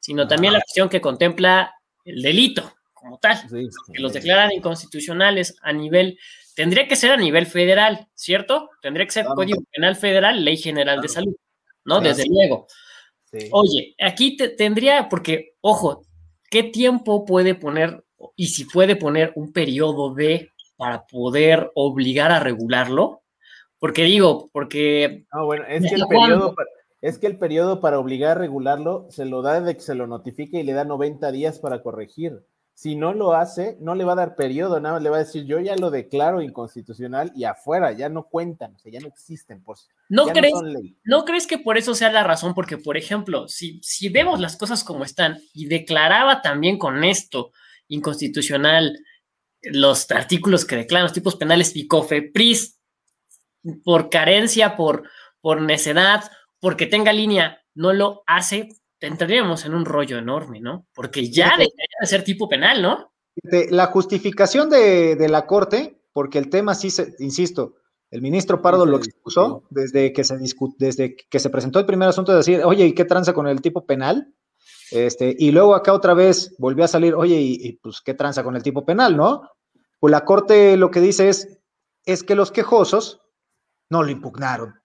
sino 0.00 0.26
también 0.28 0.52
la 0.52 0.60
cuestión 0.60 0.88
que 0.88 1.00
contempla 1.00 1.74
el 2.04 2.22
delito 2.22 2.72
como 3.02 3.18
tal, 3.18 3.36
que 3.50 4.00
los 4.00 4.12
declaran 4.12 4.52
inconstitucionales 4.52 5.56
a 5.60 5.72
nivel, 5.72 6.18
tendría 6.54 6.86
que 6.86 6.94
ser 6.94 7.10
a 7.10 7.16
nivel 7.16 7.46
federal, 7.46 8.06
¿cierto? 8.14 8.70
Tendría 8.80 9.04
que 9.06 9.12
ser 9.12 9.26
Código 9.26 9.62
Penal 9.72 9.96
Federal, 9.96 10.44
Ley 10.44 10.56
General 10.56 11.00
de 11.00 11.08
Salud, 11.08 11.34
¿no? 11.84 12.00
Desde 12.00 12.24
luego. 12.28 12.68
Oye, 13.50 13.96
aquí 14.00 14.36
te, 14.36 14.48
tendría, 14.48 15.08
porque, 15.08 15.54
ojo, 15.60 16.04
¿qué 16.48 16.62
tiempo 16.62 17.24
puede 17.24 17.54
poner 17.54 18.04
y 18.36 18.46
si 18.48 18.66
puede 18.66 18.94
poner 18.94 19.32
un 19.34 19.52
periodo 19.52 20.14
de 20.14 20.50
para 20.76 21.04
poder 21.06 21.72
obligar 21.74 22.30
a 22.30 22.40
regularlo? 22.40 23.22
Porque 23.78 24.04
digo, 24.04 24.48
porque... 24.52 25.24
No, 25.34 25.46
bueno, 25.46 25.64
es 25.66 25.82
que 25.88 25.96
el 25.96 26.06
periodo... 26.06 26.54
Para, 26.54 26.68
es 27.00 27.18
que 27.18 27.26
el 27.26 27.36
periodo 27.36 27.80
para 27.80 27.98
obligar 27.98 28.36
a 28.36 28.40
regularlo 28.40 29.08
se 29.10 29.24
lo 29.24 29.42
da 29.42 29.60
de 29.60 29.74
que 29.74 29.80
se 29.80 29.96
lo 29.96 30.06
notifique 30.06 30.60
y 30.60 30.62
le 30.62 30.72
da 30.72 30.84
90 30.84 31.32
días 31.32 31.58
para 31.58 31.82
corregir. 31.82 32.44
Si 32.82 32.96
no 32.96 33.14
lo 33.14 33.32
hace, 33.34 33.76
no 33.80 33.94
le 33.94 34.02
va 34.02 34.14
a 34.14 34.16
dar 34.16 34.34
periodo, 34.34 34.80
nada 34.80 34.96
más 34.96 35.04
le 35.04 35.08
va 35.08 35.14
a 35.14 35.20
decir, 35.20 35.44
yo 35.44 35.60
ya 35.60 35.76
lo 35.76 35.92
declaro 35.92 36.42
inconstitucional 36.42 37.30
y 37.36 37.44
afuera, 37.44 37.92
ya 37.92 38.08
no 38.08 38.24
cuentan, 38.24 38.74
o 38.74 38.78
sea, 38.80 38.90
ya 38.90 38.98
no 38.98 39.06
existen. 39.06 39.62
Pues, 39.62 39.88
¿No, 40.08 40.26
crees, 40.26 40.52
no, 41.04 41.24
crees 41.24 41.46
que 41.46 41.58
por 41.58 41.78
eso 41.78 41.94
sea 41.94 42.10
la 42.10 42.24
razón? 42.24 42.54
Porque, 42.54 42.78
por 42.78 42.96
ejemplo, 42.96 43.46
si, 43.46 43.78
si 43.84 44.08
vemos 44.08 44.40
las 44.40 44.56
cosas 44.56 44.82
como 44.82 45.04
están 45.04 45.38
y 45.54 45.66
declaraba 45.66 46.42
también 46.42 46.76
con 46.76 47.04
esto 47.04 47.52
inconstitucional 47.86 48.98
los 49.62 50.10
artículos 50.10 50.64
que 50.64 50.74
declaran 50.74 51.04
los 51.04 51.12
tipos 51.12 51.36
penales 51.36 51.76
y 51.76 51.86
COFEPRIS 51.86 52.80
por 53.84 54.10
carencia, 54.10 54.74
por, 54.74 55.08
por 55.40 55.62
necedad, 55.62 56.32
porque 56.58 56.86
tenga 56.86 57.12
línea, 57.12 57.62
no 57.74 57.92
lo 57.92 58.24
hace, 58.26 58.70
entraríamos 59.02 59.64
en 59.64 59.74
un 59.74 59.84
rollo 59.84 60.18
enorme, 60.18 60.60
¿no? 60.60 60.86
Porque 60.94 61.30
ya 61.30 61.50
debería 61.52 61.96
de 62.00 62.06
ser 62.06 62.24
tipo 62.24 62.48
penal, 62.48 62.82
¿no? 62.82 63.12
La 63.70 63.86
justificación 63.86 64.68
de, 64.68 65.26
la 65.28 65.46
Corte, 65.46 66.02
porque 66.12 66.38
el 66.38 66.50
tema 66.50 66.74
sí, 66.74 66.90
se, 66.90 67.14
insisto, 67.18 67.76
el 68.10 68.20
ministro 68.20 68.60
Pardo 68.60 68.84
lo 68.84 68.98
excusó 68.98 69.64
desde 69.70 70.12
que 70.12 70.22
se 70.22 70.38
desde 70.78 71.16
que 71.16 71.38
se 71.38 71.50
presentó 71.50 71.78
el 71.78 71.86
primer 71.86 72.08
asunto 72.08 72.32
de 72.32 72.38
decir, 72.38 72.62
oye, 72.64 72.86
¿y 72.86 72.94
qué 72.94 73.04
tranza 73.04 73.32
con 73.32 73.46
el 73.46 73.62
tipo 73.62 73.86
penal? 73.86 74.34
Este, 74.90 75.34
y 75.38 75.50
luego 75.50 75.74
acá 75.74 75.94
otra 75.94 76.12
vez 76.12 76.54
volvió 76.58 76.84
a 76.84 76.88
salir, 76.88 77.14
oye, 77.14 77.40
y, 77.40 77.54
y, 77.66 77.72
pues 77.74 78.02
qué 78.02 78.12
tranza 78.12 78.44
con 78.44 78.54
el 78.54 78.62
tipo 78.62 78.84
penal, 78.84 79.16
¿no? 79.16 79.48
Pues 79.98 80.10
la 80.10 80.24
Corte 80.24 80.76
lo 80.76 80.90
que 80.90 81.00
dice 81.00 81.30
es, 81.30 81.58
es 82.04 82.22
que 82.22 82.34
los 82.34 82.52
quejosos 82.52 83.22
no 83.88 84.02
lo 84.02 84.10
impugnaron. 84.10 84.81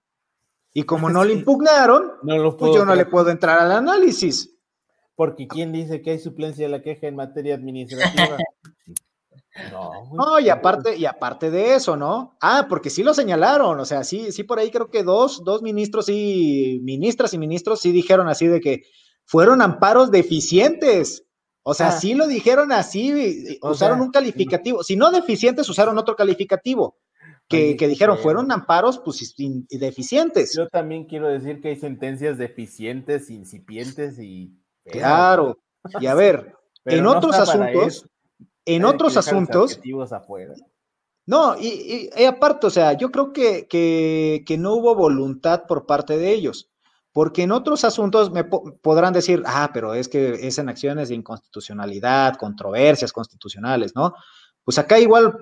Y 0.78 0.84
como 0.84 1.10
no 1.10 1.24
lo 1.24 1.32
impugnaron, 1.32 2.12
pues 2.56 2.72
yo 2.72 2.84
no 2.84 2.94
le 2.94 3.04
puedo 3.04 3.30
entrar 3.30 3.58
al 3.58 3.72
análisis. 3.72 4.54
Porque 5.16 5.48
¿quién 5.48 5.72
dice 5.72 6.02
que 6.02 6.12
hay 6.12 6.20
suplencia 6.20 6.66
de 6.66 6.70
la 6.70 6.82
queja 6.82 7.08
en 7.08 7.16
materia 7.16 7.56
administrativa? 7.56 8.36
no, 9.72 9.90
no, 10.12 10.38
y 10.38 10.48
aparte, 10.48 10.96
y 10.96 11.04
aparte 11.04 11.50
de 11.50 11.74
eso, 11.74 11.96
¿no? 11.96 12.36
Ah, 12.40 12.66
porque 12.68 12.90
sí 12.90 13.02
lo 13.02 13.12
señalaron, 13.12 13.80
o 13.80 13.84
sea, 13.84 14.04
sí, 14.04 14.30
sí 14.30 14.44
por 14.44 14.60
ahí 14.60 14.70
creo 14.70 14.88
que 14.88 15.02
dos, 15.02 15.42
dos 15.42 15.62
ministros 15.62 16.08
y 16.08 16.78
ministras 16.84 17.34
y 17.34 17.38
ministros 17.38 17.80
sí 17.80 17.90
dijeron 17.90 18.28
así 18.28 18.46
de 18.46 18.60
que 18.60 18.82
fueron 19.24 19.62
amparos 19.62 20.12
deficientes. 20.12 21.24
O 21.64 21.74
sea, 21.74 21.88
ah. 21.88 21.98
sí 21.98 22.14
lo 22.14 22.28
dijeron 22.28 22.70
así, 22.70 23.58
usaron 23.62 24.00
un 24.00 24.12
calificativo. 24.12 24.84
Si 24.84 24.94
no 24.94 25.10
deficientes, 25.10 25.68
usaron 25.68 25.98
otro 25.98 26.14
calificativo 26.14 26.94
que, 27.48 27.88
dijeron 27.88 28.18
fueron 28.18 28.52
amparos 28.52 28.98
pues 28.98 29.34
deficientes. 29.70 30.54
Yo 30.56 30.68
también 30.68 31.04
quiero 31.06 31.28
decir 31.28 31.60
que 31.60 31.68
hay 31.68 31.76
sentencias 31.76 32.38
deficientes, 32.38 33.30
incipientes 33.30 34.18
y... 34.18 34.54
Claro, 34.84 35.58
y 36.00 36.06
a 36.06 36.14
ver, 36.14 36.54
en 36.84 37.06
otros 37.06 37.34
asuntos, 37.36 38.06
en 38.64 38.84
otros 38.84 39.16
asuntos... 39.16 39.80
No, 41.26 41.56
y, 41.60 42.08
aparte, 42.24 42.68
o 42.68 42.70
sea, 42.70 42.94
yo 42.94 43.10
creo 43.10 43.34
que, 43.34 43.66
que, 43.68 44.56
no 44.58 44.72
hubo 44.74 44.94
voluntad 44.94 45.64
por 45.66 45.84
parte 45.84 46.16
de 46.16 46.32
ellos, 46.32 46.70
porque 47.12 47.42
en 47.42 47.52
otros 47.52 47.84
asuntos 47.84 48.30
me 48.30 48.44
podrán 48.44 49.12
decir, 49.12 49.42
ah, 49.44 49.70
pero 49.74 49.92
es 49.92 50.08
que 50.08 50.46
es 50.46 50.56
en 50.58 50.70
acciones 50.70 51.10
de 51.10 51.16
inconstitucionalidad, 51.16 52.36
controversias 52.36 53.12
constitucionales, 53.12 53.94
¿no? 53.94 54.14
Pues 54.64 54.78
acá 54.78 54.98
igual 54.98 55.36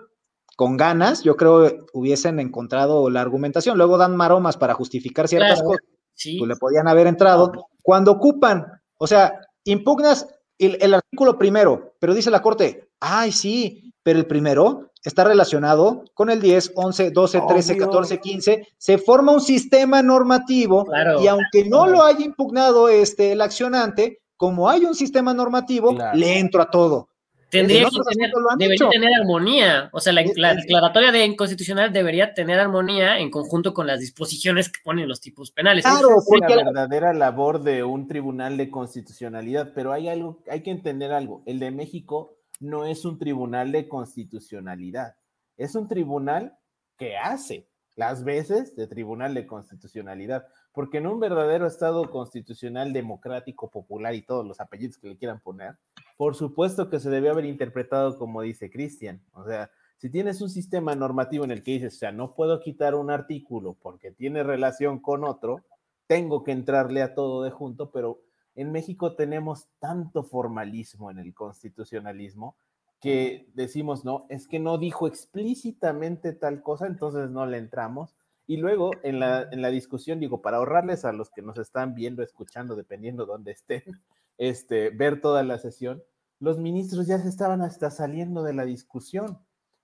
con 0.56 0.78
ganas, 0.78 1.22
yo 1.22 1.36
creo 1.36 1.86
hubiesen 1.92 2.40
encontrado 2.40 3.10
la 3.10 3.20
argumentación. 3.20 3.76
Luego 3.76 3.98
dan 3.98 4.16
maromas 4.16 4.56
para 4.56 4.74
justificar 4.74 5.28
ciertas 5.28 5.62
cosas. 5.62 5.84
Pues 6.14 6.48
le 6.48 6.56
podían 6.56 6.88
haber 6.88 7.06
entrado. 7.06 7.52
Cuando 7.82 8.12
ocupan, 8.12 8.66
o 8.96 9.06
sea, 9.06 9.38
impugnas 9.64 10.26
el, 10.58 10.94
artículo 10.94 11.38
primero, 11.38 11.94
pero 12.00 12.14
dice 12.14 12.30
la 12.30 12.40
Corte, 12.40 12.88
ay, 13.00 13.32
sí, 13.32 13.92
pero 14.02 14.18
el 14.18 14.26
primero 14.26 14.92
está 15.04 15.24
relacionado 15.24 16.04
con 16.14 16.30
el 16.30 16.40
10, 16.40 16.72
11, 16.74 17.10
12, 17.10 17.42
13, 17.46 17.76
14, 17.76 18.18
15. 18.18 18.68
Se 18.78 18.96
forma 18.96 19.32
un 19.32 19.42
sistema 19.42 20.02
normativo 20.02 20.86
y 21.20 21.26
aunque 21.26 21.68
no 21.68 21.86
lo 21.86 22.02
haya 22.02 22.24
impugnado 22.24 22.88
este, 22.88 23.32
el 23.32 23.42
accionante, 23.42 24.20
como 24.38 24.70
hay 24.70 24.84
un 24.84 24.94
sistema 24.94 25.34
normativo, 25.34 25.96
le 26.14 26.38
entro 26.38 26.62
a 26.62 26.70
todo. 26.70 27.10
Tendría 27.48 27.84
que 27.84 28.00
tener, 28.12 28.32
debería 28.58 28.88
tener 28.88 29.14
armonía. 29.20 29.88
O 29.92 30.00
sea, 30.00 30.12
la, 30.12 30.54
declaratoria 30.54 31.12
de 31.12 31.24
inconstitucional 31.24 31.92
debería 31.92 32.34
tener 32.34 32.58
armonía 32.58 33.18
en 33.18 33.30
conjunto 33.30 33.72
con 33.72 33.86
las 33.86 34.00
disposiciones 34.00 34.70
que 34.70 34.80
ponen 34.82 35.08
los 35.08 35.20
tipos 35.20 35.52
penales. 35.52 35.84
Claro, 35.84 36.08
es 36.18 36.40
la 36.40 36.56
verdadera 36.56 37.12
labor 37.12 37.62
de 37.62 37.84
un 37.84 38.08
tribunal 38.08 38.56
de 38.56 38.68
constitucionalidad, 38.68 39.72
pero 39.74 39.92
hay 39.92 40.08
algo, 40.08 40.42
hay 40.50 40.62
que 40.62 40.72
entender 40.72 41.12
algo. 41.12 41.42
El 41.46 41.60
de 41.60 41.70
México 41.70 42.36
no 42.58 42.84
es 42.84 43.04
un 43.04 43.18
tribunal 43.18 43.70
de 43.70 43.86
constitucionalidad, 43.86 45.14
es 45.56 45.74
un 45.76 45.86
tribunal 45.86 46.58
que 46.98 47.16
hace 47.16 47.68
las 47.94 48.24
veces 48.24 48.76
de 48.76 48.86
tribunal 48.86 49.34
de 49.34 49.46
constitucionalidad, 49.46 50.46
porque 50.76 50.98
en 50.98 51.06
un 51.06 51.18
verdadero 51.18 51.66
Estado 51.66 52.10
constitucional, 52.10 52.92
democrático, 52.92 53.70
popular 53.70 54.14
y 54.14 54.20
todos 54.20 54.46
los 54.46 54.60
apellidos 54.60 54.98
que 54.98 55.08
le 55.08 55.16
quieran 55.16 55.40
poner, 55.40 55.78
por 56.18 56.34
supuesto 56.34 56.90
que 56.90 57.00
se 57.00 57.08
debe 57.08 57.30
haber 57.30 57.46
interpretado 57.46 58.18
como 58.18 58.42
dice 58.42 58.68
Cristian. 58.68 59.22
O 59.32 59.42
sea, 59.46 59.70
si 59.96 60.10
tienes 60.10 60.42
un 60.42 60.50
sistema 60.50 60.94
normativo 60.94 61.44
en 61.44 61.50
el 61.50 61.62
que 61.62 61.70
dices, 61.70 61.94
o 61.94 61.98
sea, 62.00 62.12
no 62.12 62.34
puedo 62.34 62.60
quitar 62.60 62.94
un 62.94 63.10
artículo 63.10 63.78
porque 63.80 64.10
tiene 64.10 64.42
relación 64.42 64.98
con 64.98 65.24
otro, 65.24 65.64
tengo 66.06 66.44
que 66.44 66.52
entrarle 66.52 67.00
a 67.00 67.14
todo 67.14 67.42
de 67.42 67.50
junto, 67.50 67.90
pero 67.90 68.20
en 68.54 68.70
México 68.70 69.16
tenemos 69.16 69.68
tanto 69.78 70.24
formalismo 70.24 71.10
en 71.10 71.20
el 71.20 71.32
constitucionalismo 71.32 72.54
que 73.00 73.48
decimos, 73.54 74.04
no, 74.04 74.26
es 74.28 74.46
que 74.46 74.58
no 74.58 74.76
dijo 74.76 75.06
explícitamente 75.06 76.34
tal 76.34 76.62
cosa, 76.62 76.86
entonces 76.86 77.30
no 77.30 77.46
le 77.46 77.56
entramos. 77.56 78.14
Y 78.46 78.58
luego 78.58 78.92
en 79.02 79.18
la, 79.18 79.48
en 79.50 79.60
la 79.60 79.70
discusión, 79.70 80.20
digo, 80.20 80.40
para 80.40 80.58
ahorrarles 80.58 81.04
a 81.04 81.12
los 81.12 81.30
que 81.30 81.42
nos 81.42 81.58
están 81.58 81.94
viendo, 81.94 82.22
escuchando, 82.22 82.76
dependiendo 82.76 83.26
dónde 83.26 83.52
estén, 83.52 83.82
este, 84.38 84.90
ver 84.90 85.20
toda 85.20 85.42
la 85.42 85.58
sesión, 85.58 86.02
los 86.38 86.58
ministros 86.58 87.06
ya 87.06 87.18
se 87.18 87.28
estaban 87.28 87.62
hasta 87.62 87.90
saliendo 87.90 88.42
de 88.42 88.54
la 88.54 88.64
discusión. 88.64 89.38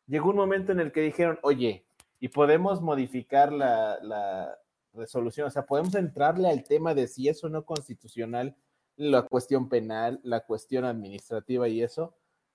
Llegó 0.07 0.31
un 0.31 0.37
momento 0.37 0.73
en 0.73 0.81
el 0.81 0.93
que 0.93 1.01
dijeron, 1.01 1.39
oye, 1.43 1.87
y 2.21 2.29
podemos 2.29 2.83
modificar 2.83 3.53
la, 3.53 3.99
la 4.03 4.59
resolución, 4.93 5.47
o 5.47 5.51
sea, 5.51 5.67
podemos 5.67 5.95
entrarle 5.95 6.49
al 6.49 6.65
tema 6.65 6.95
de 6.95 7.09
si 7.09 7.29
es 7.29 7.43
o 7.43 7.49
no 7.49 7.65
constitucional 7.65 8.57
la 8.97 9.23
cuestión 9.23 9.69
penal, 9.69 10.21
la 10.23 10.41
cuestión 10.41 10.85
administrativa 10.85 11.69
y 11.69 11.83
eso. 11.83 12.15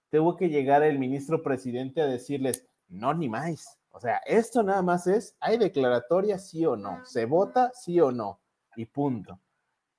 Tuvo 0.10 0.38
que 0.38 0.50
llegar 0.50 0.84
el 0.84 1.00
ministro 1.00 1.44
presidente 1.44 2.02
a 2.02 2.08
decirles, 2.08 2.66
no, 2.88 3.14
ni 3.14 3.28
más. 3.28 3.77
O 3.92 4.00
sea, 4.00 4.18
esto 4.26 4.64
nada 4.64 4.82
más 4.82 5.08
es, 5.08 5.36
hay 5.40 5.58
declaratoria 5.58 6.38
sí 6.38 6.66
o 6.66 6.76
no, 6.76 7.06
se 7.06 7.26
vota 7.26 7.72
sí 7.74 8.00
o 8.00 8.12
no, 8.12 8.40
y 8.76 8.86
punto. 8.86 9.40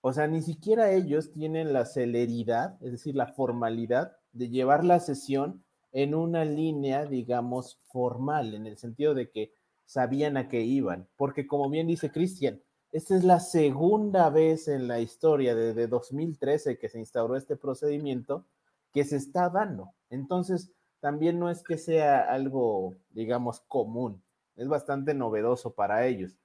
O 0.00 0.12
sea, 0.12 0.26
ni 0.26 0.42
siquiera 0.42 0.92
ellos 0.92 1.32
tienen 1.32 1.72
la 1.72 1.84
celeridad, 1.84 2.76
es 2.80 2.92
decir, 2.92 3.16
la 3.16 3.26
formalidad 3.26 4.16
de 4.32 4.48
llevar 4.48 4.84
la 4.84 5.00
sesión 5.00 5.64
en 5.92 6.14
una 6.14 6.44
línea, 6.44 7.06
digamos, 7.06 7.80
formal, 7.90 8.54
en 8.54 8.66
el 8.66 8.78
sentido 8.78 9.14
de 9.14 9.30
que 9.30 9.52
sabían 9.84 10.36
a 10.36 10.48
qué 10.48 10.60
iban, 10.60 11.08
porque 11.16 11.46
como 11.46 11.68
bien 11.70 11.86
dice 11.86 12.12
Cristian, 12.12 12.60
esta 12.92 13.16
es 13.16 13.24
la 13.24 13.40
segunda 13.40 14.30
vez 14.30 14.68
en 14.68 14.88
la 14.88 15.00
historia 15.00 15.54
desde 15.54 15.88
2013 15.88 16.78
que 16.78 16.88
se 16.88 16.98
instauró 16.98 17.36
este 17.36 17.56
procedimiento 17.56 18.46
que 18.92 19.04
se 19.04 19.16
está 19.16 19.50
dando. 19.50 19.92
Entonces, 20.08 20.70
también 21.00 21.38
no 21.38 21.50
es 21.50 21.62
que 21.62 21.78
sea 21.78 22.20
algo, 22.20 22.96
digamos, 23.10 23.60
común, 23.60 24.22
es 24.56 24.68
bastante 24.68 25.14
novedoso 25.14 25.74
para 25.74 26.06
ellos. 26.06 26.36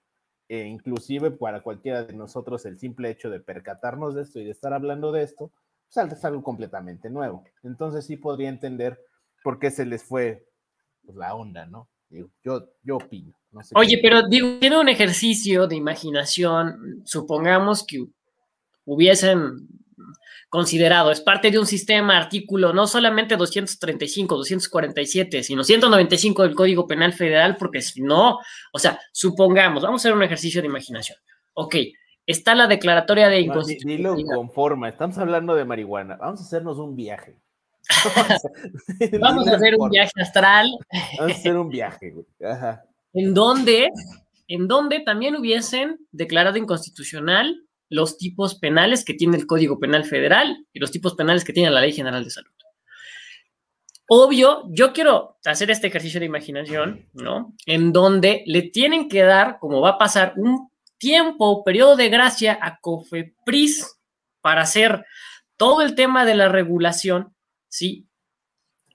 E 0.49 0.65
inclusive 0.65 1.31
para 1.31 1.61
cualquiera 1.61 2.03
de 2.03 2.13
nosotros 2.13 2.65
el 2.65 2.77
simple 2.77 3.09
hecho 3.09 3.29
de 3.29 3.39
percatarnos 3.39 4.13
de 4.13 4.21
esto 4.21 4.39
y 4.39 4.43
de 4.43 4.51
estar 4.51 4.73
hablando 4.73 5.11
de 5.11 5.23
esto, 5.23 5.51
pues 5.93 6.11
es 6.11 6.25
algo 6.25 6.43
completamente 6.43 7.09
nuevo. 7.09 7.43
Entonces 7.63 8.05
sí 8.05 8.17
podría 8.17 8.49
entender 8.49 8.99
por 9.43 9.59
qué 9.59 9.71
se 9.71 9.85
les 9.85 10.03
fue 10.03 10.45
pues, 11.05 11.17
la 11.17 11.33
onda, 11.33 11.65
¿no? 11.65 11.87
yo, 12.43 12.69
yo 12.83 12.97
opino. 12.97 13.33
Oye, 13.75 13.99
pero 14.01 14.27
digo, 14.27 14.59
tiene 14.59 14.79
un 14.79 14.89
ejercicio 14.89 15.67
de 15.67 15.75
imaginación, 15.75 17.01
supongamos 17.05 17.85
que 17.85 18.05
hubiesen 18.85 19.67
considerado, 20.49 21.11
es 21.11 21.21
parte 21.21 21.51
de 21.51 21.59
un 21.59 21.65
sistema 21.65 22.17
artículo 22.17 22.73
no 22.73 22.87
solamente 22.87 23.35
235, 23.35 24.35
247, 24.35 25.43
sino 25.43 25.63
195 25.63 26.43
del 26.43 26.55
Código 26.55 26.87
Penal 26.87 27.13
Federal, 27.13 27.57
porque 27.57 27.81
si 27.81 28.01
no, 28.01 28.39
o 28.71 28.79
sea, 28.79 28.99
supongamos, 29.11 29.83
vamos 29.83 30.01
a 30.01 30.01
hacer 30.01 30.17
un 30.17 30.23
ejercicio 30.23 30.61
de 30.61 30.67
imaginación. 30.67 31.17
Ok, 31.53 31.75
está 32.25 32.55
la 32.55 32.67
declaratoria 32.67 33.29
de 33.29 33.41
inconstitucionalidad. 33.41 34.15
Dilo 34.15 34.87
estamos 34.87 35.17
hablando 35.17 35.55
de 35.55 35.65
marihuana, 35.65 36.17
vamos 36.17 36.41
a 36.41 36.43
hacernos 36.43 36.77
un 36.77 36.95
viaje. 36.95 37.39
vamos 39.19 39.47
a 39.47 39.55
hacer 39.55 39.75
un 39.77 39.89
viaje 39.89 40.11
astral. 40.21 40.69
Vamos 41.17 41.33
a 41.33 41.35
hacer 41.35 41.57
un 41.57 41.69
viaje, 41.69 42.13
Ajá. 42.43 42.83
En 43.13 43.33
donde, 43.33 43.89
en 44.47 44.67
donde 44.67 45.01
también 45.01 45.35
hubiesen 45.35 45.99
declarado 46.11 46.57
inconstitucional 46.57 47.63
los 47.93 48.17
tipos 48.17 48.55
penales 48.55 49.05
que 49.05 49.13
tiene 49.13 49.37
el 49.37 49.45
Código 49.45 49.79
Penal 49.79 50.03
Federal 50.05 50.65
y 50.73 50.79
los 50.79 50.91
tipos 50.91 51.13
penales 51.13 51.43
que 51.43 51.53
tiene 51.53 51.69
la 51.69 51.81
Ley 51.81 51.93
General 51.93 52.23
de 52.23 52.31
Salud. 52.31 52.51
Obvio, 54.07 54.63
yo 54.69 54.93
quiero 54.93 55.37
hacer 55.45 55.71
este 55.71 55.87
ejercicio 55.87 56.19
de 56.19 56.25
imaginación, 56.25 57.07
¿no? 57.13 57.53
En 57.65 57.93
donde 57.93 58.43
le 58.47 58.63
tienen 58.63 59.07
que 59.07 59.21
dar, 59.21 59.59
como 59.59 59.79
va 59.79 59.91
a 59.91 59.97
pasar, 59.97 60.33
un 60.35 60.69
tiempo, 60.97 61.63
periodo 61.63 61.95
de 61.95 62.09
gracia 62.09 62.57
a 62.61 62.79
COFEPRIS 62.79 63.99
para 64.41 64.61
hacer 64.61 65.05
todo 65.55 65.81
el 65.81 65.95
tema 65.95 66.25
de 66.25 66.35
la 66.35 66.49
regulación, 66.49 67.35
¿sí? 67.69 68.07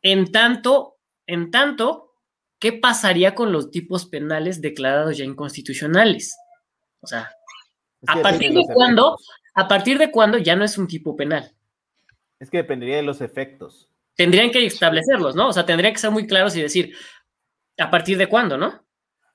En 0.02 0.30
tanto, 0.32 0.98
en 1.26 1.50
tanto, 1.50 2.14
¿qué 2.58 2.72
pasaría 2.72 3.34
con 3.34 3.52
los 3.52 3.70
tipos 3.70 4.06
penales 4.06 4.60
declarados 4.60 5.16
ya 5.16 5.24
inconstitucionales? 5.24 6.36
O 7.00 7.06
sea, 7.06 7.30
¿A 8.06 8.22
partir 8.22 8.52
de 8.52 8.64
cuándo? 8.72 9.16
¿A 9.54 9.68
partir 9.68 9.98
de 9.98 10.10
cuándo 10.10 10.38
ya 10.38 10.56
no 10.56 10.64
es 10.64 10.78
un 10.78 10.86
tipo 10.86 11.16
penal? 11.16 11.52
Es 12.38 12.50
que 12.50 12.58
dependería 12.58 12.96
de 12.96 13.02
los 13.02 13.20
efectos. 13.20 13.88
Tendrían 14.14 14.50
que 14.50 14.64
establecerlos, 14.64 15.34
¿no? 15.34 15.48
O 15.48 15.52
sea, 15.52 15.66
tendría 15.66 15.92
que 15.92 15.98
ser 15.98 16.10
muy 16.10 16.26
claros 16.26 16.56
y 16.56 16.62
decir, 16.62 16.94
¿a 17.78 17.90
partir 17.90 18.18
de 18.18 18.28
cuándo, 18.28 18.56
no? 18.56 18.84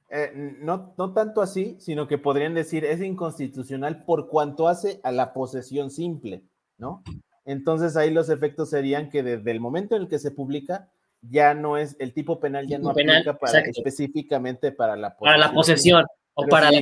Eh, 0.10 0.32
no, 0.34 0.94
no 0.98 1.14
tanto 1.14 1.42
así, 1.42 1.76
sino 1.80 2.08
que 2.08 2.18
podrían 2.18 2.54
decir 2.54 2.86
es 2.86 3.02
inconstitucional 3.02 4.06
por 4.06 4.28
cuanto 4.28 4.68
hace 4.68 5.00
a 5.04 5.12
la 5.12 5.34
posesión 5.34 5.90
simple, 5.90 6.44
¿no? 6.78 7.04
Entonces 7.46 7.98
ahí 7.98 8.12
los 8.12 8.30
efectos 8.30 8.70
serían 8.70 9.10
que 9.10 9.24
desde 9.24 9.52
el 9.52 9.60
momento 9.60 9.96
en 9.96 10.04
el 10.04 10.08
que 10.08 10.20
se 10.20 10.32
publica 10.32 10.90
ya 11.22 11.54
no 11.54 11.78
es 11.78 11.96
el 12.00 12.14
tipo 12.14 12.40
penal 12.40 12.68
ya 12.68 12.78
no 12.78 12.92
aplica 12.92 13.38
para, 13.38 13.60
específicamente 13.60 14.72
para 14.72 14.96
la 14.96 15.16
posesión. 15.16 15.26
Para 15.26 15.38
la 15.38 15.54
posesión. 15.54 16.06
O 16.36 16.48
para 16.48 16.72
la 16.72 16.82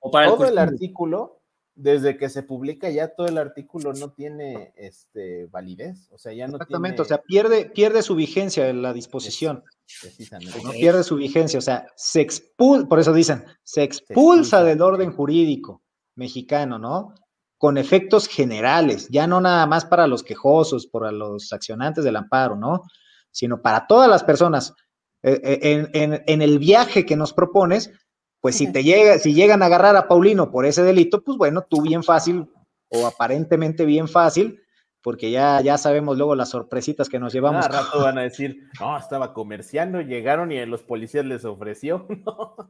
o 0.00 0.10
para 0.10 0.28
todo 0.28 0.46
el, 0.46 0.58
artículo, 0.58 1.42
desde 1.78 2.16
que 2.16 2.28
se 2.28 2.42
publica 2.42 2.90
ya 2.90 3.14
todo 3.14 3.28
el 3.28 3.38
artículo 3.38 3.92
no 3.92 4.10
tiene 4.10 4.72
este, 4.76 5.46
validez, 5.46 6.10
o 6.10 6.18
sea, 6.18 6.32
ya 6.32 6.48
no 6.48 6.56
Exactamente, 6.56 7.02
o 7.02 7.04
sea, 7.04 7.22
pierde, 7.22 7.66
pierde 7.66 8.02
su 8.02 8.16
vigencia 8.16 8.68
en 8.68 8.82
la 8.82 8.92
disposición. 8.92 9.62
Precisamente. 10.02 10.60
No 10.64 10.72
pierde 10.72 11.04
su 11.04 11.14
vigencia, 11.16 11.58
o 11.58 11.62
sea, 11.62 11.86
se 11.94 12.20
expulsa, 12.20 12.88
por 12.88 12.98
eso 12.98 13.12
dicen, 13.12 13.44
se 13.62 13.84
expulsa, 13.84 14.64
del 14.64 14.82
orden 14.82 15.12
jurídico 15.12 15.82
mexicano, 16.16 16.80
¿no? 16.80 17.14
Con 17.58 17.78
efectos 17.78 18.26
generales, 18.26 19.08
ya 19.10 19.28
no 19.28 19.40
nada 19.40 19.64
más 19.66 19.84
para 19.84 20.08
los 20.08 20.24
quejosos, 20.24 20.88
para 20.88 21.12
los 21.12 21.52
accionantes 21.52 22.02
del 22.02 22.16
amparo, 22.16 22.56
¿no? 22.56 22.82
Sino 23.30 23.62
para 23.62 23.86
todas 23.86 24.10
las 24.10 24.24
personas. 24.24 24.74
Eh, 25.22 25.40
eh, 25.42 25.88
en, 25.92 26.22
en 26.26 26.42
el 26.42 26.58
viaje 26.58 27.04
que 27.04 27.16
nos 27.16 27.32
propones, 27.32 27.92
pues 28.40 28.56
si 28.56 28.72
te 28.72 28.84
llega, 28.84 29.18
si 29.18 29.34
llegan 29.34 29.62
a 29.62 29.66
agarrar 29.66 29.96
a 29.96 30.08
Paulino 30.08 30.50
por 30.50 30.66
ese 30.66 30.82
delito, 30.82 31.22
pues 31.22 31.36
bueno, 31.36 31.66
tú 31.68 31.82
bien 31.82 32.02
fácil 32.02 32.46
o 32.88 33.06
aparentemente 33.06 33.84
bien 33.84 34.08
fácil, 34.08 34.60
porque 35.02 35.30
ya, 35.30 35.60
ya 35.60 35.78
sabemos 35.78 36.16
luego 36.16 36.34
las 36.34 36.50
sorpresitas 36.50 37.08
que 37.08 37.18
nos 37.18 37.32
llevamos. 37.32 37.66
Cada 37.66 37.82
rato 37.82 38.02
van 38.02 38.18
a 38.18 38.22
decir, 38.28 38.68
no, 38.80 38.96
estaba 38.96 39.32
comerciando, 39.32 40.00
llegaron 40.00 40.52
y 40.52 40.64
los 40.66 40.82
policías 40.82 41.24
les 41.24 41.44
ofreció. 41.44 42.06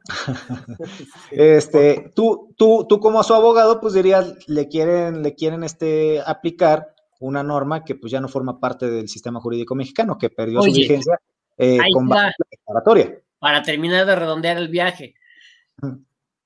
este, 1.31 2.11
tú, 2.15 2.55
tú, 2.57 2.87
tú 2.89 3.01
como 3.01 3.23
su 3.23 3.35
abogado, 3.35 3.81
pues 3.81 3.95
dirías, 3.95 4.49
le 4.49 4.69
quieren, 4.69 5.23
le 5.23 5.35
quieren 5.35 5.65
este, 5.65 6.23
aplicar 6.25 6.95
una 7.21 7.43
norma 7.43 7.85
que 7.85 7.95
pues 7.95 8.13
ya 8.13 8.21
no 8.21 8.29
forma 8.29 8.61
parte 8.61 8.89
del 8.91 9.09
sistema 9.09 9.41
jurídico 9.41 9.75
mexicano, 9.75 10.17
que 10.19 10.31
perdió 10.31 10.63
su 10.63 10.73
vigencia 10.73 11.19
eh, 11.57 11.79
con 11.93 12.09
la 12.09 12.33
declaratoria. 12.51 13.19
Para 13.39 13.63
terminar 13.63 14.07
de 14.07 14.17
redondear 14.17 14.57
el 14.57 14.69
viaje, 14.69 15.15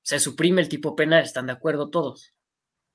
se 0.01 0.19
suprime 0.19 0.61
el 0.61 0.69
tipo 0.69 0.95
penal, 0.95 1.23
¿están 1.23 1.47
de 1.47 1.53
acuerdo 1.53 1.89
todos? 1.89 2.33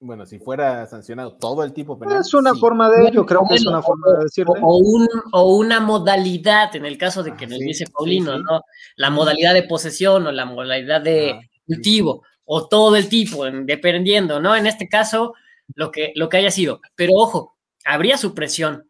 Bueno, 0.01 0.26
si 0.26 0.39
fuera 0.39 0.86
sancionado 0.86 1.36
todo 1.36 1.64
el 1.64 1.72
tipo 1.72 1.99
penal. 1.99 2.20
Es 2.20 2.32
una 2.32 2.55
forma 2.55 2.89
de 2.89 3.09
ello, 3.09 3.26
creo 3.26 3.43
que 3.49 3.57
es 3.57 3.66
una 3.66 3.82
forma 3.82 4.12
de 4.12 4.24
decirlo. 4.24 4.53
O, 4.62 5.57
una 5.57 5.80
modalidad, 5.80 6.74
en 6.76 6.86
el 6.86 6.97
caso 6.97 7.24
de 7.24 7.34
que 7.34 7.47
ah, 7.47 7.49
nos 7.49 7.59
dice 7.59 7.86
Paulino, 7.93 8.39
¿no? 8.39 8.62
La 8.95 9.11
modalidad 9.11 9.55
de 9.55 9.64
posesión 9.64 10.26
o 10.28 10.32
la 10.32 10.45
modalidad 10.45 11.01
de 11.01 11.32
ah, 11.32 11.41
cultivo, 11.66 12.22
o 12.45 12.68
todo 12.68 12.95
el 12.95 13.09
tipo, 13.09 13.45
dependiendo, 13.45 14.39
¿no? 14.39 14.55
En 14.55 14.68
este 14.68 14.89
caso, 14.89 15.34
lo 15.74 15.91
que, 15.91 16.12
lo 16.14 16.28
que 16.28 16.36
haya 16.36 16.53
sido. 16.53 16.80
Pero 16.95 17.14
ojo, 17.14 17.57
habría 17.84 18.18
supresión, 18.18 18.89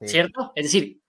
¿cierto? 0.00 0.52
Es 0.54 0.66
decir, 0.66 1.00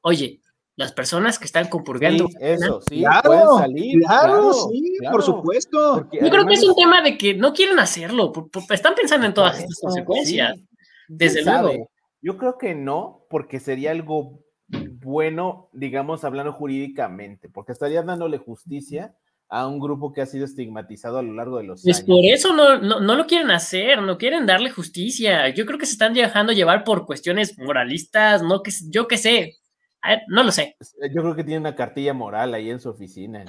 oye, 0.00 0.40
las 0.76 0.92
personas 0.92 1.38
que 1.38 1.44
están 1.44 1.68
compurgando. 1.68 2.28
eso, 2.40 2.80
sí, 2.88 3.00
claro, 3.00 3.30
pueden 3.30 3.48
salir. 3.58 4.00
Claro, 4.00 4.52
sí, 4.52 4.96
por 5.10 5.22
supuesto. 5.22 6.08
Yo 6.12 6.30
creo 6.30 6.46
que 6.46 6.54
es 6.54 6.64
un 6.64 6.74
tema 6.74 7.00
de 7.00 7.16
que 7.16 7.34
no 7.34 7.52
quieren 7.52 7.78
hacerlo, 7.78 8.32
están 8.70 8.94
pensando 8.94 9.26
en 9.26 9.34
todas 9.34 9.58
estas 9.58 9.78
consecuencias. 9.80 10.58
Desde 11.08 11.44
luego. 11.44 11.90
Yo 12.20 12.38
creo 12.38 12.56
que 12.56 12.74
no, 12.74 13.26
porque 13.28 13.60
sería 13.60 13.90
algo 13.90 14.44
bueno, 15.04 15.68
digamos, 15.72 16.24
hablando 16.24 16.52
jurídicamente, 16.52 17.48
porque 17.50 17.72
estaría 17.72 18.02
dándole 18.02 18.38
justicia 18.38 19.14
a 19.50 19.66
un 19.68 19.78
grupo 19.78 20.12
que 20.12 20.22
ha 20.22 20.26
sido 20.26 20.46
estigmatizado 20.46 21.18
a 21.18 21.22
lo 21.22 21.34
largo 21.34 21.58
de 21.58 21.64
los 21.64 21.82
pues 21.82 21.98
años. 21.98 22.06
por 22.06 22.24
eso 22.24 22.54
no, 22.54 22.78
no, 22.78 23.14
lo 23.14 23.26
quieren 23.26 23.50
hacer, 23.50 24.00
no 24.00 24.16
quieren 24.16 24.46
darle 24.46 24.70
justicia. 24.70 25.50
Yo 25.50 25.66
creo 25.66 25.78
que 25.78 25.86
se 25.86 25.92
están 25.92 26.14
dejando 26.14 26.52
llevar 26.52 26.82
por 26.82 27.04
cuestiones 27.04 27.58
moralistas, 27.58 28.42
no 28.42 28.62
que 28.62 28.72
yo 28.88 29.06
qué 29.06 29.18
sé, 29.18 29.56
no 30.28 30.42
lo 30.42 30.52
sé. 30.52 30.76
Yo 31.12 31.22
creo 31.22 31.34
que 31.34 31.44
tiene 31.44 31.60
una 31.60 31.76
cartilla 31.76 32.14
moral 32.14 32.54
ahí 32.54 32.70
en 32.70 32.80
su 32.80 32.90
oficina. 32.90 33.44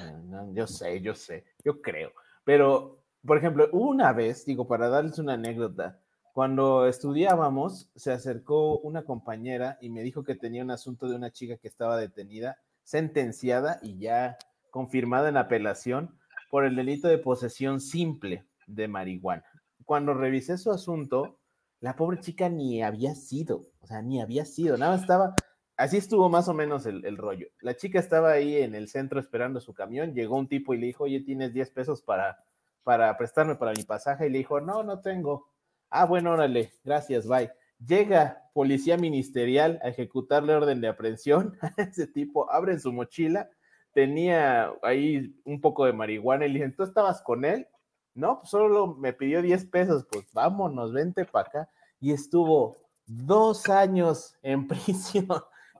Yo 0.52 0.66
sé, 0.66 1.00
yo 1.00 1.14
sé, 1.14 1.44
yo 1.64 1.80
creo. 1.80 2.12
Pero, 2.44 3.02
por 3.24 3.38
ejemplo, 3.38 3.68
una 3.72 4.12
vez, 4.12 4.44
digo, 4.44 4.66
para 4.66 4.88
darles 4.88 5.18
una 5.18 5.34
anécdota, 5.34 5.98
cuando 6.32 6.86
estudiábamos, 6.86 7.90
se 7.96 8.12
acercó 8.12 8.78
una 8.78 9.04
compañera 9.04 9.78
y 9.80 9.88
me 9.88 10.02
dijo 10.02 10.22
que 10.22 10.34
tenía 10.34 10.62
un 10.62 10.70
asunto 10.70 11.08
de 11.08 11.16
una 11.16 11.30
chica 11.30 11.56
que 11.56 11.68
estaba 11.68 11.96
detenida, 11.96 12.58
sentenciada 12.82 13.78
y 13.82 13.98
ya 13.98 14.36
confirmada 14.70 15.30
en 15.30 15.38
apelación 15.38 16.18
por 16.50 16.64
el 16.64 16.76
delito 16.76 17.08
de 17.08 17.18
posesión 17.18 17.80
simple 17.80 18.44
de 18.66 18.86
marihuana. 18.86 19.44
Cuando 19.84 20.12
revisé 20.14 20.58
su 20.58 20.70
asunto, 20.70 21.38
la 21.80 21.96
pobre 21.96 22.20
chica 22.20 22.48
ni 22.48 22.82
había 22.82 23.14
sido, 23.14 23.62
o 23.80 23.86
sea, 23.86 24.02
ni 24.02 24.20
había 24.20 24.44
sido, 24.44 24.76
nada 24.76 24.96
estaba, 24.96 25.34
así 25.76 25.96
estuvo 25.96 26.28
más 26.28 26.48
o 26.48 26.54
menos 26.54 26.86
el, 26.86 27.16
rollo. 27.16 27.48
La 27.60 27.76
chica 27.76 27.98
estaba 27.98 28.32
ahí 28.32 28.56
en 28.56 28.74
el 28.74 28.88
centro 28.88 29.20
esperando 29.20 29.60
su 29.60 29.74
camión, 29.74 30.14
llegó 30.14 30.36
un 30.36 30.48
tipo 30.48 30.74
y 30.74 30.78
le 30.78 30.86
dijo, 30.86 31.04
oye, 31.04 31.20
tienes 31.20 31.52
10 31.52 31.70
pesos 31.70 32.02
para, 32.02 32.44
para 32.82 33.16
prestarme 33.16 33.56
para 33.56 33.72
mi 33.72 33.82
pasaje, 33.82 34.26
y 34.26 34.30
le 34.30 34.38
dijo, 34.38 34.60
no, 34.60 34.82
no 34.82 35.00
tengo. 35.00 35.48
Ah, 35.90 36.04
bueno, 36.04 36.32
órale, 36.32 36.72
gracias, 36.84 37.26
bye. 37.26 37.50
Llega 37.84 38.42
policía 38.54 38.96
ministerial 38.96 39.78
a 39.82 39.88
ejecutarle 39.88 40.54
orden 40.54 40.80
de 40.80 40.88
aprehensión 40.88 41.56
a 41.60 41.82
ese 41.82 42.06
tipo, 42.06 42.50
abren 42.50 42.80
su 42.80 42.92
mochila, 42.92 43.50
tenía 43.92 44.72
ahí 44.82 45.34
un 45.44 45.60
poco 45.60 45.86
de 45.86 45.92
marihuana 45.92 46.46
y 46.46 46.48
le 46.48 46.54
dicen, 46.54 46.74
¿tú 46.74 46.82
estabas 46.82 47.22
con 47.22 47.44
él? 47.44 47.66
No, 48.14 48.40
pues 48.40 48.50
solo 48.50 48.94
me 48.94 49.12
pidió 49.12 49.42
10 49.42 49.66
pesos, 49.66 50.06
pues 50.10 50.26
vámonos, 50.32 50.92
vente 50.92 51.26
para 51.26 51.48
acá. 51.48 51.70
Y 52.00 52.12
estuvo 52.12 52.76
dos 53.06 53.68
años 53.68 54.34
en 54.42 54.66
prisión, 54.68 55.28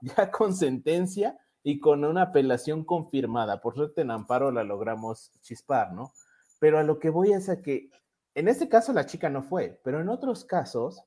ya 0.17 0.31
con 0.31 0.55
sentencia 0.55 1.37
y 1.63 1.79
con 1.79 2.03
una 2.03 2.23
apelación 2.23 2.83
confirmada. 2.85 3.61
Por 3.61 3.75
suerte 3.75 4.01
en 4.01 4.11
amparo 4.11 4.51
la 4.51 4.63
logramos 4.63 5.31
chispar, 5.41 5.93
¿no? 5.93 6.13
Pero 6.59 6.79
a 6.79 6.83
lo 6.83 6.99
que 6.99 7.09
voy 7.09 7.33
es 7.33 7.49
a 7.49 7.61
que 7.61 7.89
en 8.35 8.47
este 8.47 8.69
caso 8.69 8.93
la 8.93 9.05
chica 9.05 9.29
no 9.29 9.43
fue, 9.43 9.79
pero 9.83 9.99
en 9.99 10.09
otros 10.09 10.45
casos, 10.45 11.03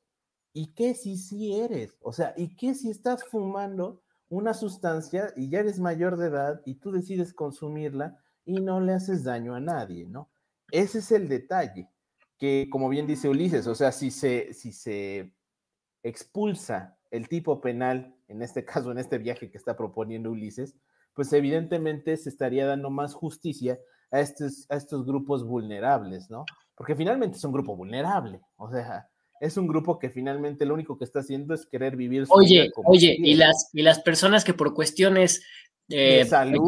¿y 0.52 0.74
qué 0.74 0.94
si 0.94 1.16
sí 1.16 1.60
eres? 1.60 1.96
O 2.02 2.12
sea, 2.12 2.34
¿y 2.36 2.56
qué 2.56 2.74
si 2.74 2.90
estás 2.90 3.24
fumando 3.24 4.02
una 4.28 4.52
sustancia 4.52 5.32
y 5.36 5.48
ya 5.48 5.60
eres 5.60 5.78
mayor 5.78 6.16
de 6.16 6.26
edad 6.28 6.60
y 6.64 6.74
tú 6.76 6.92
decides 6.92 7.32
consumirla 7.32 8.20
y 8.44 8.60
no 8.60 8.80
le 8.80 8.94
haces 8.94 9.24
daño 9.24 9.54
a 9.54 9.60
nadie, 9.60 10.06
¿no? 10.06 10.28
Ese 10.70 10.98
es 10.98 11.12
el 11.12 11.28
detalle, 11.28 11.88
que 12.38 12.68
como 12.70 12.88
bien 12.88 13.06
dice 13.06 13.28
Ulises, 13.28 13.66
o 13.66 13.74
sea, 13.74 13.92
si 13.92 14.10
se, 14.10 14.52
si 14.52 14.72
se 14.72 15.32
expulsa 16.02 16.98
el 17.10 17.28
tipo 17.28 17.60
penal, 17.60 18.14
en 18.28 18.42
este 18.42 18.64
caso, 18.64 18.90
en 18.92 18.98
este 18.98 19.18
viaje 19.18 19.50
que 19.50 19.58
está 19.58 19.76
proponiendo 19.76 20.30
Ulises, 20.30 20.74
pues 21.14 21.32
evidentemente 21.32 22.16
se 22.16 22.28
estaría 22.28 22.66
dando 22.66 22.90
más 22.90 23.14
justicia 23.14 23.78
a 24.10 24.20
estos, 24.20 24.66
a 24.70 24.76
estos 24.76 25.04
grupos 25.04 25.44
vulnerables, 25.44 26.30
¿no? 26.30 26.44
Porque 26.74 26.94
finalmente 26.94 27.36
es 27.36 27.44
un 27.44 27.52
grupo 27.52 27.76
vulnerable, 27.76 28.40
o 28.56 28.70
sea, 28.70 29.08
es 29.40 29.56
un 29.56 29.66
grupo 29.66 29.98
que 29.98 30.10
finalmente 30.10 30.66
lo 30.66 30.74
único 30.74 30.98
que 30.98 31.04
está 31.04 31.20
haciendo 31.20 31.54
es 31.54 31.66
querer 31.66 31.96
vivir 31.96 32.26
su 32.26 32.32
Oye, 32.32 32.62
vida 32.62 32.72
oye, 32.84 33.16
y 33.18 33.34
las, 33.34 33.70
y 33.72 33.82
las 33.82 34.00
personas 34.00 34.44
que 34.44 34.54
por 34.54 34.74
cuestiones 34.74 35.42
de, 35.88 36.24
salud, 36.24 36.60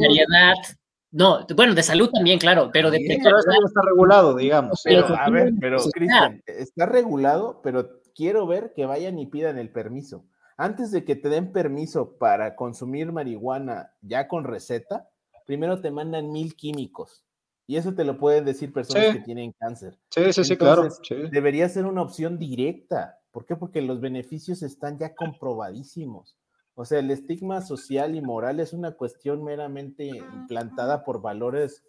no, 1.13 1.47
bueno, 1.55 1.75
de 1.75 1.83
salud 1.83 2.11
también, 2.11 2.39
claro, 2.39 2.71
pero 2.73 2.91
de 2.91 2.99
pero 3.23 3.39
está 3.39 3.83
regulado, 3.83 4.35
digamos. 4.35 4.81
Pero, 4.83 5.07
a 5.07 5.29
ver, 5.29 5.53
pero 5.61 5.79
Cristian, 5.93 6.43
está 6.47 6.87
regulado, 6.87 7.61
pero 7.63 8.01
quiero 8.15 8.47
ver 8.47 8.73
que 8.75 8.87
vayan 8.87 9.19
y 9.19 9.27
pidan 9.27 9.59
el 9.59 9.71
permiso. 9.71 10.25
Antes 10.63 10.93
de 10.93 11.05
que 11.05 11.17
te 11.17 11.29
den 11.29 11.51
permiso 11.51 12.17
para 12.19 12.55
consumir 12.55 13.11
marihuana 13.11 13.97
ya 14.01 14.29
con 14.29 14.45
receta, 14.45 15.11
primero 15.45 15.81
te 15.81 15.91
mandan 15.91 16.31
mil 16.31 16.55
químicos. 16.55 17.25
Y 17.67 17.79
eso 17.79 17.95
te 17.95 18.05
lo 18.05 18.17
pueden 18.17 18.45
decir 18.45 18.73
personas 18.73 19.13
que 19.13 19.23
tienen 19.23 19.51
cáncer. 19.59 19.99
Sí, 20.11 20.33
sí, 20.33 20.45
sí, 20.45 20.57
claro. 20.57 20.89
Debería 21.33 21.69
ser 21.69 21.85
una 21.85 22.03
opción 22.03 22.39
directa. 22.39 23.19
¿Por 23.33 23.45
qué? 23.45 23.57
Porque 23.57 23.83
los 23.83 24.01
beneficios 24.01 24.63
están 24.63 25.01
ya 25.01 25.17
comprobadísimos. 25.17 26.39
O 26.77 26.85
sea, 26.85 27.01
el 27.01 27.11
estigma 27.11 27.61
social 27.61 28.15
y 28.15 28.21
moral 28.21 28.61
es 28.61 28.73
una 28.73 28.93
cuestión 28.93 29.43
meramente 29.43 30.07
implantada 30.07 31.03
por 31.03 31.21
valores 31.21 31.83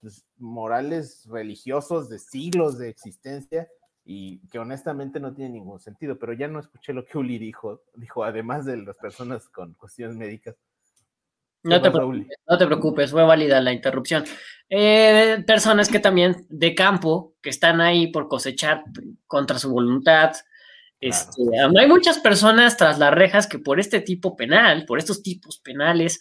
pues, 0.00 0.26
morales 0.38 1.24
religiosos 1.30 2.08
de 2.08 2.18
siglos 2.18 2.78
de 2.78 2.88
existencia 2.88 3.68
y 4.10 4.38
que 4.48 4.58
honestamente 4.58 5.20
no 5.20 5.34
tiene 5.34 5.50
ningún 5.50 5.78
sentido. 5.80 6.18
Pero 6.18 6.32
ya 6.32 6.48
no 6.48 6.58
escuché 6.58 6.94
lo 6.94 7.04
que 7.04 7.18
Uli 7.18 7.38
dijo, 7.38 7.82
dijo 7.94 8.24
además 8.24 8.64
de 8.64 8.78
las 8.78 8.96
personas 8.96 9.50
con 9.50 9.74
cuestiones 9.74 10.16
médicas. 10.16 10.56
No 11.62 11.82
te, 11.82 11.90
preocupes, 11.90 12.26
no 12.48 12.56
te 12.56 12.66
preocupes, 12.66 13.10
fue 13.10 13.24
válida 13.24 13.60
la 13.60 13.72
interrupción. 13.72 14.24
Eh, 14.70 15.44
personas 15.46 15.90
que 15.90 15.98
también 15.98 16.46
de 16.48 16.74
campo, 16.74 17.34
que 17.42 17.50
están 17.50 17.82
ahí 17.82 18.06
por 18.06 18.28
cosechar 18.28 18.84
contra 19.26 19.58
su 19.58 19.70
voluntad, 19.70 20.32
este, 21.00 21.42
hay 21.78 21.86
muchas 21.86 22.18
personas 22.18 22.78
tras 22.78 22.98
las 22.98 23.12
rejas 23.12 23.46
que 23.46 23.58
por 23.58 23.78
este 23.78 24.00
tipo 24.00 24.36
penal, 24.36 24.86
por 24.86 24.98
estos 24.98 25.22
tipos 25.22 25.58
penales, 25.58 26.20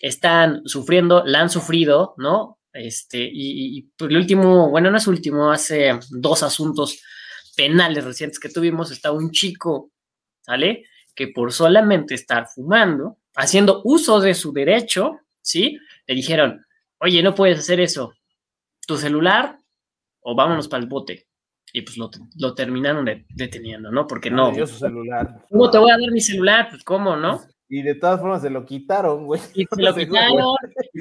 están 0.00 0.62
sufriendo, 0.64 1.24
la 1.26 1.40
han 1.40 1.50
sufrido, 1.50 2.14
¿no? 2.16 2.58
Este, 2.72 3.18
y, 3.30 3.82
por 3.96 4.10
el 4.10 4.16
último, 4.16 4.70
bueno, 4.70 4.90
no 4.90 4.96
es 4.96 5.06
último, 5.06 5.50
hace 5.50 5.98
dos 6.10 6.42
asuntos 6.42 7.02
penales 7.54 8.04
recientes 8.04 8.38
que 8.38 8.48
tuvimos, 8.48 8.90
está 8.90 9.12
un 9.12 9.30
chico, 9.30 9.90
¿sale? 10.40 10.86
Que 11.14 11.28
por 11.28 11.52
solamente 11.52 12.14
estar 12.14 12.46
fumando, 12.48 13.18
haciendo 13.34 13.82
uso 13.84 14.20
de 14.20 14.34
su 14.34 14.52
derecho, 14.52 15.18
¿sí? 15.42 15.78
Le 16.06 16.14
dijeron, 16.14 16.64
oye, 16.98 17.22
no 17.22 17.34
puedes 17.34 17.58
hacer 17.58 17.80
eso, 17.80 18.14
tu 18.86 18.96
celular 18.96 19.58
o 20.20 20.34
vámonos 20.34 20.68
para 20.68 20.82
el 20.82 20.88
bote 20.88 21.26
y 21.72 21.82
pues 21.82 21.96
lo, 21.96 22.54
terminaron 22.54 23.06
deteniendo, 23.30 23.90
¿no? 23.90 24.06
Porque 24.06 24.30
no. 24.30 24.54
su 24.66 24.78
celular. 24.78 25.46
¿Cómo 25.50 25.70
te 25.70 25.78
voy 25.78 25.90
a 25.90 25.98
dar 25.98 26.10
mi 26.10 26.20
celular? 26.20 26.68
Pues, 26.70 26.84
¿cómo, 26.84 27.16
no? 27.16 27.42
Y 27.74 27.80
de 27.80 27.94
todas 27.94 28.20
formas 28.20 28.42
se 28.42 28.50
lo 28.50 28.66
quitaron, 28.66 29.24
güey. 29.24 29.40
Y 29.54 29.64
se 29.64 29.80
lo 29.82 29.94
quitaron, 29.94 30.44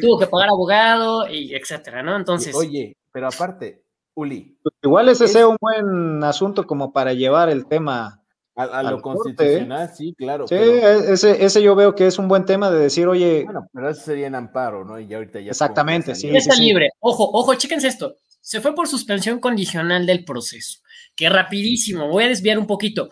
tuvo 0.02 0.20
que 0.20 0.28
pagar 0.28 0.48
abogado, 0.48 1.28
y 1.28 1.54
etcétera, 1.54 2.02
¿no? 2.02 2.16
Entonces. 2.16 2.56
Oye, 2.56 2.96
pero 3.12 3.28
aparte, 3.28 3.84
Uli. 4.16 4.58
Pues, 4.64 4.76
igual 4.82 5.10
ese 5.10 5.28
sea 5.28 5.50
un 5.50 5.58
buen 5.60 6.24
asunto 6.24 6.66
como 6.66 6.94
para 6.94 7.14
llevar 7.14 7.50
el 7.50 7.66
tema. 7.66 8.18
A, 8.56 8.84
lo 8.84 9.02
constitucional, 9.02 9.90
sí, 9.90 10.14
claro. 10.16 10.48
Sí, 10.48 10.56
e, 10.56 11.14
ese, 11.14 11.44
ese 11.44 11.62
yo 11.64 11.74
veo 11.76 11.96
que 11.96 12.06
es 12.06 12.20
un 12.20 12.28
buen 12.28 12.46
tema 12.46 12.70
de 12.70 12.80
decir, 12.80 13.08
oye. 13.08 13.44
Bueno, 13.44 13.68
pero 13.74 13.90
eso 13.90 14.02
sería 14.02 14.28
en 14.28 14.36
amparo, 14.36 14.86
¿no? 14.86 15.00
Y 15.00 15.08
ya 15.08 15.18
ahorita 15.18 15.40
ya. 15.40 15.52
Exactamente, 15.52 16.16
sí. 16.16 16.30
Está 16.34 16.56
libre. 16.56 16.90
Ojo, 17.00 17.30
ojo, 17.34 17.54
chéquense 17.56 17.88
esto 17.88 18.18
se 18.42 18.60
fue 18.60 18.74
por 18.74 18.88
suspensión 18.88 19.40
condicional 19.40 20.06
del 20.06 20.26
proceso, 20.26 20.80
que 21.16 21.30
rapidísimo, 21.30 22.08
voy 22.08 22.24
a 22.24 22.28
desviar 22.28 22.58
un 22.58 22.68
poquito. 22.68 23.10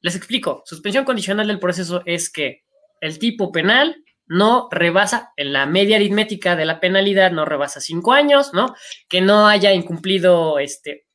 Les 0.00 0.14
explico, 0.14 0.62
suspensión 0.66 1.04
condicional 1.04 1.48
del 1.48 1.58
proceso 1.58 2.02
es 2.04 2.30
que 2.30 2.64
el 3.00 3.18
tipo 3.18 3.52
penal 3.52 4.04
no 4.26 4.68
rebasa 4.70 5.32
en 5.36 5.52
la 5.52 5.66
media 5.66 5.96
aritmética 5.96 6.54
de 6.54 6.66
la 6.66 6.80
penalidad, 6.80 7.32
no 7.32 7.44
rebasa 7.44 7.80
cinco 7.80 8.12
años, 8.12 8.52
¿no? 8.52 8.74
Que 9.08 9.20
no 9.20 9.46
haya 9.48 9.72
incumplido 9.72 10.58
este, 10.58 11.06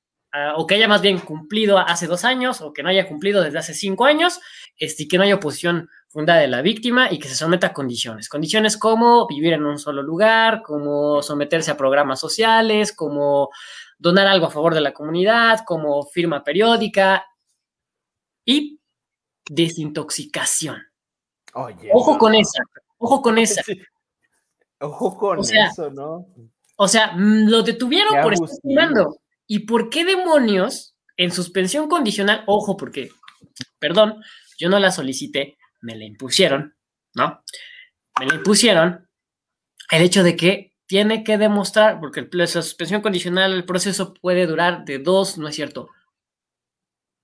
o 0.55 0.65
que 0.65 0.75
haya 0.75 0.88
más 0.88 1.01
bien 1.01 1.19
cumplido 1.19 1.77
hace 1.77 2.07
dos 2.07 2.25
años, 2.25 2.61
o 2.61 2.73
que 2.73 2.81
no 2.81 2.89
haya 2.89 3.07
cumplido 3.07 3.43
desde 3.43 3.59
hace 3.59 3.73
cinco 3.75 4.05
años, 4.05 4.39
este, 4.77 5.03
y 5.03 5.07
que 5.07 5.17
no 5.17 5.23
haya 5.23 5.36
oposición 5.36 5.89
fundada 6.09 6.39
de 6.39 6.47
la 6.47 6.61
víctima 6.61 7.11
y 7.11 7.19
que 7.19 7.27
se 7.27 7.36
someta 7.36 7.67
a 7.67 7.73
condiciones. 7.73 8.29
Condiciones 8.29 8.77
como 8.77 9.27
vivir 9.27 9.53
en 9.53 9.65
un 9.65 9.77
solo 9.77 10.01
lugar, 10.01 10.63
como 10.63 11.21
someterse 11.21 11.71
a 11.71 11.77
programas 11.77 12.19
sociales, 12.19 12.93
como 12.93 13.49
donar 13.99 14.27
algo 14.27 14.47
a 14.47 14.51
favor 14.51 14.73
de 14.73 14.81
la 14.81 14.93
comunidad, 14.93 15.61
como 15.65 16.03
firma 16.05 16.43
periódica 16.43 17.25
y 18.45 18.79
desintoxicación. 19.47 20.92
Ojo 21.93 22.18
con 22.18 22.36
esa, 22.36 22.64
ojo 22.97 23.22
con 23.22 23.38
esa. 23.38 23.62
Ojo 24.80 25.18
con 25.18 25.39
eso, 25.39 25.91
¿no? 25.91 26.28
O 26.76 26.89
sea, 26.89 27.14
mm, 27.14 27.47
lo 27.47 27.64
detuvieron 27.64 28.22
por 28.22 28.34
estar 28.34 28.49
fumando. 28.62 29.18
¿Y 29.47 29.60
por 29.60 29.89
qué 29.89 30.04
demonios 30.04 30.93
en 31.16 31.32
suspensión 31.32 31.88
condicional? 31.88 32.43
Ojo, 32.47 32.76
porque, 32.76 33.10
perdón, 33.80 34.22
yo 34.58 34.68
no 34.68 34.80
la 34.80 34.91
solicité, 34.91 35.58
me 35.80 35.95
la 35.95 36.04
impusieron, 36.04 36.76
¿no? 37.16 37.43
Me 38.20 38.26
la 38.26 38.36
impusieron 38.36 39.08
el 39.89 40.01
hecho 40.01 40.22
de 40.22 40.36
que 40.36 40.74
tiene 40.86 41.24
que 41.24 41.38
demostrar, 41.38 41.99
porque 41.99 42.28
la 42.32 42.47
suspensión 42.47 43.01
condicional, 43.01 43.54
el 43.54 43.66
proceso 43.66 44.14
puede 44.14 44.45
durar 44.45 44.86
de 44.86 44.99
dos, 44.99 45.38
no 45.38 45.47
es 45.47 45.56
cierto, 45.56 45.89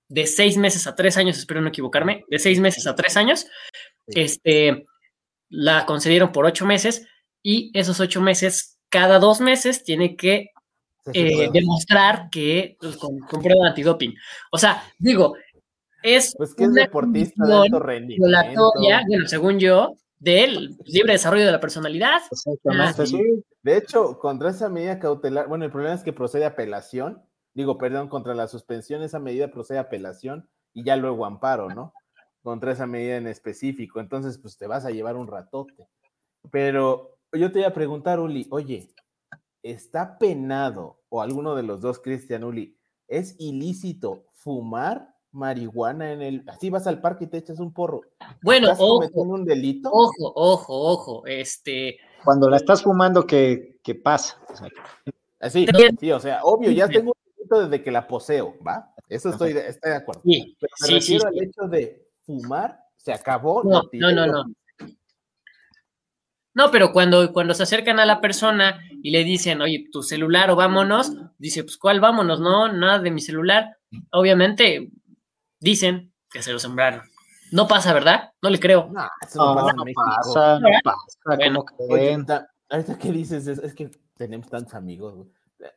de 0.08 0.26
seis 0.26 0.56
meses 0.56 0.86
a 0.86 0.96
tres 0.96 1.16
años, 1.16 1.38
espero 1.38 1.60
no 1.60 1.68
equivocarme, 1.68 2.24
de 2.28 2.38
seis 2.38 2.58
meses 2.58 2.86
a 2.86 2.94
tres 2.96 3.16
años, 3.16 3.46
este, 4.06 4.86
la 5.48 5.86
concedieron 5.86 6.32
por 6.32 6.46
ocho 6.46 6.66
meses 6.66 7.06
y 7.42 7.70
esos 7.78 8.00
ocho 8.00 8.20
meses, 8.20 8.78
cada 8.88 9.18
dos 9.18 9.40
meses 9.40 9.84
tiene 9.84 10.16
que 10.16 10.50
eh, 11.12 11.50
demostrar 11.52 12.28
que 12.30 12.76
pues, 12.80 12.96
con, 12.96 13.18
prueba 13.18 13.64
de 13.64 13.68
antidoping. 13.70 14.14
O 14.52 14.58
sea, 14.58 14.82
digo, 14.98 15.34
es. 16.02 16.34
Pues 16.36 16.54
que 16.54 16.64
es 16.64 16.72
deportista 16.72 17.46
de 17.46 17.54
alto 17.54 17.78
rendimiento. 17.78 18.72
bueno, 19.08 19.26
según 19.26 19.58
yo, 19.58 19.96
del 20.18 20.76
libre 20.84 21.14
desarrollo 21.14 21.46
de 21.46 21.52
la 21.52 21.60
personalidad. 21.60 22.20
De 23.62 23.76
hecho, 23.76 24.18
contra 24.18 24.50
esa 24.50 24.68
medida 24.68 24.98
cautelar, 24.98 25.48
bueno, 25.48 25.64
el 25.64 25.70
problema 25.70 25.94
es 25.94 26.02
que 26.02 26.12
procede 26.12 26.44
apelación. 26.44 27.22
Digo, 27.52 27.78
perdón, 27.78 28.08
contra 28.08 28.34
la 28.34 28.46
suspensión, 28.46 29.02
esa 29.02 29.18
medida 29.18 29.50
procede 29.50 29.78
apelación 29.78 30.48
y 30.72 30.84
ya 30.84 30.96
luego 30.96 31.26
amparo, 31.26 31.68
¿no? 31.68 31.92
Contra 32.42 32.72
esa 32.72 32.86
medida 32.86 33.16
en 33.16 33.26
específico. 33.26 34.00
Entonces, 34.00 34.38
pues 34.38 34.56
te 34.56 34.66
vas 34.66 34.84
a 34.84 34.90
llevar 34.90 35.16
un 35.16 35.26
ratote. 35.26 35.88
Pero 36.50 37.18
yo 37.32 37.52
te 37.52 37.58
voy 37.58 37.66
a 37.66 37.74
preguntar, 37.74 38.18
Uli, 38.18 38.46
oye, 38.50 38.94
¿está 39.62 40.18
penado 40.18 41.00
o 41.10 41.20
alguno 41.20 41.54
de 41.54 41.62
los 41.62 41.80
dos, 41.80 41.98
Cristian 41.98 42.44
Uli, 42.44 42.78
es 43.08 43.36
ilícito 43.38 44.24
fumar 44.32 45.14
marihuana 45.32 46.12
en 46.12 46.22
el. 46.22 46.44
Así 46.48 46.70
vas 46.70 46.86
al 46.86 47.00
parque 47.00 47.24
y 47.24 47.26
te 47.28 47.38
echas 47.38 47.60
un 47.60 47.72
porro. 47.72 48.02
Bueno, 48.42 48.72
ojo. 48.72 48.98
un 49.14 49.44
delito? 49.44 49.90
Ojo, 49.92 50.32
ojo, 50.34 50.92
ojo. 50.92 51.26
Este. 51.26 51.98
Cuando 52.24 52.48
la 52.48 52.56
estás 52.56 52.82
fumando, 52.82 53.26
¿qué, 53.26 53.80
qué 53.82 53.94
pasa? 53.94 54.40
Así, 55.38 55.66
sí, 55.98 56.12
o 56.12 56.20
sea, 56.20 56.42
obvio, 56.44 56.70
ya 56.70 56.86
tengo 56.86 57.12
un 57.12 57.32
delito 57.36 57.66
desde 57.66 57.82
que 57.82 57.90
la 57.90 58.06
poseo, 58.06 58.56
¿va? 58.66 58.94
Eso 59.08 59.30
estoy 59.30 59.54
de, 59.54 59.68
estoy 59.68 59.90
de 59.92 59.96
acuerdo. 59.96 60.22
Sí, 60.24 60.56
Pero 60.60 60.72
me 60.80 60.86
sí, 60.86 60.94
refiero 60.94 61.20
sí, 61.22 61.26
al 61.26 61.44
hecho 61.44 61.62
de 61.68 62.09
fumar, 62.30 62.78
se 62.96 63.12
acabó. 63.12 63.62
No, 63.64 63.82
no, 63.92 64.12
no, 64.12 64.26
no. 64.26 64.44
No, 66.52 66.70
pero 66.70 66.92
cuando, 66.92 67.32
cuando 67.32 67.54
se 67.54 67.62
acercan 67.62 68.00
a 68.00 68.06
la 68.06 68.20
persona 68.20 68.80
y 69.02 69.10
le 69.10 69.22
dicen, 69.24 69.60
oye, 69.60 69.86
tu 69.90 70.02
celular 70.02 70.50
o 70.50 70.56
vámonos, 70.56 71.12
dice, 71.38 71.62
pues 71.62 71.76
¿cuál 71.76 72.00
vámonos? 72.00 72.40
No, 72.40 72.72
nada 72.72 72.98
de 72.98 73.10
mi 73.10 73.20
celular. 73.20 73.78
Obviamente 74.10 74.90
dicen 75.60 76.12
que 76.30 76.42
se 76.42 76.52
lo 76.52 76.58
sembraron. 76.58 77.02
No 77.52 77.66
pasa, 77.66 77.92
¿verdad? 77.92 78.32
No 78.42 78.50
le 78.50 78.58
creo. 78.58 78.88
No, 78.92 79.08
eso 79.26 79.38
no, 79.38 79.54
No, 79.54 79.60
pasa 79.60 79.72
no 79.74 79.84
pasa, 79.94 80.58
no 80.60 80.68
pasa, 80.82 81.36
Bueno, 81.36 81.64
¿cómo 81.64 81.94
Oye, 81.94 82.18
ahorita 82.68 82.98
que 82.98 83.12
dices 83.12 83.46
eso, 83.46 83.62
es 83.62 83.74
que 83.74 83.90
tenemos 84.16 84.48
tantos 84.48 84.74
amigos. 84.74 85.26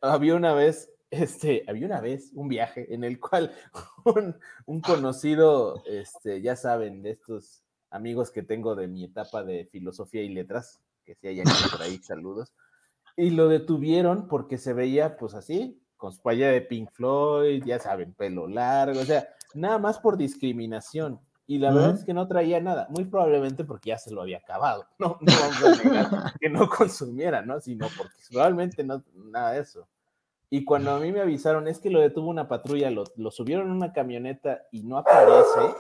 Había 0.02 0.36
una 0.36 0.54
vez, 0.54 0.90
este, 1.14 1.64
había 1.68 1.86
una 1.86 2.02
vez 2.02 2.32
un 2.34 2.48
viaje 2.48 2.94
en 2.94 3.04
el 3.04 3.20
cual 3.20 3.52
un, 4.06 4.36
un 4.66 4.82
conocido, 4.82 5.84
este, 5.86 6.42
ya 6.42 6.56
saben, 6.56 7.02
de 7.04 7.12
estos 7.12 7.64
amigos 7.90 8.32
que 8.32 8.44
tengo 8.44 8.76
de 8.76 8.88
mi 8.88 9.04
etapa 9.04 9.44
de 9.44 9.66
filosofía 9.66 10.24
y 10.24 10.30
letras, 10.30 10.80
que 11.06 11.16
si 11.16 11.28
hay 11.28 11.40
alguien 11.40 11.70
por 11.72 11.82
ahí, 11.82 11.98
saludos, 12.00 12.54
y 13.16 13.30
lo 13.30 13.48
detuvieron 13.48 14.28
porque 14.28 14.58
se 14.58 14.74
veía, 14.74 15.18
pues 15.18 15.36
así, 15.36 15.80
con 15.98 16.12
su 16.12 16.22
palla 16.22 16.50
de 16.50 16.62
Pink 16.62 16.92
Floyd, 16.92 17.64
ya 17.66 17.80
saben, 17.80 18.14
pelo 18.14 18.48
largo, 18.48 19.00
o 19.00 19.06
sea, 19.06 19.28
nada 19.54 19.78
más 19.78 20.00
por 20.00 20.18
discriminación. 20.18 21.20
Y 21.46 21.58
la 21.58 21.74
verdad 21.74 21.96
es 21.96 22.06
que 22.06 22.14
no 22.14 22.28
traía 22.28 22.62
nada, 22.62 22.88
muy 22.90 23.06
probablemente 23.06 23.66
porque 23.66 23.90
ya 23.90 23.98
se 23.98 24.12
lo 24.12 24.22
había 24.22 24.38
acabado. 24.38 24.88
No, 24.98 25.18
no 25.22 25.34
vamos 25.40 25.64
a 25.64 25.84
negar 25.84 26.34
que 26.40 26.50
no 26.50 26.70
consumiera, 26.70 27.42
¿no? 27.42 27.60
Sino 27.60 27.88
porque 27.98 28.16
probablemente 28.32 28.84
no, 28.84 29.04
nada 29.14 29.52
de 29.52 29.62
eso. 29.62 29.88
Y 30.56 30.66
cuando 30.66 30.92
a 30.92 31.00
mí 31.00 31.12
me 31.12 31.20
avisaron, 31.20 31.68
es 31.68 31.80
que 31.80 31.90
lo 31.90 32.00
detuvo 32.00 32.30
una 32.30 32.48
patrulla, 32.48 32.92
lo, 32.92 33.06
lo 33.16 33.32
subieron 33.32 33.66
en 33.66 33.72
una 33.72 33.92
camioneta 33.92 34.62
y 34.72 34.84
no 34.84 35.00
aparece, 35.00 35.76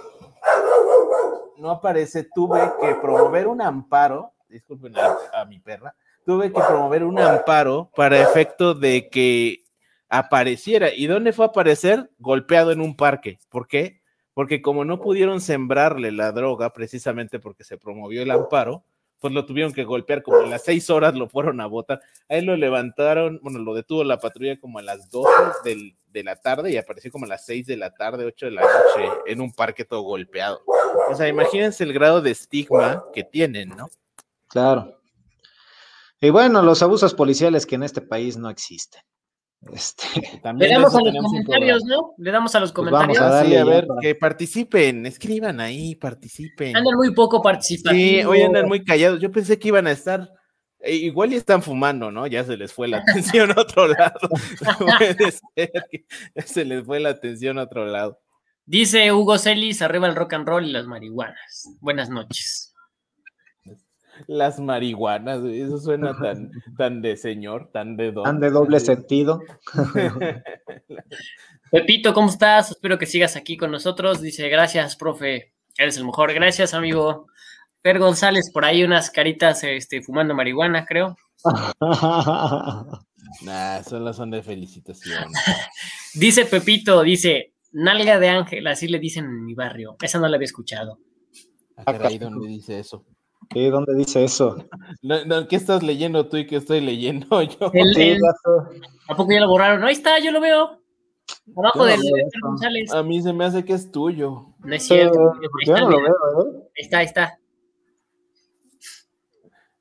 no 1.57 1.69
aparece, 1.69 2.27
tuve 2.33 2.59
que 2.81 2.95
promover 2.95 3.47
un 3.47 3.61
amparo, 3.61 4.33
disculpen 4.49 4.97
a, 4.97 5.15
a 5.31 5.45
mi 5.45 5.59
perra, 5.59 5.95
tuve 6.25 6.51
que 6.51 6.59
promover 6.59 7.03
un 7.03 7.19
amparo 7.19 7.91
para 7.95 8.19
efecto 8.19 8.73
de 8.73 9.09
que 9.09 9.59
apareciera. 10.09 10.91
¿Y 10.91 11.05
dónde 11.05 11.33
fue 11.33 11.45
a 11.45 11.49
aparecer? 11.49 12.09
Golpeado 12.17 12.71
en 12.71 12.81
un 12.81 12.95
parque. 12.95 13.37
¿Por 13.51 13.67
qué? 13.67 14.01
Porque 14.33 14.63
como 14.63 14.85
no 14.85 14.99
pudieron 14.99 15.39
sembrarle 15.39 16.11
la 16.11 16.31
droga, 16.31 16.73
precisamente 16.73 17.39
porque 17.39 17.63
se 17.63 17.77
promovió 17.77 18.23
el 18.23 18.31
amparo, 18.31 18.83
pues 19.23 19.33
lo 19.33 19.45
tuvieron 19.45 19.71
que 19.71 19.85
golpear 19.85 20.21
como 20.21 20.39
a 20.39 20.45
las 20.45 20.65
seis 20.65 20.89
horas 20.89 21.13
lo 21.15 21.29
fueron 21.29 21.61
a 21.61 21.65
botar. 21.65 22.01
A 22.27 22.35
él 22.35 22.43
lo 22.43 22.57
levantaron, 22.57 23.39
bueno, 23.41 23.59
lo 23.59 23.73
detuvo 23.73 24.03
la 24.03 24.19
patrulla 24.19 24.59
como 24.59 24.79
a 24.79 24.81
las 24.81 25.09
12 25.09 25.31
del- 25.63 25.95
de 26.09 26.23
la 26.25 26.35
tarde 26.35 26.71
y 26.71 26.75
apareció 26.77 27.09
como 27.09 27.23
a 27.23 27.29
las 27.29 27.45
6 27.45 27.65
de 27.65 27.77
la 27.77 27.93
tarde, 27.93 28.25
8 28.25 28.47
de 28.47 28.51
la 28.51 28.63
noche 28.63 29.09
en 29.25 29.39
un 29.39 29.53
parque 29.53 29.85
todo 29.85 30.01
golpeado. 30.01 30.61
O 31.09 31.15
sea, 31.15 31.29
imagínense 31.29 31.85
el 31.85 31.93
grado 31.93 32.21
de 32.21 32.31
estigma 32.31 33.05
que 33.13 33.23
tienen, 33.23 33.69
¿no? 33.69 33.87
Claro. 34.49 34.99
Y 36.19 36.29
bueno, 36.29 36.61
los 36.61 36.83
abusos 36.83 37.13
policiales 37.13 37.65
que 37.65 37.75
en 37.75 37.83
este 37.83 38.01
país 38.01 38.35
no 38.35 38.49
existen. 38.49 39.01
Este, 39.71 40.05
También 40.43 40.69
Le 40.71 40.75
damos 40.75 40.95
a 40.95 41.01
los 41.01 41.15
comentarios, 41.23 41.83
¿no? 41.85 42.13
Le 42.17 42.31
damos 42.31 42.53
a 42.55 42.59
los 42.59 42.71
Pues 42.73 42.91
vamos 42.91 43.17
comentarios. 43.17 43.21
a 43.33 43.39
Ah, 43.39 43.43
sí, 43.45 43.51
darle 43.51 43.55
a 43.55 43.59
ya 43.65 43.69
ver, 43.69 43.87
para- 43.87 44.01
que 44.01 44.15
participen, 44.15 45.05
escriban 45.05 45.59
ahí, 45.59 45.95
participen. 45.95 46.75
Andan 46.75 46.95
muy 46.95 47.13
poco 47.13 47.41
participativos. 47.41 48.01
Sí, 48.21 48.23
hoy 48.25 48.41
andan 48.41 48.67
muy 48.67 48.83
callados. 48.83 49.19
Yo 49.21 49.31
pensé 49.31 49.57
que 49.57 49.69
iban 49.69 49.87
a 49.87 49.91
estar, 49.91 50.29
eh, 50.79 50.95
igual 50.95 51.31
y 51.31 51.35
están 51.35 51.63
fumando, 51.63 52.11
¿no? 52.11 52.27
Ya 52.27 52.43
se 52.43 52.57
les 52.57 52.73
fue 52.73 52.87
la 52.87 52.97
atención 53.07 53.51
a 53.57 53.61
otro 53.61 53.87
lado. 53.87 54.19
Puede 54.79 55.31
ser 55.31 55.71
que 55.89 56.05
ya 56.35 56.41
se 56.43 56.65
les 56.65 56.83
fue 56.85 56.99
la 56.99 57.09
atención 57.09 57.57
a 57.59 57.63
otro 57.63 57.85
lado. 57.85 58.19
Dice 58.65 59.11
Hugo 59.11 59.37
Celis, 59.37 59.81
arriba 59.81 60.07
el 60.07 60.15
rock 60.15 60.33
and 60.33 60.47
roll 60.47 60.65
y 60.65 60.71
las 60.71 60.87
marihuanas. 60.87 61.69
Buenas 61.81 62.09
noches. 62.09 62.72
Las 64.27 64.59
marihuanas, 64.59 65.43
eso 65.43 65.77
suena 65.77 66.17
tan, 66.17 66.51
tan 66.77 67.01
de 67.01 67.17
señor, 67.17 67.69
tan 67.71 67.97
de 67.97 68.11
don. 68.11 68.27
han 68.27 68.39
de 68.39 68.51
doble 68.51 68.79
sentido. 68.79 69.41
Pepito, 71.71 72.13
¿cómo 72.13 72.29
estás? 72.29 72.71
Espero 72.71 72.97
que 72.99 73.05
sigas 73.05 73.35
aquí 73.35 73.57
con 73.57 73.71
nosotros. 73.71 74.21
Dice, 74.21 74.47
gracias, 74.49 74.95
profe. 74.95 75.53
Eres 75.77 75.97
el 75.97 76.05
mejor. 76.05 76.33
Gracias, 76.33 76.73
amigo. 76.73 77.27
Per 77.81 77.99
González, 77.99 78.51
por 78.53 78.63
ahí 78.63 78.83
unas 78.83 79.09
caritas 79.09 79.63
este, 79.63 80.01
fumando 80.01 80.33
marihuana, 80.33 80.85
creo. 80.85 81.17
Nah, 83.41 83.81
solo 83.83 84.13
son 84.13 84.31
de 84.31 84.43
felicitación. 84.43 85.25
Dice 86.13 86.45
Pepito, 86.45 87.01
dice, 87.01 87.53
nalga 87.71 88.19
de 88.19 88.29
ángel, 88.29 88.67
así 88.67 88.87
le 88.87 88.99
dicen 88.99 89.25
en 89.25 89.45
mi 89.45 89.55
barrio. 89.55 89.95
Esa 90.01 90.19
no 90.19 90.27
la 90.27 90.35
había 90.35 90.45
escuchado. 90.45 90.99
Ah, 91.77 91.85
caray, 91.85 92.19
¿dónde 92.19 92.47
dice 92.47 92.79
eso? 92.79 93.05
¿Qué? 93.53 93.69
¿Dónde 93.69 93.95
dice 93.95 94.23
eso? 94.23 94.57
No, 95.01 95.23
no, 95.25 95.47
¿Qué 95.47 95.55
estás 95.55 95.83
leyendo 95.83 96.27
tú 96.27 96.37
y 96.37 96.47
qué 96.47 96.55
estoy 96.57 96.81
leyendo 96.81 97.41
yo? 97.43 97.71
El- 97.73 97.93
Sí, 97.93 98.01
el-. 98.09 98.19
¿A 99.07 99.15
poco 99.15 99.31
ya 99.31 99.39
lo 99.41 99.47
borraron? 99.49 99.83
Ahí 99.83 99.93
está, 99.93 100.19
yo 100.19 100.31
lo 100.31 100.41
veo. 100.41 100.79
Abajo 101.55 101.79
no 101.79 101.85
del. 101.85 101.99
González. 102.41 102.91
A 102.93 103.03
mí 103.03 103.21
se 103.21 103.31
me 103.33 103.45
hace 103.45 103.63
que 103.63 103.73
es 103.73 103.91
tuyo. 103.91 104.47
No 104.59 104.75
es 104.75 104.83
cierto. 104.85 105.31
Ahí 105.33 105.39
Yo 105.67 105.73
está, 105.75 105.85
no 105.85 105.89
lo 105.91 106.01
veo, 106.01 106.07
¿eh? 106.09 106.69
Ahí 106.77 106.83
está, 106.83 106.97
ahí 106.99 107.05
está. 107.05 107.39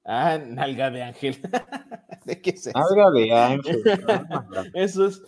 Ah, 0.05 0.39
nalga 0.45 0.91
de 0.91 1.03
ángel. 1.03 1.37
¿De 2.25 2.41
qué 2.41 2.51
es 2.51 2.67
eso? 2.67 2.77
Alga 2.77 3.11
de 3.13 3.33
ángel. 3.33 3.83
Eso 4.75 5.07
es 5.07 5.23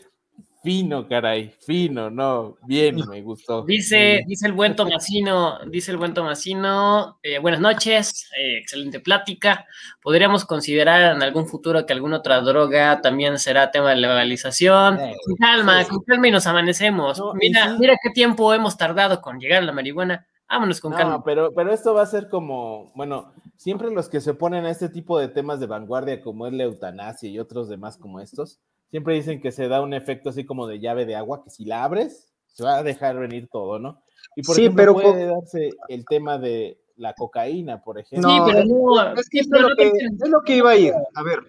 fino, 0.65 1.07
caray, 1.07 1.55
fino, 1.61 2.11
no, 2.11 2.57
bien, 2.67 2.97
me 3.09 3.21
gustó. 3.21 3.63
Dice, 3.65 4.25
dice 4.27 4.47
el 4.47 4.55
buen 4.55 4.75
Tomasino, 4.75 5.59
dice 5.67 5.91
el 5.91 5.99
buen 5.99 6.15
Tomasino, 6.15 7.19
eh, 7.23 7.39
buenas 7.39 7.61
noches, 7.61 8.31
eh, 8.37 8.57
excelente 8.59 8.99
plática. 8.99 9.67
¿Podríamos 10.03 10.47
considerar 10.47 11.15
en 11.15 11.23
algún 11.23 11.47
futuro 11.47 11.85
que 11.85 11.93
alguna 11.93 12.17
otra 12.17 12.41
droga 12.41 13.01
también 13.03 13.39
será 13.39 13.71
tema 13.71 13.91
de 13.91 13.97
legalización? 13.97 14.99
Eh, 14.99 15.15
Con 15.27 15.37
calma, 15.37 15.85
sí, 15.85 15.91
con 15.91 16.01
calma 16.03 16.29
y 16.29 16.31
nos 16.31 16.47
amanecemos. 16.47 17.19
No, 17.19 17.35
mira, 17.35 17.77
mira 17.79 17.95
qué 18.03 18.11
tiempo 18.11 18.53
hemos 18.55 18.77
tardado 18.79 19.21
con 19.21 19.39
llegar 19.39 19.63
a 19.63 19.67
la 19.67 19.73
marihuana. 19.73 20.27
Vámonos 20.49 20.81
con 20.81 20.93
No, 20.93 20.97
calma. 20.97 21.25
pero, 21.25 21.53
pero 21.55 21.73
esto 21.73 21.93
va 21.95 22.03
a 22.03 22.07
ser 22.07 22.29
como, 22.29 22.91
bueno, 22.95 23.35
siempre 23.57 23.91
los 23.91 24.09
que 24.09 24.21
se 24.21 24.31
oponen 24.31 24.65
a 24.65 24.71
este 24.71 24.89
tipo 24.89 25.19
de 25.19 25.29
temas 25.29 25.61
de 25.61 25.67
vanguardia, 25.67 26.23
como 26.23 26.47
es 26.47 26.53
la 26.55 26.65
eutanasia 26.65 27.29
y 27.29 27.39
otros 27.39 27.69
demás 27.69 27.97
como 27.99 28.21
estos, 28.21 28.61
siempre 28.95 29.15
dicen 29.17 29.41
que 29.41 29.51
se 29.51 29.67
da 29.67 29.81
un 29.81 29.93
efecto 29.93 30.29
así 30.31 30.45
como 30.45 30.69
de 30.69 30.79
llave 30.79 31.05
de 31.05 31.17
agua, 31.17 31.43
que 31.43 31.51
si 31.51 31.65
la 31.65 31.83
abres, 31.83 32.33
se 32.47 32.63
va 32.63 32.77
a 32.77 32.83
dejar 32.85 33.19
venir 33.19 33.49
todo, 33.51 33.81
¿no? 33.81 34.01
Y 34.37 34.45
por 34.45 34.55
Sí, 34.55 34.63
ejemplo, 34.63 34.81
pero 34.83 34.93
puede 34.93 35.27
darse 35.27 35.71
el 35.89 36.05
tema 36.05 36.39
de 36.39 36.79
la 36.97 37.13
cocaína, 37.15 37.83
por 37.83 37.99
ejemplo. 37.99 38.31
sí, 38.31 38.41
pero 38.47 38.61
es- 38.61 38.69
no, 38.69 39.13
Es 39.21 39.29
que 39.29 39.41
es 39.41 39.49
lo 39.49 39.67
que, 39.77 39.91
te- 39.91 40.07
es 40.23 40.29
lo 40.31 40.43
que 40.43 40.57
iba 40.59 40.71
a 40.71 40.77
ir. 40.77 40.93
A 41.17 41.23
ver, 41.25 41.41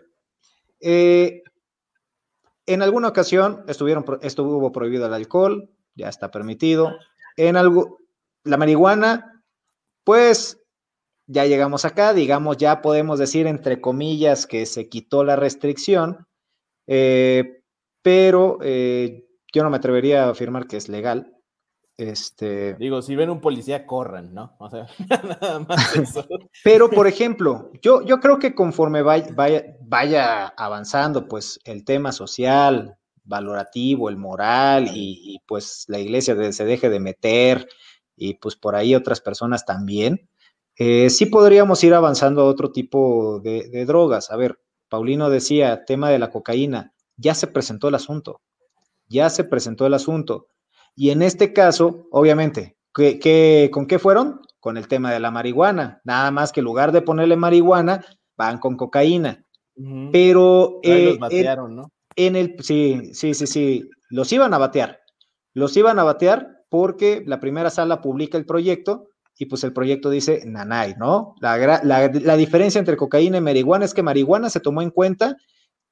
eh, 0.80 1.44
en 2.66 2.82
alguna 2.82 3.10
ocasión 3.10 3.64
estuvieron, 3.68 4.04
estuvo 4.24 4.72
prohibido 4.72 5.06
el 5.06 5.14
alcohol, 5.14 5.70
ya 5.94 6.10
está 6.10 6.32
permitido. 6.32 6.96
En 7.38 7.58
algo, 7.58 8.00
la 8.44 8.58
marihuana, 8.58 9.44
pues 10.04 10.60
ya 11.28 11.46
llegamos 11.46 11.86
acá, 11.86 12.12
digamos, 12.14 12.58
ya 12.58 12.82
podemos 12.82 13.20
decir 13.20 13.46
entre 13.46 13.80
comillas 13.82 14.48
que 14.48 14.66
se 14.66 14.90
quitó 14.90 15.24
la 15.24 15.36
restricción, 15.36 16.26
eh, 16.88 17.62
pero 18.02 18.60
eh, 18.62 19.26
yo 19.54 19.64
no 19.64 19.70
me 19.70 19.78
atrevería 19.78 20.26
a 20.26 20.30
afirmar 20.30 20.68
que 20.68 20.78
es 20.78 20.90
legal. 20.90 21.32
Este, 21.98 22.74
Digo, 22.74 23.02
si 23.02 23.16
ven 23.16 23.30
un 23.30 23.40
policía, 23.40 23.86
corran, 23.86 24.34
¿no? 24.34 24.56
O 24.60 24.70
sea, 24.70 24.88
nada 25.42 25.60
más 25.60 25.96
eso. 25.96 26.26
Pero, 26.64 26.90
por 26.90 27.08
ejemplo, 27.08 27.72
yo, 27.82 28.02
yo 28.02 28.20
creo 28.20 28.38
que 28.38 28.54
conforme 28.54 29.02
vaya, 29.02 29.28
vaya, 29.34 29.78
vaya 29.82 30.48
avanzando, 30.48 31.28
pues 31.28 31.60
el 31.64 31.86
tema 31.86 32.12
social, 32.12 32.98
valorativo, 33.24 34.10
el 34.10 34.18
moral, 34.18 34.90
y, 34.94 35.22
y, 35.24 35.40
pues 35.48 35.86
la 35.88 36.00
iglesia 36.00 36.36
se 36.52 36.66
deje 36.66 36.90
de 36.90 37.00
meter, 37.00 37.68
y 38.18 38.36
pues 38.36 38.58
por 38.58 38.76
ahí 38.76 38.94
otras 38.94 39.22
personas 39.22 39.66
también, 39.66 40.30
eh, 40.78 41.10
sí 41.10 41.28
podríamos 41.28 41.84
ir 41.84 41.94
avanzando 41.94 42.42
a 42.42 42.46
otro 42.46 42.72
tipo 42.72 43.40
de, 43.40 43.70
de 43.70 43.86
drogas. 43.86 44.32
A 44.32 44.36
ver, 44.36 44.60
Paulino 44.96 45.30
decía, 45.30 45.84
tema 45.84 46.10
de 46.10 46.20
la 46.20 46.30
cocaína, 46.30 46.94
ya 47.18 47.36
se 47.36 47.48
presentó 47.48 47.90
el 47.90 47.96
asunto, 47.96 48.40
ya 49.10 49.30
se 49.30 49.44
presentó 49.44 49.86
el 49.86 49.94
asunto. 49.94 50.48
Y 50.96 51.10
en 51.10 51.22
este 51.22 51.52
caso, 51.52 52.08
obviamente, 52.12 52.78
¿qué, 52.94 53.20
qué, 53.20 53.70
con 53.74 53.88
qué 53.88 54.00
fueron? 54.00 54.40
Con 54.62 54.78
el 54.78 54.88
tema 54.88 55.12
de 55.12 55.20
la 55.20 55.32
marihuana. 55.32 56.00
Nada 56.06 56.32
más 56.32 56.54
que 56.54 56.62
en 56.62 56.64
lugar 56.64 56.94
de 56.94 57.02
ponerle 57.02 57.36
marihuana, 57.36 58.06
van 58.38 58.58
con 58.58 58.78
cocaína. 58.78 59.44
pero... 60.14 60.80
Eh, 60.82 61.08
los 61.08 61.20
batearon, 61.20 61.76
¿no? 61.76 61.92
En 62.16 62.38
el, 62.38 62.56
sí, 62.64 63.14
sí, 63.14 63.34
sí, 63.34 63.48
sí, 63.48 63.90
los 64.10 64.32
iban 64.32 64.54
a 64.54 64.58
batear. 64.58 65.02
Los 65.54 65.76
iban 65.76 66.00
a 66.00 66.06
batear 66.06 66.64
porque 66.70 67.22
la 67.26 67.42
primera 67.42 67.70
sala 67.70 68.00
publica 68.00 68.38
el 68.38 68.46
proyecto 68.46 69.10
y 69.38 69.46
pues 69.46 69.64
el 69.64 69.74
proyecto 69.74 70.10
dice 70.10 70.44
nanay, 70.46 70.96
¿no? 70.98 71.36
La, 71.42 71.82
la, 71.84 72.38
diferencia 72.38 72.80
entre 72.80 72.96
cocaína 72.96 73.38
y 73.38 73.42
marihuana 73.42 73.86
es 73.86 73.94
que 73.94 74.04
marihuana 74.04 74.50
se 74.50 74.62
tomó 74.62 74.82
en 74.82 74.92
cuenta 74.92 75.36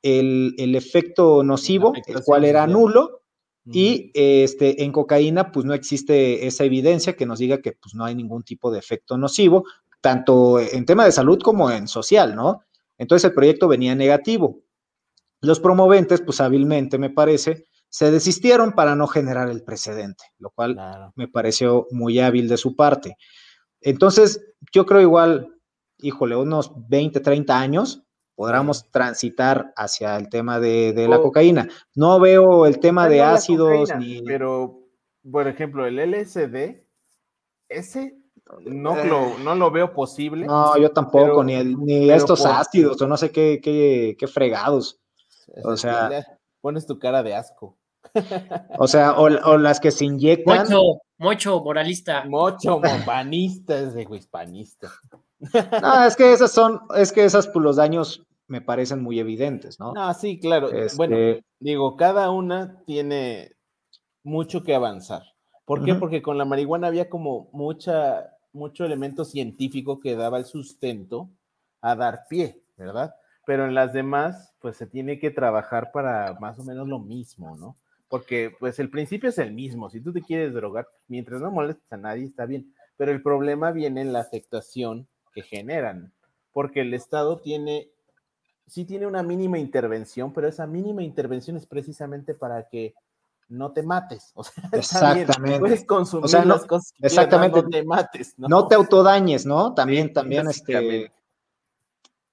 el, 0.02 0.76
efecto 0.76 1.44
nocivo, 1.44 1.94
el 2.08 2.24
cual 2.24 2.46
era 2.46 2.68
nulo, 2.68 3.22
y 3.66 4.12
este, 4.14 4.84
en 4.84 4.91
cocaína 4.91 5.52
pues 5.52 5.66
no 5.66 5.74
existe 5.74 6.46
esa 6.48 6.66
evidencia 6.66 7.16
que 7.16 7.26
nos 7.26 7.39
diga 7.39 7.62
que 7.62 7.74
pues 7.74 7.96
no 7.96 8.04
hay 8.04 8.14
ningún 8.14 8.44
tipo 8.44 8.72
de 8.72 8.80
efecto 8.80 9.18
nocivo, 9.18 9.64
tanto 10.02 10.60
en 10.60 10.86
tema 10.86 11.06
de 11.06 11.14
salud 11.14 11.39
como 11.41 11.72
en 11.72 11.88
social, 11.88 12.36
¿no? 12.36 12.64
Entonces 12.98 13.30
el 13.30 13.34
proyecto 13.34 13.68
venía 13.70 13.96
negativo. 13.96 14.60
Los 15.39 15.60
promoventes, 15.60 16.22
pues 16.22 16.41
hábilmente 16.41 16.98
me 16.98 17.10
parece, 17.10 17.68
se 17.94 18.10
desistieron 18.10 18.72
para 18.72 18.96
no 18.96 19.06
generar 19.06 19.50
el 19.50 19.62
precedente, 19.62 20.24
lo 20.39 20.50
cual 20.50 20.80
me 21.16 21.28
pareció 21.28 21.86
muy 21.91 22.20
hábil 22.20 22.50
de 22.50 22.58
su 22.58 22.76
parte. 22.76 23.18
Entonces, 23.82 24.44
yo 24.72 24.88
creo 24.88 25.00
igual, 25.00 25.60
híjole, 26.00 26.36
unos 26.36 26.72
20, 26.89 27.20
30 27.20 27.56
años 27.56 28.04
podamos 28.34 28.89
transitar 28.89 29.74
hacia 29.76 30.18
el 30.18 30.30
tema 30.30 30.60
de, 30.60 31.06
la 31.08 31.22
cocaína. 31.22 31.70
No 31.94 32.20
veo 32.20 32.66
el 32.66 32.80
tema 32.80 33.08
de 33.08 33.22
ácidos 33.22 33.96
ni... 34.00 34.24
Pero, 34.24 34.80
por 35.32 35.48
ejemplo, 35.48 35.86
el 35.86 35.98
LSD, 35.98 36.84
ese 37.70 38.18
no 38.66 38.96
lo, 39.06 39.38
no 39.38 39.54
lo 39.54 39.70
veo 39.70 39.94
posible. 39.94 40.48
No, 40.48 40.76
yo 40.80 40.89
tampoco, 40.89 41.44
ni, 41.44 41.64
ni 41.64 42.10
estos 42.10 42.44
ácidos 42.44 43.00
o 43.00 43.08
no 43.08 43.18
sé 43.18 43.30
qué, 43.30 43.62
qué, 43.64 44.16
qué 44.18 44.26
fregados. 44.26 45.00
O 45.64 45.78
sea... 45.78 46.10
Pones 46.64 46.88
tu 46.88 46.98
cara 46.98 47.22
de 47.24 47.36
asco. 47.36 47.78
O 48.78 48.88
sea, 48.88 49.14
o, 49.14 49.58
las 49.58 49.80
que 49.80 49.91
se 49.91 50.06
inyectan. 50.06 50.60
Mocho, 50.60 51.01
mocho 51.18 51.64
moralista. 51.64 52.26
Mocho, 52.26 52.82
panista, 53.06 53.80
es 53.80 53.93
de 53.93 54.08
hispanista. 54.12 54.91
No, 55.82 56.06
es 56.06 56.16
que 56.16 56.32
esas 56.32 56.51
son, 56.51 56.82
es 56.95 57.12
que 57.12 57.26
esas, 57.26 57.47
pues 57.47 57.64
los 57.64 57.76
daños 57.76 58.26
me 58.47 58.62
parecen 58.62 59.01
muy 59.01 59.20
evidentes, 59.20 59.80
¿no? 59.80 59.93
No, 59.93 60.14
sí, 60.14 60.39
claro. 60.39 60.70
Bueno, 60.95 61.18
este 61.18 61.45
digo, 61.60 61.95
cada 61.97 62.30
una 62.30 62.84
tiene 62.86 63.56
mucho 64.24 64.64
que 64.64 64.76
avanzar. 64.76 65.24
¿Por 65.66 65.84
qué? 65.86 65.95
Porque 65.95 66.22
con 66.22 66.38
la 66.38 66.45
marihuana 66.45 66.88
había 66.88 67.10
como 67.10 67.49
mucha, 67.54 68.36
mucho 68.51 68.86
elemento 68.86 69.24
científico 69.24 69.99
que 69.99 70.16
daba 70.16 70.38
el 70.38 70.45
sustento 70.45 71.30
a 71.82 71.95
dar 71.95 72.26
pie, 72.30 72.62
¿verdad? 72.76 73.16
Pero 73.45 73.66
en 73.66 73.74
las 73.74 73.93
demás, 73.93 74.54
pues 74.60 74.78
se 74.78 74.88
tiene 74.88 75.20
que 75.20 75.32
trabajar 75.32 75.91
para 75.91 76.38
más 76.39 76.60
o 76.60 76.64
menos 76.64 76.88
lo 76.88 76.99
mismo, 76.99 77.56
¿no? 77.56 77.78
Porque 78.14 78.55
pues 78.59 78.78
el 78.78 78.91
principio 78.91 79.30
es 79.30 79.39
el 79.39 79.53
mismo, 79.53 79.89
si 79.89 79.99
tú 79.99 80.14
te 80.14 80.22
quieres 80.22 80.53
drogar, 80.53 80.88
mientras 81.07 81.41
no 81.41 81.49
molestes 81.49 81.91
a 81.91 81.97
nadie, 81.97 82.26
está 82.26 82.45
bien, 82.45 82.72
pero 82.95 83.11
el 83.11 83.24
problema 83.24 83.72
viene 83.72 84.01
en 84.01 84.14
la 84.14 84.20
afectación 84.20 85.07
que 85.34 85.41
generan, 85.41 86.14
porque 86.51 86.82
el 86.82 86.93
Estado 86.93 87.39
tiene, 87.39 87.89
sí 88.68 88.86
tiene 88.86 89.07
una 89.07 89.24
mínima 89.24 89.57
intervención, 89.57 90.32
pero 90.32 90.47
esa 90.47 90.68
mínima 90.68 91.01
intervención 91.01 91.57
es 91.57 91.66
precisamente 91.66 92.36
para 92.36 92.68
que 92.68 92.93
no 93.49 93.72
te 93.72 93.82
mates, 93.82 94.32
o 94.36 94.43
sea, 94.43 94.64
exactamente. 94.74 95.59
puedes 95.59 95.84
consumir 95.84 96.45
las 96.45 96.68
cosas 96.68 96.93
exactamente. 97.01 97.64
no 97.64 97.68
te 97.68 97.84
mates, 97.84 98.36
¿no? 98.38 98.47
No 98.47 98.68
te 98.68 98.76
autodañes, 98.76 99.47
¿no? 99.47 99.74
También, 99.74 100.14
también, 100.14 100.47
este, 100.47 101.11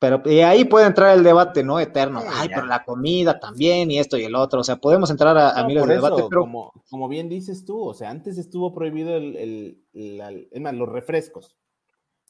pero 0.00 0.22
y 0.24 0.40
ahí 0.40 0.64
puede 0.64 0.86
entrar 0.86 1.14
el 1.16 1.22
debate, 1.22 1.62
¿no? 1.62 1.78
Eterno. 1.78 2.22
Ay, 2.26 2.48
pero 2.48 2.64
la 2.64 2.84
comida 2.84 3.38
también 3.38 3.90
y 3.90 3.98
esto 3.98 4.16
y 4.16 4.24
el 4.24 4.34
otro. 4.34 4.60
O 4.60 4.64
sea, 4.64 4.76
podemos 4.76 5.10
entrar 5.10 5.36
a, 5.36 5.62
miles 5.66 5.86
de 5.86 5.94
debates, 5.94 6.24
pero. 6.30 6.40
Como, 6.40 6.72
como, 6.88 7.06
bien 7.06 7.28
dices 7.28 7.66
tú, 7.66 7.78
o 7.78 7.92
sea, 7.92 8.08
antes 8.08 8.38
estuvo 8.38 8.72
prohibido 8.72 9.14
el, 9.14 9.76
el, 9.92 10.78
los 10.78 10.88
refrescos. 10.88 11.58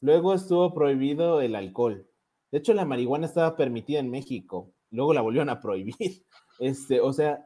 Luego 0.01 0.33
estuvo 0.33 0.73
prohibido 0.73 1.39
el 1.39 1.55
alcohol. 1.55 2.09
De 2.51 2.57
hecho, 2.57 2.73
la 2.73 2.83
marihuana 2.83 3.25
estaba 3.25 3.55
permitida 3.55 3.99
en 3.99 4.11
México. 4.11 4.73
Luego 4.89 5.13
la 5.13 5.21
volvieron 5.21 5.49
a 5.49 5.61
prohibir. 5.61 5.95
Este, 6.59 6.99
o 7.01 7.11
sea, 7.11 7.43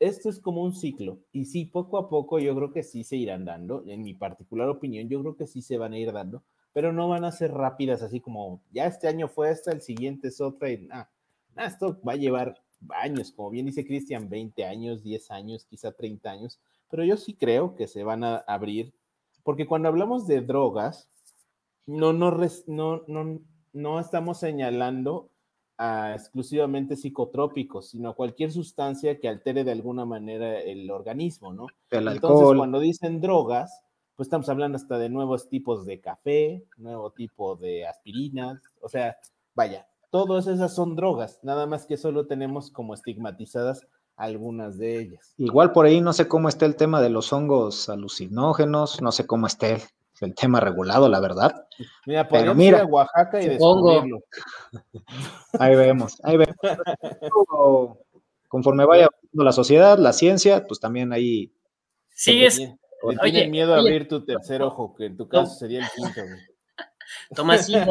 esto 0.00 0.28
es 0.28 0.38
como 0.38 0.62
un 0.62 0.74
ciclo. 0.74 1.20
Y 1.32 1.46
sí, 1.46 1.64
poco 1.64 1.96
a 1.96 2.10
poco 2.10 2.38
yo 2.40 2.54
creo 2.54 2.72
que 2.72 2.82
sí 2.82 3.04
se 3.04 3.16
irán 3.16 3.46
dando. 3.46 3.82
En 3.86 4.02
mi 4.02 4.12
particular 4.12 4.68
opinión, 4.68 5.08
yo 5.08 5.22
creo 5.22 5.34
que 5.34 5.46
sí 5.46 5.62
se 5.62 5.78
van 5.78 5.94
a 5.94 5.98
ir 5.98 6.12
dando 6.12 6.42
pero 6.72 6.92
no 6.92 7.08
van 7.08 7.24
a 7.24 7.32
ser 7.32 7.52
rápidas, 7.52 8.02
así 8.02 8.20
como 8.20 8.60
ya 8.72 8.86
este 8.86 9.08
año 9.08 9.28
fue 9.28 9.50
esta, 9.50 9.72
el 9.72 9.82
siguiente 9.82 10.28
es 10.28 10.40
otra, 10.40 10.70
y 10.70 10.78
nada, 10.86 11.10
esto 11.56 12.00
va 12.06 12.12
a 12.12 12.16
llevar 12.16 12.60
años, 12.90 13.32
como 13.32 13.50
bien 13.50 13.66
dice 13.66 13.86
Cristian, 13.86 14.28
20 14.28 14.64
años, 14.64 15.02
10 15.02 15.30
años, 15.30 15.66
quizá 15.68 15.92
30 15.92 16.30
años, 16.30 16.60
pero 16.90 17.04
yo 17.04 17.16
sí 17.16 17.34
creo 17.34 17.74
que 17.74 17.86
se 17.86 18.04
van 18.04 18.24
a 18.24 18.36
abrir, 18.36 18.92
porque 19.42 19.66
cuando 19.66 19.88
hablamos 19.88 20.26
de 20.26 20.40
drogas, 20.40 21.08
no, 21.86 22.12
no, 22.12 22.30
no, 22.66 23.02
no, 23.06 23.40
no 23.72 24.00
estamos 24.00 24.38
señalando 24.38 25.30
a 25.76 26.14
exclusivamente 26.14 26.94
psicotrópicos, 26.94 27.88
sino 27.88 28.10
a 28.10 28.14
cualquier 28.14 28.52
sustancia 28.52 29.18
que 29.18 29.28
altere 29.28 29.64
de 29.64 29.72
alguna 29.72 30.04
manera 30.04 30.60
el 30.60 30.90
organismo, 30.90 31.54
¿no? 31.54 31.68
Entonces, 31.90 32.58
cuando 32.58 32.80
dicen 32.80 33.22
drogas, 33.22 33.82
pues 34.20 34.26
estamos 34.26 34.50
hablando 34.50 34.76
hasta 34.76 34.98
de 34.98 35.08
nuevos 35.08 35.48
tipos 35.48 35.86
de 35.86 35.98
café, 35.98 36.62
nuevo 36.76 37.10
tipo 37.10 37.56
de 37.56 37.86
aspirinas, 37.86 38.60
o 38.82 38.88
sea, 38.90 39.16
vaya, 39.54 39.86
todas 40.10 40.46
esas 40.46 40.74
son 40.74 40.94
drogas, 40.94 41.40
nada 41.42 41.64
más 41.64 41.86
que 41.86 41.96
solo 41.96 42.26
tenemos 42.26 42.70
como 42.70 42.92
estigmatizadas 42.92 43.86
algunas 44.16 44.76
de 44.76 45.00
ellas. 45.00 45.32
Igual 45.38 45.72
por 45.72 45.86
ahí 45.86 46.02
no 46.02 46.12
sé 46.12 46.28
cómo 46.28 46.50
está 46.50 46.66
el 46.66 46.76
tema 46.76 47.00
de 47.00 47.08
los 47.08 47.32
hongos 47.32 47.88
alucinógenos, 47.88 49.00
no 49.00 49.10
sé 49.10 49.26
cómo 49.26 49.46
esté 49.46 49.78
el, 50.20 50.34
tema 50.34 50.60
regulado, 50.60 51.08
la 51.08 51.20
verdad. 51.20 51.66
Mira, 52.04 52.28
podemos 52.28 52.56
mira, 52.56 52.76
ir 52.76 52.84
a 52.84 52.86
Oaxaca 52.88 53.40
y 53.40 53.48
descubrirlo. 53.48 54.18
Ahí 55.58 55.74
vemos, 55.76 56.20
ahí 56.24 56.36
vemos. 56.36 56.56
Conforme 58.48 58.84
vaya 58.84 59.08
la 59.32 59.52
sociedad, 59.52 59.98
la 59.98 60.12
ciencia, 60.12 60.66
pues 60.66 60.78
también 60.78 61.10
ahí. 61.14 61.54
Sí, 62.10 62.44
es, 62.44 62.60
Oye, 63.02 63.48
miedo 63.48 63.74
a 63.74 63.78
abrir 63.78 64.08
tu 64.08 64.24
tercer 64.24 64.62
ojo, 64.62 64.94
que 64.94 65.06
en 65.06 65.16
tu 65.16 65.28
caso 65.28 65.54
sería 65.54 65.80
el 65.80 65.86
quinto. 65.94 66.20
Tomasino, 67.34 67.86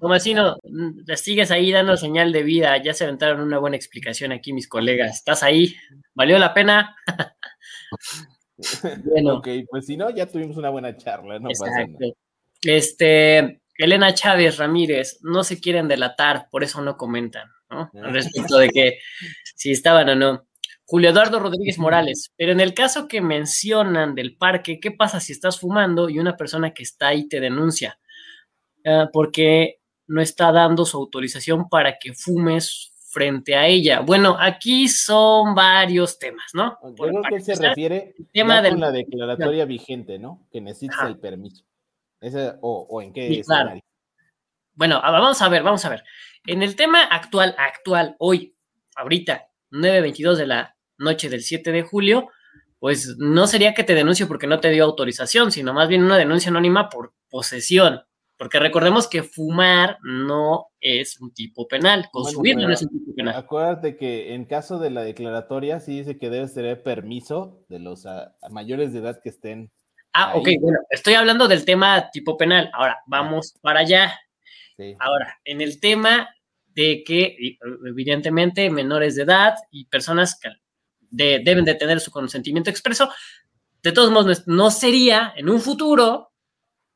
Tomasino, 0.00 0.56
mm, 0.62 1.12
sigues 1.16 1.50
ahí 1.50 1.72
dando 1.72 1.96
señal 1.96 2.32
de 2.32 2.42
vida. 2.42 2.76
Ya 2.82 2.94
se 2.94 3.04
aventaron 3.04 3.40
una 3.40 3.58
buena 3.58 3.76
explicación 3.76 4.32
aquí 4.32 4.52
mis 4.52 4.68
colegas. 4.68 5.16
¿Estás 5.16 5.42
ahí? 5.42 5.74
¿Valió 6.14 6.38
la 6.38 6.54
pena? 6.54 6.96
bueno. 9.04 9.36
Ok, 9.36 9.48
pues 9.70 9.86
si 9.86 9.96
no, 9.96 10.10
ya 10.10 10.26
tuvimos 10.26 10.56
una 10.56 10.70
buena 10.70 10.96
charla, 10.96 11.38
no 11.38 11.48
Este, 12.62 13.60
Elena 13.76 14.14
Chávez 14.14 14.56
Ramírez, 14.58 15.18
no 15.22 15.44
se 15.44 15.60
quieren 15.60 15.88
delatar, 15.88 16.48
por 16.50 16.64
eso 16.64 16.80
no 16.80 16.96
comentan, 16.96 17.48
¿no? 17.70 17.90
Ah. 17.94 18.10
Respecto 18.10 18.58
de 18.58 18.68
que 18.70 18.98
si 19.54 19.72
estaban 19.72 20.08
o 20.08 20.14
no. 20.14 20.46
Julio 20.86 21.10
Eduardo 21.10 21.40
Rodríguez 21.40 21.78
Morales. 21.78 22.32
Pero 22.36 22.52
en 22.52 22.60
el 22.60 22.72
caso 22.72 23.08
que 23.08 23.20
mencionan 23.20 24.14
del 24.14 24.36
parque, 24.36 24.78
¿qué 24.80 24.92
pasa 24.92 25.20
si 25.20 25.32
estás 25.32 25.58
fumando 25.58 26.08
y 26.08 26.18
una 26.18 26.36
persona 26.36 26.72
que 26.72 26.84
está 26.84 27.08
ahí 27.08 27.28
te 27.28 27.40
denuncia? 27.40 27.98
Ah, 28.84 29.10
porque 29.12 29.80
no 30.06 30.22
está 30.22 30.52
dando 30.52 30.84
su 30.84 30.96
autorización 30.96 31.68
para 31.68 31.98
que 31.98 32.14
fumes 32.14 32.92
frente 33.10 33.56
a 33.56 33.66
ella. 33.66 34.00
Bueno, 34.00 34.36
aquí 34.38 34.86
son 34.86 35.54
varios 35.56 36.18
temas, 36.20 36.52
¿no? 36.54 36.78
Yo 36.84 36.94
creo 36.94 37.22
que 37.22 37.40
se 37.40 37.56
refiere 37.56 38.14
tema 38.32 38.62
de 38.62 38.72
la 38.76 38.92
declaratoria 38.92 39.64
vigente, 39.64 40.18
¿no? 40.18 40.46
Que 40.52 40.60
necesitas 40.60 41.08
el 41.08 41.18
permiso. 41.18 41.64
o, 42.60 43.02
en 43.02 43.12
qué 43.12 43.42
Bueno, 44.74 45.00
vamos 45.02 45.42
a 45.42 45.48
ver, 45.48 45.64
vamos 45.64 45.84
a 45.84 45.88
ver. 45.88 46.04
En 46.46 46.62
el 46.62 46.76
tema 46.76 47.02
actual, 47.04 47.56
actual, 47.58 48.14
hoy, 48.18 48.54
ahorita, 48.94 49.48
9.22 49.72 50.36
de 50.36 50.46
la 50.46 50.75
noche 50.98 51.28
del 51.28 51.42
7 51.42 51.72
de 51.72 51.82
julio, 51.82 52.28
pues 52.78 53.16
no 53.18 53.46
sería 53.46 53.74
que 53.74 53.84
te 53.84 53.94
denuncie 53.94 54.26
porque 54.26 54.46
no 54.46 54.60
te 54.60 54.70
dio 54.70 54.84
autorización, 54.84 55.50
sino 55.52 55.72
más 55.72 55.88
bien 55.88 56.04
una 56.04 56.18
denuncia 56.18 56.50
anónima 56.50 56.88
por 56.88 57.14
posesión. 57.28 58.02
Porque 58.38 58.58
recordemos 58.58 59.08
que 59.08 59.22
fumar 59.22 59.96
no 60.02 60.66
es 60.78 61.18
un 61.20 61.32
tipo 61.32 61.66
penal, 61.66 62.08
consumir 62.12 62.56
no 62.56 62.70
es 62.70 62.82
un 62.82 62.90
tipo 62.90 63.14
penal. 63.14 63.34
Acuérdate 63.34 63.96
que 63.96 64.34
en 64.34 64.44
caso 64.44 64.78
de 64.78 64.90
la 64.90 65.02
declaratoria 65.02 65.80
sí 65.80 65.98
dice 65.98 66.18
que 66.18 66.28
debes 66.28 66.52
tener 66.52 66.82
permiso 66.82 67.64
de 67.70 67.78
los 67.78 68.06
mayores 68.50 68.92
de 68.92 68.98
edad 68.98 69.20
que 69.22 69.30
estén. 69.30 69.72
Ah, 70.12 70.32
ok, 70.34 70.48
bueno, 70.60 70.78
estoy 70.90 71.14
hablando 71.14 71.48
del 71.48 71.64
tema 71.64 72.10
tipo 72.10 72.36
penal. 72.36 72.70
Ahora, 72.74 72.98
vamos 73.06 73.54
para 73.62 73.80
allá. 73.80 74.18
Ahora, 74.98 75.38
en 75.44 75.62
el 75.62 75.80
tema 75.80 76.28
de 76.74 77.04
que, 77.04 77.36
evidentemente, 77.86 78.68
menores 78.68 79.16
de 79.16 79.22
edad 79.22 79.54
y 79.70 79.86
personas 79.86 80.38
que 81.16 81.40
deben 81.44 81.64
de 81.64 81.74
tener 81.74 82.00
su 82.00 82.10
consentimiento 82.10 82.70
expreso. 82.70 83.08
De 83.82 83.92
todos 83.92 84.10
modos, 84.10 84.44
no 84.46 84.70
sería 84.70 85.32
en 85.36 85.48
un 85.48 85.60
futuro, 85.60 86.30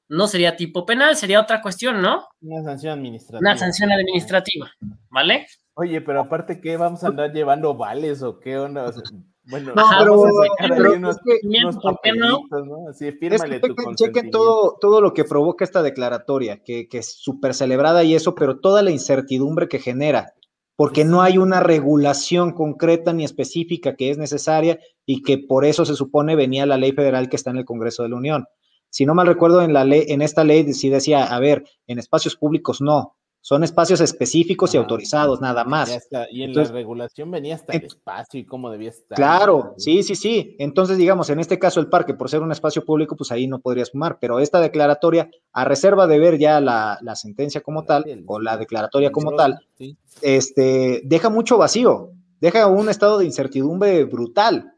no 0.08 0.26
sería 0.26 0.56
tipo 0.56 0.84
penal, 0.84 1.14
sería 1.16 1.40
otra 1.40 1.62
cuestión, 1.62 2.02
¿no? 2.02 2.26
Una 2.40 2.62
sanción 2.64 2.98
administrativa. 2.98 3.38
Una 3.40 3.56
sanción 3.56 3.92
administrativa. 3.92 4.70
¿vale? 5.08 5.46
Oye, 5.74 6.00
pero 6.00 6.20
aparte, 6.20 6.60
¿qué? 6.60 6.76
¿Vamos 6.76 7.04
a 7.04 7.08
andar 7.08 7.32
llevando 7.32 7.74
vales 7.76 8.22
o 8.22 8.38
qué 8.40 8.58
onda? 8.58 8.86
O 8.86 8.92
sea, 8.92 9.02
bueno, 9.44 9.72
No, 9.74 9.82
vamos 9.84 9.98
pero- 9.98 10.42
a 10.42 10.46
sacar 10.48 10.76
pero 10.76 10.90
ahí 10.90 10.96
unos, 10.98 11.16
es 11.16 11.22
que, 11.24 11.58
unos 11.58 11.76
¿por 11.78 12.00
qué 12.02 12.12
no? 12.12 12.40
¿no? 12.50 12.88
Así, 12.90 13.06
Es 13.08 13.18
fírmale 13.18 13.60
que 13.60 13.68
tu 13.68 13.74
chequen, 13.74 13.94
chequen 13.94 14.30
todo, 14.30 14.76
todo 14.80 15.00
lo 15.00 15.14
que 15.14 15.24
provoca 15.24 15.64
esta 15.64 15.82
declaratoria, 15.82 16.62
que, 16.62 16.88
que 16.88 16.98
es 16.98 17.14
súper 17.20 17.54
celebrada 17.54 18.02
y 18.04 18.14
eso, 18.14 18.34
pero 18.34 18.58
toda 18.58 18.82
la 18.82 18.90
incertidumbre 18.90 19.68
que 19.68 19.78
genera, 19.78 20.34
porque 20.80 21.04
no 21.04 21.20
hay 21.20 21.36
una 21.36 21.60
regulación 21.60 22.52
concreta 22.52 23.12
ni 23.12 23.22
específica 23.22 23.96
que 23.96 24.08
es 24.08 24.16
necesaria 24.16 24.80
y 25.04 25.20
que 25.20 25.36
por 25.36 25.66
eso 25.66 25.84
se 25.84 25.94
supone 25.94 26.36
venía 26.36 26.64
la 26.64 26.78
ley 26.78 26.92
federal 26.92 27.28
que 27.28 27.36
está 27.36 27.50
en 27.50 27.58
el 27.58 27.66
Congreso 27.66 28.02
de 28.02 28.08
la 28.08 28.16
Unión. 28.16 28.46
Si 28.88 29.04
no 29.04 29.14
mal 29.14 29.26
recuerdo, 29.26 29.60
en, 29.60 29.74
la 29.74 29.84
ley, 29.84 30.06
en 30.08 30.22
esta 30.22 30.42
ley 30.42 30.72
sí 30.72 30.88
decía, 30.88 31.24
a 31.24 31.38
ver, 31.38 31.64
en 31.86 31.98
espacios 31.98 32.34
públicos 32.34 32.80
no, 32.80 33.18
son 33.42 33.64
espacios 33.64 34.00
específicos 34.02 34.74
y 34.74 34.76
autorizados, 34.76 35.40
nada 35.40 35.64
más. 35.64 35.88
Está. 35.90 36.26
Y 36.30 36.42
en 36.42 36.50
Entonces- 36.50 36.72
la 36.72 36.78
regulación 36.78 37.30
venía 37.30 37.54
hasta 37.54 37.72
el 37.72 37.80
en- 37.80 37.86
espacio 37.86 38.38
y 38.38 38.44
cómo 38.44 38.70
debía 38.70 38.90
estar. 38.90 39.16
Claro, 39.16 39.74
sí, 39.78 40.02
sí, 40.02 40.14
sí. 40.14 40.56
Entonces, 40.58 40.98
digamos, 40.98 41.30
en 41.30 41.40
este 41.40 41.58
caso 41.58 41.80
el 41.80 41.88
parque, 41.88 42.12
por 42.14 42.28
ser 42.28 42.42
un 42.42 42.52
espacio 42.52 42.84
público, 42.84 43.16
pues 43.16 43.32
ahí 43.32 43.46
no 43.46 43.60
podrías 43.60 43.90
fumar, 43.92 44.18
pero 44.20 44.40
esta 44.40 44.60
declaratoria, 44.60 45.30
a 45.52 45.64
reserva 45.64 46.06
de 46.06 46.18
ver 46.18 46.38
ya 46.38 46.60
la, 46.60 46.98
la 47.00 47.16
sentencia 47.16 47.62
como 47.62 47.84
tal, 47.84 48.06
El- 48.06 48.24
o 48.26 48.38
la 48.40 48.56
declaratoria 48.58 49.10
como 49.10 49.30
el- 49.30 49.36
tal, 49.38 49.66
sí. 49.78 49.96
este, 50.20 51.00
deja 51.04 51.30
mucho 51.30 51.56
vacío, 51.56 52.10
deja 52.40 52.66
un 52.66 52.88
estado 52.90 53.18
de 53.18 53.24
incertidumbre 53.24 54.04
brutal. 54.04 54.74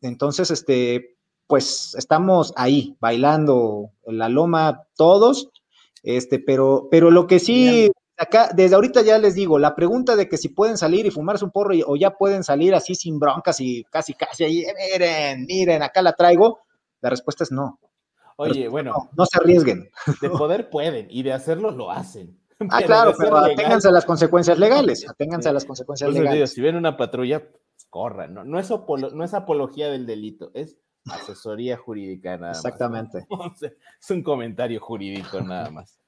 Entonces, 0.00 0.50
este, 0.50 1.16
pues 1.46 1.94
estamos 1.98 2.52
ahí, 2.56 2.96
bailando 3.00 3.90
en 4.06 4.18
la 4.18 4.28
loma 4.28 4.84
todos, 4.96 5.50
este, 6.02 6.38
pero, 6.38 6.88
pero 6.90 7.10
lo 7.10 7.26
que 7.26 7.38
sí, 7.38 7.90
acá, 8.16 8.50
desde 8.54 8.74
ahorita 8.74 9.02
ya 9.02 9.18
les 9.18 9.34
digo, 9.34 9.58
la 9.58 9.74
pregunta 9.74 10.16
de 10.16 10.28
que 10.28 10.36
si 10.36 10.48
pueden 10.50 10.76
salir 10.76 11.06
y 11.06 11.10
fumarse 11.10 11.44
un 11.44 11.50
porro 11.50 11.74
y- 11.74 11.82
o 11.86 11.96
ya 11.96 12.10
pueden 12.10 12.44
salir 12.44 12.74
así 12.74 12.94
sin 12.94 13.18
broncas 13.18 13.60
y 13.60 13.84
casi, 13.84 14.14
casi 14.14 14.44
ahí, 14.44 14.60
"Eh, 14.60 14.74
miren, 14.92 15.46
miren, 15.46 15.82
acá 15.82 16.02
la 16.02 16.12
traigo, 16.14 16.60
la 17.00 17.10
respuesta 17.10 17.44
es 17.44 17.52
no. 17.52 17.78
Oye, 18.36 18.68
bueno, 18.68 18.92
No, 18.92 19.10
no 19.16 19.26
se 19.26 19.38
arriesguen. 19.38 19.90
de 20.20 20.30
poder 20.48 20.70
pueden 20.70 21.06
y 21.10 21.22
de 21.22 21.32
hacerlo 21.32 21.70
lo 21.70 21.90
hacen. 21.90 22.38
Ah, 22.68 22.76
Pero 22.78 22.86
claro, 22.86 23.12
pero 23.18 23.36
aténganse 23.38 23.88
a 23.88 23.90
las 23.90 24.04
consecuencias 24.04 24.58
legales, 24.58 25.08
aténganse 25.08 25.48
a 25.48 25.52
las 25.52 25.64
consecuencias 25.64 26.10
digo, 26.10 26.22
legales. 26.24 26.52
si 26.52 26.60
ven 26.60 26.76
una 26.76 26.96
patrulla, 26.96 27.42
corran, 27.88 28.34
¿no? 28.34 28.44
No 28.44 28.58
es, 28.58 28.70
no 29.14 29.24
es 29.24 29.34
apología 29.34 29.88
del 29.90 30.04
delito, 30.06 30.50
es 30.54 30.76
asesoría 31.06 31.76
jurídica 31.76 32.36
nada 32.36 32.52
más. 32.52 32.58
Exactamente. 32.64 33.26
O 33.30 33.54
sea, 33.56 33.70
es 34.00 34.10
un 34.10 34.22
comentario 34.22 34.80
jurídico 34.80 35.40
nada 35.40 35.70
más. 35.70 35.98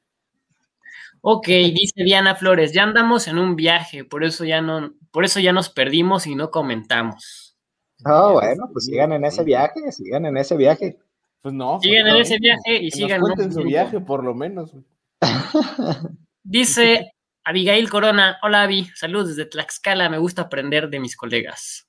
Ok, 1.21 1.47
dice 1.47 2.03
Diana 2.03 2.35
Flores, 2.35 2.73
ya 2.73 2.83
andamos 2.83 3.29
en 3.29 3.39
un 3.39 3.55
viaje, 3.55 4.05
por 4.05 4.25
eso 4.25 4.45
ya 4.45 4.61
no, 4.61 4.93
por 5.13 5.25
eso 5.25 5.39
ya 5.41 5.53
nos 5.53 5.69
perdimos 5.71 6.27
y 6.27 6.35
no 6.35 6.51
comentamos. 6.51 7.57
Ah, 8.05 8.29
Ya 8.29 8.33
bueno, 8.33 8.69
pues 8.73 8.87
sigan 8.87 9.13
en 9.13 9.25
ese 9.25 9.45
viaje, 9.45 9.93
sigan 9.93 10.27
en 10.27 10.37
ese 10.37 10.57
viaje. 10.57 10.99
Pues 11.41 11.55
no. 11.55 11.79
Sigan 11.81 12.09
en 12.09 12.17
ese 12.17 12.39
viaje 12.39 12.77
y 12.77 12.91
que 12.91 13.01
nos 13.03 13.15
sigan 13.15 13.21
cuenten 13.21 13.47
más 13.47 13.55
su 13.55 13.63
tiempo. 13.63 13.69
viaje, 13.69 14.01
por 14.01 14.25
lo 14.25 14.35
menos. 14.35 14.73
Dice 16.43 17.13
Abigail 17.45 17.89
Corona, 17.89 18.39
hola 18.43 18.63
Avi, 18.65 18.87
saludos 18.97 19.29
desde 19.29 19.47
Tlaxcala, 19.47 20.09
me 20.09 20.19
gusta 20.19 20.43
aprender 20.43 20.89
de 20.91 20.99
mis 21.01 21.17
colegas. 21.17 21.87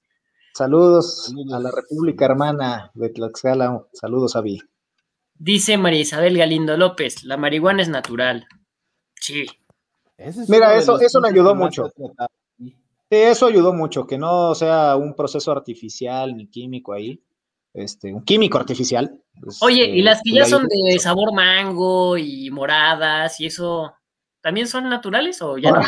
Saludos, 0.54 1.26
Saludos. 1.26 1.54
a 1.54 1.60
la 1.60 1.72
República 1.72 2.26
Hermana 2.26 2.92
de 2.94 3.10
Tlaxcala. 3.10 3.86
Saludos, 3.94 4.36
Avi. 4.36 4.60
Dice 5.36 5.78
María 5.78 6.02
Isabel 6.02 6.38
Galindo 6.38 6.78
López, 6.78 7.24
la 7.24 7.38
marihuana 7.38 7.82
es 7.82 7.90
natural. 7.90 8.48
Sí, 9.20 9.46
es 10.18 10.48
Mira, 10.50 10.76
eso- 10.78 11.00
eso 11.00 11.20
me 11.20 11.30
puntos 11.30 11.32
ayudó 11.34 11.56
mucho. 11.56 11.88
Sí, 12.60 12.76
eso 13.10 13.48
ayudó 13.48 13.74
mucho, 13.74 14.06
que 14.06 14.18
no 14.18 14.54
sea 14.56 14.96
un 14.96 15.16
proceso 15.16 15.52
artificial 15.52 16.36
ni 16.36 16.48
químico 16.48 16.94
ahí. 16.94 17.22
Este, 17.74 18.14
un 18.14 18.24
químico 18.24 18.60
artificial. 18.60 19.20
Oye, 19.62 19.86
Este, 19.86 19.98
y 19.98 20.02
las 20.04 20.22
que 20.24 20.30
le 20.30 20.36
ya 20.38 20.46
son 20.46 20.68
de 20.68 20.76
mucho. 20.78 21.00
sabor 21.00 21.34
mango 21.34 22.18
y 22.20 22.52
moradas 22.52 23.40
y 23.40 23.48
eso, 23.48 23.92
¿también 24.42 24.68
son 24.68 24.88
naturales 24.90 25.42
o 25.42 25.58
ya 25.58 25.72
no? 25.72 25.82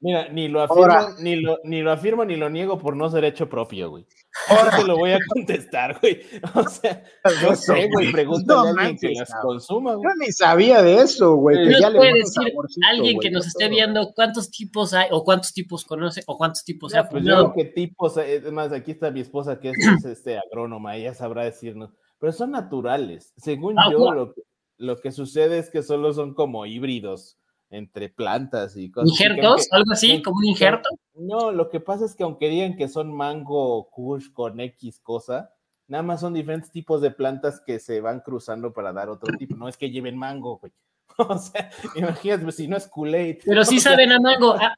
Mira, 0.00 0.28
ni 0.28 0.46
lo 0.46 0.62
afirmo, 0.62 0.82
Ahora. 0.82 1.08
ni 1.20 1.36
lo, 1.36 1.58
ni 1.64 1.82
lo 1.82 1.90
afirmo 1.90 2.24
ni 2.24 2.36
lo 2.36 2.48
niego 2.48 2.78
por 2.78 2.94
no 2.96 3.10
ser 3.10 3.24
hecho 3.24 3.48
propio, 3.48 3.90
güey. 3.90 4.06
Ahora. 4.48 4.76
Te 4.76 4.84
lo 4.84 4.96
voy 4.96 5.10
a 5.10 5.18
contestar, 5.34 5.98
güey. 6.00 6.20
O 6.54 6.68
sea, 6.68 7.02
no 7.42 7.56
sé, 7.56 7.88
güey, 7.92 8.12
pregúntale 8.12 8.60
No 8.60 8.66
a 8.66 8.70
alguien 8.84 8.96
que 8.98 9.18
las 9.18 9.30
consuma, 9.42 9.94
güey. 9.96 10.08
Yo 10.08 10.14
ni 10.24 10.30
sabía 10.32 10.82
de 10.82 11.00
eso, 11.00 11.34
güey. 11.34 11.56
Que 11.64 11.70
¿Nos 11.72 11.80
ya 11.80 11.90
le 11.90 11.96
puede 11.96 12.10
ponen 12.10 12.24
decir 12.24 12.52
alguien 12.88 13.16
güey, 13.16 13.28
que 13.28 13.30
nos 13.32 13.46
esté 13.48 13.64
todo. 13.64 13.74
viendo 13.74 14.12
cuántos 14.14 14.50
tipos 14.50 14.94
hay 14.94 15.08
o 15.10 15.24
cuántos 15.24 15.52
tipos 15.52 15.84
conoce 15.84 16.22
o 16.26 16.36
cuántos 16.36 16.62
tipos 16.62 16.92
se 16.92 16.98
ha 16.98 17.08
Pues 17.08 17.24
yo 17.24 17.52
que 17.52 17.64
tipos, 17.64 18.16
eh, 18.18 18.36
es 18.36 18.52
más, 18.52 18.72
aquí 18.72 18.92
está 18.92 19.10
mi 19.10 19.20
esposa 19.20 19.58
que 19.58 19.70
es, 19.70 19.76
es, 19.78 20.04
este 20.04 20.38
agrónoma, 20.38 20.96
ella 20.96 21.12
sabrá 21.14 21.42
decirnos, 21.44 21.90
pero 22.20 22.32
son 22.32 22.52
naturales. 22.52 23.32
Según 23.36 23.74
Ah, 23.78 23.88
yo, 23.90 24.12
lo, 24.12 24.34
lo 24.76 24.96
que 24.98 25.10
sucede 25.10 25.58
es 25.58 25.70
que 25.70 25.82
solo 25.82 26.12
son 26.12 26.34
como 26.34 26.66
híbridos 26.66 27.37
entre 27.70 28.08
plantas 28.08 28.76
y 28.76 28.90
cosas. 28.90 29.10
¿Injertos? 29.10 29.50
aunque- 29.50 29.66
¿Algo 29.72 29.92
así? 29.92 30.06
sí, 30.16 30.22
¿Como 30.22 30.38
un 30.38 30.46
injerto? 30.46 30.88
No, 31.14 31.52
lo 31.52 31.68
que 31.68 31.80
pasa 31.80 32.04
es 32.04 32.14
que 32.14 32.22
aunque 32.22 32.48
digan 32.48 32.76
que 32.76 32.88
son 32.88 33.12
mango 33.14 33.88
kush 33.90 34.32
con 34.32 34.58
X 34.60 35.00
cosa, 35.00 35.52
nada 35.86 36.02
más 36.02 36.20
son 36.20 36.34
diferentes 36.34 36.70
tipos 36.70 37.00
de 37.00 37.10
plantas 37.10 37.60
que 37.60 37.78
se 37.80 38.00
van 38.00 38.20
cruzando 38.20 38.72
para 38.72 38.92
dar 38.92 39.08
otro 39.08 39.36
tipo. 39.36 39.56
No 39.56 39.68
es 39.68 39.76
que 39.76 39.90
lleven 39.90 40.16
mango, 40.16 40.58
güey. 40.58 40.72
O 41.18 41.36
sea, 41.36 41.68
imagínate, 41.96 42.52
si 42.52 42.68
no 42.68 42.76
es 42.76 42.86
Kool-Aid. 42.86 43.38
Pero 43.44 43.64
sí 43.64 43.80
saben 43.80 44.12
a 44.12 44.20
mango. 44.20 44.54
Ah, 44.60 44.74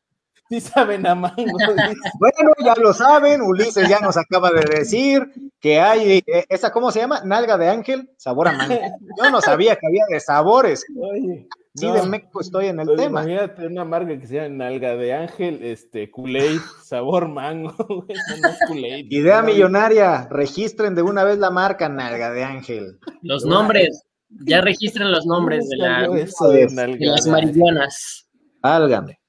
Sí 0.48 0.60
saben 0.60 1.06
a 1.06 1.14
mango. 1.14 1.36
Bueno, 2.18 2.52
ya 2.64 2.74
lo 2.74 2.92
saben, 2.92 3.40
Ulises 3.42 3.88
ya 3.88 4.00
nos 4.00 4.16
acaba 4.16 4.50
de 4.50 4.62
decir 4.78 5.30
que 5.60 5.78
hay, 5.80 6.24
eh, 6.26 6.44
esa, 6.48 6.72
¿cómo 6.72 6.90
se 6.90 6.98
llama? 7.00 7.20
Nalga 7.24 7.56
de 7.58 7.68
ángel, 7.68 8.10
sabor 8.16 8.48
a 8.48 8.52
mango. 8.52 8.74
Yo 9.22 9.30
no 9.30 9.40
sabía 9.40 9.76
que 9.76 9.86
había 9.86 10.04
de 10.08 10.18
sabores. 10.18 10.84
Oye, 11.00 11.46
Sí, 11.74 11.86
no, 11.86 11.94
de 11.94 12.02
meco 12.08 12.40
estoy 12.40 12.66
en 12.66 12.80
el 12.80 12.86
pues 12.86 12.98
tema. 13.00 13.22
Imagínate 13.22 13.66
una 13.66 13.84
marca 13.84 14.18
que 14.18 14.26
se 14.26 14.34
llama 14.34 14.48
Nalga 14.64 14.96
de 14.96 15.12
Ángel, 15.14 15.62
este, 15.62 16.10
Kool-Aid, 16.10 16.58
sabor 16.82 17.28
mango, 17.28 17.72
güey, 17.88 18.18
eso 18.18 18.40
no 18.42 18.48
es 18.48 18.58
Kool-Aid. 18.66 19.06
Idea 19.10 19.40
millonaria, 19.42 20.26
registren 20.30 20.94
de 20.96 21.02
una 21.02 21.22
vez 21.22 21.38
la 21.38 21.50
marca 21.50 21.88
Nalga 21.88 22.32
de 22.32 22.42
ángel. 22.44 22.98
los 23.22 23.44
nombres. 23.44 24.02
Ya 24.46 24.60
registren 24.60 25.10
los 25.10 25.26
nombres 25.26 25.68
de, 25.68 25.76
¿cómo 25.76 26.14
la- 26.14 26.20
eso 26.22 26.48
de 26.50 26.96
las 27.00 27.26
marihuanas. 27.26 28.28
Válgame. 28.62 29.20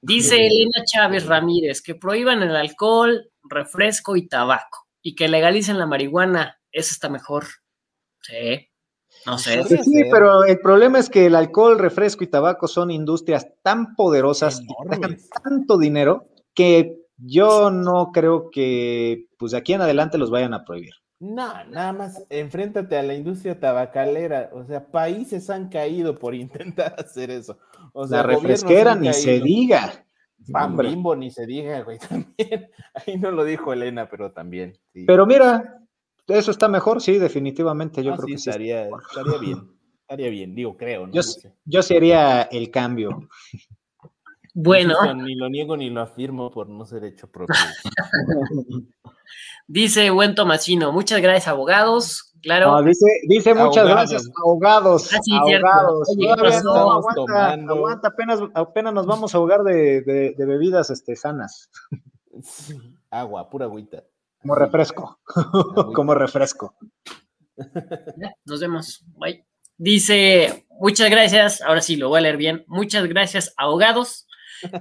Dice 0.00 0.36
Elena 0.46 0.84
Chávez 0.84 1.26
Ramírez 1.26 1.80
que 1.80 1.94
prohíban 1.94 2.42
el 2.42 2.54
alcohol, 2.54 3.30
refresco 3.48 4.16
y 4.16 4.28
tabaco 4.28 4.86
y 5.02 5.14
que 5.14 5.28
legalicen 5.28 5.78
la 5.78 5.86
marihuana. 5.86 6.58
Eso 6.70 6.90
está 6.92 7.08
mejor. 7.08 7.44
Sí. 8.22 8.68
No 9.26 9.38
sé. 9.38 9.62
Sí, 9.64 9.78
sí, 9.82 10.02
pero 10.10 10.44
el 10.44 10.58
problema 10.60 10.98
es 10.98 11.08
que 11.08 11.26
el 11.26 11.34
alcohol, 11.34 11.78
refresco 11.78 12.24
y 12.24 12.28
tabaco 12.28 12.68
son 12.68 12.90
industrias 12.90 13.48
tan 13.62 13.94
poderosas 13.96 14.60
y 14.60 14.88
dejan 14.88 15.16
tanto 15.42 15.78
dinero 15.78 16.26
que 16.54 16.98
yo 17.16 17.70
no 17.70 18.10
creo 18.12 18.50
que 18.50 19.26
pues 19.38 19.52
de 19.52 19.58
aquí 19.58 19.72
en 19.72 19.80
adelante 19.80 20.18
los 20.18 20.30
vayan 20.30 20.54
a 20.54 20.64
prohibir. 20.64 20.94
No, 21.20 21.64
nada 21.66 21.92
más 21.92 22.26
enfréntate 22.28 22.98
a 22.98 23.02
la 23.02 23.14
industria 23.14 23.58
tabacalera. 23.58 24.50
O 24.52 24.64
sea, 24.64 24.86
países 24.86 25.48
han 25.48 25.68
caído 25.68 26.14
por 26.14 26.34
intentar 26.34 26.94
hacer 26.98 27.30
eso. 27.30 27.58
O 27.92 28.06
sea, 28.06 28.18
La 28.18 28.22
refresquera 28.24 28.94
ni 28.94 29.12
se 29.12 29.40
diga. 29.40 30.04
Pan 30.52 30.72
Hombre. 30.72 30.90
Bimbo 30.90 31.16
ni 31.16 31.30
se 31.30 31.46
diga, 31.46 31.80
güey, 31.82 31.98
también. 32.08 32.68
Ahí 32.94 33.16
no 33.16 33.30
lo 33.30 33.44
dijo 33.44 33.72
Elena, 33.72 34.08
pero 34.10 34.32
también. 34.32 34.76
Sí. 34.92 35.04
Pero 35.06 35.24
mira, 35.24 35.80
eso 36.28 36.50
está 36.50 36.68
mejor, 36.68 37.00
sí, 37.00 37.18
definitivamente. 37.18 38.02
Yo 38.02 38.10
No, 38.12 38.16
creo 38.16 38.26
sí, 38.26 38.32
que 38.32 38.38
sí. 38.38 38.50
estaría, 38.50 38.88
estaría 38.88 39.38
bien. 39.38 39.70
Estaría 40.04 40.28
bien, 40.28 40.54
digo, 40.54 40.76
creo, 40.76 41.06
¿no? 41.06 41.12
Yo, 41.14 41.20
No 41.20 41.22
sé. 41.22 41.54
yo 41.64 41.82
sería 41.82 42.42
el 42.42 42.70
cambio. 42.70 43.26
Bueno, 44.52 45.14
ni 45.14 45.34
lo 45.34 45.48
niego 45.48 45.78
ni 45.78 45.88
lo 45.88 46.02
afirmo 46.02 46.50
por 46.50 46.68
no 46.68 46.84
ser 46.84 47.04
hecho 47.04 47.26
propio. 47.30 47.54
dice 49.66 50.10
buen 50.10 50.34
Tomasino, 50.34 50.92
muchas 50.92 51.20
gracias 51.22 51.48
abogados. 51.48 52.30
Claro, 52.42 52.72
No, 52.72 52.82
dice, 52.82 53.06
dice 53.26 53.54
muchas 53.54 53.88
gracias, 53.88 54.28
ahogados. 54.44 55.10
Ah, 55.14 55.18
sí, 55.22 55.32
cierto. 55.46 55.66
ahogados. 55.66 56.08
Oye, 56.10 56.20
¿qué 56.28 56.34
Todavía 56.34 56.56
pasó? 56.58 56.74
no, 56.74 56.92
aguanta, 56.92 57.14
tomando. 57.14 57.72
aguanta, 57.74 58.08
apenas, 58.08 58.40
apenas 58.54 58.92
nos 58.94 59.06
vamos 59.06 59.34
a 59.34 59.38
ahogar 59.38 59.62
de, 59.62 60.02
de- 60.02 60.34
de 60.36 60.44
bebidas 60.46 60.90
este, 60.90 61.16
sanas, 61.16 61.70
Sí, 62.42 62.78
Agua, 63.10 63.48
pura 63.48 63.64
agüita. 63.64 64.04
Como 64.44 64.54
refresco, 64.56 65.18
como 65.94 66.14
refresco. 66.14 66.76
Nos 68.44 68.60
vemos. 68.60 69.02
Bye. 69.16 69.46
Dice, 69.78 70.66
muchas 70.78 71.08
gracias. 71.10 71.62
Ahora 71.62 71.80
sí, 71.80 71.96
lo 71.96 72.10
voy 72.10 72.18
a 72.18 72.22
leer 72.22 72.36
bien. 72.36 72.62
Muchas 72.66 73.06
gracias, 73.06 73.54
abogados. 73.56 74.26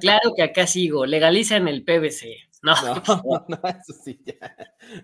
Claro 0.02 0.34
que 0.35 0.44
acá 0.44 0.68
sigo. 0.68 1.06
Legalicen 1.06 1.68
el 1.68 1.84
PVC. 1.84 2.35
No. 2.65 2.73
No, 3.26 3.45
no, 3.49 3.60
eso 3.68 3.94
sí 4.06 4.22
ya. 4.26 4.56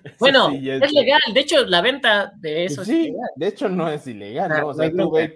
Eso 0.05 0.15
Bueno, 0.17 0.49
sí 0.49 0.61
ya 0.61 0.75
es 0.75 0.93
legal. 0.93 1.19
De 1.33 1.41
hecho, 1.41 1.65
la 1.65 1.81
venta 1.81 2.31
de 2.37 2.63
eso 2.63 2.85
Sí, 2.85 2.91
es 2.91 3.03
legal. 3.07 3.29
de 3.35 3.47
hecho 3.49 3.67
no 3.67 3.89
es 3.89 4.07
ilegal, 4.07 4.49
Ah, 4.53 4.61
¿no? 4.61 4.67
O 4.67 4.73
sea, 4.73 4.89
tú 4.89 4.95
bronca. 4.95 5.33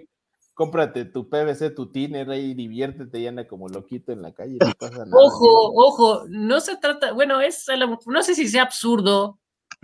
Cómprate 0.54 1.04
tu 1.04 1.28
PVC, 1.28 1.74
tu 1.74 1.90
tiner 1.90 2.30
ahí, 2.30 2.54
diviértete 2.54 3.18
y 3.18 3.26
anda 3.26 3.46
como 3.46 3.68
loquito 3.68 4.12
en 4.12 4.22
la 4.22 4.32
calle. 4.32 4.56
No 4.60 4.72
pasa 4.78 5.04
nada. 5.04 5.10
Ojo, 5.12 5.72
ojo, 5.74 6.24
no 6.28 6.60
se 6.60 6.76
trata, 6.76 7.12
bueno, 7.12 7.40
es, 7.40 7.66
no 8.06 8.22
sé 8.22 8.34
si 8.34 8.48
sea 8.48 8.62
absurdo, 8.62 9.40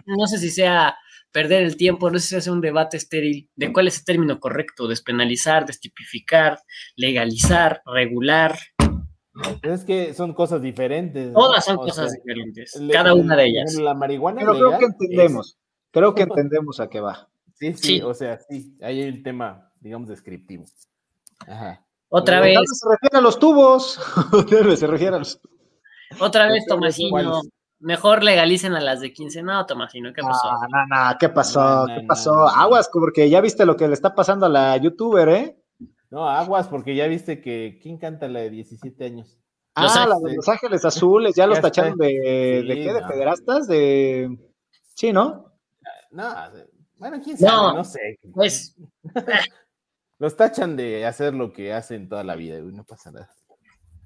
no 0.07 0.27
sé 0.27 0.39
si 0.39 0.51
sea 0.51 0.97
perder 1.33 1.63
el 1.63 1.77
tiempo, 1.77 2.11
no 2.11 2.19
sé 2.19 2.29
si 2.29 2.37
hace 2.37 2.51
un 2.51 2.61
debate 2.61 2.97
estéril 2.97 3.51
de 3.55 3.73
cuál 3.73 3.89
es 3.89 3.99
el 3.99 4.05
término 4.05 4.41
correcto, 4.41 4.89
despenalizar, 4.89 5.67
destipificar, 5.67 6.61
legalizar, 6.97 7.83
regular. 7.87 8.59
Es 9.63 9.85
que 9.85 10.13
son 10.15 10.35
cosas 10.35 10.61
diferentes. 10.61 11.33
Todas 11.33 11.65
son 11.65 11.77
cosas 11.77 12.13
diferentes, 12.13 12.81
cada 12.93 13.15
una 13.15 13.37
de 13.37 13.47
ellas. 13.47 13.75
La 13.75 13.95
marihuana. 13.95 14.41
Pero 14.41 14.55
creo 14.55 14.79
que 14.79 14.85
entendemos, 14.87 15.59
creo 15.91 16.15
que 16.15 16.23
entendemos 16.23 16.81
a 16.81 16.89
qué 16.89 17.01
va. 17.01 17.29
Sí, 17.55 17.75
sí, 17.75 18.01
o 18.01 18.15
sea, 18.15 18.39
sí, 18.39 18.77
hay 18.81 19.03
el 19.03 19.23
tema, 19.23 19.70
digamos, 19.81 20.09
descriptivo. 20.09 20.65
Ajá. 21.47 21.85
Otra 22.09 22.41
vez. 22.41 22.59
Se 22.73 22.89
refiere 22.89 23.19
a 23.19 23.21
los 23.21 23.39
tubos. 23.39 23.99
se 24.77 24.87
refiere 24.87 25.17
a 25.17 25.19
los 25.19 25.41
Otra 26.21 26.47
vez, 26.47 26.65
Tomasino. 26.67 27.43
Mejor 27.79 28.23
legalicen 28.23 28.75
a 28.75 28.81
las 28.81 29.01
de 29.01 29.13
15. 29.13 29.43
No, 29.43 29.65
Tomasino, 29.65 30.13
¿qué 30.13 30.21
pasó? 30.23 30.51
No, 30.53 30.69
no, 30.69 30.87
no, 30.87 31.19
¿qué 31.19 31.31
pasó? 31.31 31.87
¿Qué 31.87 32.05
pasó? 32.07 32.47
Aguas, 32.47 32.91
porque 32.93 33.31
ya 33.31 33.41
viste 33.41 33.65
lo 33.65 33.77
que 33.77 33.89
le 33.89 33.95
está 33.95 34.15
pasando 34.15 34.47
a 34.47 34.51
la 34.51 34.77
youtuber, 34.77 35.29
¿eh? 35.31 35.57
No, 36.11 36.29
aguas, 36.29 36.69
porque 36.69 36.95
ya 36.95 37.07
viste 37.07 37.41
que. 37.41 37.79
¿Quién 37.83 37.97
canta 37.97 38.29
la 38.29 38.41
de 38.41 38.51
17 38.51 39.05
años? 39.05 39.39
Ah, 39.75 40.07
la 40.07 40.17
de 40.19 40.37
Los 40.37 40.49
Ángeles 40.49 40.85
Azules, 40.85 41.35
ya, 41.35 41.47
los 41.47 41.61
tacharon 41.61 41.97
de, 41.97 42.65
de 42.67 42.75
qué, 42.75 42.93
de 42.93 43.03
pederastas, 43.03 43.67
de. 43.67 44.37
Sí, 44.95 45.13
¿no? 45.13 45.47
No, 46.11 46.35
bueno, 47.01 47.19
quién 47.25 47.39
sabe, 47.39 47.77
no, 47.77 47.85
sé. 47.85 48.19
Pues. 48.35 48.77
los 50.21 50.37
tachan 50.37 50.77
de 50.77 51.07
hacer 51.07 51.35
lo 51.35 51.53
que 51.53 51.73
hacen 51.73 52.09
toda 52.09 52.23
la 52.23 52.37
vida, 52.37 52.59
y 52.59 52.63
no 52.63 52.85
pasa 52.85 53.11
nada. 53.11 53.35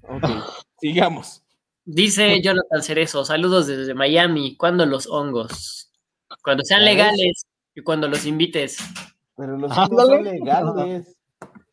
Ok, 0.03 0.23
sigamos. 0.79 1.43
Dice 1.83 2.41
Jonathan 2.41 2.81
Cerezo, 2.81 3.25
saludos 3.25 3.67
desde 3.67 3.93
Miami. 3.93 4.55
¿Cuándo 4.55 4.85
los 4.85 5.07
hongos? 5.07 5.91
Cuando 6.41 6.63
sean 6.63 6.85
legales 6.85 7.45
y 7.75 7.81
cuando 7.81 8.07
los 8.07 8.25
invites. 8.25 8.77
Pero 9.35 9.57
los 9.57 9.77
hongos 9.77 10.07
son 10.07 10.23
legales, 10.23 11.17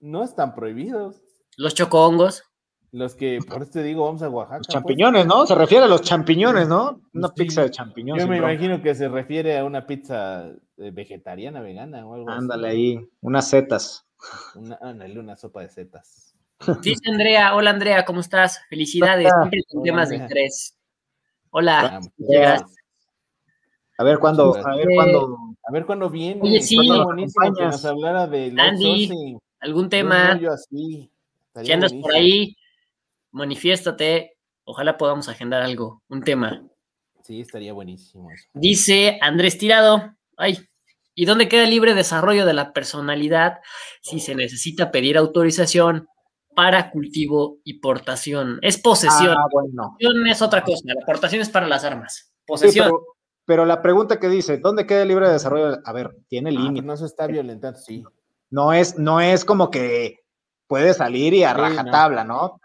no 0.00 0.24
están 0.24 0.54
prohibidos. 0.54 1.22
Los 1.56 1.74
chocohongos. 1.74 2.42
Los 2.90 3.14
que, 3.14 3.38
por 3.48 3.62
eso 3.62 3.70
te 3.70 3.82
digo, 3.82 4.04
vamos 4.04 4.22
a 4.22 4.28
Oaxaca. 4.28 4.58
Los 4.58 4.66
pues. 4.66 4.74
champiñones, 4.74 5.24
¿no? 5.24 5.46
Se 5.46 5.54
refiere 5.54 5.84
a 5.84 5.88
los 5.88 6.02
champiñones, 6.02 6.68
¿no? 6.68 7.00
Una 7.14 7.32
pizza 7.32 7.62
de 7.62 7.70
champiñones. 7.70 8.24
Yo 8.24 8.28
me 8.28 8.36
imagino 8.38 8.82
que 8.82 8.94
se 8.94 9.08
refiere 9.08 9.56
a 9.56 9.64
una 9.64 9.86
pizza 9.86 10.48
eh, 10.76 10.90
vegetariana, 10.90 11.62
vegana 11.62 12.04
o 12.06 12.14
algo 12.14 12.28
Ándale 12.28 12.68
ahí, 12.68 13.08
unas 13.22 13.48
setas. 13.48 14.04
Una, 14.54 14.78
ándale, 14.80 15.18
una 15.18 15.36
sopa 15.36 15.62
de 15.62 15.68
setas. 15.68 16.34
Dice 16.82 17.10
Andrea, 17.10 17.54
hola 17.56 17.70
Andrea, 17.70 18.04
¿cómo 18.04 18.20
estás? 18.20 18.60
Felicidades, 18.68 19.32
siempre 19.40 19.62
temas 19.82 20.10
de 20.10 20.16
estrés. 20.16 20.76
Hola, 21.50 22.00
A 23.98 24.04
ver 24.04 24.18
cuándo, 24.18 24.54
a 24.54 24.76
ver 24.76 24.88
cuándo. 24.94 25.38
A 25.64 25.72
ver 25.72 25.86
cuándo 25.86 26.08
viene. 26.08 26.40
Oye, 26.42 26.60
sí, 26.60 26.78
que 26.78 27.64
nos 27.64 27.84
hablara 27.84 28.26
de 28.26 28.54
Andy, 28.56 29.38
algún 29.60 29.88
tema. 29.88 30.38
Así. 30.52 31.10
Si 31.62 31.72
andas 31.72 31.92
por 31.92 32.12
ahí, 32.14 32.56
manifiéstate. 33.32 34.36
Ojalá 34.64 34.96
podamos 34.96 35.28
agendar 35.28 35.62
algo, 35.62 36.02
un 36.08 36.22
tema. 36.22 36.62
Sí, 37.22 37.40
estaría 37.40 37.72
buenísimo. 37.72 38.28
Dice 38.54 39.18
Andrés 39.20 39.58
Tirado, 39.58 40.14
ay, 40.36 40.58
¿y 41.14 41.24
dónde 41.24 41.48
queda 41.48 41.64
el 41.64 41.70
libre 41.70 41.94
desarrollo 41.94 42.46
de 42.46 42.54
la 42.54 42.72
personalidad 42.72 43.60
si 44.02 44.20
se 44.20 44.34
necesita 44.34 44.90
pedir 44.90 45.16
autorización 45.16 46.08
para 46.54 46.90
cultivo 46.90 47.58
y 47.64 47.80
portación. 47.80 48.58
Es 48.62 48.78
posesión. 48.78 49.36
Ah, 49.38 49.46
bueno. 49.50 49.96
Posesión 49.98 50.26
es 50.26 50.42
otra 50.42 50.62
cosa. 50.62 50.82
La 50.84 51.06
portación 51.06 51.42
es 51.42 51.50
para 51.50 51.66
las 51.66 51.84
armas. 51.84 52.32
Posesión. 52.46 52.90
pero, 53.44 53.64
la 53.64 53.82
pregunta 53.82 54.18
que 54.18 54.28
dice, 54.28 54.58
¿dónde 54.58 54.86
queda 54.86 55.02
el 55.02 55.08
libre 55.08 55.28
desarrollo? 55.28 55.78
A 55.84 55.92
ver, 55.92 56.16
tiene 56.28 56.50
ah, 56.50 56.52
límite. 56.52 56.86
no 56.86 56.96
se 56.96 57.06
está 57.06 57.26
violentando, 57.26 57.78
sí. 57.78 58.04
No 58.50 58.72
es, 58.72 58.98
no 58.98 59.20
es 59.20 59.44
como 59.44 59.70
que 59.70 60.20
puede 60.66 60.92
salir 60.94 61.34
y 61.34 61.44
a 61.44 61.54
rajatabla, 61.54 62.24
¿no? 62.24 62.60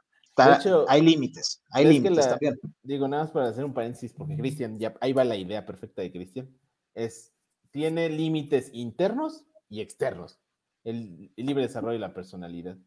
hay 0.87 1.01
límites, 1.01 1.63
hay 1.71 1.85
límites 1.85 2.29
también. 2.29 2.59
Digo, 2.83 3.07
nada 3.07 3.23
más 3.23 3.31
para 3.31 3.49
hacer 3.49 3.65
un 3.65 3.73
paréntesis, 3.73 4.13
porque 4.13 4.37
Cristian, 4.37 4.77
ya 4.77 4.93
ahí 5.01 5.11
va 5.11 5.23
la 5.23 5.35
idea 5.35 5.65
perfecta 5.65 6.03
de 6.03 6.11
Cristian. 6.11 6.47
Es, 6.93 7.33
tiene 7.71 8.09
límites 8.09 8.69
internos 8.73 9.45
y 9.69 9.81
externos. 9.81 10.39
el 10.83 11.31
libre 11.35 11.63
desarrollo 11.63 11.93
de 11.93 11.99
la 11.99 12.13
personalidad 12.13 12.77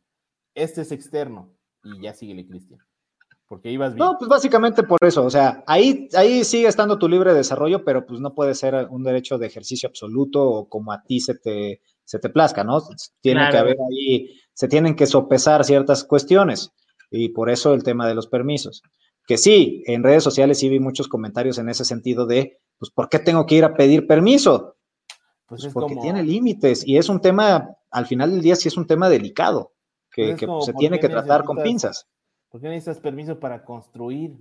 este 0.54 0.82
es 0.82 0.92
externo 0.92 1.54
y 1.82 2.02
ya 2.02 2.12
síguele, 2.12 2.46
Cristian. 2.46 2.80
Porque 3.46 3.70
ibas 3.70 3.94
bien. 3.94 4.06
No, 4.06 4.16
pues 4.18 4.28
básicamente 4.28 4.82
por 4.84 4.98
eso, 5.02 5.24
o 5.24 5.30
sea, 5.30 5.64
ahí, 5.66 6.08
ahí 6.14 6.44
sigue 6.44 6.68
estando 6.68 6.98
tu 6.98 7.08
libre 7.08 7.34
desarrollo, 7.34 7.84
pero 7.84 8.06
pues 8.06 8.20
no 8.20 8.34
puede 8.34 8.54
ser 8.54 8.86
un 8.90 9.02
derecho 9.02 9.38
de 9.38 9.46
ejercicio 9.46 9.88
absoluto 9.88 10.42
o 10.42 10.68
como 10.68 10.92
a 10.92 11.02
ti 11.02 11.20
se 11.20 11.34
te, 11.34 11.82
se 12.04 12.18
te 12.20 12.28
plazca, 12.28 12.62
¿no? 12.62 12.80
Tiene 13.20 13.48
que 13.50 13.56
haber 13.56 13.76
ahí, 13.90 14.28
se 14.52 14.68
tienen 14.68 14.94
que 14.94 15.06
sopesar 15.06 15.64
ciertas 15.64 16.04
cuestiones 16.04 16.72
y 17.10 17.30
por 17.30 17.50
eso 17.50 17.74
el 17.74 17.82
tema 17.82 18.06
de 18.06 18.14
los 18.14 18.28
permisos. 18.28 18.82
Que 19.26 19.36
sí, 19.36 19.82
en 19.86 20.04
redes 20.04 20.22
sociales 20.22 20.58
sí 20.58 20.68
vi 20.68 20.78
muchos 20.78 21.08
comentarios 21.08 21.58
en 21.58 21.68
ese 21.68 21.84
sentido 21.84 22.26
de, 22.26 22.59
pues, 22.80 22.90
¿por 22.90 23.10
qué 23.10 23.18
tengo 23.18 23.44
que 23.44 23.56
ir 23.56 23.64
a 23.64 23.74
pedir 23.74 24.06
permiso? 24.06 24.76
Pues, 25.46 25.62
pues 25.62 25.74
porque 25.74 25.96
tiene 25.96 26.22
límites 26.22 26.86
y 26.86 26.96
es 26.96 27.10
un 27.10 27.20
tema, 27.20 27.76
al 27.90 28.06
final 28.06 28.30
del 28.30 28.40
día 28.40 28.56
sí 28.56 28.68
es 28.68 28.76
un 28.78 28.86
tema 28.86 29.10
delicado 29.10 29.74
que, 30.10 30.36
se 30.62 30.72
tiene 30.72 30.98
que 30.98 31.10
tratar 31.10 31.44
con 31.44 31.62
pinzas. 31.62 32.08
¿Por 32.48 32.60
qué 32.60 32.68
necesitas 32.68 32.98
permiso 32.98 33.38
para 33.38 33.64
construir? 33.64 34.34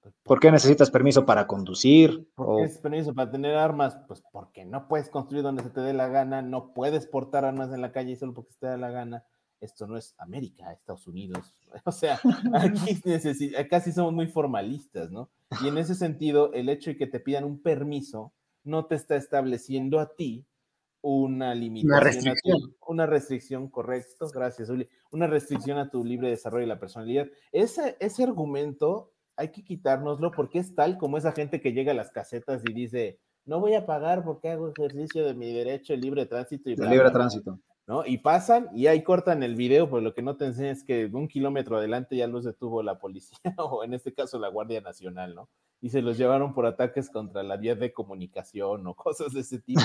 Pues, 0.00 0.14
¿Por 0.22 0.40
qué 0.40 0.50
necesitas 0.50 0.90
permiso 0.90 1.26
para 1.26 1.46
conducir? 1.46 2.32
¿Por 2.34 2.56
qué 2.56 2.62
necesitas 2.62 2.82
permiso 2.82 3.14
para 3.14 3.30
tener 3.30 3.56
armas? 3.56 3.98
Pues 4.08 4.22
porque 4.32 4.64
no 4.64 4.88
puedes 4.88 5.10
construir 5.10 5.42
donde 5.42 5.62
se 5.62 5.70
te 5.70 5.82
dé 5.82 5.92
la 5.92 6.08
gana, 6.08 6.40
no 6.40 6.72
puedes 6.72 7.06
portar 7.06 7.44
armas 7.44 7.72
en 7.74 7.82
la 7.82 7.92
calle 7.92 8.16
solo 8.16 8.32
porque 8.32 8.52
se 8.52 8.60
te 8.60 8.68
dé 8.68 8.78
la 8.78 8.90
gana. 8.90 9.26
Esto 9.60 9.86
no 9.86 9.96
es 9.96 10.14
América, 10.18 10.72
Estados 10.72 11.06
Unidos. 11.06 11.54
O 11.84 11.92
sea, 11.92 12.18
aquí 12.54 13.00
casi 13.68 13.92
somos 13.92 14.12
muy 14.12 14.26
formalistas, 14.26 15.10
¿no? 15.10 15.30
Y 15.62 15.68
en 15.68 15.78
ese 15.78 15.94
sentido, 15.94 16.52
el 16.52 16.68
hecho 16.68 16.90
de 16.90 16.96
que 16.96 17.06
te 17.06 17.20
pidan 17.20 17.44
un 17.44 17.62
permiso 17.62 18.32
no 18.64 18.86
te 18.86 18.96
está 18.96 19.14
estableciendo 19.14 20.00
a 20.00 20.14
ti 20.16 20.44
una 21.02 21.54
limitación, 21.54 21.92
una 21.92 22.00
restricción, 22.00 22.76
una 22.86 23.06
restricción 23.06 23.68
correcto, 23.68 24.28
gracias, 24.34 24.68
Uli, 24.68 24.88
una 25.10 25.26
restricción 25.26 25.78
a 25.78 25.90
tu 25.90 26.04
libre 26.04 26.28
desarrollo 26.28 26.64
y 26.64 26.68
la 26.68 26.80
personalidad. 26.80 27.28
Ese, 27.52 27.96
ese 28.00 28.24
argumento 28.24 29.12
hay 29.36 29.50
que 29.50 29.64
quitárnoslo 29.64 30.30
porque 30.32 30.58
es 30.58 30.74
tal 30.74 30.98
como 30.98 31.16
esa 31.16 31.32
gente 31.32 31.60
que 31.60 31.72
llega 31.72 31.92
a 31.92 31.94
las 31.94 32.10
casetas 32.10 32.62
y 32.68 32.74
dice, 32.74 33.18
no 33.46 33.60
voy 33.60 33.74
a 33.74 33.86
pagar 33.86 34.22
porque 34.22 34.50
hago 34.50 34.70
ejercicio 34.76 35.24
de 35.24 35.34
mi 35.34 35.52
derecho 35.52 35.96
libre 35.96 36.26
tránsito. 36.26 36.68
Y 36.68 36.76
libre 36.76 37.10
tránsito. 37.10 37.58
¿No? 37.90 38.06
Y 38.06 38.18
pasan 38.18 38.68
y 38.72 38.86
ahí 38.86 39.02
cortan 39.02 39.42
el 39.42 39.56
video, 39.56 39.90
pues 39.90 40.04
lo 40.04 40.14
que 40.14 40.22
no 40.22 40.36
te 40.36 40.46
enseña 40.46 40.70
es 40.70 40.84
que 40.84 41.06
un 41.12 41.26
kilómetro 41.26 41.76
adelante 41.76 42.16
ya 42.16 42.28
los 42.28 42.44
detuvo 42.44 42.84
la 42.84 43.00
policía 43.00 43.36
o 43.58 43.82
en 43.82 43.94
este 43.94 44.14
caso 44.14 44.38
la 44.38 44.46
Guardia 44.46 44.80
Nacional, 44.80 45.34
¿no? 45.34 45.48
y 45.80 45.88
se 45.88 46.00
los 46.00 46.16
llevaron 46.16 46.54
por 46.54 46.66
ataques 46.66 47.10
contra 47.10 47.42
la 47.42 47.56
vía 47.56 47.74
de 47.74 47.92
comunicación 47.92 48.86
o 48.86 48.94
cosas 48.94 49.32
de 49.32 49.40
ese 49.40 49.58
tipo. 49.58 49.80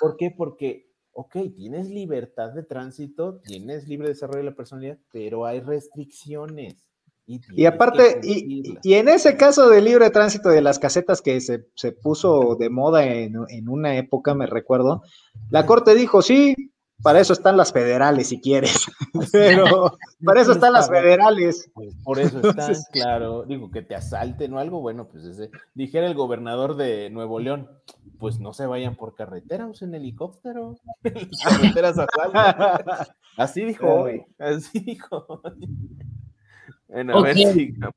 ¿Por 0.00 0.16
qué? 0.16 0.30
Porque, 0.34 0.88
ok, 1.12 1.36
tienes 1.54 1.90
libertad 1.90 2.52
de 2.52 2.62
tránsito, 2.62 3.40
tienes 3.44 3.86
libre 3.86 4.08
desarrollo 4.08 4.38
de 4.38 4.50
la 4.50 4.56
personalidad, 4.56 4.96
pero 5.12 5.44
hay 5.44 5.60
restricciones. 5.60 6.88
Y, 7.24 7.66
aparte, 7.66 8.20
y, 8.24 8.78
y, 8.82 8.94
en 8.94 9.08
ese 9.08 9.36
caso 9.36 9.68
de 9.68 9.80
libre 9.80 10.10
tránsito 10.10 10.48
de 10.48 10.60
las 10.60 10.78
casetas 10.80 11.22
que 11.22 11.40
se, 11.40 11.66
se 11.76 11.92
puso 11.92 12.56
de 12.56 12.68
moda 12.68 13.06
en, 13.06 13.36
en, 13.48 13.68
una 13.68 13.96
época, 13.96 14.34
me 14.34 14.46
recuerdo, 14.46 15.02
la 15.48 15.64
corte 15.64 15.94
dijo, 15.94 16.20
sí, 16.20 16.71
para 17.02 17.20
eso 17.20 17.32
están 17.32 17.56
las 17.56 17.72
federales, 17.72 18.28
si 18.28 18.40
quieres. 18.40 18.86
Pero 19.32 19.98
para 20.24 20.40
eso 20.40 20.52
están 20.52 20.72
las 20.72 20.88
federales. 20.88 21.70
Pues, 21.74 21.94
por 22.02 22.18
eso 22.18 22.40
están, 22.48 22.74
claro. 22.92 23.44
Digo, 23.44 23.70
que 23.70 23.82
te 23.82 23.94
asalten 23.94 24.54
o 24.54 24.58
algo, 24.58 24.80
bueno, 24.80 25.08
pues 25.08 25.24
ese. 25.24 25.50
Dijera 25.74 26.06
el 26.06 26.14
gobernador 26.14 26.76
de 26.76 27.10
Nuevo 27.10 27.40
León, 27.40 27.68
pues 28.18 28.38
no 28.40 28.52
se 28.52 28.66
vayan 28.66 28.96
por 28.96 29.14
carretera, 29.14 29.66
usen 29.66 29.94
helicóptero. 29.94 30.76
carreteras 31.44 31.98
asaltan. 31.98 32.72
Así 33.36 33.64
dijo 33.64 33.86
hoy, 33.86 34.22
así 34.38 34.80
dijo. 34.80 35.40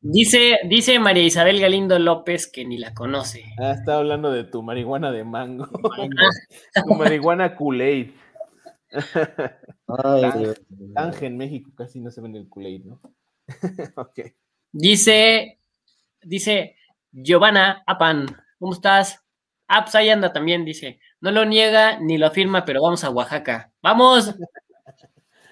dice, 0.02 0.60
dice 0.70 0.98
María 0.98 1.24
Isabel 1.24 1.60
Galindo 1.60 2.00
López 2.00 2.50
que 2.50 2.64
ni 2.64 2.78
la 2.78 2.94
conoce. 2.94 3.44
Ah, 3.60 3.72
está 3.72 3.98
hablando 3.98 4.32
de 4.32 4.46
tu 4.46 4.64
marihuana 4.64 5.12
de 5.12 5.26
mango. 5.26 5.68
tu 6.88 6.94
marihuana 6.96 7.58
Kool-Aid. 7.58 8.12
Ángel 10.96 11.28
en 11.28 11.38
México 11.38 11.72
casi 11.76 12.00
no 12.00 12.12
se 12.12 12.22
ven 12.22 12.36
el 12.36 12.48
kool 12.48 12.86
¿no? 12.86 13.02
ok. 13.96 14.20
Dice, 14.72 15.60
dice 16.22 16.76
Giovanna 17.12 17.84
Apan, 17.86 18.26
¿cómo 18.60 18.74
estás? 18.74 19.22
Ah, 19.68 19.84
pues 19.84 19.96
ahí 19.96 20.10
anda 20.10 20.32
también, 20.32 20.66
dice. 20.66 21.00
No 21.22 21.32
lo 21.32 21.46
niega 21.46 22.00
ni 22.00 22.18
lo 22.18 22.28
afirma, 22.28 22.66
pero 22.66 22.82
vamos 22.82 23.04
a 23.04 23.10
Oaxaca. 23.10 23.72
¡Vamos! 23.82 24.36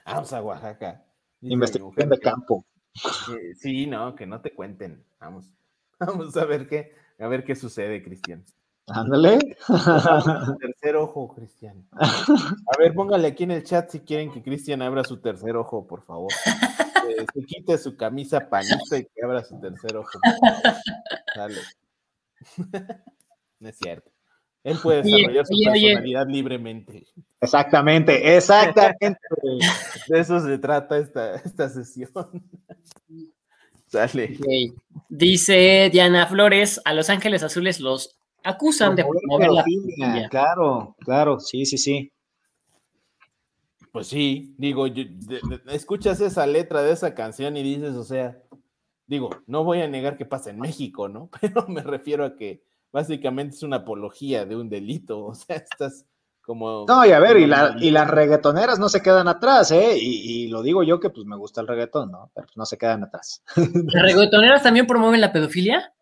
Vamos 0.05 0.33
a 0.33 0.41
Oaxaca. 0.41 1.01
Investigación 1.39 2.09
de 2.09 2.19
campo. 2.19 2.65
Sí, 3.55 3.87
no, 3.87 4.15
que 4.15 4.25
no 4.25 4.41
te 4.41 4.53
cuenten. 4.53 5.01
Vamos, 5.17 5.49
vamos 5.97 6.35
a 6.35 6.43
ver 6.43 6.67
qué, 6.67 6.93
a 7.17 7.27
ver 7.27 7.45
qué 7.45 7.55
sucede, 7.55 8.03
Cristian. 8.03 8.43
Ándale. 8.87 9.39
Tercer 10.59 10.95
ojo, 10.97 11.33
Cristian. 11.33 11.87
A 11.93 12.77
ver, 12.77 12.93
póngale 12.93 13.29
aquí 13.29 13.43
en 13.43 13.51
el 13.51 13.63
chat 13.63 13.89
si 13.89 14.01
quieren 14.01 14.31
que 14.31 14.43
Cristian 14.43 14.81
abra 14.81 15.03
su 15.03 15.17
tercer 15.21 15.55
ojo, 15.55 15.87
por 15.87 16.03
favor. 16.03 16.31
Eh, 17.09 17.25
se 17.33 17.41
quite 17.43 17.77
su 17.77 17.95
camisa 17.95 18.49
panista 18.49 18.97
y 18.97 19.05
que 19.05 19.23
abra 19.23 19.43
su 19.43 19.59
tercer 19.59 19.95
ojo. 19.95 20.19
Dale. 21.35 21.59
no 23.59 23.69
es 23.69 23.77
cierto. 23.77 24.11
Él 24.63 24.77
puede 24.81 25.01
desarrollar 25.01 25.45
su 25.45 25.59
personalidad 25.63 26.27
libremente. 26.27 27.05
Exactamente, 27.41 28.37
exactamente. 28.37 29.19
De 30.07 30.19
eso 30.19 30.39
se 30.39 30.57
trata 30.57 30.97
esta, 30.97 31.35
esta 31.35 31.67
sesión. 31.67 32.09
Sale. 33.87 34.37
Dice 35.09 35.89
Diana 35.91 36.27
Flores, 36.27 36.81
a 36.85 36.93
Los 36.93 37.09
Ángeles 37.09 37.43
Azules 37.43 37.79
los 37.81 38.15
acusan 38.43 38.95
de 38.95 39.03
promover 39.03 39.49
la 39.97 40.29
Claro, 40.29 40.95
claro, 40.99 41.39
sí, 41.39 41.65
sí, 41.65 41.77
sí. 41.77 42.11
Pues 43.91 44.07
sí, 44.07 44.55
digo, 44.57 44.87
escuchas 45.67 46.19
esa 46.19 46.47
letra 46.47 46.81
de 46.81 46.91
esa 46.93 47.13
canción 47.13 47.55
y 47.57 47.63
dices, 47.63 47.95
o 47.95 48.03
sea, 48.03 48.41
digo, 49.05 49.29
no 49.45 49.63
voy 49.63 49.81
a 49.81 49.87
negar 49.87 50.17
que 50.17 50.25
pasa 50.25 50.49
en 50.49 50.59
México, 50.59 51.07
¿no? 51.07 51.29
Pero 51.41 51.67
me 51.67 51.83
refiero 51.83 52.25
a 52.25 52.35
que 52.35 52.63
básicamente 52.91 53.55
es 53.55 53.63
una 53.63 53.77
apología 53.77 54.45
de 54.45 54.55
un 54.55 54.69
delito, 54.69 55.25
o 55.25 55.35
sea, 55.35 55.57
estás 55.57 56.05
como... 56.41 56.85
No, 56.87 57.05
y 57.05 57.11
a 57.11 57.19
ver, 57.19 57.37
y, 57.37 57.45
la, 57.45 57.75
y 57.79 57.91
las 57.91 58.09
reggaetoneras 58.09 58.79
no 58.79 58.89
se 58.89 59.01
quedan 59.01 59.27
atrás, 59.27 59.71
¿eh? 59.71 59.95
Y, 59.97 60.47
lo 60.47 60.61
digo 60.61 60.83
yo 60.83 60.99
que 60.99 61.09
pues 61.09 61.25
me 61.25 61.37
gusta 61.37 61.61
el 61.61 61.67
reggaetón, 61.67 62.11
¿no? 62.11 62.31
Pero 62.33 62.47
pues, 62.47 62.57
no 62.57 62.65
se 62.65 62.77
quedan 62.77 63.03
atrás. 63.03 63.43
¿Las 63.55 64.03
reggaetoneras 64.03 64.61
también 64.61 64.85
promueven 64.85 65.21
la 65.21 65.31
pedofilia? 65.31 65.93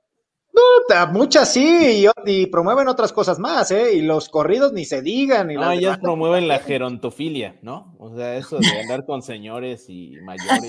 No, 0.53 1.07
muchas 1.13 1.53
sí, 1.53 2.05
y, 2.25 2.45
promueven 2.47 2.87
otras 2.87 3.13
cosas 3.13 3.39
más, 3.39 3.71
¿eh? 3.71 3.93
Y 3.93 4.01
los 4.01 4.29
corridos 4.29 4.73
ni 4.73 4.85
se 4.85 5.01
digan. 5.01 5.47
Ni 5.47 5.55
no, 5.55 5.71
ellas 5.71 5.97
promueven 5.99 6.47
la 6.47 6.59
gerontofilia, 6.59 7.57
¿no? 7.61 7.95
O 7.99 8.15
sea, 8.15 8.35
eso 8.35 8.57
de 8.59 8.81
andar 8.81 9.05
con 9.05 9.21
señores 9.21 9.85
y 9.87 10.17
mayores 10.23 10.61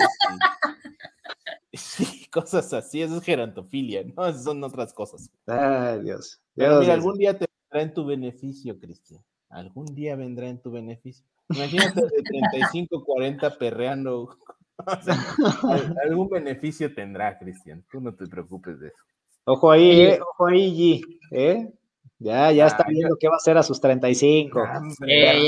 y, 1.72 2.26
cosas 2.30 2.72
así, 2.72 3.02
eso 3.02 3.16
es 3.16 3.24
gerontofilia, 3.24 4.04
¿no? 4.04 4.32
son 4.34 4.62
otras 4.62 4.92
cosas. 4.92 5.30
Ay, 5.46 6.00
Dios. 6.02 6.40
Mira, 6.54 6.78
algún 6.92 7.16
día 7.18 7.36
te 7.36 7.46
vendrá 7.70 7.82
en 7.82 7.94
tu 7.94 8.04
beneficio, 8.04 8.78
Cristian. 8.78 9.22
Algún 9.48 9.86
día 9.94 10.16
vendrá 10.16 10.48
en 10.48 10.60
tu 10.60 10.70
beneficio. 10.70 11.24
Imagínate 11.48 12.00
de 12.00 12.22
35, 12.22 13.04
40 13.04 13.58
perreando. 13.58 14.36
algún 16.04 16.28
beneficio 16.28 16.94
tendrá, 16.94 17.38
Cristian. 17.38 17.84
Tú 17.90 18.00
no 18.00 18.14
te 18.14 18.26
preocupes 18.26 18.80
de 18.80 18.88
eso. 18.88 19.04
Ojo 19.44 19.70
ahí, 19.70 20.02
eh, 20.02 20.20
ojo 20.20 20.46
ahí, 20.46 21.00
G, 21.00 21.18
¿eh? 21.32 21.72
Ya, 22.18 22.52
ya 22.52 22.66
está 22.66 22.84
viendo 22.88 23.16
qué 23.18 23.26
va 23.26 23.34
a 23.34 23.36
hacer 23.38 23.58
a 23.58 23.64
sus 23.64 23.80
35. 23.80 24.62
el 25.06 25.42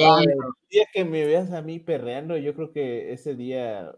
día 0.69 0.87
que 0.93 1.05
me 1.05 1.25
veas 1.25 1.53
a 1.53 1.63
mí 1.63 1.79
perreando, 1.79 2.37
yo 2.37 2.55
creo 2.55 2.73
que 2.73 3.13
ese 3.13 3.37
día 3.37 3.93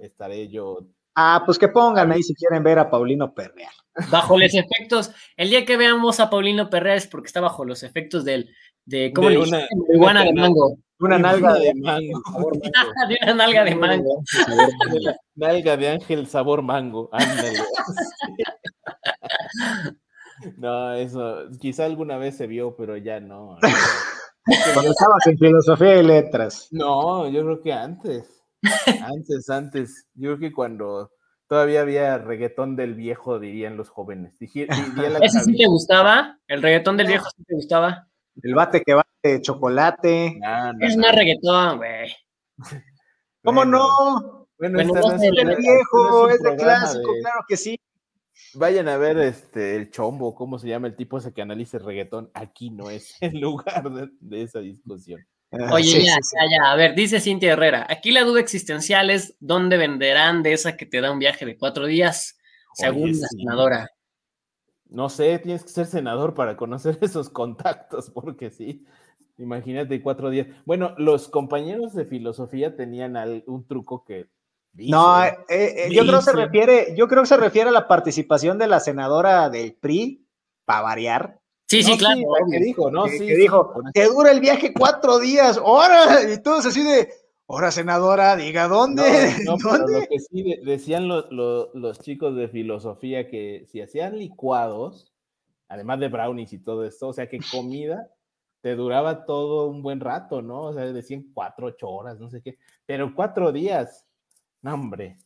estaré 0.00 0.48
yo. 0.48 0.80
Ah, 1.14 1.42
pues 1.46 1.58
que 1.58 1.68
pongan 1.68 2.12
ahí 2.12 2.22
si 2.22 2.34
quieren 2.34 2.62
ver 2.62 2.78
a 2.78 2.90
Paulino 2.90 3.34
perrear. 3.34 3.72
Bajo 4.10 4.38
los 4.38 4.54
efectos, 4.54 5.12
el 5.36 5.48
día 5.48 5.64
que 5.64 5.78
veamos 5.78 6.20
a 6.20 6.28
Paulino 6.28 6.68
perrear 6.68 6.98
es 6.98 7.06
porque 7.06 7.28
está 7.28 7.40
bajo 7.40 7.64
los 7.64 7.82
efectos 7.82 8.24
del, 8.24 8.50
de, 8.84 9.12
¿cómo 9.14 9.28
de 9.28 9.34
le 9.34 9.40
una, 9.40 9.66
iguana 9.92 10.24
de 10.24 10.32
mango. 10.34 10.76
Una 10.98 11.18
nalga 11.18 11.54
de 11.54 11.74
mango. 11.74 12.20
de 13.08 13.18
una 13.22 13.34
nalga 13.34 13.64
de 13.64 13.74
mango. 13.74 14.22
nalga 15.34 15.76
de 15.78 15.88
ángel 15.88 16.26
sabor 16.26 16.60
mango. 16.60 17.08
Ándale. 17.12 17.58
No, 20.56 20.94
eso 20.94 21.48
quizá 21.60 21.84
alguna 21.84 22.16
vez 22.16 22.36
se 22.36 22.46
vio, 22.46 22.74
pero 22.74 22.96
ya 22.96 23.20
no. 23.20 23.58
Cuando 24.74 24.90
estabas 24.90 25.26
en 25.26 25.38
filosofía 25.38 26.00
y 26.00 26.02
letras. 26.02 26.68
No, 26.70 27.28
yo 27.28 27.44
creo 27.44 27.60
que 27.60 27.72
antes. 27.72 28.42
Antes, 28.86 29.50
antes. 29.50 30.06
Yo 30.14 30.30
creo 30.30 30.38
que 30.38 30.52
cuando 30.52 31.12
todavía 31.46 31.82
había 31.82 32.18
reggaetón 32.18 32.74
del 32.74 32.94
viejo, 32.94 33.38
dirían 33.38 33.76
los 33.76 33.90
jóvenes. 33.90 34.34
¿Ese 34.40 35.40
sí 35.40 35.56
te 35.56 35.66
gustaba? 35.66 36.38
¿El 36.48 36.62
reggaetón 36.62 36.96
del 36.96 37.08
viejo 37.08 37.28
sí 37.36 37.44
te 37.44 37.54
gustaba? 37.54 38.08
El 38.42 38.54
bate 38.54 38.82
que 38.82 38.94
bate 38.94 39.42
chocolate. 39.42 40.40
es 40.80 40.96
una 40.96 41.12
reggaetón, 41.12 41.76
güey. 41.76 42.10
¿Cómo 43.44 43.64
no? 43.64 44.48
Bueno, 44.58 44.80
este 44.80 45.00
no 45.00 45.12
es 45.14 45.22
el 45.22 45.56
viejo, 45.56 46.28
es 46.28 46.42
de 46.42 46.56
clásico, 46.56 47.12
claro 47.22 47.44
que 47.48 47.56
sí. 47.56 47.78
Vayan 48.54 48.88
a 48.88 48.96
ver 48.96 49.18
este 49.18 49.76
el 49.76 49.90
chombo, 49.90 50.34
cómo 50.34 50.58
se 50.58 50.68
llama 50.68 50.88
el 50.88 50.96
tipo 50.96 51.18
ese 51.18 51.32
que 51.32 51.42
analiza 51.42 51.76
el 51.76 51.84
reggaetón. 51.84 52.30
Aquí 52.34 52.70
no 52.70 52.90
es 52.90 53.16
el 53.20 53.40
lugar 53.40 53.90
de, 54.20 54.42
esa 54.42 54.60
discusión. 54.60 55.24
Oye, 55.72 56.04
ya, 56.04 56.16
ya, 56.48 56.70
a 56.70 56.76
ver, 56.76 56.94
dice 56.94 57.18
Cintia 57.18 57.52
Herrera, 57.52 57.84
aquí 57.88 58.12
la 58.12 58.22
duda 58.22 58.40
existencial 58.40 59.10
es 59.10 59.36
dónde 59.40 59.78
venderán 59.78 60.44
de 60.44 60.52
esa 60.52 60.76
que 60.76 60.86
te 60.86 61.00
da 61.00 61.10
un 61.10 61.18
viaje 61.18 61.44
de 61.44 61.58
cuatro 61.58 61.86
días, 61.86 62.38
según 62.74 63.10
la 63.20 63.26
senadora. 63.26 63.90
No 64.90 65.08
sé, 65.08 65.38
tienes 65.38 65.64
que 65.64 65.70
ser 65.70 65.86
senador 65.86 66.34
para 66.34 66.56
conocer 66.56 66.98
esos 67.00 67.30
contactos, 67.30 68.10
porque 68.10 68.50
sí, 68.50 68.84
imagínate 69.38 70.02
cuatro 70.02 70.30
días. 70.30 70.46
Bueno, 70.66 70.94
los 70.98 71.28
compañeros 71.28 71.94
de 71.94 72.04
filosofía 72.04 72.76
tenían 72.76 73.16
un 73.46 73.66
truco 73.66 74.04
que 74.04 74.28
no, 74.74 75.24
eh, 75.24 75.36
eh, 75.48 75.88
yo 75.90 76.02
creo 76.02 76.18
que 76.18 76.24
se 76.24 76.32
refiere, 76.32 76.94
yo 76.96 77.08
creo 77.08 77.22
que 77.22 77.28
se 77.28 77.36
refiere 77.36 77.68
a 77.70 77.72
la 77.72 77.88
participación 77.88 78.58
de 78.58 78.68
la 78.68 78.80
senadora 78.80 79.50
del 79.50 79.74
PRI, 79.74 80.26
para 80.64 80.82
variar. 80.82 81.40
Sí, 81.66 81.82
sí, 81.82 81.96
claro. 81.96 82.20
que 82.50 82.58
dijo, 82.58 82.90
¿no? 82.90 83.06
sí, 83.06 83.18
dijo, 83.18 83.74
que 83.94 84.04
dura 84.06 84.30
el 84.32 84.40
viaje 84.40 84.72
cuatro 84.72 85.18
días, 85.18 85.56
ahora, 85.58 86.32
y 86.32 86.42
todos 86.42 86.66
así 86.66 86.82
de, 86.82 87.08
ahora 87.48 87.70
senadora, 87.70 88.36
diga 88.36 88.68
dónde. 88.68 89.02
No, 89.44 89.56
¿Dónde? 89.62 90.00
lo 90.00 90.06
que 90.06 90.18
sí 90.18 90.56
decían 90.64 91.08
los 91.08 91.98
chicos 92.00 92.34
de 92.36 92.48
filosofía 92.48 93.28
que 93.28 93.66
si 93.66 93.80
hacían 93.80 94.18
licuados, 94.18 95.12
además 95.68 96.00
de 96.00 96.08
brownies 96.08 96.52
y 96.52 96.58
todo 96.58 96.84
esto, 96.84 97.08
o 97.08 97.12
sea 97.12 97.28
que 97.28 97.38
comida 97.50 98.08
te 98.60 98.74
duraba 98.74 99.24
todo 99.24 99.68
un 99.68 99.82
buen 99.82 100.00
rato, 100.00 100.42
¿no? 100.42 100.64
O 100.64 100.74
sea, 100.74 100.84
decían 100.92 101.26
cuatro, 101.32 101.68
ocho 101.68 101.88
horas, 101.88 102.18
no 102.18 102.28
sé 102.28 102.42
qué, 102.42 102.58
pero 102.86 103.14
cuatro 103.14 103.52
días. 103.52 104.06
No, 104.62 104.74
hombre. 104.74 105.16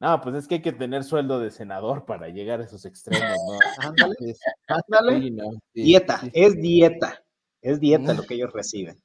No, 0.00 0.20
pues 0.20 0.34
es 0.34 0.48
que 0.48 0.56
hay 0.56 0.62
que 0.62 0.72
tener 0.72 1.04
sueldo 1.04 1.38
de 1.38 1.50
senador 1.50 2.04
para 2.04 2.28
llegar 2.28 2.60
a 2.60 2.64
esos 2.64 2.84
extremos, 2.84 3.38
¿no? 3.46 3.88
Ándale, 3.88 4.34
ándale. 4.66 5.32
dieta, 5.72 6.20
es 6.32 6.60
dieta. 6.60 7.22
Es 7.60 7.78
dieta 7.78 8.12
lo 8.12 8.24
que 8.24 8.34
ellos 8.34 8.52
reciben. 8.52 9.00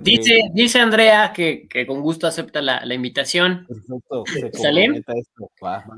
Dice, 0.00 0.50
dice 0.52 0.78
Andrea 0.80 1.32
que, 1.32 1.68
con 1.86 2.02
gusto 2.02 2.26
acepta 2.26 2.60
la, 2.60 2.94
invitación. 2.94 3.66
Perfecto. 3.68 4.24
¿Sale? 4.58 5.04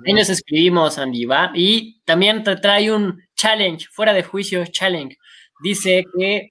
Ahí 0.06 0.12
nos 0.12 0.28
escribimos, 0.28 0.98
Andy, 0.98 1.24
¿va? 1.24 1.50
Y 1.54 2.00
también 2.04 2.44
te 2.44 2.56
trae 2.56 2.92
un 2.92 3.22
challenge, 3.34 3.88
fuera 3.90 4.12
de 4.12 4.22
juicio, 4.22 4.64
challenge. 4.66 5.16
Dice 5.62 6.04
que 6.16 6.50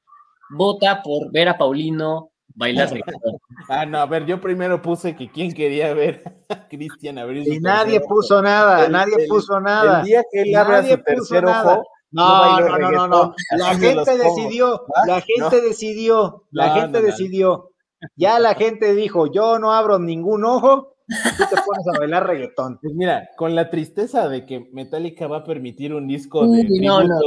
vota 0.49 1.01
por 1.01 1.31
ver 1.31 1.49
a 1.49 1.57
Paulino 1.57 2.30
bailar 2.55 2.89
Ah, 3.69 3.85
no, 3.85 3.99
a 3.99 4.05
ver, 4.05 4.25
yo 4.25 4.41
primero 4.41 4.81
puse 4.81 5.15
que 5.15 5.29
quién 5.29 5.53
quería 5.53 5.93
ver 5.93 6.23
a 6.49 6.67
Cristian 6.67 7.17
abrir 7.17 7.47
Y 7.47 7.59
nadie 7.59 8.01
puso 8.01 8.41
nada, 8.41 8.87
nadie 8.89 9.27
puso 9.27 9.59
nada. 9.59 9.99
El 9.99 10.05
día 10.05 10.23
que 10.31 10.41
él 10.41 10.55
abra 10.55 10.83
su 10.83 10.97
tercer 10.97 11.45
ojo, 11.45 11.83
no, 12.11 12.59
no, 12.59 12.77
no, 12.77 12.91
no, 12.91 13.07
no, 13.07 13.35
La 13.51 13.75
gente 13.75 14.17
decidió, 14.17 14.85
la 15.05 15.21
gente 15.21 15.61
decidió, 15.61 16.45
la 16.51 16.69
gente 16.71 17.01
decidió. 17.01 17.71
Ya 18.15 18.39
la 18.39 18.55
gente 18.55 18.95
dijo, 18.95 19.31
yo 19.31 19.59
no 19.59 19.73
abro 19.73 19.99
ningún 19.99 20.43
ojo, 20.43 20.90
tú 21.37 21.43
te 21.49 21.61
pones 21.65 21.87
a 21.93 21.99
bailar 21.99 22.27
reggaetón. 22.27 22.79
Pues 22.81 22.93
mira, 22.93 23.29
con 23.35 23.55
la 23.55 23.69
tristeza 23.69 24.29
de 24.29 24.45
que 24.45 24.69
Metallica 24.71 25.27
va 25.27 25.37
a 25.37 25.43
permitir 25.43 25.93
un 25.93 26.07
disco 26.07 26.47
de 26.47 26.63
no, 26.81 27.03
no, 27.03 27.19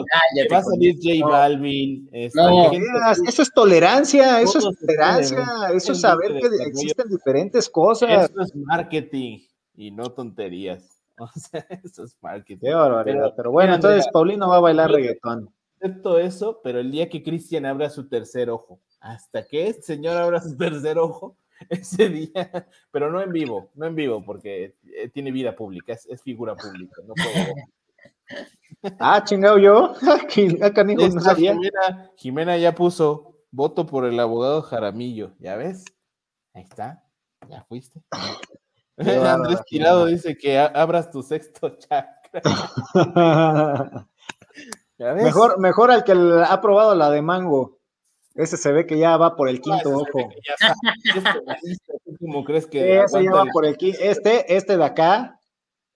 va 0.53 0.59
a 0.59 0.63
salir 0.63 0.97
J 1.03 1.27
Balvin. 1.27 2.09
Este, 2.13 2.41
eso 3.27 3.43
es 3.43 3.53
tolerancia, 3.53 4.41
eso 4.41 4.59
es 4.59 4.79
tolerancia, 4.79 5.45
eso 5.75 5.93
es 5.93 6.01
saber 6.01 6.41
que 6.41 6.49
existen 6.67 7.09
diferentes 7.09 7.69
cosas. 7.69 8.31
Eso 8.31 8.43
es 8.43 8.57
marketing 8.57 9.41
y 9.75 9.91
no 9.91 10.11
tonterías. 10.11 10.91
O 11.17 11.29
sea, 11.33 11.65
eso 11.85 12.03
es 12.03 12.17
marketing. 12.21 12.59
Qué 12.61 12.75
barbaridad. 12.75 13.35
Pero, 13.37 13.53
bueno, 13.53 13.77
entonces 13.77 14.05
Paulino 14.13 14.49
va 14.49 14.57
a 14.57 14.61
bailar 14.61 14.91
reggaetón. 14.91 15.49
Acepto 15.81 16.19
eso, 16.19 16.61
pero 16.65 16.81
el 16.81 16.91
día 16.91 17.09
que 17.09 17.23
Cristian 17.23 17.67
abra 17.67 17.89
su 17.89 18.09
tercer 18.09 18.51
ojo, 18.51 18.81
hasta 18.99 19.47
que 19.47 19.69
este 19.69 19.83
señor 19.83 20.17
abra 20.17 20.43
su 20.43 20.57
tercer 20.57 20.99
ojo, 20.99 21.37
ese 21.69 22.09
día, 22.09 22.69
pero 22.91 23.11
no 23.11 23.21
en 23.21 23.33
vivo, 23.33 23.71
no 23.75 23.87
en 23.87 23.95
vivo, 23.95 24.25
porque 24.25 24.77
eh, 24.85 25.09
tiene 25.09 25.33
vida 25.33 25.55
pública, 25.55 25.93
es, 25.93 26.23
figura 26.23 26.55
pública, 26.55 27.03
no 27.07 27.15
puedo. 27.15 27.55
Ah, 28.99 29.25
chingado 29.25 29.57
yo. 29.57 29.95
Jimena, 32.17 32.59
ya 32.59 32.75
puso 32.75 33.39
voto 33.51 33.87
por 33.87 34.05
el 34.05 34.21
abogado 34.21 34.61
Jaramillo, 34.61 35.33
¿ya 35.39 35.57
ves? 35.57 35.87
Ahí 36.53 36.65
está. 36.65 37.03
¿Ya 37.49 37.65
fuiste? 37.65 38.03
Andrés 38.99 39.61
Tirado 39.67 40.07
dice 40.07 40.37
que 40.37 40.59
abras 40.59 41.11
tu 41.11 41.23
sexto 41.23 41.77
chakra. 41.79 42.43
mejor, 44.99 45.61
mejor 45.61 45.91
al 45.91 46.05
que 46.05 46.13
ha 46.13 46.61
probado 46.61 46.95
la 46.95 47.11
de 47.11 47.23
mango. 47.23 47.74
Ese 48.35 48.57
se 48.57 48.73
ve 48.73 48.87
que 48.87 48.99
ya 48.99 49.17
va 49.17 49.37
por 49.37 49.49
el 49.49 49.61
quinto 49.61 49.91
ojo. 49.91 50.29
¿Cómo 52.21 52.45
crees 52.45 52.67
que 52.67 53.01
Ese 53.01 53.23
ya 53.23 53.31
va 53.33 53.45
por 53.47 53.65
el 53.65 53.77
quinto. 53.77 53.99
Este, 54.01 54.57
este 54.57 54.77
de 54.77 54.85
acá. 54.85 55.39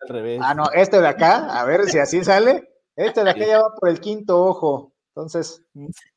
Al 0.01 0.09
revés. 0.09 0.41
Ah, 0.43 0.55
no, 0.55 0.65
este 0.73 1.01
de 1.01 1.09
acá, 1.09 1.59
a 1.59 1.65
ver 1.65 1.85
si 1.87 1.99
así 1.99 2.23
sale. 2.23 2.69
Este 2.95 3.25
de 3.25 3.31
acá 3.31 3.45
ya 3.45 3.61
va 3.61 3.75
por 3.75 3.89
el 3.89 4.01
quinto 4.01 4.45
ojo. 4.45 4.93
Entonces. 5.15 5.65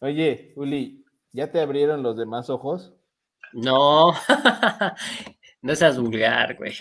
Oye, 0.00 0.52
Uli, 0.56 1.04
¿ya 1.32 1.50
te 1.50 1.60
abrieron 1.60 2.02
los 2.02 2.16
demás 2.16 2.48
ojos? 2.48 2.94
No, 3.52 4.12
no 5.62 5.74
seas 5.74 5.98
vulgar, 5.98 6.56
güey. 6.56 6.74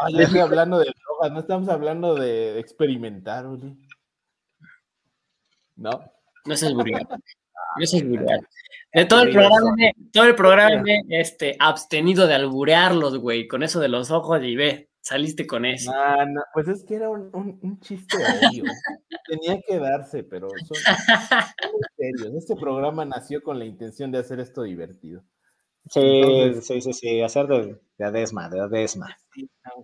Ah, 0.00 0.08
ya 0.10 0.24
estoy 0.24 0.40
hablando 0.40 0.78
de 0.78 0.92
drogas, 0.92 1.32
no 1.32 1.40
estamos 1.40 1.68
hablando 1.68 2.14
de 2.16 2.58
experimentar, 2.58 3.46
Uli. 3.46 3.78
No. 5.76 5.90
No 6.44 6.56
seas 6.56 6.74
vulgar. 6.74 7.06
No 7.78 7.86
seas 7.86 8.04
vulgar. 8.04 8.40
De 8.92 9.04
todo 9.04 9.22
el 9.22 9.32
programa, 9.32 9.76
todo 10.12 10.24
el 10.24 10.34
programa, 10.34 10.82
este, 11.10 11.56
abstenido 11.58 12.26
de 12.26 12.34
alburearlos, 12.34 13.18
güey, 13.18 13.46
con 13.46 13.62
eso 13.62 13.78
de 13.78 13.88
los 13.88 14.10
ojos 14.10 14.42
y 14.42 14.56
ve, 14.56 14.88
saliste 15.00 15.46
con 15.46 15.66
eso. 15.66 15.92
No, 15.92 16.26
no, 16.26 16.42
pues 16.54 16.68
es 16.68 16.84
que 16.84 16.94
era 16.94 17.10
un, 17.10 17.28
un, 17.32 17.80
chiste 17.80 18.16
ahí, 18.16 18.62
Tenía 19.28 19.60
que 19.66 19.78
darse, 19.78 20.24
pero 20.24 20.48
son, 20.48 20.78
serios. 21.96 22.34
Este 22.36 22.56
programa 22.56 23.04
nació 23.04 23.42
con 23.42 23.58
la 23.58 23.66
intención 23.66 24.10
de 24.10 24.18
hacer 24.18 24.40
esto 24.40 24.62
divertido. 24.62 25.22
Sí, 25.90 26.54
sí, 26.62 26.80
sí, 26.80 26.92
sí, 26.92 27.20
hacer 27.20 27.46
de, 27.48 27.78
de 27.98 28.04
Adesma, 28.04 28.48
de 28.48 28.60
Adesma. 28.60 29.16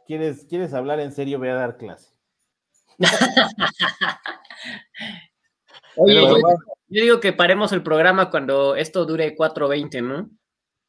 ¿Quieres, 0.06 0.46
¿Quieres 0.48 0.74
hablar 0.74 1.00
en 1.00 1.12
serio? 1.12 1.38
Voy 1.38 1.48
a 1.48 1.54
dar 1.54 1.76
clase. 1.76 2.12
Oye, 5.96 6.20
yo, 6.88 7.02
digo 7.02 7.20
que 7.20 7.32
paremos 7.32 7.72
el 7.72 7.82
programa 7.82 8.30
cuando 8.30 8.76
esto 8.76 9.04
dure 9.04 9.36
4.20, 9.36 10.02
¿no? 10.02 10.30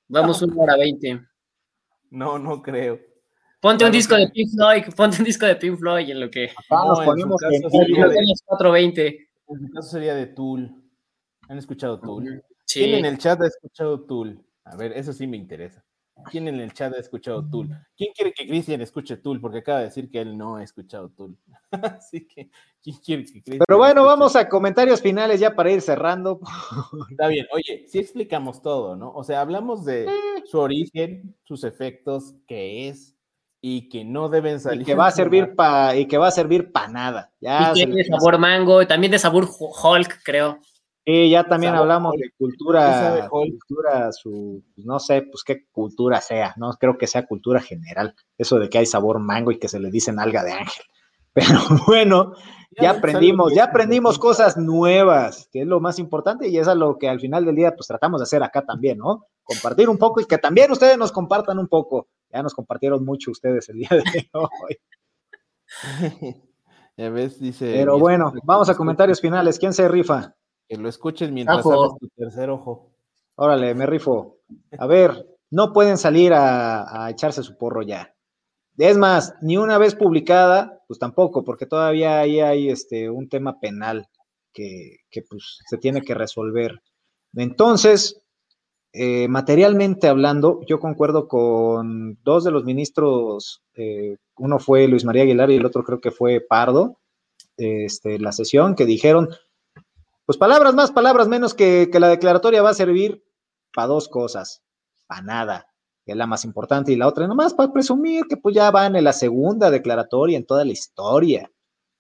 Vamos 0.08 0.42
una 0.42 0.64
hora 0.64 0.78
20. 0.78 1.22
No, 2.12 2.38
no 2.38 2.62
creo. 2.62 3.00
Ponte 3.60 3.86
un 3.86 3.92
disco 3.92 4.16
de 4.16 4.30
Pink 4.30 4.50
Floyd, 4.54 4.84
ponte 4.96 5.18
un 5.20 5.24
disco 5.24 5.46
de 5.46 5.56
Pink 5.56 5.78
Floyd 5.78 6.10
en 6.10 6.20
lo 6.20 6.30
que. 6.30 6.52
Vamos, 6.70 7.00
ponemos 7.06 7.42
en, 7.44 7.62
las 7.62 8.44
4.20. 8.46 9.28
En 9.48 9.60
su 9.60 9.74
caso 9.74 9.90
sería 9.90 10.14
de 10.16 10.28
Tool. 10.28 10.70
¿Han 11.48 11.58
escuchado 11.58 12.00
Tool? 12.00 12.44
Sí. 12.66 12.80
¿Quién 12.82 13.00
en 13.00 13.06
el 13.06 13.18
chat 13.18 13.42
ha 13.42 13.48
escuchado 13.48 14.06
Tool? 14.06 14.44
A 14.66 14.76
ver, 14.76 14.94
eso 14.94 15.14
sí 15.14 15.28
me 15.28 15.38
interesa. 15.38 15.84
¿Quién 16.30 16.48
en 16.48 16.60
el 16.60 16.74
chat 16.74 16.94
ha 16.94 17.00
escuchado 17.00 17.48
Tool? 17.50 17.70
¿Quién 17.96 18.12
quiere 18.14 18.34
que 18.34 18.48
Cristian 18.48 18.82
escuche 18.82 19.18
Tool? 19.18 19.40
Porque 19.40 19.60
acaba 19.60 19.80
de 19.80 19.86
decir 19.86 20.10
que 20.10 20.22
él 20.22 20.38
no 20.38 20.56
ha 20.58 20.64
escuchado 20.64 21.10
Tool. 21.10 21.38
Así 22.00 22.28
que, 22.28 22.50
¿quién 22.82 22.98
quiere 22.98 23.24
que 23.26 23.44
Cristian 23.44 23.66
Pero 23.68 23.78
bueno, 23.78 24.04
vamos 24.04 24.36
a 24.36 24.48
comentarios 24.50 25.02
finales 25.02 25.40
ya 25.40 25.56
para 25.56 25.72
ir 25.72 25.82
cerrando. 25.82 26.40
Está 27.12 27.28
bien, 27.28 27.48
oye, 27.52 27.86
sí 27.88 28.00
explicamos 28.00 28.62
todo, 28.62 28.96
¿no? 28.96 29.12
O 29.14 29.24
sea, 29.24 29.42
hablamos 29.42 29.86
de 29.86 30.08
su 30.46 30.60
origen, 30.60 31.36
sus 31.44 31.64
efectos, 31.64 32.36
qué 32.48 32.90
es 32.90 33.14
y 33.66 33.88
que 33.88 34.04
no 34.04 34.28
deben 34.28 34.60
salir. 34.60 34.82
Y 34.84 34.86
que 34.86 34.96
va 34.96 35.08
a 35.08 35.12
servir 35.12 35.56
para 35.56 35.96
y 35.96 36.06
que 36.06 36.18
va 36.18 36.28
a 36.28 36.32
servir 36.32 36.72
para 36.72 36.90
nada. 36.90 37.32
Ya 37.40 37.72
y 37.74 37.86
de 37.86 38.04
sabor 38.04 38.38
mango, 38.38 38.82
y 38.82 38.86
también 38.86 39.12
de 39.12 39.20
sabor 39.20 39.48
Hulk, 39.48 40.22
creo. 40.24 40.60
Sí, 41.06 41.30
ya 41.30 41.44
también 41.44 41.76
hablamos 41.76 42.14
de 42.14 42.32
cultura, 42.38 43.28
cultura, 43.30 44.12
su, 44.14 44.64
pues, 44.74 44.86
no 44.86 45.00
sé, 45.00 45.24
pues 45.24 45.44
qué 45.44 45.66
cultura 45.70 46.22
sea, 46.22 46.54
no 46.56 46.72
creo 46.80 46.98
que 46.98 47.08
sea 47.08 47.26
cultura 47.26 47.60
general, 47.60 48.16
eso 48.38 48.58
de 48.58 48.70
que 48.70 48.78
hay 48.78 48.86
sabor 48.86 49.20
mango 49.20 49.52
y 49.52 49.60
que 49.60 49.68
se 49.68 49.82
le 49.82 49.92
dicen 49.92 50.18
alga 50.18 50.44
de 50.44 50.54
ángel. 50.54 50.86
Pero 51.34 51.60
bueno, 51.88 52.34
ya, 52.80 52.92
aprendimos, 52.92 53.54
ya 53.54 53.66
aprendimos 53.66 54.18
cosas 54.18 54.56
nuevas, 54.56 55.50
que 55.52 55.62
es 55.62 55.68
lo 55.68 55.82
más 55.82 56.00
importante 56.00 56.48
y 56.48 56.58
es 56.58 56.68
a 56.70 56.76
lo 56.76 56.98
que 56.98 57.10
al 57.10 57.20
final 57.20 57.44
del 57.44 57.56
día 57.56 57.76
pues 57.76 57.88
tratamos 57.88 58.22
de 58.22 58.24
hacer 58.24 58.42
acá 58.42 58.64
también, 58.64 59.00
¿no? 59.00 59.26
Compartir 59.44 59.90
un 59.90 59.98
poco 59.98 60.22
y 60.22 60.26
que 60.26 60.38
también 60.38 60.72
ustedes 60.72 60.98
nos 60.98 61.12
compartan 61.12 61.60
un 61.60 61.68
poco. 61.68 62.08
Ya 62.32 62.42
nos 62.42 62.54
compartieron 62.54 63.04
mucho 63.04 63.32
ustedes 63.32 63.68
el 63.70 63.78
día 63.78 63.90
de 63.92 64.04
hoy. 64.34 64.78
ya 66.98 67.10
ves, 67.10 67.40
dice. 67.40 67.74
Pero 67.74 68.00
bueno, 68.00 68.32
vamos 68.44 68.70
a 68.70 68.76
comentarios 68.76 69.20
finales. 69.20 69.60
¿Quién 69.60 69.74
se 69.74 69.88
rifa? 69.88 70.36
Que 70.68 70.78
lo 70.78 70.90
escuches 70.90 71.32
mientras 71.32 71.66
abres 71.66 71.92
tu 72.00 72.08
tercer 72.16 72.50
ojo. 72.50 72.92
Órale, 73.36 73.74
me 73.76 73.86
rifo. 73.86 74.38
A 74.78 74.88
ver, 74.88 75.28
no 75.50 75.74
pueden 75.74 75.98
salir 75.98 76.34
a, 76.34 77.08
echarse 77.10 77.44
su 77.44 77.58
porro 77.58 77.82
ya. 77.82 78.16
Es 78.78 78.98
más, 78.98 79.36
ni 79.42 79.58
una 79.58 79.78
vez 79.78 79.96
publicada, 79.96 80.82
pues 80.88 81.00
tampoco, 81.00 81.44
porque 81.44 81.66
todavía 81.66 82.20
ahí 82.20 82.40
hay 82.40 82.70
este, 82.70 83.10
un 83.10 83.30
tema 83.30 83.60
penal 83.60 84.08
que, 84.52 84.98
pues, 85.30 85.60
se 85.68 85.78
tiene 85.78 86.02
que 86.02 86.16
resolver. 86.16 86.82
Entonces, 87.36 88.22
eh, 88.94 89.28
materialmente 89.28 90.08
hablando, 90.08 90.62
yo 90.68 90.80
concuerdo 90.80 91.28
con 91.28 92.18
dos 92.24 92.44
de 92.44 92.52
los 92.52 92.64
ministros, 92.64 93.64
eh, 93.76 94.18
uno 94.38 94.60
fue 94.60 94.88
Luis 94.88 95.06
María 95.06 95.24
Aguilar 95.24 95.52
y 95.52 95.56
el 95.56 95.66
otro 95.66 95.84
creo 95.84 96.00
que 96.00 96.12
fue 96.12 96.42
Pardo, 96.42 97.00
este, 97.58 98.20
la 98.20 98.32
sesión, 98.32 98.76
que 98.76 98.86
dijeron, 98.86 99.30
pues 100.26 100.38
palabras 100.38 100.74
más, 100.74 100.92
palabras 100.92 101.28
menos 101.28 101.54
que, 101.54 101.90
la 101.94 102.10
declaratoria 102.10 102.62
va 102.62 102.70
a 102.70 102.76
servir 102.76 103.24
para 103.74 103.88
dos 103.88 104.08
cosas, 104.08 104.64
para 105.08 105.22
nada, 105.22 105.68
que 106.06 106.14
es 106.14 106.18
la 106.18 106.28
más 106.28 106.46
importante, 106.46 106.92
y 106.92 106.96
la 106.96 107.08
otra 107.08 107.28
nomás 107.28 107.54
para 107.54 107.72
presumir 107.72 108.26
que 108.28 108.38
pues 108.38 108.56
ya 108.56 108.72
van 108.72 108.96
en 108.96 109.04
la 109.04 109.14
segunda 109.14 109.70
declaratoria 109.72 110.38
en 110.38 110.46
toda 110.46 110.66
la 110.66 110.72
historia 110.72 111.52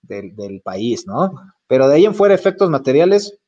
del, 0.01 0.35
del 0.35 0.61
país, 0.61 1.05
¿no? 1.07 1.33
Pero 1.67 1.87
de 1.87 1.95
ahí 1.95 2.05
en 2.05 2.15
fuera 2.15 2.35
efectos 2.35 2.69
materiales 2.69 3.39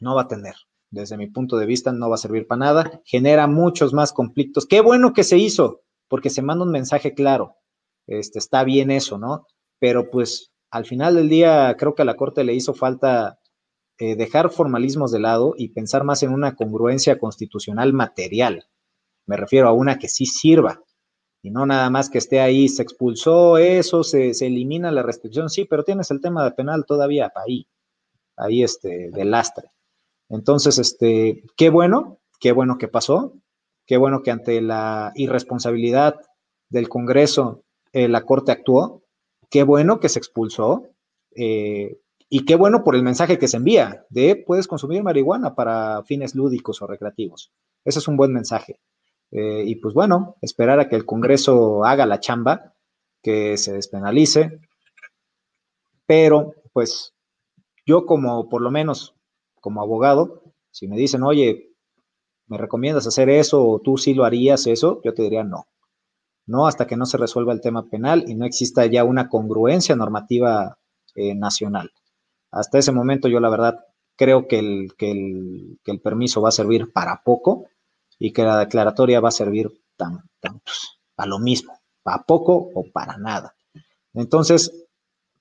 no 0.00 0.14
va 0.14 0.22
a 0.22 0.28
tener. 0.28 0.54
Desde 0.90 1.16
mi 1.16 1.26
punto 1.26 1.56
de 1.56 1.66
vista 1.66 1.92
no 1.92 2.08
va 2.08 2.14
a 2.14 2.18
servir 2.18 2.46
para 2.46 2.60
nada, 2.60 3.00
genera 3.04 3.46
muchos 3.46 3.92
más 3.92 4.12
conflictos. 4.12 4.66
Qué 4.66 4.80
bueno 4.80 5.12
que 5.12 5.24
se 5.24 5.38
hizo, 5.38 5.80
porque 6.08 6.30
se 6.30 6.42
manda 6.42 6.64
un 6.64 6.70
mensaje 6.70 7.14
claro. 7.14 7.56
Este, 8.06 8.38
está 8.38 8.64
bien 8.64 8.90
eso, 8.90 9.18
¿no? 9.18 9.46
Pero 9.80 10.10
pues 10.10 10.52
al 10.70 10.84
final 10.84 11.16
del 11.16 11.28
día 11.28 11.74
creo 11.78 11.94
que 11.94 12.02
a 12.02 12.04
la 12.04 12.16
Corte 12.16 12.44
le 12.44 12.54
hizo 12.54 12.74
falta 12.74 13.38
eh, 13.98 14.16
dejar 14.16 14.50
formalismos 14.50 15.12
de 15.12 15.20
lado 15.20 15.54
y 15.56 15.68
pensar 15.68 16.04
más 16.04 16.22
en 16.22 16.32
una 16.32 16.56
congruencia 16.56 17.18
constitucional 17.18 17.92
material. 17.92 18.66
Me 19.26 19.36
refiero 19.36 19.68
a 19.68 19.72
una 19.72 19.98
que 19.98 20.08
sí 20.08 20.26
sirva 20.26 20.82
y 21.44 21.50
no 21.50 21.66
nada 21.66 21.90
más 21.90 22.08
que 22.08 22.18
esté 22.18 22.40
ahí, 22.40 22.68
se 22.68 22.82
expulsó 22.82 23.58
eso, 23.58 24.02
se, 24.02 24.30
elimina 24.30 24.90
la 24.90 25.02
restricción, 25.02 25.50
sí, 25.50 25.66
pero 25.66 25.84
tienes 25.84 26.10
el 26.10 26.22
tema 26.22 26.42
de 26.42 26.52
penal 26.52 26.86
todavía 26.86 27.30
ahí, 27.36 27.68
ahí 28.36 28.62
este, 28.62 29.10
de 29.10 29.24
lastre. 29.26 29.70
Entonces, 30.30 30.78
este, 30.78 31.44
qué 31.54 31.68
bueno, 31.68 32.18
qué 32.40 32.52
bueno 32.52 32.78
que 32.78 32.88
pasó, 32.88 33.34
qué 33.84 33.98
bueno 33.98 34.22
que 34.22 34.30
ante 34.30 34.62
la 34.62 35.12
irresponsabilidad 35.16 36.18
del 36.70 36.88
Congreso 36.88 37.62
eh, 37.92 38.08
la 38.08 38.24
Corte 38.24 38.50
actuó, 38.50 39.02
qué 39.50 39.64
bueno 39.64 40.00
que 40.00 40.08
se 40.08 40.18
expulsó, 40.18 40.88
eh, 41.36 41.98
y 42.36 42.44
qué 42.44 42.56
bueno 42.56 42.82
por 42.82 42.96
el 42.96 43.04
mensaje 43.04 43.38
que 43.38 43.46
se 43.46 43.58
envía 43.58 44.06
de 44.10 44.34
puedes 44.34 44.66
consumir 44.66 45.04
marihuana 45.04 45.54
para 45.54 46.02
fines 46.02 46.34
lúdicos 46.34 46.82
o 46.82 46.88
recreativos. 46.88 47.52
Ese 47.84 48.00
es 48.00 48.08
un 48.08 48.16
buen 48.16 48.32
mensaje. 48.32 48.80
Eh, 49.30 49.62
y 49.64 49.76
pues 49.76 49.94
bueno, 49.94 50.34
esperar 50.40 50.80
a 50.80 50.88
que 50.88 50.96
el 50.96 51.06
Congreso 51.06 51.84
haga 51.84 52.06
la 52.06 52.18
chamba, 52.18 52.74
que 53.22 53.56
se 53.56 53.72
despenalice. 53.72 54.58
Pero 56.06 56.54
pues 56.72 57.14
yo 57.86 58.04
como, 58.04 58.48
por 58.48 58.62
lo 58.62 58.72
menos 58.72 59.14
como 59.60 59.80
abogado, 59.80 60.42
si 60.72 60.88
me 60.88 60.96
dicen, 60.96 61.22
oye, 61.22 61.70
¿me 62.48 62.58
recomiendas 62.58 63.06
hacer 63.06 63.28
eso 63.28 63.64
o 63.64 63.78
tú 63.78 63.96
sí 63.96 64.12
lo 64.12 64.24
harías 64.24 64.66
eso? 64.66 65.00
Yo 65.04 65.14
te 65.14 65.22
diría 65.22 65.44
no. 65.44 65.68
No 66.46 66.66
hasta 66.66 66.88
que 66.88 66.96
no 66.96 67.06
se 67.06 67.16
resuelva 67.16 67.52
el 67.52 67.60
tema 67.60 67.88
penal 67.88 68.24
y 68.26 68.34
no 68.34 68.44
exista 68.44 68.86
ya 68.86 69.04
una 69.04 69.28
congruencia 69.28 69.94
normativa 69.94 70.78
eh, 71.14 71.36
nacional. 71.36 71.92
Hasta 72.54 72.78
ese 72.78 72.92
momento 72.92 73.26
yo 73.28 73.40
la 73.40 73.50
verdad 73.50 73.84
creo 74.16 74.46
que 74.46 74.60
el, 74.60 74.94
que 74.96 75.10
el, 75.10 76.00
permiso 76.00 76.40
va 76.40 76.50
a 76.50 76.52
servir 76.52 76.92
para 76.92 77.22
poco 77.24 77.66
y 78.18 78.32
que 78.32 78.44
la 78.44 78.60
declaratoria 78.60 79.18
va 79.20 79.28
a 79.28 79.32
servir 79.32 79.82
tan, 79.96 80.22
tan 80.40 80.60
pues, 80.60 80.98
a 81.16 81.26
lo 81.26 81.40
mismo, 81.40 81.80
para 82.04 82.22
poco 82.22 82.70
o 82.74 82.84
para 82.92 83.16
nada. 83.16 83.56
Entonces, 84.12 84.86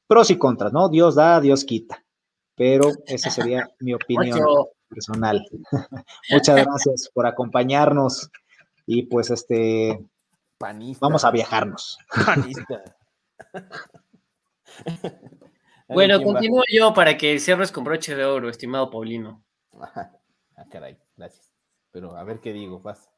pros 0.07 0.31
y 0.31 0.37
contras, 0.37 0.73
¿no? 0.73 0.89
Dios 0.89 1.13
da, 1.13 1.39
Dios 1.39 1.65
quita, 1.65 2.03
pero 2.55 2.89
esa 3.05 3.29
sería 3.29 3.69
mi 3.79 3.93
opinión 3.93 4.39
personal. 4.89 5.45
Muchas 6.31 6.65
gracias 6.65 7.11
por 7.13 7.27
acompañarnos 7.27 8.31
y 8.87 9.03
pues 9.03 9.29
este, 9.29 10.03
vamos 10.99 11.25
a 11.25 11.31
viajarnos. 11.31 11.99
Panista. 12.25 12.83
Bueno, 15.93 16.21
continúo 16.21 16.63
yo 16.71 16.93
para 16.93 17.17
que 17.17 17.39
cierres 17.39 17.71
con 17.71 17.83
broche 17.83 18.15
de 18.15 18.25
oro, 18.25 18.49
estimado 18.49 18.89
Paulino. 18.89 19.43
Ah, 20.55 20.65
caray, 20.69 20.97
gracias. 21.17 21.51
Pero 21.91 22.15
a 22.15 22.23
ver 22.23 22.39
qué 22.39 22.53
digo, 22.53 22.79
vas. 22.79 23.09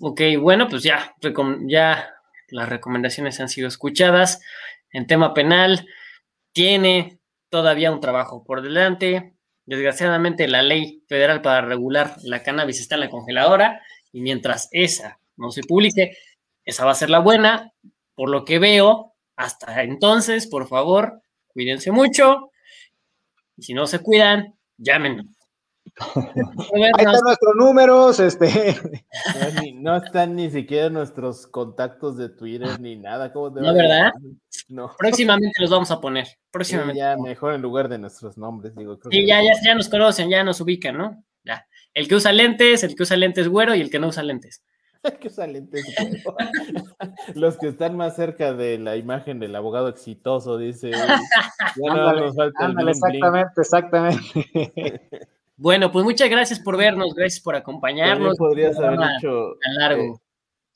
Ok, 0.00 0.20
bueno, 0.40 0.68
pues 0.68 0.84
ya, 0.84 1.16
ya 1.66 2.14
las 2.48 2.68
recomendaciones 2.68 3.40
han 3.40 3.48
sido 3.48 3.66
escuchadas. 3.66 4.40
En 4.92 5.06
tema 5.06 5.34
penal, 5.34 5.86
tiene 6.52 7.20
todavía 7.48 7.90
un 7.90 8.00
trabajo 8.00 8.44
por 8.44 8.62
delante. 8.62 9.34
Desgraciadamente, 9.66 10.48
la 10.48 10.62
ley 10.62 11.04
federal 11.08 11.42
para 11.42 11.60
regular 11.60 12.16
la 12.22 12.42
cannabis 12.42 12.80
está 12.80 12.94
en 12.94 13.02
la 13.02 13.10
congeladora 13.10 13.82
y 14.12 14.20
mientras 14.20 14.68
esa 14.72 15.20
no 15.36 15.50
se 15.50 15.62
publique, 15.62 16.16
esa 16.64 16.84
va 16.84 16.92
a 16.92 16.96
ser 16.96 17.10
la 17.10 17.18
buena. 17.18 17.72
Por 18.14 18.30
lo 18.30 18.44
que 18.44 18.58
veo, 18.58 19.14
hasta 19.36 19.82
entonces, 19.82 20.46
por 20.46 20.68
favor, 20.68 21.22
cuídense 21.52 21.90
mucho. 21.90 22.50
Y 23.56 23.62
si 23.62 23.74
no 23.74 23.86
se 23.86 24.00
cuidan, 24.00 24.54
llámenos. 24.78 25.26
Ahí 26.74 26.82
están 26.82 27.20
nuestros 27.22 27.54
números, 27.56 28.20
este. 28.20 28.76
No, 29.74 29.96
están 29.96 30.36
ni 30.36 30.50
siquiera 30.50 30.90
nuestros 30.90 31.46
contactos 31.46 32.16
de 32.16 32.28
Twitter 32.28 32.78
ni 32.80 32.96
nada. 32.96 33.32
¿Cómo 33.32 33.50
no, 33.50 33.74
¿verdad? 33.74 34.12
No. 34.68 34.94
Próximamente 34.98 35.60
los 35.60 35.70
vamos 35.70 35.90
a 35.90 36.00
poner. 36.00 36.28
Próximamente. 36.50 36.98
ya 36.98 37.16
mejor 37.16 37.54
en 37.54 37.62
lugar 37.62 37.88
de 37.88 37.98
nuestros 37.98 38.36
nombres, 38.36 38.74
digo. 38.76 38.98
sí, 39.10 39.26
ya, 39.26 39.42
ya, 39.42 39.52
ya 39.64 39.74
nos 39.74 39.88
conocen, 39.88 40.28
ya 40.30 40.44
nos 40.44 40.60
ubican, 40.60 40.96
¿no? 40.96 41.24
Ya. 41.44 41.66
El 41.94 42.08
que 42.08 42.14
usa 42.14 42.32
lentes, 42.32 42.84
el 42.84 42.94
que 42.94 43.02
usa 43.02 43.16
lentes 43.16 43.48
güero 43.48 43.74
y 43.74 43.80
el 43.80 43.90
que 43.90 43.98
no 43.98 44.08
usa 44.08 44.22
lentes. 44.22 44.62
Que 45.20 45.30
güero. 45.30 46.36
Los 47.34 47.56
que 47.56 47.68
están 47.68 47.96
más 47.96 48.16
cerca 48.16 48.52
de 48.52 48.78
la 48.78 48.96
imagen 48.96 49.38
del 49.38 49.56
abogado 49.56 49.88
exitoso, 49.88 50.58
dice. 50.58 50.90
Ya 51.76 51.94
no 51.94 52.12
nos 52.14 52.34
falta 52.34 52.66
el 52.66 52.88
exactamente, 52.88 53.60
exactamente. 53.60 55.28
Bueno, 55.56 55.92
pues 55.92 56.04
muchas 56.04 56.28
gracias 56.28 56.58
por 56.58 56.76
vernos, 56.76 57.14
gracias 57.14 57.40
por 57.40 57.54
acompañarnos. 57.54 58.36
También 58.36 58.72
podrías 58.72 58.78
haber 58.78 58.98
dicho. 58.98 59.56
largo. 59.78 60.02
Eh, 60.02 60.20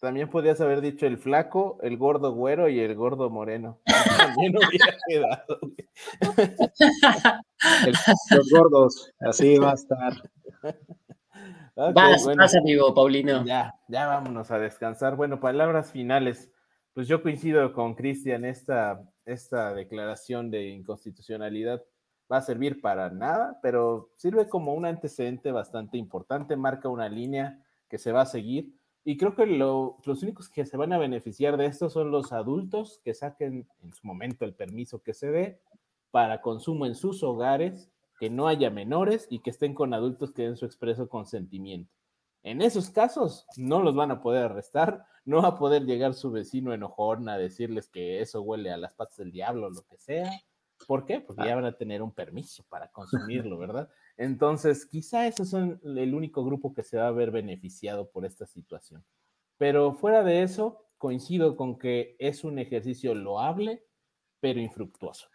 también 0.00 0.28
podrías 0.28 0.60
haber 0.60 0.82
dicho 0.82 1.06
el 1.06 1.18
flaco, 1.18 1.78
el 1.82 1.96
gordo 1.96 2.32
güero 2.32 2.68
y 2.68 2.78
el 2.78 2.94
gordo 2.94 3.30
moreno. 3.30 3.80
También 4.18 4.54
hubiera 4.56 4.94
quedado. 5.08 5.60
los 8.30 8.50
gordos, 8.50 9.10
así 9.20 9.56
va 9.56 9.70
a 9.70 9.74
estar. 9.74 10.12
Vas, 11.76 12.24
vas, 12.36 12.54
amigo 12.54 12.94
Paulino. 12.94 13.44
Ya, 13.44 13.74
ya 13.88 14.06
vámonos 14.06 14.50
a 14.50 14.58
descansar. 14.58 15.16
Bueno, 15.16 15.40
palabras 15.40 15.90
finales. 15.90 16.50
Pues 16.92 17.08
yo 17.08 17.22
coincido 17.22 17.72
con 17.72 17.94
Cristian 17.94 18.44
esta, 18.44 19.02
esta 19.24 19.74
declaración 19.74 20.50
de 20.50 20.68
inconstitucionalidad 20.68 21.82
va 22.30 22.38
a 22.38 22.42
servir 22.42 22.80
para 22.80 23.10
nada, 23.10 23.58
pero 23.62 24.10
sirve 24.16 24.48
como 24.48 24.74
un 24.74 24.86
antecedente 24.86 25.52
bastante 25.52 25.98
importante, 25.98 26.56
marca 26.56 26.88
una 26.88 27.08
línea 27.08 27.62
que 27.88 27.98
se 27.98 28.12
va 28.12 28.22
a 28.22 28.26
seguir. 28.26 28.74
Y 29.04 29.16
creo 29.18 29.34
que 29.34 29.46
los 29.46 30.22
únicos 30.22 30.48
que 30.48 30.64
se 30.64 30.76
van 30.76 30.92
a 30.92 30.98
beneficiar 30.98 31.56
de 31.56 31.66
esto 31.66 31.90
son 31.90 32.10
los 32.10 32.32
adultos 32.32 33.00
que 33.04 33.12
saquen 33.12 33.68
en 33.82 33.92
su 33.92 34.06
momento 34.06 34.44
el 34.46 34.54
permiso 34.54 35.02
que 35.02 35.12
se 35.12 35.30
dé 35.30 35.60
para 36.10 36.40
consumo 36.40 36.86
en 36.86 36.94
sus 36.94 37.22
hogares, 37.22 37.90
que 38.18 38.30
no 38.30 38.48
haya 38.48 38.70
menores 38.70 39.26
y 39.30 39.40
que 39.40 39.50
estén 39.50 39.74
con 39.74 39.94
adultos 39.94 40.32
que 40.32 40.42
den 40.42 40.56
su 40.56 40.66
expreso 40.66 41.08
consentimiento. 41.08 41.92
En 42.42 42.62
esos 42.62 42.90
casos 42.90 43.46
no 43.56 43.82
los 43.82 43.94
van 43.94 44.10
a 44.10 44.20
poder 44.20 44.44
arrestar, 44.44 45.06
no 45.24 45.42
va 45.42 45.48
a 45.48 45.58
poder 45.58 45.84
llegar 45.84 46.14
su 46.14 46.30
vecino 46.30 46.74
enojón 46.74 47.28
a 47.28 47.38
decirles 47.38 47.88
que 47.88 48.20
eso 48.20 48.42
huele 48.42 48.70
a 48.70 48.76
las 48.76 48.92
patas 48.92 49.16
del 49.16 49.32
diablo 49.32 49.66
o 49.66 49.70
lo 49.70 49.82
que 49.86 49.98
sea 49.98 50.30
¿Por 50.86 51.06
qué? 51.06 51.20
Porque 51.20 51.44
ya 51.44 51.54
van 51.54 51.64
a 51.64 51.76
tener 51.76 52.02
un 52.02 52.12
permiso 52.12 52.64
para 52.68 52.90
consumirlo, 52.90 53.58
¿verdad? 53.58 53.88
Entonces, 54.16 54.86
quizá 54.86 55.26
esos 55.26 55.48
son 55.48 55.80
el 55.84 56.14
único 56.14 56.44
grupo 56.44 56.74
que 56.74 56.82
se 56.82 56.98
va 56.98 57.08
a 57.08 57.12
ver 57.12 57.30
beneficiado 57.30 58.10
por 58.10 58.24
esta 58.24 58.46
situación. 58.46 59.04
Pero 59.56 59.94
fuera 59.94 60.22
de 60.22 60.42
eso, 60.42 60.86
coincido 60.98 61.56
con 61.56 61.78
que 61.78 62.16
es 62.18 62.44
un 62.44 62.58
ejercicio 62.58 63.14
loable, 63.14 63.84
pero 64.40 64.60
infructuoso. 64.60 65.28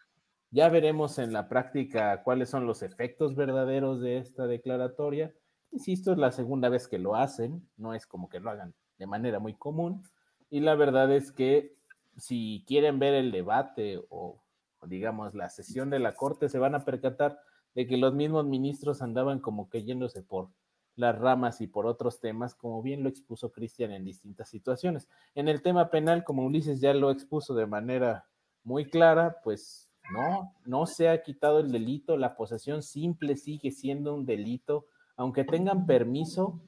Ya 0.52 0.70
veremos 0.70 1.20
en 1.20 1.34
la 1.34 1.48
práctica 1.48 2.24
cuáles 2.24 2.50
son 2.50 2.66
los 2.66 2.82
efectos 2.82 3.36
verdaderos 3.36 4.02
de 4.02 4.18
esta 4.18 4.48
declaratoria. 4.48 5.34
Insisto, 5.72 6.12
es 6.12 6.18
la 6.18 6.32
segunda 6.32 6.70
vez 6.70 6.88
que 6.88 6.98
lo 6.98 7.16
hacen, 7.16 7.70
no 7.78 7.94
es 7.94 8.08
como 8.08 8.30
que 8.30 8.40
lo 8.40 8.50
hagan 8.50 8.74
de 8.98 9.08
manera 9.08 9.40
muy 9.40 9.54
común. 9.54 10.04
Y 10.50 10.62
la 10.62 10.76
verdad 10.76 11.12
es 11.12 11.32
que 11.32 11.76
si 12.18 12.64
quieren 12.68 12.98
ver 13.00 13.14
el 13.14 13.32
debate 13.32 14.02
o 14.10 14.42
digamos, 14.88 15.36
la 15.36 15.50
sesión 15.50 15.90
de 15.90 16.00
la 16.00 16.16
Corte, 16.16 16.50
se 16.50 16.60
van 16.60 16.76
a 16.76 16.86
percatar 16.86 17.40
de 17.76 17.88
que 17.88 17.98
los 17.98 18.14
mismos 18.14 18.46
ministros 18.46 19.02
andaban 19.02 19.40
como 19.40 19.70
que 19.70 19.84
yéndose 19.84 20.24
por 20.24 20.50
las 20.96 21.18
ramas 21.18 21.62
y 21.62 21.68
por 21.68 21.86
otros 21.86 22.20
temas, 22.20 22.56
como 22.56 22.82
bien 22.82 23.04
lo 23.04 23.10
expuso 23.10 23.52
Cristian 23.52 23.92
en 23.92 24.04
distintas 24.04 24.50
situaciones. 24.50 25.08
En 25.34 25.48
el 25.48 25.62
tema 25.62 25.90
penal, 25.90 26.24
como 26.24 26.46
Ulises 26.46 26.82
ya 26.82 26.94
lo 26.94 27.12
expuso 27.12 27.54
de 27.54 27.68
manera 27.68 28.26
muy 28.64 28.90
clara, 28.90 29.38
pues 29.44 29.89
no, 30.12 30.54
no 30.66 30.86
se 30.86 31.10
ha 31.10 31.22
quitado 31.22 31.60
el 31.60 31.72
delito, 31.72 32.18
la 32.18 32.36
posesión 32.36 32.84
simple 32.84 33.36
sigue 33.36 33.72
siendo 33.72 34.14
un 34.14 34.26
delito, 34.26 34.86
aunque 35.16 35.44
tengan 35.44 35.86
permiso, 35.86 36.60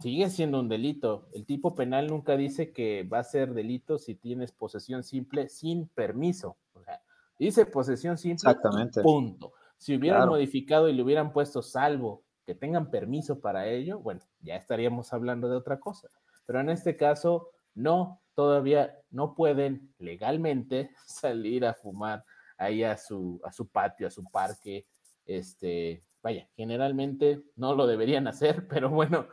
sigue 0.00 0.30
siendo 0.30 0.60
un 0.60 0.68
delito. 0.68 1.28
El 1.32 1.44
tipo 1.44 1.74
penal 1.74 2.06
nunca 2.06 2.36
dice 2.36 2.72
que 2.72 3.02
va 3.02 3.18
a 3.18 3.24
ser 3.24 3.54
delito 3.54 3.98
si 3.98 4.14
tienes 4.14 4.52
posesión 4.52 5.02
simple 5.02 5.48
sin 5.48 5.88
permiso. 5.88 6.56
O 6.74 6.82
sea, 6.82 7.00
Dice 7.40 7.64
posesión 7.64 8.18
simple. 8.18 8.50
Exactamente. 8.50 9.00
Punto. 9.00 9.54
Si 9.78 9.96
hubieran 9.96 10.28
modificado 10.28 10.90
y 10.90 10.92
le 10.92 11.02
hubieran 11.02 11.32
puesto 11.32 11.62
salvo 11.62 12.22
que 12.44 12.54
tengan 12.54 12.90
permiso 12.90 13.40
para 13.40 13.66
ello, 13.66 13.98
bueno, 13.98 14.20
ya 14.42 14.56
estaríamos 14.56 15.14
hablando 15.14 15.48
de 15.48 15.56
otra 15.56 15.80
cosa. 15.80 16.10
Pero 16.44 16.60
en 16.60 16.68
este 16.68 16.98
caso, 16.98 17.48
no, 17.74 18.20
todavía 18.34 18.94
no 19.10 19.34
pueden 19.34 19.90
legalmente 19.98 20.90
salir 21.06 21.64
a 21.64 21.72
fumar 21.72 22.26
ahí 22.60 22.84
a 22.84 22.96
su, 22.96 23.40
a 23.44 23.52
su 23.52 23.68
patio, 23.68 24.06
a 24.06 24.10
su 24.10 24.24
parque. 24.24 24.86
Este, 25.24 26.02
vaya, 26.22 26.48
generalmente 26.56 27.42
no 27.56 27.74
lo 27.74 27.86
deberían 27.86 28.28
hacer, 28.28 28.68
pero 28.68 28.90
bueno, 28.90 29.26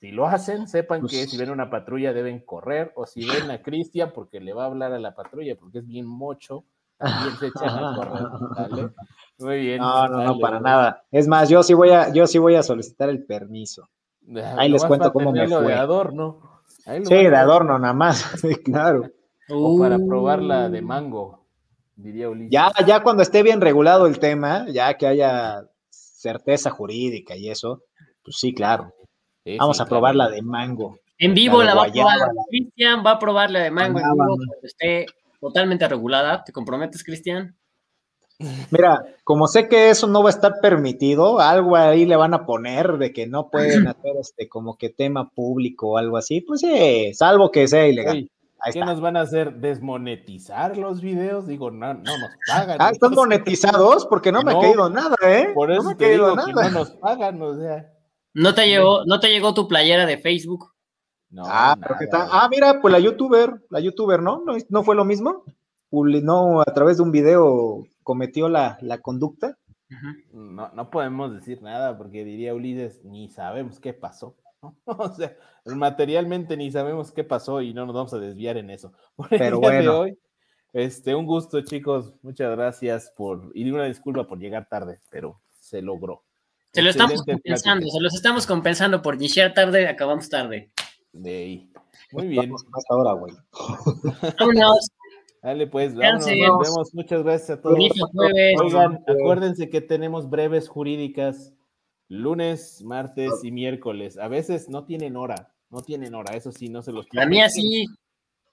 si 0.00 0.12
lo 0.12 0.26
hacen, 0.26 0.68
sepan 0.68 1.02
que 1.02 1.08
si 1.08 1.36
pues 1.36 1.38
ven 1.38 1.50
una 1.50 1.70
patrulla 1.70 2.12
deben 2.12 2.40
correr, 2.40 2.92
o 2.94 3.06
si 3.06 3.26
ven 3.26 3.50
a 3.50 3.62
Cristian, 3.62 4.12
porque 4.14 4.40
le 4.40 4.54
va 4.54 4.64
a 4.64 4.66
hablar 4.66 4.92
a 4.92 4.98
la 4.98 5.14
patrulla, 5.14 5.56
porque 5.56 5.78
es 5.78 5.86
bien 5.86 6.06
mocho, 6.06 6.64
Muy 9.38 9.60
bien. 9.60 9.78
No, 9.78 10.08
no, 10.08 10.24
no, 10.24 10.38
para 10.40 10.58
nada. 10.58 11.04
Es 11.12 11.28
más, 11.28 11.48
yo 11.48 11.62
sí 11.62 11.72
voy 11.72 11.90
a, 11.90 12.12
yo 12.12 12.26
sí 12.26 12.38
voy 12.38 12.56
a 12.56 12.64
solicitar 12.64 13.08
el 13.08 13.24
permiso. 13.24 13.88
Ahí 14.56 14.68
les 14.68 14.84
cuento 14.84 15.12
cómo 15.12 15.30
me 15.32 15.48
fue. 15.48 15.68
De 15.68 15.74
adorno. 15.74 16.62
sí, 16.84 17.14
de 17.14 17.36
adorno 17.36 17.78
nada 17.78 17.94
más, 17.94 18.42
claro. 18.64 19.04
O 19.48 19.78
para 19.78 19.96
probarla 19.96 20.68
de 20.68 20.82
mango, 20.82 21.47
diría 21.98 22.30
Ulises. 22.30 22.50
Ya, 22.50 22.72
ya 22.86 23.02
cuando 23.02 23.22
esté 23.22 23.42
bien 23.42 23.60
regulado 23.60 24.06
el 24.06 24.18
tema, 24.18 24.66
ya 24.70 24.94
que 24.94 25.06
haya 25.06 25.64
certeza 25.90 26.70
jurídica 26.70 27.36
y 27.36 27.50
eso, 27.50 27.82
pues 28.22 28.36
sí, 28.38 28.54
claro. 28.54 28.94
Vamos 29.58 29.80
a 29.80 29.86
probarla 29.86 30.28
de 30.28 30.42
mango. 30.42 30.98
En 31.18 31.34
vivo 31.34 31.62
la, 31.62 31.74
va 31.74 31.84
a 31.84 31.92
probar. 31.92 32.18
Cristian 32.50 33.04
va 33.04 33.12
a 33.12 33.18
probar 33.18 33.50
la 33.50 33.60
de 33.60 33.70
mango 33.70 33.98
en 33.98 34.04
vivo 34.04 34.26
cuando 34.26 34.44
esté 34.62 35.06
totalmente 35.40 35.88
regulada. 35.88 36.44
¿Te 36.44 36.52
comprometes, 36.52 37.02
Cristian? 37.02 37.56
Mira, 38.70 39.04
como 39.24 39.48
sé 39.48 39.68
que 39.68 39.90
eso 39.90 40.06
no 40.06 40.22
va 40.22 40.28
a 40.28 40.32
estar 40.32 40.60
permitido, 40.62 41.40
algo 41.40 41.74
ahí 41.76 42.04
le 42.04 42.14
van 42.14 42.34
a 42.34 42.46
poner 42.46 42.98
de 42.98 43.12
que 43.12 43.26
no 43.26 43.50
pueden 43.50 43.88
hacer 43.88 44.12
este 44.20 44.48
como 44.48 44.76
que 44.76 44.90
tema 44.90 45.30
público 45.30 45.90
o 45.90 45.98
algo 45.98 46.16
así, 46.16 46.40
pues 46.40 46.60
sí, 46.60 47.12
salvo 47.14 47.50
que 47.50 47.66
sea 47.66 47.88
ilegal. 47.88 48.30
¿Qué 48.72 48.80
nos 48.80 49.00
van 49.00 49.16
a 49.16 49.22
hacer? 49.22 49.54
¿Desmonetizar 49.54 50.76
los 50.76 51.00
videos? 51.00 51.46
Digo, 51.46 51.70
no, 51.70 51.94
no 51.94 52.18
nos 52.18 52.30
pagan. 52.46 52.76
Ah, 52.80 52.90
están 52.90 53.14
monetizados 53.14 54.06
porque 54.06 54.32
no 54.32 54.42
me 54.44 54.52
ha 54.52 54.60
caído 54.60 54.90
nada, 54.90 55.16
¿eh? 55.24 55.52
Por 55.54 55.70
eso 55.70 55.82
no 55.82 55.96
te 55.96 56.10
digo 56.10 56.36
que 56.44 56.52
no 56.52 56.70
nos 56.70 56.90
pagan, 56.90 57.40
o 57.40 57.56
sea. 57.56 57.92
¿No 58.34 58.54
te 58.54 58.66
llegó, 58.66 59.04
no 59.06 59.20
te 59.20 59.28
llegó 59.28 59.54
tu 59.54 59.68
playera 59.68 60.06
de 60.06 60.18
Facebook? 60.18 60.72
ah, 61.44 61.76
ah, 62.12 62.48
mira, 62.50 62.80
pues 62.80 62.92
la 62.92 62.98
youtuber, 62.98 63.62
la 63.70 63.80
youtuber, 63.80 64.22
¿no? 64.22 64.42
¿No, 64.68 64.82
fue 64.82 64.94
lo 64.94 65.04
mismo? 65.04 65.44
No, 65.90 66.60
a 66.60 66.74
través 66.74 66.98
de 66.98 67.02
un 67.02 67.12
video 67.12 67.84
cometió 68.02 68.48
la, 68.48 68.78
conducta. 69.02 69.56
No, 70.32 70.70
no 70.74 70.90
podemos 70.90 71.32
decir 71.32 71.62
nada 71.62 71.96
porque 71.96 72.24
diría 72.24 72.54
Ulises, 72.54 73.04
ni 73.04 73.28
sabemos 73.28 73.80
qué 73.80 73.92
pasó. 73.92 74.36
O 74.86 75.12
sea, 75.14 75.36
materialmente 75.64 76.56
ni 76.56 76.70
sabemos 76.70 77.12
qué 77.12 77.24
pasó 77.24 77.60
y 77.60 77.74
no 77.74 77.86
nos 77.86 77.94
vamos 77.94 78.14
a 78.14 78.18
desviar 78.18 78.56
en 78.56 78.70
eso. 78.70 78.92
Pero 79.30 79.60
bueno. 79.60 80.00
hoy, 80.00 80.18
este, 80.72 81.14
un 81.14 81.26
gusto, 81.26 81.60
chicos. 81.62 82.14
Muchas 82.22 82.50
gracias 82.56 83.12
por, 83.16 83.50
y 83.54 83.70
una 83.70 83.84
disculpa 83.84 84.26
por 84.26 84.38
llegar 84.38 84.68
tarde, 84.68 85.00
pero 85.10 85.40
se 85.60 85.80
logró. 85.82 86.24
Se 86.72 86.82
lo 86.82 86.90
estamos 86.90 87.22
compensando, 87.22 87.86
se 87.88 88.00
los 88.00 88.14
estamos 88.14 88.46
compensando 88.46 89.00
por 89.00 89.18
llegar 89.18 89.54
tarde, 89.54 89.88
acabamos 89.88 90.28
tarde. 90.28 90.70
De 91.12 91.30
ahí. 91.30 91.72
Muy 92.12 92.28
bien. 92.28 92.52
Hasta 92.52 92.94
ahora, 92.94 93.12
güey. 93.12 93.34
Vámonos. 94.38 94.90
Dale, 95.42 95.66
pues, 95.68 95.94
vámonos, 95.94 96.26
nos 96.26 96.68
vemos. 96.68 96.94
Muchas 96.94 97.22
gracias 97.22 97.50
a 97.58 97.62
todos. 97.62 97.78
Oigan, 98.60 99.04
acuérdense 99.06 99.70
que 99.70 99.80
tenemos 99.80 100.28
breves 100.28 100.68
jurídicas 100.68 101.54
lunes, 102.08 102.82
martes 102.82 103.44
y 103.44 103.52
miércoles. 103.52 104.18
A 104.18 104.28
veces 104.28 104.68
no 104.68 104.84
tienen 104.84 105.16
hora. 105.16 105.52
No 105.70 105.82
tienen 105.82 106.14
hora, 106.14 106.34
eso 106.34 106.50
sí, 106.50 106.70
no 106.70 106.82
se 106.82 106.92
los 106.92 107.06
La 107.12 107.26
mía 107.26 107.48
sí. 107.50 107.86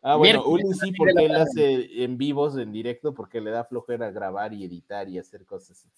Ah, 0.02 0.18
bueno, 0.18 0.44
Uli 0.46 0.72
sí, 0.74 0.92
porque 0.92 1.26
él 1.26 1.36
hace 1.36 2.04
en 2.04 2.18
vivos, 2.18 2.58
en 2.58 2.72
directo, 2.72 3.14
porque 3.16 3.42
le 3.42 3.52
da 3.52 3.64
flojera 3.64 4.12
grabar 4.12 4.54
y 4.54 4.66
editar 4.66 5.10
y 5.10 5.18
hacer 5.18 5.46
cosas 5.46 5.72
así. 5.72 5.90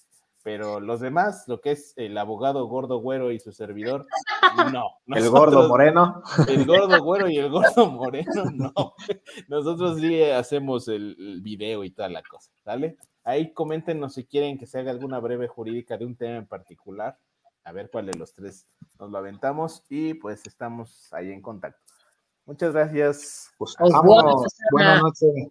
Pero 0.44 0.80
los 0.80 1.02
demás, 1.02 1.44
lo 1.48 1.60
que 1.60 1.72
es 1.72 1.94
el 1.98 2.18
abogado 2.18 2.66
gordo 2.68 3.00
güero 3.00 3.32
y 3.32 3.40
su 3.40 3.52
servidor, 3.52 4.06
no. 4.74 4.92
El 5.08 5.30
gordo 5.30 5.68
moreno. 5.68 6.22
El 6.48 6.66
gordo 6.66 7.04
güero 7.04 7.30
y 7.30 7.38
el 7.38 7.50
gordo 7.50 7.92
moreno, 7.92 8.46
no. 8.54 8.94
Nosotros 9.50 10.00
sí 10.00 10.24
hacemos 10.24 10.88
el, 10.88 11.18
el 11.20 11.42
video 11.42 11.84
y 11.84 11.90
toda 11.90 12.08
la 12.08 12.22
cosa, 12.22 12.52
¿sale? 12.64 12.96
Ahí 13.26 13.52
coméntenos 13.52 14.14
si 14.14 14.24
quieren 14.24 14.58
que 14.58 14.68
se 14.68 14.80
haga 14.80 14.92
alguna 14.92 15.20
breve 15.20 15.48
jurídica 15.48 15.98
de 15.98 16.06
un 16.06 16.16
tema 16.16 16.38
en 16.38 16.48
particular 16.48 17.18
a 17.68 17.72
ver 17.74 17.90
cuál 17.92 18.06
de 18.06 18.14
los 18.14 18.34
tres 18.34 18.66
nos 18.98 19.12
lo 19.12 19.18
aventamos 19.18 19.84
y 19.90 20.14
pues 20.14 20.48
estamos 20.48 21.12
ahí 21.12 21.32
en 21.32 21.42
contacto. 21.42 21.82
Muchas 22.46 22.72
gracias. 22.72 23.52
Pues, 23.58 23.76
Buenas 24.72 25.02
noches. 25.02 25.50